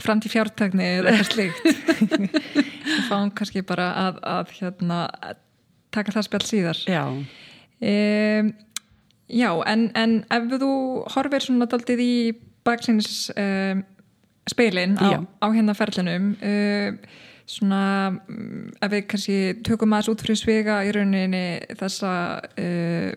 framtíð 0.02 0.34
fjártækni 0.34 0.86
eða 0.98 1.14
eitthvað 1.14 1.32
slíkt. 1.32 1.64
Við 2.86 3.02
fáum 3.08 3.30
kannski 3.36 3.62
bara 3.66 3.88
að, 4.02 4.20
að 4.28 4.54
hérna, 4.58 5.00
taka 5.94 6.12
það 6.12 6.26
spjall 6.28 6.46
síðar. 6.50 6.82
Já. 6.90 7.04
Um, 7.76 8.54
Já, 9.26 9.50
en, 9.66 9.88
en 9.98 10.20
ef 10.30 10.44
þú 10.60 10.72
horfir 11.10 11.42
svona 11.42 11.66
daldið 11.70 12.02
í 12.02 12.16
baksins 12.66 13.26
um, 13.34 13.82
speilin 14.46 14.94
á, 15.02 15.18
á 15.18 15.46
hérna 15.50 15.74
ferlinum 15.74 16.28
um, 16.38 17.00
svona 17.46 17.82
ef 18.82 18.90
við 18.90 19.04
kannski 19.10 19.36
tökum 19.66 19.94
aðeins 19.94 20.10
út 20.12 20.24
fyrir 20.24 20.40
svega 20.40 20.80
í 20.86 20.90
rauninni 20.94 21.44
þessa 21.78 22.10
uh, 22.42 23.12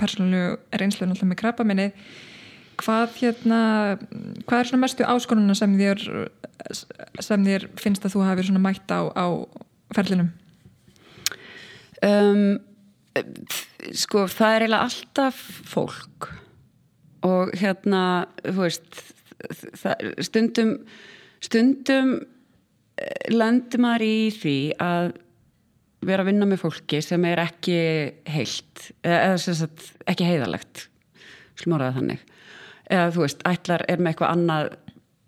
persónulegu 0.00 0.58
reynslu 0.76 1.08
náttúrulega 1.08 1.30
með 1.30 1.40
krabba 1.40 1.66
minni 1.68 1.88
hvað 2.82 3.16
hérna 3.20 3.62
hvað 4.46 4.58
er 4.58 4.70
svona 4.70 4.84
mestu 4.84 5.06
áskonuna 5.06 5.56
sem 5.56 5.74
þér 5.78 6.04
sem 7.22 7.46
þér 7.46 7.68
finnst 7.80 8.04
að 8.06 8.16
þú 8.16 8.26
hafi 8.26 8.46
svona 8.48 8.62
mætt 8.62 8.92
á, 8.92 9.00
á 9.12 9.26
ferlinum? 9.94 10.30
Um, 12.02 12.58
sko 13.94 14.26
það 14.30 14.56
er 14.56 14.64
eiginlega 14.64 14.88
alltaf 14.88 15.40
fólk. 15.68 16.30
Og 17.22 17.52
hérna 17.60 18.26
þú 18.42 18.64
veist 18.64 19.02
það, 19.78 20.08
stundum 20.26 20.72
stundum 21.42 22.14
lendur 23.32 23.82
maður 23.82 24.06
í 24.06 24.16
því 24.36 24.56
að 24.82 25.12
vera 26.02 26.24
að 26.24 26.32
vinna 26.32 26.48
með 26.50 26.62
fólki 26.64 27.00
sem 27.04 27.24
er 27.28 27.42
ekki 27.44 27.76
heilt 28.32 28.88
eða 29.06 29.36
sagt, 29.38 29.92
ekki 30.10 30.26
heiðalegt 30.26 30.86
slumóraða 31.60 31.98
þannig. 32.00 32.24
Eða 32.92 33.10
þú 33.14 33.24
veist, 33.24 33.44
ætlar 33.48 33.84
er 33.88 34.00
með 34.02 34.12
eitthvað 34.12 34.34
annað 34.34 34.72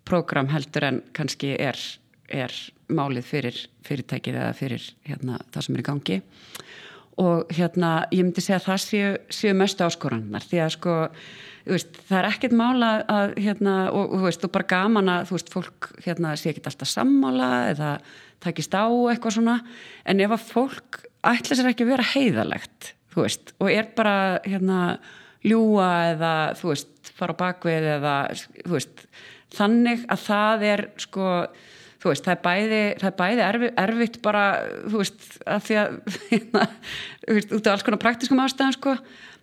prógram 0.05 0.51
heldur 0.51 0.85
en 0.89 0.99
kannski 1.17 1.55
er, 1.55 1.79
er 2.29 2.53
málið 2.91 3.29
fyrir 3.29 3.61
fyrirtækið 3.87 4.39
eða 4.41 4.57
fyrir 4.57 4.89
hérna, 5.07 5.39
það 5.53 5.67
sem 5.67 5.77
er 5.77 5.83
í 5.83 5.87
gangi. 5.89 6.19
Og 7.23 7.55
hérna 7.55 7.91
ég 8.11 8.25
myndi 8.25 8.43
segja 8.43 8.59
að 8.59 8.67
það 8.67 8.81
séu, 8.83 9.11
séu 9.31 9.55
mestu 9.57 9.85
áskorannar 9.85 10.45
því 10.45 10.61
að 10.65 10.73
sko 10.75 10.95
veist, 11.73 11.97
það 12.09 12.19
er 12.19 12.27
ekkert 12.29 12.55
mála 12.59 12.91
að 13.09 13.33
hérna 13.41 13.75
og 13.95 14.13
þú 14.13 14.21
veist, 14.27 14.43
þú 14.43 14.51
bara 14.53 14.69
gaman 14.69 15.11
að 15.15 15.33
veist, 15.33 15.51
fólk 15.53 15.89
hérna 16.05 16.35
sé 16.37 16.51
ekki 16.51 16.63
alltaf 16.65 16.91
sammála 16.91 17.51
eða 17.71 17.91
takist 18.43 18.77
á 18.77 18.85
eitthvað 18.85 19.37
svona. 19.39 19.59
En 20.05 20.21
ef 20.21 20.35
að 20.35 20.47
fólk 20.51 21.01
ætla 21.25 21.57
sér 21.57 21.71
ekki 21.71 21.87
að 21.87 21.93
vera 21.95 22.09
heiðalegt 22.13 22.91
og 23.15 23.69
er 23.71 23.87
bara 23.95 24.15
hérna 24.43 24.79
ljúa 25.45 25.87
eða 26.11 26.33
fara 27.15 27.31
á 27.31 27.41
bakvið 27.41 27.87
eða 27.95 28.15
þannig 29.55 30.03
að 30.11 30.25
það 30.25 30.65
er 30.73 30.83
sko 30.99 31.29
veist, 32.11 32.25
það 32.25 32.33
er 32.35 32.41
bæði, 32.43 32.81
það 33.01 33.07
er 33.09 33.15
bæði 33.19 33.43
erfi, 33.45 33.69
erfitt 33.81 34.17
bara, 34.25 34.43
þú 34.85 35.01
veist, 35.01 35.23
að 35.49 35.63
því 35.67 35.77
að 35.81 35.95
hérna, 36.31 36.65
þú 37.23 37.37
veist, 37.37 37.55
út 37.57 37.69
af 37.69 37.73
alls 37.73 37.85
konar 37.87 38.01
praktiskum 38.03 38.41
ástæðan, 38.43 38.75
sko, 38.75 38.95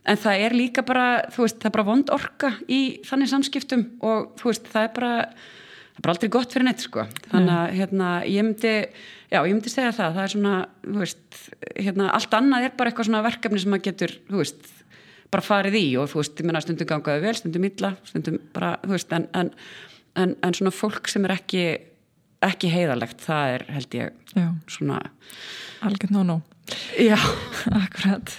en 0.08 0.18
það 0.18 0.44
er 0.46 0.56
líka 0.56 0.84
bara, 0.86 1.06
þú 1.32 1.46
veist, 1.46 1.58
það 1.62 1.70
er 1.70 1.74
bara 1.76 1.88
vond 1.88 2.12
orka 2.14 2.52
í 2.66 2.80
þannig 3.06 3.30
samskiptum 3.30 3.84
og 4.02 4.32
þú 4.40 4.50
veist, 4.50 4.68
það 4.72 4.86
er 4.88 4.94
bara, 4.96 5.12
það 5.30 6.00
er 6.00 6.06
bara 6.06 6.14
aldrei 6.16 6.32
gott 6.36 6.54
fyrir 6.54 6.68
neitt, 6.68 6.84
sko, 6.84 7.06
þannig 7.28 7.54
að, 7.56 7.74
hérna, 7.78 8.10
ég 8.26 8.46
myndi 8.48 8.74
já, 8.74 9.38
ég 9.38 9.52
myndi 9.52 9.72
segja 9.72 9.94
það, 9.94 10.18
það 10.18 10.24
er 10.24 10.34
svona 10.34 10.56
þú 10.88 10.98
veist, 11.04 11.40
hérna, 11.76 12.10
allt 12.18 12.36
annað 12.38 12.68
er 12.68 12.76
bara 12.80 12.92
eitthvað 12.92 13.10
svona 13.10 13.24
verkefni 13.28 13.62
sem 13.62 13.74
maður 13.74 13.86
getur, 13.90 14.16
þú 14.30 14.42
veist 14.42 14.74
bara 15.32 15.46
farið 15.46 15.78
í 15.78 15.86
og 16.00 16.10
þú 16.12 16.20
veist, 16.20 16.36
ég 16.42 16.50
menna 16.50 16.64
stundum 16.64 16.90
gangaði 16.90 17.24
vel, 17.24 17.38
stundum 17.38 17.70
illa, 17.70 17.94
stundum 18.10 18.42
bara, 18.52 18.74
þú 18.82 18.96
veist, 18.96 19.16
en, 19.16 19.30
en, 19.38 19.54
en, 20.20 20.36
en 20.44 20.58
svona 20.58 20.74
fólk 20.74 21.08
sem 21.08 21.24
er 21.28 21.38
ekki 21.38 21.64
ekki 22.42 22.72
heiðalegt, 22.72 23.22
það 23.22 23.56
er 23.56 23.64
held 23.76 23.94
ég 23.94 24.34
Já. 24.34 24.48
svona 24.70 24.98
algjörn 25.86 26.16
nóg 26.16 26.26
nóg 26.26 26.51
Já, 26.98 27.18
akkurat 27.84 28.34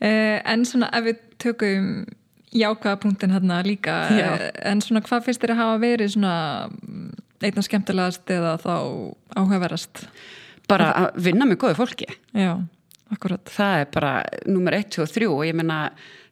eh, 0.00 0.40
en 0.44 0.64
svona 0.68 0.90
ef 0.92 1.08
við 1.08 1.24
tökum 1.42 1.88
jákaða 2.54 3.00
punktin 3.02 3.34
hérna 3.34 3.62
líka 3.66 3.96
eh, 4.14 4.48
en 4.70 4.82
svona 4.84 5.02
hvað 5.04 5.26
finnst 5.28 5.42
þér 5.42 5.54
að 5.56 5.62
hafa 5.62 5.82
verið 5.82 6.14
svona 6.14 6.34
einna 7.44 7.64
skemmtilegast 7.66 8.30
eða 8.30 8.56
þá 8.62 8.74
áhugaverast 9.36 10.06
bara 10.70 10.92
að 10.96 11.22
vinna 11.26 11.48
með 11.48 11.60
góðu 11.64 11.78
fólki 11.82 12.08
Já, 12.32 12.56
akkurat 13.12 13.50
það 13.52 13.80
er 13.82 13.90
bara 13.92 14.12
nummer 14.46 14.76
1, 14.76 14.92
2 14.96 15.04
og 15.04 15.14
3 15.16 15.30
og 15.32 15.44
ég 15.48 15.58
menna 15.58 15.80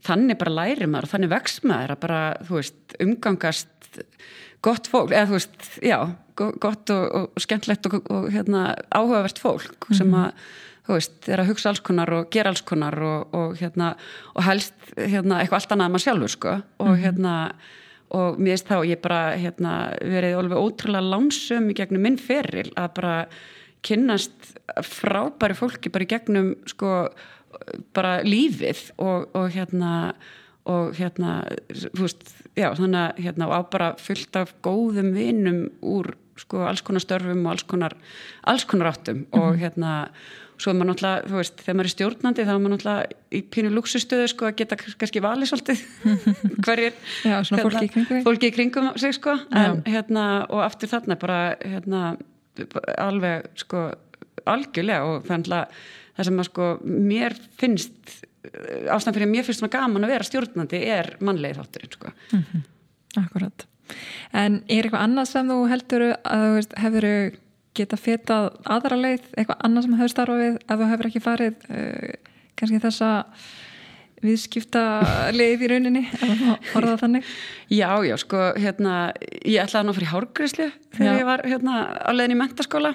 þannig 0.06 0.40
bara 0.40 0.56
læri 0.62 0.88
maður 0.88 1.08
og 1.08 1.14
þannig 1.14 1.32
vext 1.32 1.66
maður 1.68 1.94
að 1.94 2.02
bara, 2.02 2.22
þú 2.48 2.58
veist, 2.58 2.96
umgangast 3.02 4.00
gott 4.62 4.88
fólk, 4.90 5.12
eða 5.12 5.28
þú 5.30 5.38
veist, 5.38 5.70
já 5.82 5.98
gott 6.34 6.90
og, 6.94 7.02
og 7.36 7.42
skemmtlegt 7.44 7.86
og, 7.90 7.98
og 8.10 8.28
hérna, 8.32 8.72
áhugavert 8.94 9.38
fólk 9.38 9.68
mm 9.68 9.88
-hmm. 9.88 9.98
sem 9.98 10.08
mhm. 10.08 10.24
að, 10.24 10.32
þú 10.86 10.96
veist, 10.96 11.28
er 11.30 11.42
að 11.42 11.52
hugsa 11.52 11.70
alls 11.70 11.82
konar 11.84 12.10
og 12.16 12.28
gera 12.34 12.52
alls 12.52 12.64
konar 12.66 12.98
og, 13.06 13.36
og 13.38 13.54
hérna, 13.60 13.92
og 14.34 14.46
helst 14.46 14.74
hérna, 14.96 15.40
eitthvað 15.40 15.60
allt 15.60 15.74
annað 15.76 15.86
að 15.86 15.94
maður 15.94 16.04
sjálfur, 16.06 16.34
sko 16.34 16.52
og 16.52 16.86
mm 16.86 16.92
-hmm. 16.92 17.02
hérna, 17.04 17.34
og 18.10 18.38
mér 18.38 18.54
veist 18.56 18.68
þá 18.68 18.78
ég 18.86 19.00
bara, 19.00 19.36
hérna, 19.36 19.72
verið 20.00 20.36
alveg 20.36 20.58
ótrúlega 20.58 21.10
lánsum 21.10 21.70
í 21.70 21.74
gegnum 21.74 22.02
minn 22.02 22.18
feril 22.18 22.72
að 22.76 22.94
bara 22.94 23.26
kynnast 23.82 24.58
frábæri 24.82 25.54
fólki 25.54 25.90
bara 25.90 26.04
í 26.04 26.08
gegnum, 26.08 26.54
sko 26.66 27.08
bara 27.92 28.22
lífið 28.22 28.92
og 28.98 29.50
hérna 29.50 30.14
og 30.64 30.94
hérna, 30.94 31.42
þú 31.72 32.04
veist 32.06 32.28
já, 32.54 32.70
þannig 32.74 33.00
að 33.00 33.22
hérna, 33.24 33.48
á 33.50 33.60
bara 33.70 33.88
fullt 33.98 34.36
af 34.36 34.54
góðum 34.62 35.12
vinum 35.16 35.70
úr 35.82 36.14
sko 36.38 36.62
alls 36.66 36.82
konar 36.86 37.02
störfum 37.04 37.44
og 37.46 37.54
alls 37.54 37.66
konar, 37.68 37.96
alls 38.48 38.64
konar 38.64 38.92
áttum 38.92 39.16
mm 39.16 39.26
-hmm. 39.32 39.40
og 39.40 39.58
hérna 39.58 40.08
svo 40.62 40.72
er 40.72 40.78
maður 40.78 40.90
náttúrulega, 40.92 41.28
þú 41.28 41.38
veist, 41.40 41.62
þegar 41.62 41.76
maður 41.78 41.88
er 41.88 41.94
stjórnandi 41.94 42.44
þá 42.46 42.52
er 42.52 42.60
maður 42.60 42.74
náttúrulega 42.76 43.16
í 43.32 43.40
pínu 43.54 43.72
luxustöðu 43.72 44.28
sko 44.30 44.48
að 44.48 44.58
geta 44.60 44.78
kannski 44.80 45.22
valið 45.24 45.50
svolítið 45.50 45.82
hverjir 46.66 46.98
Já, 47.26 47.36
hérna, 47.38 47.62
fólki 47.64 47.84
í 47.84 47.92
kringum 47.96 48.22
fólki 48.28 48.50
í 48.50 48.54
kringum 48.56 48.90
sig 49.02 49.16
sko. 49.18 49.36
En, 49.58 49.82
hérna, 49.88 50.26
og 50.48 50.62
aftur 50.66 50.92
þarna 50.92 51.18
bara 51.20 51.40
hérna, 51.60 52.02
alveg 53.00 53.50
sko 53.62 53.88
algjörlega 54.48 55.08
og 55.08 55.26
þannig 55.28 55.56
að 55.56 55.82
það 56.12 56.28
sem 56.28 56.42
að 56.42 56.48
sko 56.50 56.68
mér 56.84 57.36
finnst 57.60 58.16
ástæðan 58.42 59.16
fyrir 59.16 59.28
að 59.28 59.34
mér 59.34 59.46
finnst 59.46 59.62
svona 59.62 59.74
gaman 59.74 60.06
að 60.06 60.14
vera 60.16 60.26
stjórnandi 60.26 60.80
er 60.92 61.12
mannlegið 61.22 61.60
þátturinn 61.60 61.94
sko. 61.96 62.12
Mm 62.32 62.42
-hmm. 62.48 62.64
Akkurat. 63.22 63.66
En 64.32 64.62
er 64.68 64.86
eitthvað 64.86 65.04
annað 65.04 65.28
sem 65.30 65.48
þú 65.48 65.58
heldur 65.70 66.04
að 66.24 66.58
hefur 66.80 67.06
geta 67.76 67.98
fetað 68.00 68.50
aðra 68.68 68.98
leið, 69.00 69.26
eitthvað 69.36 69.60
annað 69.66 69.86
sem 69.86 69.98
hefur 69.98 70.12
starfað 70.12 70.42
við 70.42 70.56
að 70.66 70.80
þú 70.82 70.88
hefur 70.92 71.08
ekki 71.08 71.22
farið 71.24 71.68
uh, 71.68 72.32
kannski 72.58 72.80
þessa 72.82 73.10
viðskipta 74.22 74.82
leið 75.34 75.64
í 75.64 75.70
rauninni 75.72 76.02
eða 76.14 76.56
horfaða 76.72 76.98
þannig? 77.00 77.30
Já, 77.80 77.88
já, 78.06 78.14
sko, 78.20 78.42
hérna, 78.60 78.96
ég 79.42 79.64
ætlaði 79.64 79.80
að 79.80 79.88
ná 79.88 79.96
fyrir 79.96 80.12
hárgríslu 80.12 80.68
þegar 80.92 81.08
já. 81.08 81.18
ég 81.18 81.26
var 81.26 81.42
hérna 81.48 81.78
á 81.98 82.10
leiðin 82.12 82.36
í 82.36 82.38
mentaskóla 82.42 82.92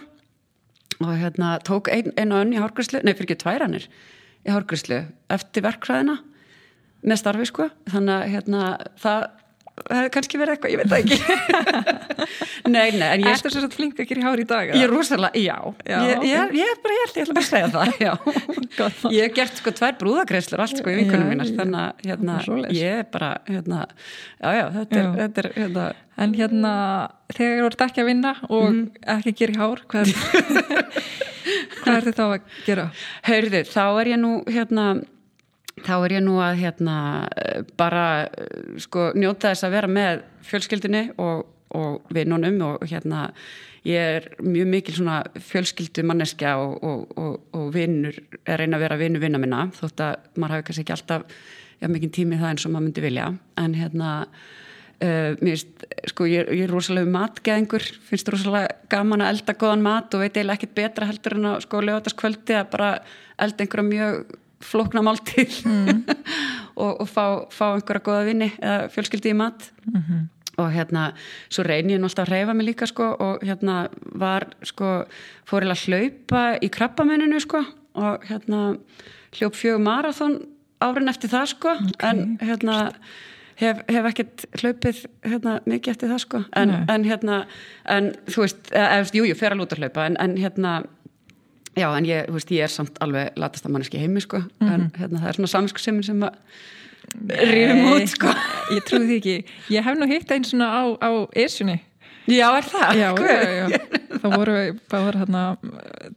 og 1.01 1.11
hérna 1.17 1.57
tók 1.65 1.89
einu 1.91 2.13
ein 2.17 2.31
og 2.33 2.45
önn 2.45 2.53
í 2.55 2.61
hárgríslu, 2.61 3.01
nei 3.03 3.13
fyrir 3.13 3.27
ekki 3.27 3.41
tværannir 3.43 3.89
í 4.47 4.53
hárgríslu 4.53 5.01
eftir 5.33 5.65
verkfræðina 5.65 6.19
með 7.07 7.21
starfi, 7.21 7.49
sko, 7.49 7.67
þannig 7.91 8.13
að 8.15 8.31
hérna 8.35 8.61
það 9.01 9.27
það 9.77 9.99
hefði 9.99 10.11
kannski 10.15 10.39
verið 10.41 10.55
eitthvað, 10.55 10.73
ég 10.73 10.79
veit 10.81 10.89
það 10.91 10.99
ekki. 11.03 11.17
Nei, 12.73 12.89
nei 12.97 13.05
en 13.07 13.23
ég 13.23 13.29
er 13.31 13.53
svo 13.53 13.69
flink 13.71 13.99
að 14.01 14.09
gera 14.09 14.23
hári 14.25 14.43
í 14.43 14.47
dag 14.49 14.71
Ég 14.73 14.83
er 14.83 14.91
rosalega, 14.91 15.39
já, 15.39 15.55
já 15.87 15.97
Ég, 16.03 16.23
ég, 16.27 16.55
ég 16.59 16.71
er 16.73 16.81
bara, 16.83 16.97
ég 16.97 17.21
ætla 17.23 17.37
að 17.39 17.45
segja 17.47 17.69
það. 17.71 17.93
Ég 19.15 19.21
hef 19.23 19.35
gert 19.37 19.61
sko 19.61 19.73
tvær 19.77 19.95
brúðagreislur 20.01 20.63
allt 20.65 20.81
sko 20.81 20.91
í 20.91 20.97
vikunum 20.99 21.31
mínar 21.31 21.53
þannig 21.53 21.79
að 21.83 22.03
hérna, 22.09 22.35
ég 22.75 22.99
er 22.99 23.07
bara 23.13 23.29
hérna, 23.47 23.85
já, 24.41 24.49
já, 24.57 24.65
þetta 24.75 24.99
er, 24.99 25.07
þetta 25.21 25.43
er 25.43 25.49
hérna. 25.55 25.87
En 26.17 26.33
hérna, 26.33 26.73
þegar 27.31 27.59
þú 27.61 27.69
ert 27.69 27.83
ekki 27.87 28.03
að 28.03 28.09
vinna 28.11 28.33
og 28.49 28.67
mm. 28.67 28.83
ekki 29.15 29.33
að 29.33 29.41
gera 29.41 29.59
hár 29.61 29.83
hvað 29.93 30.13
hvað 31.81 31.93
er 31.93 32.07
þetta 32.09 32.25
að 32.27 32.37
gera? 32.65 32.87
Heyrðu, 33.27 33.63
þá 33.69 33.83
er 33.85 34.11
ég 34.13 34.21
nú 34.21 34.33
hérna 34.49 34.87
þá 35.85 35.93
er 35.97 36.17
ég 36.17 36.25
nú 36.25 36.39
að 36.41 36.63
hérna 36.63 36.97
bara 37.77 38.07
sko 38.81 39.11
njóta 39.17 39.51
þess 39.51 39.67
að 39.67 39.77
vera 39.77 39.91
með 39.91 40.25
fjölskyldinni 40.47 41.03
og, 41.21 41.45
og 41.77 42.13
vinnunum 42.13 42.59
og 42.65 42.85
hérna 42.87 43.27
ég 43.87 44.17
er 44.17 44.27
mjög 44.43 44.71
mikil 44.71 44.95
svona 44.97 45.21
fjölskyldu 45.49 46.03
manneskja 46.07 46.57
og, 46.59 46.83
og, 46.83 47.37
og 47.55 47.69
vinnur 47.75 48.17
er 48.43 48.61
reyna 48.61 48.79
að 48.79 48.83
vera 48.87 48.99
vinnu 48.99 49.21
vinna 49.21 49.41
minna 49.41 49.67
þótt 49.77 50.03
að 50.03 50.17
maður 50.35 50.57
hafi 50.57 50.67
kannski 50.69 50.85
ekki 50.85 50.95
alltaf 50.97 51.27
já, 51.79 51.89
mikið 51.91 52.13
tími 52.17 52.39
það 52.39 52.53
eins 52.53 52.65
og 52.65 52.73
maður 52.73 52.87
myndi 52.87 53.03
vilja. 53.05 53.27
En 53.61 53.75
hérna 53.77 54.09
uh, 54.23 55.37
mér 55.39 55.53
finnst, 55.53 55.85
sko 56.13 56.27
ég, 56.29 56.51
ég 56.57 56.65
er 56.65 56.73
rosalega 56.73 57.11
matgeðingur, 57.13 57.85
finnst 58.09 58.33
rosalega 58.33 58.75
gaman 58.91 59.23
að 59.25 59.35
elda 59.35 59.57
góðan 59.61 59.85
mat 59.85 60.17
og 60.17 60.25
veit 60.25 60.33
eiginlega 60.33 60.59
ekkit 60.59 60.75
betra 60.81 61.09
heldur 61.09 61.37
en 61.37 61.49
að 61.53 61.63
sko 61.67 61.85
lögataskvöldi 61.85 62.59
að 62.59 62.69
bara 62.73 62.91
elda 63.45 63.65
einhverja 63.65 63.89
mjög 63.91 64.37
flokna 64.63 65.03
máltíð 65.05 65.59
mm. 65.65 66.01
og, 66.83 67.01
og 67.01 67.07
fá, 67.09 67.25
fá 67.53 67.65
einhverja 67.75 68.05
goða 68.05 68.25
vinni 68.27 68.49
eða 68.57 68.89
fjölskyldi 68.93 69.33
í 69.33 69.37
mat 69.37 69.69
mm 69.85 70.01
-hmm. 70.01 70.25
og 70.57 70.71
hérna, 70.73 71.13
svo 71.49 71.63
reynir 71.63 71.97
ég 71.97 72.01
náttúrulega 72.01 72.27
að 72.27 72.31
reyfa 72.31 72.53
mig 72.53 72.67
líka 72.67 72.85
sko 72.85 73.15
og 73.19 73.43
hérna 73.43 73.87
var 74.15 74.47
sko, 74.63 75.05
fór 75.45 75.63
ég 75.63 75.71
að 75.71 75.85
hlaupa 75.87 76.57
í 76.61 76.69
krabbamenninu 76.69 77.39
sko 77.39 77.65
og 77.93 78.25
hérna 78.25 78.77
hljóp 79.31 79.55
fjög 79.55 79.79
marathón 79.81 80.45
árin 80.79 81.09
eftir 81.09 81.29
það 81.29 81.45
sko 81.45 81.69
okay. 81.69 82.09
en 82.09 82.37
hérna 82.41 82.91
hef, 83.61 83.81
hef 83.89 84.09
ekkert 84.11 84.45
hlaupið 84.61 85.01
hérna, 85.25 85.57
mikið 85.65 85.93
eftir 85.93 86.11
það 86.11 86.21
sko 86.23 86.43
en, 86.59 86.73
en 86.89 87.07
hérna, 87.07 87.39
en 87.85 88.11
þú 88.29 88.45
veist 88.45 88.71
eða, 88.71 89.01
jú, 89.17 89.25
ég 89.29 89.39
fer 89.39 89.55
að 89.55 89.61
lúta 89.63 89.79
hlaupa 89.79 90.05
en, 90.09 90.17
en 90.21 90.37
hérna 90.37 90.77
já, 91.77 91.87
en 91.97 92.07
ég, 92.09 92.31
veist, 92.33 92.51
ég 92.51 92.67
er 92.67 92.73
samt 92.73 92.97
alveg 93.03 93.37
latast 93.39 93.67
að 93.67 93.75
manneski 93.75 94.01
heimi 94.01 94.21
sko 94.23 94.39
mm 94.39 94.49
-hmm. 94.59 94.73
en 94.73 94.91
hérna, 94.97 95.19
það 95.19 95.27
er 95.27 95.39
svona 95.39 95.53
samskusemmin 95.55 96.03
sem 96.03 96.23
að 96.23 96.33
rífum 97.27 97.93
út 97.93 98.09
sko 98.09 98.33
ég 98.75 98.83
trúi 98.83 99.05
því 99.05 99.17
ekki, 99.17 99.37
ég 99.69 99.83
hef 99.83 99.97
nú 99.97 100.07
hitt 100.07 100.31
einn 100.31 100.43
svona 100.43 100.67
á, 100.67 100.83
á 100.99 101.09
Esjunni 101.35 101.79
Já, 102.27 102.57
er 102.57 102.65
það? 102.67 102.97
Já, 102.99 103.09
já, 103.23 103.67
já. 103.71 103.79
það 104.21 104.33
voru, 104.35 104.55
voru 104.91 105.19
hérna 105.21 105.43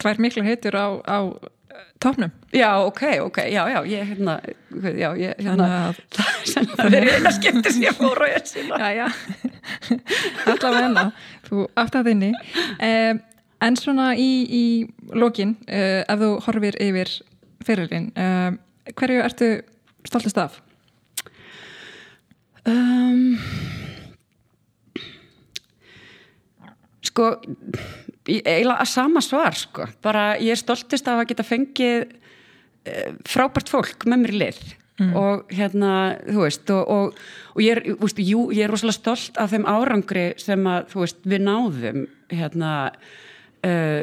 tvær 0.03 0.19
miklu 0.19 0.43
heitur 0.43 0.75
á, 0.75 0.87
á 1.07 1.19
tóknum. 2.03 2.33
Já, 2.51 2.83
ok, 2.83 3.03
ok, 3.29 3.39
já, 3.53 3.63
já, 3.71 3.85
ég, 3.87 4.09
hérna, 4.09 4.41
já, 4.99 5.11
ég, 5.15 5.35
hérna, 5.39 5.95
það 6.79 6.97
er 6.99 7.09
eina 7.15 7.33
skemmtis 7.37 7.79
ég 7.79 7.95
fór 7.95 8.25
og 8.25 8.33
ég 8.33 8.47
sína. 8.49 8.81
Já, 8.81 9.05
já, 9.05 9.07
allavega 10.51 10.87
enna, 10.89 11.07
þú 11.47 11.69
átt 11.79 12.01
að 12.01 12.11
þinni. 12.11 12.33
Um, 12.81 13.23
en 13.61 13.77
svona 13.77 14.13
í, 14.19 14.31
í 14.47 14.65
lokin, 15.17 15.57
uh, 15.69 16.03
ef 16.05 16.23
þú 16.23 16.33
horfir 16.47 16.79
yfir 16.81 17.13
fyrirlin, 17.67 18.11
um, 18.17 18.59
hverju 18.97 19.23
ertu 19.25 19.51
stoltist 20.09 20.41
af? 20.41 20.61
Um, 22.69 23.37
sko, 27.07 27.31
eiginlega 28.29 28.81
að 28.81 28.91
sama 28.91 29.23
svar 29.25 29.57
sko, 29.57 29.87
bara 30.05 30.35
ég 30.41 30.55
er 30.55 30.61
stoltist 30.61 31.09
af 31.09 31.23
að 31.23 31.31
geta 31.33 31.47
fengið 31.47 32.11
eh, 32.85 33.17
frábært 33.29 33.73
fólk 33.73 34.05
með 34.09 34.25
mér 34.25 34.37
lið 34.43 34.61
mm. 35.01 35.15
og 35.17 35.55
hérna, 35.57 35.95
þú 36.29 36.45
veist 36.45 36.75
og, 36.75 36.93
og, 36.93 37.25
og 37.55 37.65
ég 37.65 37.79
er, 37.79 37.83
þú 37.95 38.05
veist, 38.05 38.23
jú, 38.25 38.45
ég 38.57 38.67
er 38.67 38.75
rosalega 38.75 38.99
stolt 38.99 39.41
af 39.41 39.55
þeim 39.55 39.67
árangri 39.71 40.27
sem 40.41 40.69
að, 40.69 40.93
þú 40.93 41.05
veist, 41.05 41.25
við 41.33 41.45
náðum 41.49 42.07
hérna, 42.31 42.75
uh, 43.67 44.03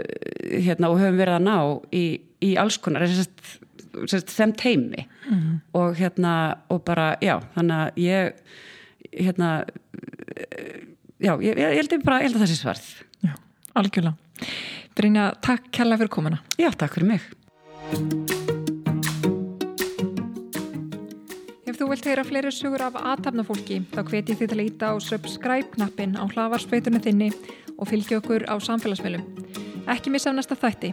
hérna 0.54 0.92
og 0.92 1.02
höfum 1.02 1.20
verið 1.20 1.38
að 1.38 1.48
ná 1.48 1.58
í, 1.96 2.06
í 2.46 2.54
alls 2.60 2.80
konar 2.82 3.08
sem 3.08 4.54
teimi 4.54 5.08
mm. 5.28 5.54
og 5.78 5.98
hérna, 5.98 6.34
og 6.74 6.84
bara, 6.86 7.16
já, 7.24 7.40
þannig 7.56 7.82
að 7.82 8.02
ég 8.04 8.42
hérna 9.18 9.52
já, 11.18 11.34
ég, 11.34 11.54
ég, 11.54 11.64
ég 11.64 11.80
held 11.82 11.98
bara, 12.06 12.22
ég 12.22 12.30
held 12.30 12.38
að 12.38 12.44
það 12.46 12.52
sé 12.52 12.60
svarð 12.62 12.90
Já, 13.26 13.34
algjörlega 13.80 14.18
Brynja, 14.98 15.32
takk 15.46 15.70
kella 15.72 15.98
fyrir 16.00 16.14
komuna. 16.14 16.42
Já, 16.58 16.72
takk 16.74 16.98
fyrir 16.98 17.14
mig. 17.14 18.56
Þú 21.88 21.94
vilt 21.94 22.08
heyra 22.10 22.24
fleiri 22.28 22.50
sugur 22.52 22.82
af 22.84 22.98
aðtapnafólki, 23.00 23.78
þá 23.94 24.02
hveti 24.10 24.36
þið 24.36 24.50
til 24.52 24.58
að 24.58 24.66
íta 24.66 24.88
á 24.92 24.96
subscribe-knappin 25.06 26.18
á 26.20 26.28
hlavarspeitunni 26.28 27.00
þinni 27.00 27.30
og 27.80 27.88
fylgja 27.88 28.18
okkur 28.20 28.44
á 28.44 28.60
samfélagsmiðlum. 28.60 29.24
Ekki 29.88 30.12
missa 30.12 30.28
á 30.28 30.36
næsta 30.36 30.60
þætti. 30.60 30.92